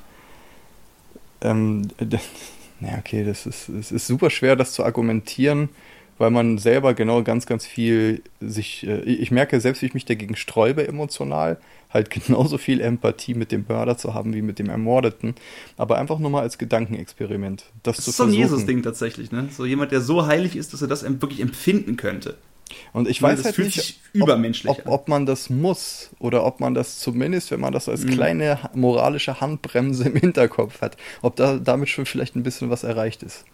ähm, 1.41 1.89
ja, 2.79 2.97
okay, 2.97 3.23
das 3.23 3.45
ist, 3.45 3.69
es 3.69 3.91
ist 3.91 4.07
super 4.07 4.31
schwer, 4.31 4.55
das 4.55 4.73
zu 4.73 4.83
argumentieren 4.83 5.69
weil 6.17 6.31
man 6.31 6.57
selber 6.57 6.93
genau 6.93 7.23
ganz, 7.23 7.45
ganz 7.45 7.65
viel 7.65 8.21
sich, 8.39 8.85
äh, 8.87 9.01
ich 9.01 9.31
merke 9.31 9.59
selbst, 9.59 9.81
wie 9.81 9.87
ich 9.87 9.93
mich 9.93 10.05
dagegen 10.05 10.35
sträube 10.35 10.87
emotional, 10.87 11.57
halt 11.89 12.09
genauso 12.25 12.57
viel 12.57 12.81
Empathie 12.81 13.33
mit 13.33 13.51
dem 13.51 13.65
Mörder 13.67 13.97
zu 13.97 14.13
haben 14.13 14.33
wie 14.33 14.41
mit 14.41 14.59
dem 14.59 14.69
Ermordeten, 14.69 15.35
aber 15.77 15.97
einfach 15.97 16.19
nur 16.19 16.29
mal 16.29 16.41
als 16.41 16.57
Gedankenexperiment. 16.57 17.65
Das, 17.83 17.97
das 17.97 18.07
ist 18.07 18.17
so 18.17 18.23
ein 18.23 18.33
Jesus-Ding 18.33 18.83
tatsächlich, 18.83 19.31
ne? 19.31 19.49
So 19.51 19.65
jemand, 19.65 19.91
der 19.91 20.01
so 20.01 20.25
heilig 20.25 20.55
ist, 20.55 20.73
dass 20.73 20.81
er 20.81 20.87
das 20.87 21.03
wirklich 21.03 21.39
empfinden 21.39 21.97
könnte. 21.97 22.35
Und 22.93 23.07
ich 23.07 23.21
weiß 23.21 23.43
halt 23.43 23.57
nicht, 23.59 23.99
ob, 24.15 24.29
ob, 24.65 24.81
ob, 24.87 25.07
man 25.07 25.25
das 25.25 25.49
muss 25.49 26.09
oder 26.19 26.45
ob 26.45 26.59
man 26.59 26.73
das 26.73 26.99
zumindest, 26.99 27.51
wenn 27.51 27.59
man 27.59 27.71
das 27.71 27.87
als 27.87 28.03
mhm. 28.03 28.09
kleine 28.09 28.59
moralische 28.73 29.39
Handbremse 29.39 30.05
im 30.05 30.15
Hinterkopf 30.15 30.81
hat, 30.81 30.97
ob 31.21 31.35
da 31.35 31.57
damit 31.57 31.89
schon 31.89 32.05
vielleicht 32.05 32.35
ein 32.35 32.43
bisschen 32.43 32.69
was 32.69 32.83
erreicht 32.83 33.21
ist. 33.21 33.45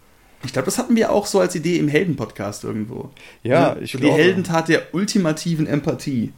Ich 0.44 0.52
glaube, 0.52 0.66
das 0.66 0.78
hatten 0.78 0.96
wir 0.96 1.12
auch 1.12 1.26
so 1.26 1.40
als 1.40 1.54
Idee 1.54 1.78
im 1.78 1.88
Helden-Podcast 1.88 2.64
irgendwo. 2.64 3.10
Ja, 3.42 3.76
ich 3.80 3.92
so 3.92 3.98
glaube. 3.98 4.16
Die 4.16 4.22
Heldentat 4.22 4.68
der 4.68 4.94
ultimativen 4.94 5.66
Empathie. 5.66 6.32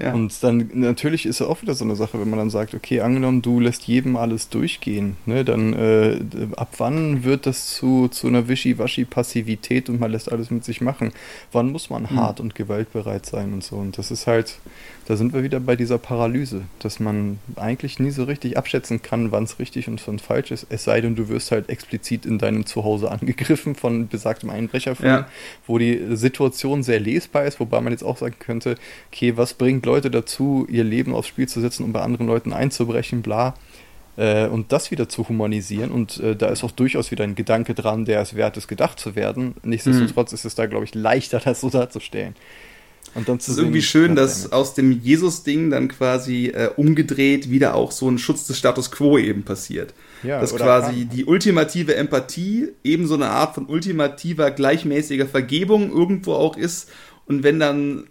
Ja. 0.00 0.12
Und 0.12 0.42
dann 0.42 0.70
natürlich 0.72 1.24
ist 1.24 1.40
es 1.40 1.46
auch 1.46 1.62
wieder 1.62 1.74
so 1.74 1.84
eine 1.84 1.94
Sache, 1.94 2.20
wenn 2.20 2.28
man 2.28 2.38
dann 2.38 2.50
sagt, 2.50 2.74
okay, 2.74 3.00
angenommen, 3.00 3.42
du 3.42 3.60
lässt 3.60 3.84
jedem 3.84 4.16
alles 4.16 4.48
durchgehen, 4.48 5.16
ne, 5.24 5.44
dann 5.44 5.72
äh, 5.72 6.18
ab 6.56 6.74
wann 6.78 7.22
wird 7.22 7.46
das 7.46 7.68
zu, 7.74 8.08
zu 8.08 8.26
einer 8.26 8.48
Wischiwaschi-Passivität 8.48 9.88
und 9.88 10.00
man 10.00 10.10
lässt 10.10 10.32
alles 10.32 10.50
mit 10.50 10.64
sich 10.64 10.80
machen? 10.80 11.12
Wann 11.52 11.70
muss 11.70 11.90
man 11.90 12.02
mhm. 12.04 12.16
hart 12.16 12.40
und 12.40 12.56
gewaltbereit 12.56 13.24
sein 13.24 13.52
und 13.52 13.62
so? 13.62 13.76
Und 13.76 13.96
das 13.96 14.10
ist 14.10 14.26
halt, 14.26 14.58
da 15.06 15.16
sind 15.16 15.32
wir 15.32 15.44
wieder 15.44 15.60
bei 15.60 15.76
dieser 15.76 15.98
Paralyse, 15.98 16.62
dass 16.80 16.98
man 16.98 17.38
eigentlich 17.54 18.00
nie 18.00 18.10
so 18.10 18.24
richtig 18.24 18.58
abschätzen 18.58 19.00
kann, 19.00 19.30
wann 19.30 19.44
es 19.44 19.60
richtig 19.60 19.86
und 19.86 20.04
wann 20.08 20.18
falsch 20.18 20.50
ist. 20.50 20.66
Es 20.70 20.82
sei 20.82 21.00
denn, 21.02 21.14
du 21.14 21.28
wirst 21.28 21.52
halt 21.52 21.68
explizit 21.68 22.26
in 22.26 22.38
deinem 22.38 22.66
Zuhause 22.66 23.10
angegriffen 23.12 23.76
von 23.76 24.08
besagtem 24.08 24.50
Einbrecherfilm, 24.50 25.08
ja. 25.08 25.28
wo 25.68 25.78
die 25.78 26.16
Situation 26.16 26.82
sehr 26.82 26.98
lesbar 26.98 27.44
ist, 27.44 27.60
wobei 27.60 27.80
man 27.80 27.92
jetzt 27.92 28.02
auch 28.02 28.16
sagen 28.16 28.34
könnte, 28.40 28.74
okay, 29.12 29.36
was 29.36 29.54
bringt 29.54 29.83
Leute 29.84 30.10
dazu, 30.10 30.66
ihr 30.68 30.84
Leben 30.84 31.14
aufs 31.14 31.28
Spiel 31.28 31.48
zu 31.48 31.60
setzen, 31.60 31.84
um 31.84 31.92
bei 31.92 32.00
anderen 32.00 32.26
Leuten 32.26 32.52
einzubrechen, 32.52 33.22
bla. 33.22 33.54
Äh, 34.16 34.46
und 34.46 34.72
das 34.72 34.90
wieder 34.90 35.08
zu 35.08 35.28
humanisieren. 35.28 35.90
Und 35.90 36.20
äh, 36.20 36.36
da 36.36 36.48
ist 36.48 36.64
auch 36.64 36.70
durchaus 36.70 37.10
wieder 37.10 37.24
ein 37.24 37.34
Gedanke 37.34 37.74
dran, 37.74 38.04
der 38.04 38.20
es 38.20 38.34
wert 38.34 38.56
ist, 38.56 38.68
gedacht 38.68 38.98
zu 38.98 39.16
werden. 39.16 39.54
Nichtsdestotrotz 39.62 40.32
mhm. 40.32 40.36
ist 40.36 40.44
es 40.44 40.54
da, 40.54 40.66
glaube 40.66 40.84
ich, 40.84 40.94
leichter, 40.94 41.40
das 41.44 41.60
so 41.60 41.70
darzustellen. 41.70 42.34
Und 43.14 43.28
dann 43.28 43.38
zu 43.38 43.52
es 43.52 43.58
ist 43.58 43.62
irgendwie 43.62 43.82
schön, 43.82 44.16
dass 44.16 44.50
aus 44.50 44.74
dem 44.74 44.90
Jesus-Ding 44.90 45.70
dann 45.70 45.88
quasi 45.88 46.48
äh, 46.48 46.70
umgedreht 46.76 47.50
wieder 47.50 47.74
auch 47.74 47.92
so 47.92 48.08
ein 48.08 48.18
Schutz 48.18 48.46
des 48.46 48.58
Status 48.58 48.90
quo 48.90 49.18
eben 49.18 49.44
passiert. 49.44 49.94
Ja, 50.22 50.40
dass 50.40 50.54
quasi 50.56 51.00
kann. 51.00 51.10
die 51.10 51.24
ultimative 51.24 51.94
Empathie 51.94 52.70
eben 52.82 53.06
so 53.06 53.14
eine 53.14 53.28
Art 53.28 53.54
von 53.54 53.66
ultimativer, 53.66 54.50
gleichmäßiger 54.50 55.26
Vergebung 55.26 55.92
irgendwo 55.92 56.32
auch 56.32 56.56
ist. 56.56 56.90
Und 57.26 57.42
wenn 57.42 57.60
dann 57.60 58.04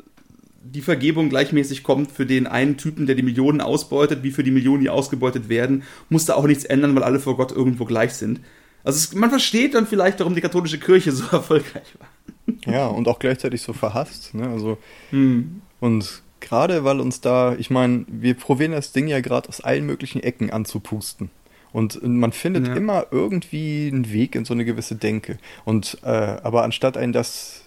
die 0.63 0.81
Vergebung 0.81 1.29
gleichmäßig 1.29 1.83
kommt 1.83 2.11
für 2.11 2.25
den 2.25 2.47
einen 2.47 2.77
Typen, 2.77 3.05
der 3.05 3.15
die 3.15 3.23
Millionen 3.23 3.61
ausbeutet, 3.61 4.23
wie 4.23 4.31
für 4.31 4.43
die 4.43 4.51
Millionen, 4.51 4.81
die 4.81 4.89
ausgebeutet 4.89 5.49
werden, 5.49 5.83
muss 6.09 6.25
da 6.25 6.35
auch 6.35 6.47
nichts 6.47 6.63
ändern, 6.63 6.95
weil 6.95 7.03
alle 7.03 7.19
vor 7.19 7.35
Gott 7.35 7.51
irgendwo 7.51 7.85
gleich 7.85 8.13
sind. 8.13 8.39
Also 8.83 8.97
es, 8.97 9.13
man 9.13 9.29
versteht 9.29 9.75
dann 9.75 9.87
vielleicht, 9.87 10.19
warum 10.19 10.35
die 10.35 10.41
katholische 10.41 10.79
Kirche 10.79 11.11
so 11.11 11.25
erfolgreich 11.31 11.95
war. 11.99 12.73
Ja, 12.73 12.87
und 12.87 13.07
auch 13.07 13.19
gleichzeitig 13.19 13.61
so 13.61 13.73
verhasst. 13.73 14.33
Ne? 14.33 14.47
Also, 14.47 14.77
hm. 15.11 15.61
Und 15.79 16.23
gerade 16.39 16.83
weil 16.83 16.99
uns 16.99 17.21
da, 17.21 17.55
ich 17.57 17.69
meine, 17.69 18.05
wir 18.07 18.33
probieren 18.35 18.71
das 18.71 18.91
Ding 18.91 19.07
ja 19.07 19.21
gerade 19.21 19.49
aus 19.49 19.61
allen 19.61 19.85
möglichen 19.85 20.21
Ecken 20.21 20.49
anzupusten. 20.49 21.29
Und 21.71 22.03
man 22.03 22.31
findet 22.31 22.67
ja. 22.67 22.75
immer 22.75 23.07
irgendwie 23.09 23.89
einen 23.91 24.11
Weg 24.13 24.35
in 24.35 24.45
so 24.45 24.53
eine 24.53 24.63
gewisse 24.63 24.95
Denke. 24.95 25.39
Und 25.65 25.97
äh, 26.03 26.07
aber 26.07 26.63
anstatt 26.63 26.97
ein 26.97 27.13
das, 27.13 27.62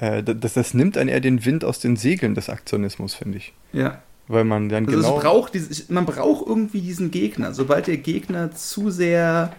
äh, 0.00 0.22
das, 0.22 0.54
das 0.54 0.74
nimmt 0.74 0.96
einen 0.96 1.10
eher 1.10 1.20
den 1.20 1.44
Wind 1.44 1.64
aus 1.64 1.78
den 1.78 1.96
Segeln 1.96 2.34
des 2.34 2.48
Aktionismus, 2.48 3.14
finde 3.14 3.38
ich. 3.38 3.52
Ja. 3.72 4.00
Weil 4.28 4.44
man 4.44 4.68
dann 4.68 4.86
also 4.86 4.98
genau. 4.98 5.18
Braucht 5.18 5.54
dieses, 5.54 5.90
man 5.90 6.06
braucht 6.06 6.46
irgendwie 6.46 6.80
diesen 6.80 7.10
Gegner. 7.10 7.52
Sobald 7.52 7.86
der 7.86 7.98
Gegner 7.98 8.52
zu 8.52 8.90
sehr 8.90 9.52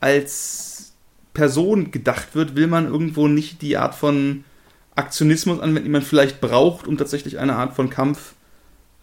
als 0.00 0.92
Person 1.32 1.90
gedacht 1.90 2.34
wird, 2.34 2.56
will 2.56 2.66
man 2.66 2.86
irgendwo 2.86 3.26
nicht 3.26 3.62
die 3.62 3.76
Art 3.76 3.94
von 3.94 4.44
Aktionismus 4.96 5.60
anwenden, 5.60 5.84
die 5.84 5.90
man 5.90 6.02
vielleicht 6.02 6.40
braucht, 6.40 6.86
um 6.86 6.98
tatsächlich 6.98 7.38
eine 7.38 7.54
Art 7.54 7.74
von 7.74 7.88
Kampf 7.88 8.34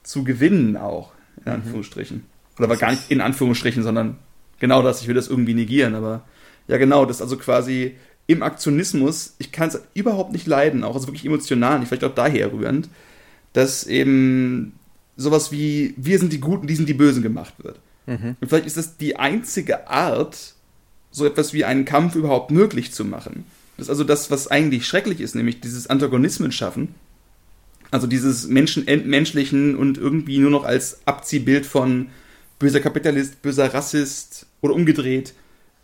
zu 0.03 0.23
gewinnen, 0.23 0.77
auch, 0.77 1.13
in 1.37 1.43
mhm. 1.45 1.51
Anführungsstrichen. 1.53 2.25
Oder 2.57 2.65
aber 2.65 2.77
gar 2.77 2.91
nicht 2.91 3.09
in 3.09 3.21
Anführungsstrichen, 3.21 3.81
sondern 3.81 4.17
genau 4.59 4.83
das, 4.83 5.01
ich 5.01 5.07
will 5.07 5.15
das 5.15 5.27
irgendwie 5.27 5.53
negieren, 5.53 5.95
aber 5.95 6.23
ja, 6.67 6.77
genau, 6.77 7.05
das 7.05 7.21
also 7.21 7.37
quasi 7.37 7.95
im 8.27 8.41
Aktionismus, 8.43 9.35
ich 9.37 9.51
kann 9.51 9.69
es 9.69 9.79
überhaupt 9.93 10.31
nicht 10.31 10.47
leiden, 10.47 10.83
auch 10.83 10.95
also 10.95 11.07
wirklich 11.07 11.25
emotional, 11.25 11.79
nicht 11.79 11.89
vielleicht 11.89 12.03
auch 12.03 12.15
daher 12.15 12.51
rührend, 12.51 12.89
dass 13.53 13.85
eben 13.85 14.73
sowas 15.15 15.51
wie 15.51 15.93
wir 15.97 16.19
sind 16.19 16.33
die 16.33 16.39
Guten, 16.39 16.67
die 16.67 16.75
sind 16.75 16.89
die 16.89 16.93
Bösen 16.93 17.23
gemacht 17.23 17.53
wird. 17.59 17.79
Mhm. 18.07 18.35
Und 18.39 18.47
vielleicht 18.47 18.65
ist 18.65 18.77
das 18.77 18.97
die 18.97 19.15
einzige 19.15 19.87
Art, 19.89 20.53
so 21.11 21.25
etwas 21.25 21.53
wie 21.53 21.63
einen 21.63 21.85
Kampf 21.85 22.15
überhaupt 22.15 22.51
möglich 22.51 22.91
zu 22.91 23.05
machen. 23.05 23.45
Das 23.77 23.85
ist 23.85 23.89
also 23.89 24.03
das, 24.03 24.31
was 24.31 24.49
eigentlich 24.49 24.85
schrecklich 24.85 25.21
ist, 25.21 25.35
nämlich 25.35 25.61
dieses 25.61 25.87
Antagonismen 25.87 26.51
schaffen. 26.51 26.95
Also 27.91 28.07
dieses 28.07 28.47
Menschen 28.47 28.87
entmenschlichen 28.87 29.75
und 29.75 29.97
irgendwie 29.97 30.39
nur 30.39 30.51
noch 30.51 30.65
als 30.65 30.99
Abziehbild 31.05 31.65
von 31.65 32.07
böser 32.59 32.79
Kapitalist, 32.79 33.41
böser 33.41 33.73
Rassist 33.73 34.47
oder 34.61 34.73
umgedreht, 34.73 35.33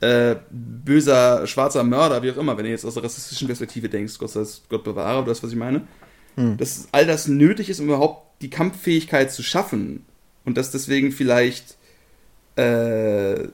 äh, 0.02 0.36
böser 0.50 1.48
schwarzer 1.48 1.84
Mörder, 1.84 2.22
wie 2.24 2.32
auch 2.32 2.38
immer, 2.38 2.58
wenn 2.58 2.66
du 2.66 2.72
jetzt 2.72 2.86
aus 2.86 2.96
der 2.96 3.04
rassistischen 3.04 3.48
Perspektive 3.48 3.90
denkst, 3.90 4.18
Gott, 4.18 4.36
das, 4.36 4.64
Gott 4.70 4.84
bewahre, 4.84 5.20
oder 5.20 5.28
das, 5.30 5.44
was 5.44 5.52
ich 5.52 5.58
meine. 5.58 5.88
Hm. 6.36 6.58
Dass 6.58 6.88
all 6.92 7.06
das 7.06 7.28
nötig 7.28 7.70
ist, 7.70 7.80
um 7.80 7.86
überhaupt 7.86 8.42
die 8.42 8.50
Kampffähigkeit 8.50 9.32
zu 9.32 9.44
schaffen. 9.44 10.06
Und 10.44 10.58
dass 10.58 10.72
deswegen 10.72 11.12
vielleicht 11.12 11.78
äh, 12.56 13.48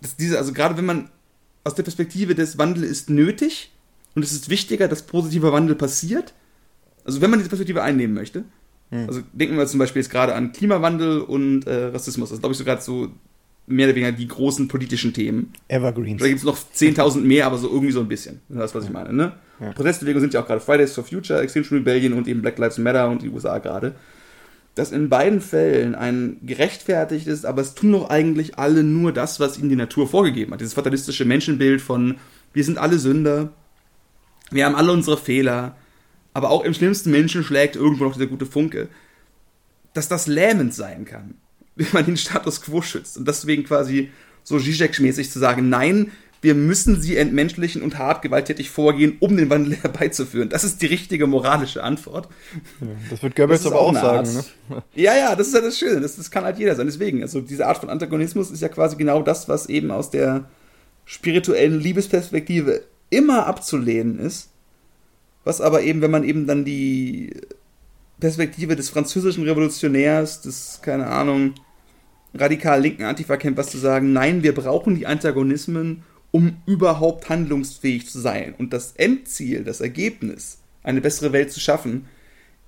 dass 0.00 0.16
diese, 0.16 0.38
also 0.38 0.52
gerade 0.52 0.76
wenn 0.76 0.84
man 0.84 1.10
aus 1.64 1.74
der 1.74 1.82
Perspektive 1.82 2.34
des 2.34 2.58
Wandel 2.58 2.84
ist 2.84 3.10
nötig 3.10 3.72
und 4.14 4.22
es 4.22 4.32
ist 4.32 4.48
wichtiger, 4.48 4.88
dass 4.88 5.02
positiver 5.02 5.52
Wandel 5.52 5.74
passiert, 5.74 6.34
also 7.04 7.20
wenn 7.20 7.30
man 7.30 7.38
diese 7.38 7.48
Perspektive 7.48 7.82
einnehmen 7.82 8.14
möchte, 8.14 8.44
hm. 8.90 9.08
also 9.08 9.22
denken 9.32 9.56
wir 9.56 9.66
zum 9.66 9.78
Beispiel 9.78 10.02
jetzt 10.02 10.10
gerade 10.10 10.34
an 10.34 10.52
Klimawandel 10.52 11.20
und 11.20 11.66
äh, 11.66 11.86
Rassismus, 11.86 12.30
das 12.30 12.40
glaube 12.40 12.52
ich 12.52 12.58
so 12.58 12.64
gerade 12.64 12.82
so 12.82 13.10
mehr 13.66 13.86
oder 13.86 13.96
weniger 13.96 14.12
die 14.12 14.28
großen 14.28 14.68
politischen 14.68 15.12
Themen. 15.12 15.52
Evergreens. 15.68 16.20
Da 16.20 16.28
gibt 16.28 16.38
es 16.38 16.44
noch 16.44 16.56
10.000 16.56 17.20
mehr, 17.20 17.46
aber 17.46 17.58
so 17.58 17.68
irgendwie 17.68 17.92
so 17.92 18.00
ein 18.00 18.08
bisschen. 18.08 18.40
Das 18.48 18.70
ist, 18.70 18.74
was 18.74 18.84
ich 18.84 18.90
meine. 18.90 19.12
Ne? 19.12 19.32
Ja. 19.60 19.72
Protestbewegungen 19.72 20.20
sind 20.20 20.34
ja 20.34 20.42
auch 20.42 20.46
gerade 20.46 20.60
Fridays 20.60 20.92
for 20.92 21.04
Future, 21.04 21.40
Extinction 21.40 21.78
Rebellion 21.78 22.12
und 22.12 22.28
eben 22.28 22.42
Black 22.42 22.58
Lives 22.58 22.78
Matter 22.78 23.08
und 23.08 23.22
die 23.22 23.28
USA 23.28 23.58
gerade 23.58 23.94
dass 24.76 24.92
in 24.92 25.08
beiden 25.08 25.40
Fällen 25.40 25.94
ein 25.94 26.36
gerechtfertigt 26.42 27.26
ist, 27.26 27.46
aber 27.46 27.62
es 27.62 27.74
tun 27.74 27.92
doch 27.92 28.10
eigentlich 28.10 28.58
alle 28.58 28.84
nur 28.84 29.10
das, 29.10 29.40
was 29.40 29.58
ihnen 29.58 29.70
die 29.70 29.76
Natur 29.76 30.06
vorgegeben 30.06 30.52
hat. 30.52 30.60
Dieses 30.60 30.74
fatalistische 30.74 31.24
Menschenbild 31.24 31.80
von, 31.80 32.16
wir 32.52 32.62
sind 32.62 32.76
alle 32.76 32.98
Sünder, 32.98 33.54
wir 34.50 34.66
haben 34.66 34.74
alle 34.74 34.92
unsere 34.92 35.16
Fehler, 35.16 35.76
aber 36.34 36.50
auch 36.50 36.62
im 36.62 36.74
schlimmsten 36.74 37.10
Menschen 37.10 37.42
schlägt 37.42 37.74
irgendwo 37.74 38.04
noch 38.04 38.12
dieser 38.12 38.26
gute 38.26 38.44
Funke. 38.44 38.88
Dass 39.94 40.08
das 40.08 40.26
lähmend 40.26 40.74
sein 40.74 41.06
kann, 41.06 41.36
wenn 41.76 41.88
man 41.92 42.06
den 42.06 42.16
Status 42.16 42.62
quo 42.62 42.82
schützt. 42.82 43.16
Und 43.16 43.28
deswegen 43.28 43.64
quasi 43.64 44.10
so 44.42 44.56
Zizek-mäßig 44.56 45.30
zu 45.30 45.38
sagen, 45.38 45.68
nein, 45.68 46.10
wir 46.42 46.54
müssen 46.54 47.00
sie 47.00 47.16
entmenschlichen 47.16 47.82
und 47.82 47.98
hart 47.98 48.22
gewalttätig 48.22 48.70
vorgehen, 48.70 49.16
um 49.20 49.36
den 49.36 49.50
Wandel 49.50 49.76
herbeizuführen. 49.82 50.48
Das 50.48 50.64
ist 50.64 50.82
die 50.82 50.86
richtige 50.86 51.26
moralische 51.26 51.82
Antwort. 51.82 52.28
Ja, 52.80 52.86
das 53.10 53.22
wird 53.22 53.36
Goebbels 53.36 53.62
das 53.62 53.72
aber 53.72 53.80
auch, 53.80 53.94
sagen. 53.94 54.32
Ne? 54.68 54.82
Ja, 54.94 55.16
ja, 55.16 55.34
das 55.34 55.48
ist 55.48 55.54
ja 55.54 55.60
das 55.60 55.78
Schöne. 55.78 56.00
Das, 56.00 56.16
das 56.16 56.30
kann 56.30 56.44
halt 56.44 56.58
jeder 56.58 56.76
sein. 56.76 56.86
Deswegen, 56.86 57.22
also 57.22 57.40
diese 57.40 57.66
Art 57.66 57.78
von 57.78 57.90
Antagonismus 57.90 58.50
ist 58.50 58.62
ja 58.62 58.68
quasi 58.68 58.96
genau 58.96 59.22
das, 59.22 59.48
was 59.48 59.66
eben 59.66 59.90
aus 59.90 60.10
der 60.10 60.48
spirituellen 61.04 61.80
Liebesperspektive 61.80 62.82
immer 63.10 63.46
abzulehnen 63.46 64.18
ist. 64.18 64.50
Was 65.44 65.60
aber 65.60 65.82
eben, 65.82 66.00
wenn 66.00 66.10
man 66.10 66.24
eben 66.24 66.46
dann 66.46 66.64
die 66.64 67.32
Perspektive 68.20 68.76
des 68.76 68.88
französischen 68.90 69.44
Revolutionärs, 69.44 70.42
des, 70.42 70.80
keine 70.82 71.06
Ahnung, 71.06 71.54
radikal 72.36 72.80
linken 72.80 73.04
Antifa 73.04 73.36
kennt, 73.36 73.56
was 73.56 73.70
zu 73.70 73.78
sagen, 73.78 74.12
nein, 74.12 74.42
wir 74.42 74.54
brauchen 74.54 74.94
die 74.94 75.06
Antagonismen, 75.06 76.02
um 76.30 76.56
überhaupt 76.66 77.28
handlungsfähig 77.28 78.08
zu 78.08 78.20
sein. 78.20 78.54
Und 78.56 78.72
das 78.72 78.92
Endziel, 78.92 79.64
das 79.64 79.80
Ergebnis, 79.80 80.58
eine 80.82 81.00
bessere 81.00 81.32
Welt 81.32 81.52
zu 81.52 81.60
schaffen, 81.60 82.06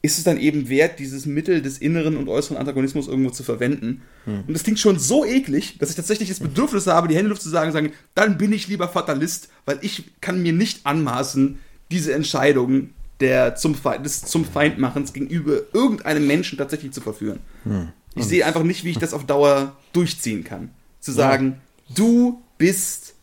ist 0.01 0.19
es 0.19 0.25
dann 0.25 0.39
eben 0.39 0.69
wert, 0.69 0.99
dieses 1.01 1.27
Mittel 1.27 1.61
des 1.61 1.79
inneren 1.79 2.17
und 2.17 2.29
äußeren 2.29 2.57
Antagonismus 2.57 3.09
irgendwo 3.09 3.31
zu 3.31 3.43
verwenden. 3.43 4.03
Hm. 4.27 4.45
Und 4.47 4.55
das 4.55 4.63
klingt 4.63 4.79
schon 4.79 4.99
so 4.99 5.25
eklig, 5.25 5.79
dass 5.79 5.91
ich 5.91 5.97
tatsächlich 5.97 6.29
das 6.29 6.39
Bedürfnis 6.39 6.87
habe, 6.87 7.09
die 7.09 7.17
Hände 7.17 7.31
Luft 7.31 7.43
zu 7.43 7.49
sagen, 7.49 7.73
sagen, 7.73 7.93
dann 8.15 8.39
bin 8.39 8.53
ich 8.53 8.69
lieber 8.69 8.89
Fatalist, 8.89 9.49
weil 9.65 9.79
ich 9.83 10.05
kann 10.21 10.43
mir 10.43 10.53
nicht 10.53 10.87
anmaßen, 10.87 11.59
diese 11.91 12.13
Entscheidung 12.13 12.91
der 13.21 13.57
zum 13.57 13.75
Feind, 13.75 14.07
des 14.07 14.23
zum 14.23 14.45
Feindmachens 14.45 15.13
gegenüber 15.13 15.61
irgendeinem 15.73 16.27
Menschen 16.27 16.57
tatsächlich 16.57 16.93
zu 16.93 17.01
verführen. 17.01 17.41
Hm. 17.65 17.89
Ich 18.15 18.25
sehe 18.25 18.45
einfach 18.45 18.63
nicht, 18.63 18.85
wie 18.85 18.91
ich 18.91 18.99
das 18.99 19.15
auf 19.15 19.25
Dauer 19.25 19.77
durchziehen 19.93 20.45
kann. 20.45 20.71
Zu 21.01 21.13
sagen, 21.13 21.61
ja. 21.89 21.95
du 21.95 22.43
bist 22.59 23.15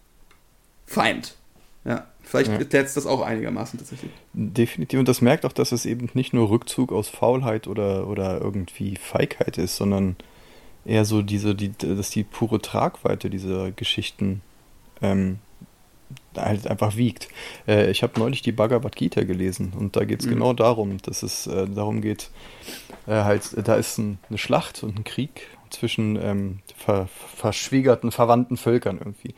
Feind. 0.85 1.35
Ja, 1.83 2.07
vielleicht 2.23 2.49
ja. 2.51 2.57
erklärt 2.57 2.87
es 2.87 2.93
das 2.93 3.05
auch 3.05 3.21
einigermaßen 3.21 3.77
tatsächlich. 3.77 4.11
Definitiv. 4.33 4.99
Und 4.99 5.07
das 5.07 5.21
merkt 5.21 5.45
auch, 5.45 5.51
dass 5.51 5.71
es 5.71 5.85
eben 5.85 6.09
nicht 6.13 6.33
nur 6.33 6.49
Rückzug 6.49 6.91
aus 6.91 7.09
Faulheit 7.09 7.67
oder, 7.67 8.07
oder 8.07 8.41
irgendwie 8.41 8.95
Feigheit 8.95 9.57
ist, 9.57 9.75
sondern 9.75 10.15
eher 10.85 11.05
so 11.05 11.21
diese, 11.21 11.55
die, 11.55 11.71
dass 11.77 12.09
die 12.09 12.23
pure 12.23 12.61
Tragweite 12.61 13.29
dieser 13.29 13.71
Geschichten 13.71 14.41
ähm, 15.01 15.39
halt 16.37 16.67
einfach 16.67 16.95
wiegt. 16.97 17.27
Äh, 17.67 17.91
ich 17.91 18.03
habe 18.03 18.19
neulich 18.19 18.41
die 18.41 18.51
Bhagavad 18.51 18.95
Gita 18.95 19.23
gelesen 19.23 19.73
und 19.77 19.95
da 19.95 20.05
geht 20.05 20.21
es 20.21 20.25
mhm. 20.25 20.31
genau 20.31 20.53
darum, 20.53 20.97
dass 21.01 21.23
es 21.23 21.47
äh, 21.47 21.67
darum 21.67 22.01
geht, 22.01 22.29
äh, 23.07 23.11
halt, 23.11 23.55
da 23.67 23.75
ist 23.75 23.97
ein, 23.97 24.19
eine 24.29 24.37
Schlacht 24.37 24.83
und 24.83 24.97
ein 24.99 25.03
Krieg 25.03 25.47
zwischen 25.69 26.15
ähm, 26.21 26.59
ver 26.75 27.07
verschwiegerten, 27.07 28.11
verwandten 28.11 28.57
Völkern 28.57 28.97
irgendwie. 28.97 29.35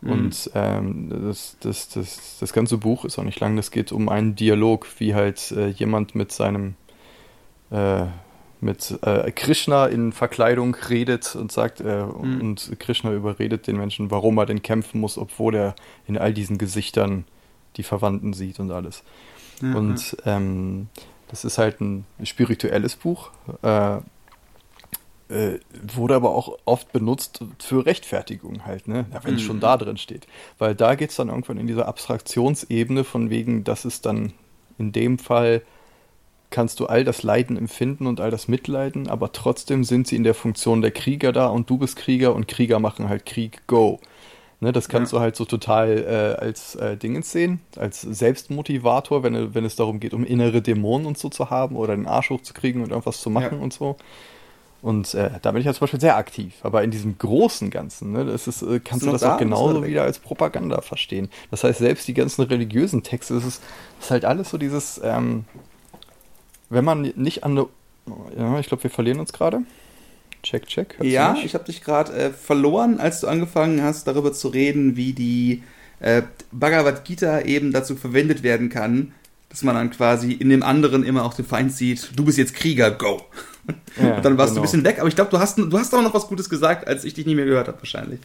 Mhm. 0.00 0.12
Und 0.12 0.50
ähm, 0.54 1.08
das, 1.26 1.56
das, 1.60 1.88
das, 1.88 2.38
das 2.40 2.52
ganze 2.52 2.78
Buch 2.78 3.04
ist 3.04 3.18
auch 3.18 3.24
nicht 3.24 3.40
lang, 3.40 3.56
das 3.56 3.70
geht 3.70 3.92
um 3.92 4.08
einen 4.08 4.34
Dialog, 4.34 4.86
wie 4.98 5.14
halt 5.14 5.52
äh, 5.52 5.68
jemand 5.68 6.14
mit 6.14 6.32
seinem 6.32 6.74
äh, 7.70 8.06
mit 8.62 8.98
äh, 9.02 9.30
Krishna 9.30 9.86
in 9.86 10.12
Verkleidung 10.12 10.74
redet 10.74 11.34
und 11.34 11.50
sagt, 11.50 11.80
äh, 11.80 12.04
mhm. 12.04 12.40
und 12.40 12.72
Krishna 12.78 13.12
überredet 13.12 13.66
den 13.66 13.76
Menschen, 13.76 14.10
warum 14.10 14.38
er 14.38 14.46
denn 14.46 14.62
kämpfen 14.62 15.00
muss, 15.00 15.18
obwohl 15.18 15.54
er 15.54 15.74
in 16.06 16.18
all 16.18 16.34
diesen 16.34 16.58
Gesichtern 16.58 17.24
die 17.76 17.82
Verwandten 17.82 18.32
sieht 18.32 18.60
und 18.60 18.70
alles. 18.70 19.02
Mhm. 19.60 19.76
Und 19.76 20.16
ähm, 20.26 20.88
das 21.28 21.44
ist 21.44 21.58
halt 21.58 21.80
ein 21.80 22.04
spirituelles 22.24 22.96
Buch, 22.96 23.30
äh, 23.62 23.96
äh, 25.30 25.60
wurde 25.94 26.16
aber 26.16 26.34
auch 26.34 26.58
oft 26.64 26.92
benutzt 26.92 27.44
für 27.58 27.86
Rechtfertigung 27.86 28.64
halt, 28.66 28.88
ne? 28.88 29.06
Ja, 29.12 29.22
wenn 29.22 29.36
es 29.36 29.42
mhm. 29.42 29.46
schon 29.46 29.60
da 29.60 29.76
drin 29.76 29.96
steht. 29.96 30.26
Weil 30.58 30.74
da 30.74 30.96
geht 30.96 31.10
es 31.10 31.16
dann 31.16 31.28
irgendwann 31.28 31.58
in 31.58 31.68
dieser 31.68 31.86
Abstraktionsebene 31.86 33.04
von 33.04 33.30
wegen, 33.30 33.62
dass 33.62 33.84
es 33.84 34.00
dann 34.00 34.32
in 34.76 34.90
dem 34.90 35.18
Fall 35.18 35.62
kannst 36.50 36.80
du 36.80 36.86
all 36.86 37.04
das 37.04 37.22
Leiden 37.22 37.56
empfinden 37.56 38.06
und 38.06 38.20
all 38.20 38.30
das 38.30 38.48
Mitleiden, 38.48 39.08
aber 39.08 39.32
trotzdem 39.32 39.84
sind 39.84 40.06
sie 40.06 40.16
in 40.16 40.24
der 40.24 40.34
Funktion 40.34 40.82
der 40.82 40.90
Krieger 40.90 41.32
da 41.32 41.46
und 41.46 41.70
du 41.70 41.78
bist 41.78 41.96
Krieger 41.96 42.34
und 42.34 42.48
Krieger 42.48 42.78
machen 42.80 43.08
halt 43.08 43.24
Krieg, 43.24 43.66
go. 43.66 44.00
Ne, 44.62 44.72
das 44.72 44.90
kannst 44.90 45.12
ja. 45.12 45.18
du 45.18 45.22
halt 45.22 45.36
so 45.36 45.46
total 45.46 46.36
äh, 46.38 46.38
als 46.38 46.74
äh, 46.74 46.94
Dingens 46.98 47.32
sehen, 47.32 47.60
als 47.76 48.02
Selbstmotivator, 48.02 49.22
wenn, 49.22 49.54
wenn 49.54 49.64
es 49.64 49.74
darum 49.74 50.00
geht, 50.00 50.12
um 50.12 50.22
innere 50.22 50.60
Dämonen 50.60 51.06
und 51.06 51.16
so 51.16 51.30
zu 51.30 51.48
haben 51.48 51.76
oder 51.76 51.96
den 51.96 52.06
Arsch 52.06 52.28
hochzukriegen 52.28 52.82
und 52.82 52.90
irgendwas 52.90 53.22
zu 53.22 53.30
machen 53.30 53.56
ja. 53.56 53.62
und 53.62 53.72
so. 53.72 53.96
Und 54.82 55.14
äh, 55.14 55.30
da 55.40 55.52
bin 55.52 55.60
ich 55.60 55.66
ja 55.66 55.72
zum 55.72 55.80
Beispiel 55.80 56.00
sehr 56.00 56.16
aktiv. 56.16 56.54
Aber 56.62 56.82
in 56.82 56.90
diesem 56.90 57.16
großen 57.16 57.70
Ganzen, 57.70 58.12
ne, 58.12 58.26
das 58.26 58.46
ist, 58.48 58.60
äh, 58.60 58.80
kannst 58.80 59.02
ist 59.02 59.06
du 59.06 59.12
das 59.12 59.20
da? 59.22 59.34
auch 59.34 59.38
genauso 59.38 59.84
wieder 59.86 60.02
als 60.02 60.18
Propaganda 60.18 60.82
verstehen. 60.82 61.30
Das 61.50 61.64
heißt, 61.64 61.78
selbst 61.78 62.06
die 62.08 62.14
ganzen 62.14 62.42
religiösen 62.42 63.02
Texte, 63.02 63.34
das 63.34 63.44
ist, 63.44 63.62
das 63.96 64.06
ist 64.06 64.10
halt 64.10 64.24
alles 64.26 64.50
so 64.50 64.58
dieses, 64.58 65.00
ähm, 65.02 65.44
wenn 66.70 66.84
man 66.84 67.02
nicht 67.02 67.44
an 67.44 67.52
eine. 67.52 67.66
Ja, 68.38 68.58
ich 68.58 68.66
glaube, 68.66 68.82
wir 68.82 68.90
verlieren 68.90 69.20
uns 69.20 69.32
gerade. 69.32 69.60
Check, 70.42 70.66
check. 70.66 70.96
Ja, 71.02 71.36
ich 71.44 71.54
habe 71.54 71.64
dich 71.64 71.82
gerade 71.82 72.12
äh, 72.12 72.30
verloren, 72.30 72.98
als 72.98 73.20
du 73.20 73.26
angefangen 73.26 73.82
hast, 73.82 74.06
darüber 74.06 74.32
zu 74.32 74.48
reden, 74.48 74.96
wie 74.96 75.12
die 75.12 75.62
äh, 76.00 76.22
Bhagavad 76.50 77.04
Gita 77.04 77.42
eben 77.42 77.72
dazu 77.72 77.94
verwendet 77.94 78.42
werden 78.42 78.70
kann, 78.70 79.12
dass 79.50 79.62
man 79.62 79.74
dann 79.74 79.90
quasi 79.90 80.32
in 80.32 80.48
dem 80.48 80.62
anderen 80.62 81.04
immer 81.04 81.24
auch 81.24 81.34
den 81.34 81.44
Feind 81.44 81.72
sieht. 81.72 82.12
Du 82.16 82.24
bist 82.24 82.38
jetzt 82.38 82.54
Krieger, 82.54 82.90
go. 82.90 83.20
Ja, 84.00 84.16
und 84.16 84.24
dann 84.24 84.38
warst 84.38 84.38
genau. 84.38 84.38
du 84.38 84.44
ein 84.44 84.54
genau. 84.54 84.62
bisschen 84.62 84.84
weg, 84.84 84.98
aber 84.98 85.08
ich 85.08 85.14
glaube, 85.14 85.30
du 85.30 85.38
hast, 85.38 85.58
du 85.58 85.78
hast 85.78 85.94
auch 85.94 86.02
noch 86.02 86.14
was 86.14 86.26
Gutes 86.26 86.48
gesagt, 86.48 86.86
als 86.86 87.04
ich 87.04 87.12
dich 87.12 87.26
nie 87.26 87.34
mehr 87.34 87.44
gehört 87.44 87.68
habe, 87.68 87.78
wahrscheinlich. 87.78 88.20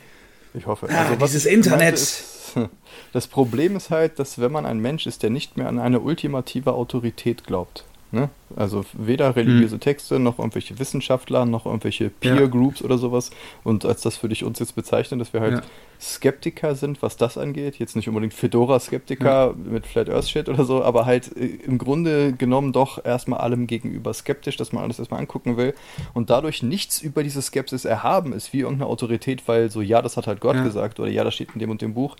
Ich 0.54 0.66
hoffe. 0.66 0.88
Ah, 0.89 1.10
also, 1.10 1.16
dieses 1.26 1.46
Internet. 1.46 1.96
Ist, 1.96 2.56
das 3.14 3.28
Problem 3.28 3.76
ist 3.76 3.89
halt, 3.89 4.20
dass 4.20 4.39
wenn 4.39 4.52
man 4.52 4.66
ein 4.66 4.80
Mensch 4.80 5.06
ist, 5.06 5.22
der 5.24 5.30
nicht 5.30 5.58
mehr 5.58 5.68
an 5.68 5.80
eine 5.80 6.00
ultimative 6.00 6.74
Autorität 6.74 7.43
glaubt, 7.43 7.84
Ne? 8.16 8.30
Also 8.55 8.86
weder 8.93 9.36
religiöse 9.36 9.74
hm. 9.74 9.82
Texte, 9.82 10.20
noch 10.20 10.39
irgendwelche 10.39 10.80
Wissenschaftler, 10.80 11.45
noch 11.45 11.66
irgendwelche 11.66 12.09
Peer 12.09 12.47
Groups 12.47 12.80
ja. 12.80 12.86
oder 12.86 12.97
sowas. 12.97 13.30
Und 13.66 13.84
als 13.84 14.01
das 14.01 14.16
für 14.16 14.30
dich 14.30 14.45
uns 14.45 14.57
jetzt 14.59 14.74
bezeichnen, 14.74 15.20
dass 15.20 15.34
wir 15.34 15.41
halt 15.41 15.55
ja. 15.55 15.61
Skeptiker 15.99 16.76
sind, 16.76 17.01
was 17.01 17.18
das 17.18 17.38
angeht, 17.38 17.78
jetzt 17.78 17.97
nicht 17.97 18.07
unbedingt 18.07 18.34
Fedora-Skeptiker 18.34 19.47
ja. 19.47 19.53
mit 19.70 19.86
Flat 19.86 20.09
Earth 20.09 20.30
Shit 20.30 20.47
oder 20.47 20.63
so, 20.63 20.82
aber 20.82 21.05
halt 21.05 21.36
äh, 21.36 21.45
im 21.45 21.78
Grunde 21.78 22.32
genommen 22.32 22.72
doch 22.72 23.03
erstmal 23.03 23.39
allem 23.41 23.68
gegenüber 23.68 24.13
skeptisch, 24.13 24.55
dass 24.55 24.72
man 24.72 24.84
alles 24.84 24.97
erstmal 24.97 25.20
angucken 25.20 25.57
will 25.57 25.74
und 26.13 26.30
dadurch 26.30 26.63
nichts 26.63 27.01
über 27.01 27.22
diese 27.22 27.41
Skepsis 27.41 27.84
erhaben 27.84 28.32
ist, 28.32 28.53
wie 28.53 28.61
irgendeine 28.61 28.89
Autorität, 28.89 29.45
weil 29.47 29.70
so, 29.70 29.82
ja, 29.82 30.01
das 30.01 30.16
hat 30.16 30.26
halt 30.26 30.39
Gott 30.39 30.63
gesagt 30.63 31.01
oder 31.01 31.09
ja, 31.09 31.26
das 31.26 31.34
steht 31.34 31.49
in 31.53 31.59
dem 31.59 31.70
und 31.70 31.82
dem 31.82 31.93
Buch 31.93 32.16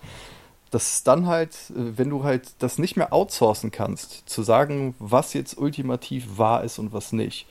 dass 0.70 1.02
dann 1.02 1.26
halt, 1.26 1.52
äh, 1.70 1.96
wenn 1.98 2.10
du 2.10 2.24
halt 2.24 2.50
das 2.58 2.78
nicht 2.78 2.96
mehr 2.96 3.12
outsourcen 3.12 3.70
kannst, 3.70 4.28
zu 4.28 4.42
sagen, 4.42 4.94
was 4.98 5.32
jetzt 5.32 5.58
ultimativ 5.58 6.38
wahr 6.38 6.64
ist 6.64 6.78
und 6.78 6.92
was 6.92 7.12
nicht, 7.12 7.46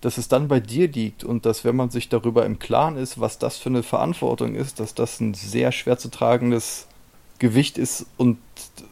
dass 0.00 0.18
es 0.18 0.28
dann 0.28 0.48
bei 0.48 0.60
dir 0.60 0.88
liegt 0.88 1.24
und 1.24 1.44
dass, 1.44 1.64
wenn 1.64 1.76
man 1.76 1.90
sich 1.90 2.08
darüber 2.08 2.46
im 2.46 2.58
Klaren 2.58 2.96
ist, 2.96 3.20
was 3.20 3.38
das 3.38 3.58
für 3.58 3.68
eine 3.68 3.82
Verantwortung 3.82 4.54
ist, 4.54 4.80
dass 4.80 4.94
das 4.94 5.20
ein 5.20 5.34
sehr 5.34 5.72
schwer 5.72 5.98
zu 5.98 6.10
tragendes 6.10 6.86
Gewicht 7.38 7.78
ist 7.78 8.06
und 8.16 8.38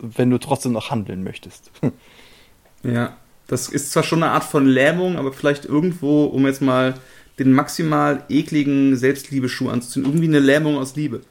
wenn 0.00 0.30
du 0.30 0.38
trotzdem 0.38 0.72
noch 0.72 0.90
handeln 0.90 1.22
möchtest. 1.22 1.70
Ja, 2.84 3.16
das 3.48 3.68
ist 3.68 3.90
zwar 3.90 4.04
schon 4.04 4.22
eine 4.22 4.30
Art 4.30 4.44
von 4.44 4.64
Lähmung, 4.64 5.16
aber 5.16 5.32
vielleicht 5.32 5.64
irgendwo, 5.64 6.26
um 6.26 6.46
jetzt 6.46 6.62
mal 6.62 6.94
den 7.40 7.52
maximal 7.52 8.24
ekligen 8.28 8.96
Selbstliebeschuh 8.96 9.68
anzuziehen, 9.68 10.04
irgendwie 10.04 10.28
eine 10.28 10.38
Lähmung 10.38 10.76
aus 10.76 10.94
Liebe. 10.94 11.22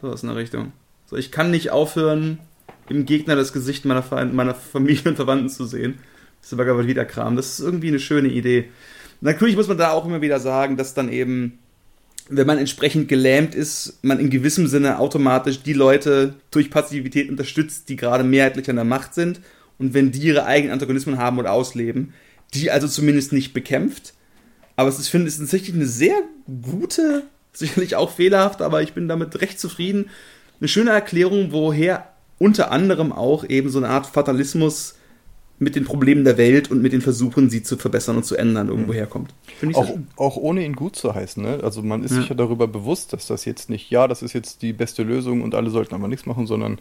So 0.00 0.08
aus 0.08 0.24
einer 0.24 0.34
Richtung. 0.34 0.72
So, 1.08 1.16
ich 1.16 1.32
kann 1.32 1.50
nicht 1.50 1.70
aufhören, 1.70 2.38
im 2.90 3.06
Gegner 3.06 3.34
das 3.34 3.54
Gesicht 3.54 3.86
meiner, 3.86 4.04
meiner 4.26 4.54
Familie 4.54 5.04
und 5.06 5.16
Verwandten 5.16 5.48
zu 5.48 5.64
sehen. 5.64 5.98
Das 6.40 6.52
ist 6.52 6.58
aber 6.58 6.86
wieder 6.86 7.06
Kram. 7.06 7.34
Das 7.34 7.48
ist 7.52 7.60
irgendwie 7.60 7.88
eine 7.88 7.98
schöne 7.98 8.28
Idee. 8.28 8.68
Natürlich 9.22 9.56
muss 9.56 9.68
man 9.68 9.78
da 9.78 9.90
auch 9.90 10.04
immer 10.04 10.20
wieder 10.20 10.38
sagen, 10.38 10.76
dass 10.76 10.92
dann 10.92 11.10
eben, 11.10 11.58
wenn 12.28 12.46
man 12.46 12.58
entsprechend 12.58 13.08
gelähmt 13.08 13.54
ist, 13.54 13.98
man 14.02 14.20
in 14.20 14.28
gewissem 14.28 14.66
Sinne 14.66 14.98
automatisch 14.98 15.62
die 15.62 15.72
Leute 15.72 16.34
durch 16.50 16.70
Passivität 16.70 17.30
unterstützt, 17.30 17.88
die 17.88 17.96
gerade 17.96 18.22
mehrheitlich 18.22 18.68
an 18.68 18.76
der 18.76 18.84
Macht 18.84 19.14
sind. 19.14 19.40
Und 19.78 19.94
wenn 19.94 20.12
die 20.12 20.20
ihre 20.20 20.44
eigenen 20.44 20.74
Antagonismen 20.74 21.16
haben 21.16 21.38
oder 21.38 21.52
ausleben, 21.52 22.12
die 22.52 22.70
also 22.70 22.86
zumindest 22.86 23.32
nicht 23.32 23.54
bekämpft. 23.54 24.12
Aber 24.76 24.90
es 24.90 24.98
ist, 24.98 25.08
finde 25.08 25.28
ich, 25.28 25.38
tatsächlich 25.38 25.74
eine 25.74 25.86
sehr 25.86 26.16
gute, 26.62 27.24
sicherlich 27.52 27.96
auch 27.96 28.14
fehlerhaft, 28.14 28.60
aber 28.60 28.82
ich 28.82 28.92
bin 28.92 29.08
damit 29.08 29.40
recht 29.40 29.58
zufrieden, 29.58 30.10
eine 30.60 30.68
schöne 30.68 30.90
Erklärung, 30.90 31.52
woher 31.52 32.08
unter 32.38 32.70
anderem 32.70 33.12
auch 33.12 33.44
eben 33.44 33.70
so 33.70 33.78
eine 33.78 33.88
Art 33.88 34.06
Fatalismus 34.06 34.94
mit 35.58 35.74
den 35.74 35.84
Problemen 35.84 36.24
der 36.24 36.38
Welt 36.38 36.70
und 36.70 36.82
mit 36.82 36.92
den 36.92 37.00
Versuchen, 37.00 37.50
sie 37.50 37.62
zu 37.62 37.76
verbessern 37.76 38.16
und 38.16 38.24
zu 38.24 38.36
ändern, 38.36 38.68
irgendwo 38.68 38.92
mhm. 38.92 38.96
herkommt. 38.96 39.34
Auch, 39.74 39.98
auch, 40.16 40.36
ohne 40.36 40.64
ihn 40.64 40.76
gut 40.76 40.94
zu 40.94 41.14
heißen. 41.14 41.42
Ne? 41.42 41.60
Also 41.62 41.82
man 41.82 42.04
ist 42.04 42.12
ja. 42.12 42.18
sich 42.20 42.28
ja 42.28 42.36
darüber 42.36 42.68
bewusst, 42.68 43.12
dass 43.12 43.26
das 43.26 43.44
jetzt 43.44 43.68
nicht, 43.68 43.90
ja, 43.90 44.06
das 44.06 44.22
ist 44.22 44.34
jetzt 44.34 44.62
die 44.62 44.72
beste 44.72 45.02
Lösung 45.02 45.42
und 45.42 45.56
alle 45.56 45.70
sollten 45.70 45.94
aber 45.94 46.06
nichts 46.06 46.26
machen, 46.26 46.46
sondern 46.46 46.78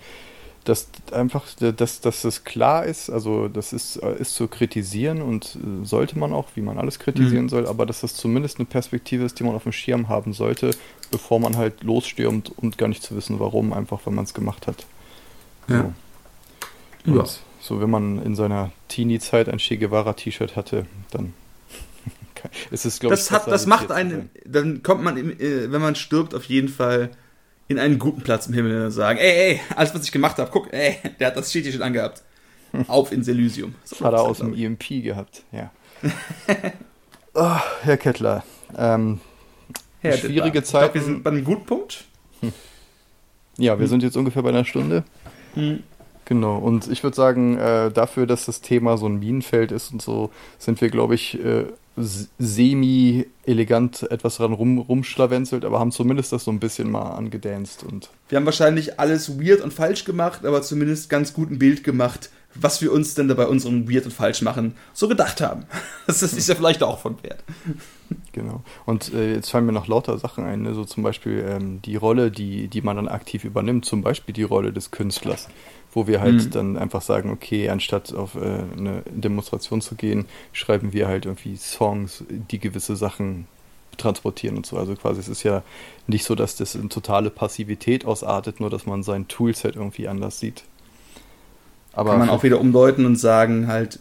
dass 0.67 0.89
einfach, 1.13 1.45
dass, 1.55 2.01
dass 2.01 2.21
das 2.23 2.43
klar 2.43 2.85
ist, 2.85 3.09
also 3.09 3.47
das 3.47 3.71
ist, 3.71 3.95
ist 3.95 4.35
zu 4.35 4.47
kritisieren 4.49 5.21
und 5.21 5.55
äh, 5.55 5.85
sollte 5.85 6.19
man 6.19 6.33
auch, 6.33 6.47
wie 6.55 6.61
man 6.61 6.77
alles 6.77 6.99
kritisieren 6.99 7.43
mhm. 7.45 7.49
soll, 7.49 7.67
aber 7.67 7.85
dass 7.85 8.01
das 8.01 8.15
zumindest 8.15 8.59
eine 8.59 8.65
Perspektive 8.65 9.23
ist, 9.23 9.39
die 9.39 9.43
man 9.43 9.55
auf 9.55 9.63
dem 9.63 9.71
Schirm 9.71 10.09
haben 10.09 10.33
sollte, 10.33 10.71
bevor 11.09 11.39
man 11.39 11.55
halt 11.55 11.83
losstürmt 11.83 12.51
und 12.57 12.77
gar 12.77 12.89
nicht 12.89 13.01
zu 13.01 13.15
wissen, 13.15 13.39
warum, 13.39 13.71
einfach 13.71 14.01
weil 14.05 14.13
man 14.13 14.25
es 14.25 14.33
gemacht 14.33 14.67
hat. 14.67 14.85
Ja. 15.69 15.93
So. 17.05 17.15
ja. 17.15 17.25
so, 17.61 17.79
wenn 17.79 17.89
man 17.89 18.21
in 18.21 18.35
seiner 18.35 18.71
Teenie-Zeit 18.89 19.47
ein 19.47 19.59
Che 19.59 19.77
Guevara-T-Shirt 19.77 20.57
hatte, 20.57 20.85
dann 21.11 21.33
ist 22.71 22.85
es, 22.85 22.99
glaube 22.99 23.15
ich, 23.15 23.21
das, 23.21 23.31
hat, 23.31 23.47
das 23.47 23.67
macht 23.67 23.91
einen, 23.91 24.29
dann 24.45 24.83
kommt 24.83 25.01
man, 25.01 25.17
äh, 25.17 25.71
wenn 25.71 25.81
man 25.81 25.95
stirbt, 25.95 26.35
auf 26.35 26.43
jeden 26.43 26.67
Fall 26.67 27.11
in 27.67 27.79
einen 27.79 27.99
guten 27.99 28.21
Platz 28.21 28.47
im 28.47 28.53
Himmel 28.53 28.85
und 28.85 28.91
sagen, 28.91 29.19
ey, 29.19 29.51
ey, 29.51 29.61
alles, 29.75 29.93
was 29.93 30.03
ich 30.03 30.11
gemacht 30.11 30.37
habe, 30.37 30.49
guck, 30.51 30.71
ey, 30.73 30.97
der 31.19 31.27
hat 31.27 31.37
das 31.37 31.51
schon 31.51 31.81
angehabt. 31.81 32.23
Auf 32.87 33.11
ins 33.11 33.27
Elysium. 33.27 33.75
So 33.83 34.05
hat 34.05 34.13
er 34.13 34.21
aus 34.21 34.39
dem 34.39 34.53
EMP 34.53 35.03
gehabt, 35.03 35.43
ja. 35.51 35.71
oh, 37.33 37.55
Herr 37.81 37.97
Kettler, 37.97 38.43
ähm, 38.77 39.19
Herr 40.01 40.17
schwierige 40.17 40.63
Zeit. 40.63 40.87
Ich 40.87 40.91
glaube, 40.91 40.93
wir 40.95 41.01
sind 41.01 41.23
bei 41.23 41.31
einem 41.31 41.43
guten 41.43 41.65
Punkt. 41.65 42.05
Hm. 42.41 42.53
Ja, 43.57 43.79
wir 43.79 43.85
hm. 43.85 43.89
sind 43.89 44.03
jetzt 44.03 44.17
ungefähr 44.17 44.43
bei 44.43 44.49
einer 44.49 44.65
Stunde. 44.65 45.03
Hm. 45.55 45.83
Genau, 46.25 46.57
und 46.57 46.89
ich 46.89 47.03
würde 47.03 47.15
sagen, 47.15 47.57
äh, 47.57 47.89
dafür, 47.89 48.27
dass 48.27 48.45
das 48.45 48.59
Thema 48.59 48.97
so 48.97 49.07
ein 49.07 49.17
Minenfeld 49.17 49.71
ist 49.71 49.93
und 49.93 50.01
so, 50.01 50.29
sind 50.59 50.81
wir, 50.81 50.89
glaube 50.89 51.15
ich, 51.15 51.41
äh, 51.43 51.67
semi-elegant 51.97 54.09
etwas 54.11 54.37
dran 54.37 54.53
rum, 54.53 54.77
rumschlawenzelt, 54.77 55.65
aber 55.65 55.79
haben 55.79 55.91
zumindest 55.91 56.31
das 56.31 56.43
so 56.43 56.51
ein 56.51 56.59
bisschen 56.59 56.91
mal 56.91 57.11
angedanzt. 57.11 57.83
Und 57.83 58.09
wir 58.29 58.37
haben 58.37 58.45
wahrscheinlich 58.45 58.99
alles 58.99 59.39
weird 59.39 59.61
und 59.61 59.73
falsch 59.73 60.05
gemacht, 60.05 60.45
aber 60.45 60.61
zumindest 60.61 61.09
ganz 61.09 61.33
gut 61.33 61.49
ein 61.49 61.59
Bild 61.59 61.83
gemacht, 61.83 62.29
was 62.53 62.81
wir 62.81 62.91
uns 62.91 63.15
denn 63.15 63.27
da 63.27 63.33
bei 63.33 63.47
unserem 63.47 63.91
Weird 63.91 64.05
und 64.05 64.13
Falsch 64.13 64.41
machen 64.41 64.75
so 64.93 65.07
gedacht 65.07 65.41
haben. 65.41 65.65
Das 66.07 66.23
ist 66.23 66.47
ja 66.47 66.55
vielleicht 66.55 66.83
auch 66.83 66.99
von 66.99 67.21
Wert. 67.21 67.43
Genau. 68.31 68.63
Und 68.85 69.13
äh, 69.13 69.33
jetzt 69.33 69.49
fallen 69.49 69.65
mir 69.65 69.73
noch 69.73 69.87
lauter 69.87 70.17
Sachen 70.17 70.45
ein, 70.45 70.61
ne? 70.61 70.73
so 70.73 70.85
zum 70.85 71.03
Beispiel 71.03 71.45
ähm, 71.45 71.81
die 71.81 71.97
Rolle, 71.97 72.31
die, 72.31 72.69
die 72.69 72.81
man 72.81 72.95
dann 72.95 73.09
aktiv 73.09 73.43
übernimmt, 73.43 73.83
zum 73.83 74.01
Beispiel 74.01 74.33
die 74.33 74.43
Rolle 74.43 74.71
des 74.71 74.91
Künstlers 74.91 75.49
wo 75.93 76.07
wir 76.07 76.21
halt 76.21 76.45
mhm. 76.45 76.51
dann 76.51 76.77
einfach 76.77 77.01
sagen, 77.01 77.31
okay, 77.31 77.69
anstatt 77.69 78.13
auf 78.13 78.35
äh, 78.35 78.39
eine 78.77 79.03
Demonstration 79.09 79.81
zu 79.81 79.95
gehen, 79.95 80.25
schreiben 80.53 80.93
wir 80.93 81.07
halt 81.07 81.25
irgendwie 81.25 81.55
Songs, 81.55 82.23
die 82.29 82.59
gewisse 82.59 82.95
Sachen 82.95 83.47
transportieren 83.97 84.57
und 84.57 84.65
so. 84.65 84.77
Also 84.77 84.95
quasi 84.95 85.19
es 85.19 85.27
ist 85.27 85.43
ja 85.43 85.63
nicht 86.05 86.23
so, 86.23 86.35
dass 86.35 86.55
das 86.55 86.75
in 86.75 86.89
totale 86.89 87.29
Passivität 87.29 88.05
ausartet, 88.05 88.59
nur 88.59 88.69
dass 88.69 88.85
man 88.85 89.03
sein 89.03 89.27
Toolset 89.27 89.75
irgendwie 89.75 90.07
anders 90.07 90.39
sieht. 90.39 90.63
Aber 91.93 92.11
kann 92.11 92.19
man 92.19 92.29
auch 92.29 92.43
wieder 92.43 92.59
umdeuten 92.59 93.05
und 93.05 93.15
sagen, 93.15 93.67
halt 93.67 93.99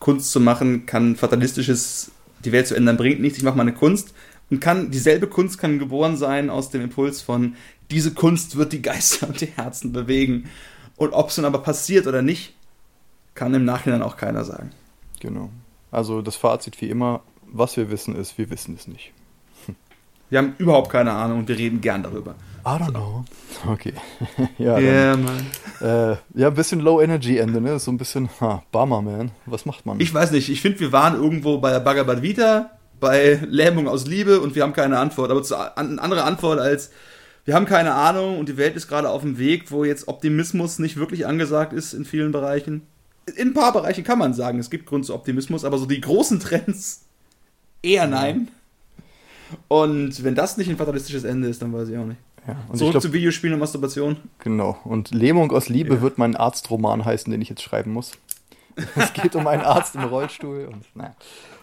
Kunst 0.00 0.30
zu 0.30 0.40
machen 0.40 0.86
kann 0.86 1.16
fatalistisches 1.16 2.12
die 2.44 2.52
Welt 2.52 2.68
zu 2.68 2.76
ändern 2.76 2.96
bringt 2.96 3.20
nichts, 3.20 3.38
ich 3.38 3.44
mache 3.44 3.56
meine 3.56 3.72
Kunst 3.72 4.14
und 4.50 4.60
kann 4.60 4.90
dieselbe 4.90 5.26
Kunst 5.26 5.58
kann 5.58 5.78
geboren 5.78 6.16
sein 6.16 6.50
aus 6.50 6.70
dem 6.70 6.82
Impuls 6.82 7.20
von 7.20 7.54
diese 7.90 8.12
Kunst 8.12 8.56
wird 8.56 8.72
die 8.72 8.82
Geister 8.82 9.28
und 9.28 9.40
die 9.40 9.46
Herzen 9.46 9.92
bewegen 9.92 10.48
und 10.98 11.12
ob 11.12 11.30
es 11.30 11.36
nun 11.36 11.46
aber 11.46 11.60
passiert 11.60 12.06
oder 12.06 12.22
nicht, 12.22 12.54
kann 13.34 13.54
im 13.54 13.64
Nachhinein 13.64 14.02
auch 14.02 14.16
keiner 14.16 14.44
sagen. 14.44 14.70
Genau. 15.20 15.48
Also 15.90 16.20
das 16.22 16.36
Fazit 16.36 16.80
wie 16.80 16.90
immer, 16.90 17.22
was 17.46 17.76
wir 17.76 17.90
wissen 17.90 18.14
ist, 18.14 18.36
wir 18.36 18.50
wissen 18.50 18.74
es 18.74 18.86
nicht. 18.86 19.12
Wir 20.30 20.38
haben 20.38 20.54
überhaupt 20.58 20.90
keine 20.90 21.12
Ahnung 21.12 21.38
und 21.38 21.48
wir 21.48 21.56
reden 21.56 21.80
gern 21.80 22.02
darüber. 22.02 22.34
I 22.66 22.70
don't 22.70 22.90
know. 22.90 23.24
Okay. 23.66 23.94
ja, 24.58 24.78
yeah, 24.78 25.16
man. 25.16 25.46
Äh, 25.80 26.16
ja, 26.34 26.48
ein 26.48 26.54
bisschen 26.54 26.80
Low-Energy-Ende, 26.80 27.62
ne? 27.62 27.78
So 27.78 27.90
ein 27.90 27.96
bisschen, 27.96 28.28
ha, 28.40 28.62
Bummer, 28.70 29.00
man. 29.00 29.30
Was 29.46 29.64
macht 29.64 29.86
man? 29.86 30.00
Ich 30.00 30.12
weiß 30.12 30.32
nicht. 30.32 30.50
Ich 30.50 30.60
finde, 30.60 30.80
wir 30.80 30.92
waren 30.92 31.14
irgendwo 31.14 31.58
bei 31.58 31.70
der 31.70 31.80
Bhagavad 31.80 32.20
Vita, 32.20 32.72
bei 33.00 33.40
Lähmung 33.46 33.88
aus 33.88 34.06
Liebe 34.06 34.40
und 34.40 34.54
wir 34.54 34.64
haben 34.64 34.74
keine 34.74 34.98
Antwort. 34.98 35.30
Aber 35.30 35.42
zu, 35.42 35.56
eine 35.56 36.02
andere 36.02 36.24
Antwort 36.24 36.58
als, 36.58 36.90
wir 37.48 37.54
haben 37.54 37.64
keine 37.64 37.94
Ahnung 37.94 38.38
und 38.38 38.46
die 38.50 38.58
Welt 38.58 38.76
ist 38.76 38.88
gerade 38.88 39.08
auf 39.08 39.22
dem 39.22 39.38
Weg, 39.38 39.70
wo 39.70 39.82
jetzt 39.82 40.06
Optimismus 40.06 40.78
nicht 40.78 40.98
wirklich 40.98 41.26
angesagt 41.26 41.72
ist 41.72 41.94
in 41.94 42.04
vielen 42.04 42.30
Bereichen. 42.30 42.82
In 43.36 43.48
ein 43.48 43.54
paar 43.54 43.72
Bereichen 43.72 44.04
kann 44.04 44.18
man 44.18 44.34
sagen, 44.34 44.58
es 44.58 44.68
gibt 44.68 44.84
Grund 44.84 45.06
zu 45.06 45.14
Optimismus, 45.14 45.64
aber 45.64 45.78
so 45.78 45.86
die 45.86 46.02
großen 46.02 46.40
Trends 46.40 47.06
eher 47.82 48.06
nein. 48.06 48.48
Und 49.66 50.22
wenn 50.22 50.34
das 50.34 50.58
nicht 50.58 50.68
ein 50.68 50.76
fatalistisches 50.76 51.24
Ende 51.24 51.48
ist, 51.48 51.62
dann 51.62 51.72
weiß 51.72 51.88
ich 51.88 51.96
auch 51.96 52.04
nicht. 52.04 52.20
Ja, 52.46 52.58
Zurück 52.74 52.90
glaub, 52.90 53.02
zu 53.02 53.14
Videospielen 53.14 53.54
und 53.54 53.60
Masturbation. 53.60 54.18
Genau. 54.40 54.76
Und 54.84 55.10
Lähmung 55.12 55.50
aus 55.50 55.70
Liebe 55.70 55.94
ja. 55.94 56.00
wird 56.02 56.18
mein 56.18 56.36
Arztroman 56.36 57.06
heißen, 57.06 57.30
den 57.30 57.40
ich 57.40 57.48
jetzt 57.48 57.62
schreiben 57.62 57.92
muss. 57.92 58.12
Es 58.94 59.14
geht 59.14 59.34
um 59.34 59.46
einen 59.46 59.62
Arzt 59.62 59.94
im 59.94 60.04
Rollstuhl 60.04 60.66
und 60.66 60.84
naja. 60.94 61.16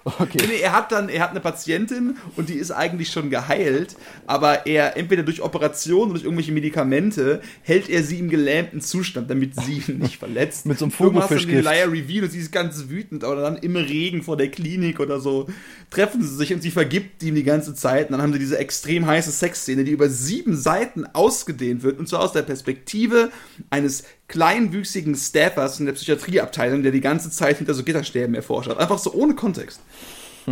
Okay. 0.06 0.38
Nee, 0.48 0.60
er 0.62 0.72
hat 0.72 0.92
dann, 0.92 1.10
er 1.10 1.24
hat 1.24 1.32
eine 1.32 1.40
Patientin 1.40 2.18
und 2.36 2.50
die 2.50 2.54
ist 2.54 2.70
eigentlich 2.70 3.10
schon 3.10 3.32
geheilt, 3.32 3.96
aber 4.28 4.68
er 4.68 4.98
entweder 4.98 5.24
durch 5.24 5.42
Operation 5.42 6.04
oder 6.04 6.12
durch 6.12 6.26
irgendwelche 6.26 6.52
Medikamente 6.52 7.42
hält 7.64 7.90
er 7.90 8.04
sie 8.04 8.20
im 8.20 8.30
gelähmten 8.30 8.82
Zustand, 8.82 9.32
damit 9.32 9.56
sie 9.56 9.82
ihn 9.88 9.98
nicht 10.00 10.18
verletzt. 10.18 10.68
Mit 10.68 10.78
so 10.78 10.86
einem 10.86 10.92
Vogelfischgift. 10.92 11.64
Leier 11.64 11.92
Reveal 11.92 12.26
und 12.26 12.30
sie 12.30 12.38
ist 12.38 12.52
ganz 12.52 12.86
wütend, 12.88 13.24
aber 13.24 13.42
dann 13.42 13.58
im 13.58 13.76
Regen 13.76 14.22
vor 14.22 14.38
der 14.38 14.50
Klinik 14.50 15.00
oder 15.00 15.20
so 15.20 15.48
treffen 15.90 16.22
sie 16.22 16.36
sich 16.36 16.54
und 16.54 16.62
sie 16.62 16.72
vergibt 16.72 17.24
ihm 17.24 17.34
die 17.34 17.44
ganze 17.44 17.74
Zeit 17.74 18.08
und 18.08 18.12
dann 18.12 18.22
haben 18.22 18.34
sie 18.34 18.40
diese 18.40 18.60
extrem 18.60 19.08
heiße 19.08 19.32
Sexszene, 19.32 19.84
die 19.84 19.92
über 19.92 20.08
sieben 20.08 20.56
Seiten 20.56 21.08
ausgedehnt 21.14 21.82
wird 21.82 21.98
und 21.98 22.08
zwar 22.08 22.22
aus 22.22 22.32
der 22.32 22.44
Perspektive 22.44 23.32
eines 23.72 24.04
kleinwüchsigen 24.28 25.16
Staffers 25.16 25.80
in 25.80 25.86
der 25.86 25.94
Psychiatrieabteilung, 25.94 26.84
der 26.84 26.92
die 26.92 27.02
ganze 27.02 27.30
Zeit 27.30 27.58
hinter 27.58 27.74
so 27.74 27.84
Gitterstäben 27.84 28.36
erforscht 28.36 28.70
hat. 28.70 28.78
Einfach 28.80 28.98
so 29.00 29.14
ohne 29.14 29.36
Kontext. 29.36 29.80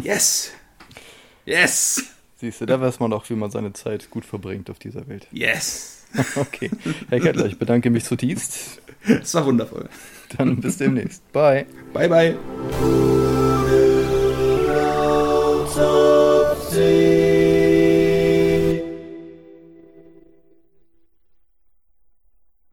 Yes! 0.01 0.49
Yes! 1.45 2.03
Siehst 2.37 2.61
du, 2.61 2.65
da 2.65 2.81
weiß 2.81 2.99
man 2.99 3.13
auch, 3.13 3.29
wie 3.29 3.35
man 3.35 3.51
seine 3.51 3.73
Zeit 3.73 4.09
gut 4.09 4.25
verbringt 4.25 4.71
auf 4.71 4.79
dieser 4.79 5.07
Welt. 5.07 5.27
Yes! 5.31 5.99
Okay. 6.35 6.69
Herr 7.09 7.19
Kettler, 7.19 7.45
ich 7.47 7.57
bedanke 7.57 7.89
mich 7.89 8.03
zutiefst. 8.03 8.81
Es 9.05 9.33
war 9.33 9.45
wundervoll. 9.45 9.89
Dann 10.37 10.59
bis 10.59 10.77
demnächst. 10.77 11.31
Bye. 11.31 11.65
Bye, 11.91 12.07
bye. 12.07 12.37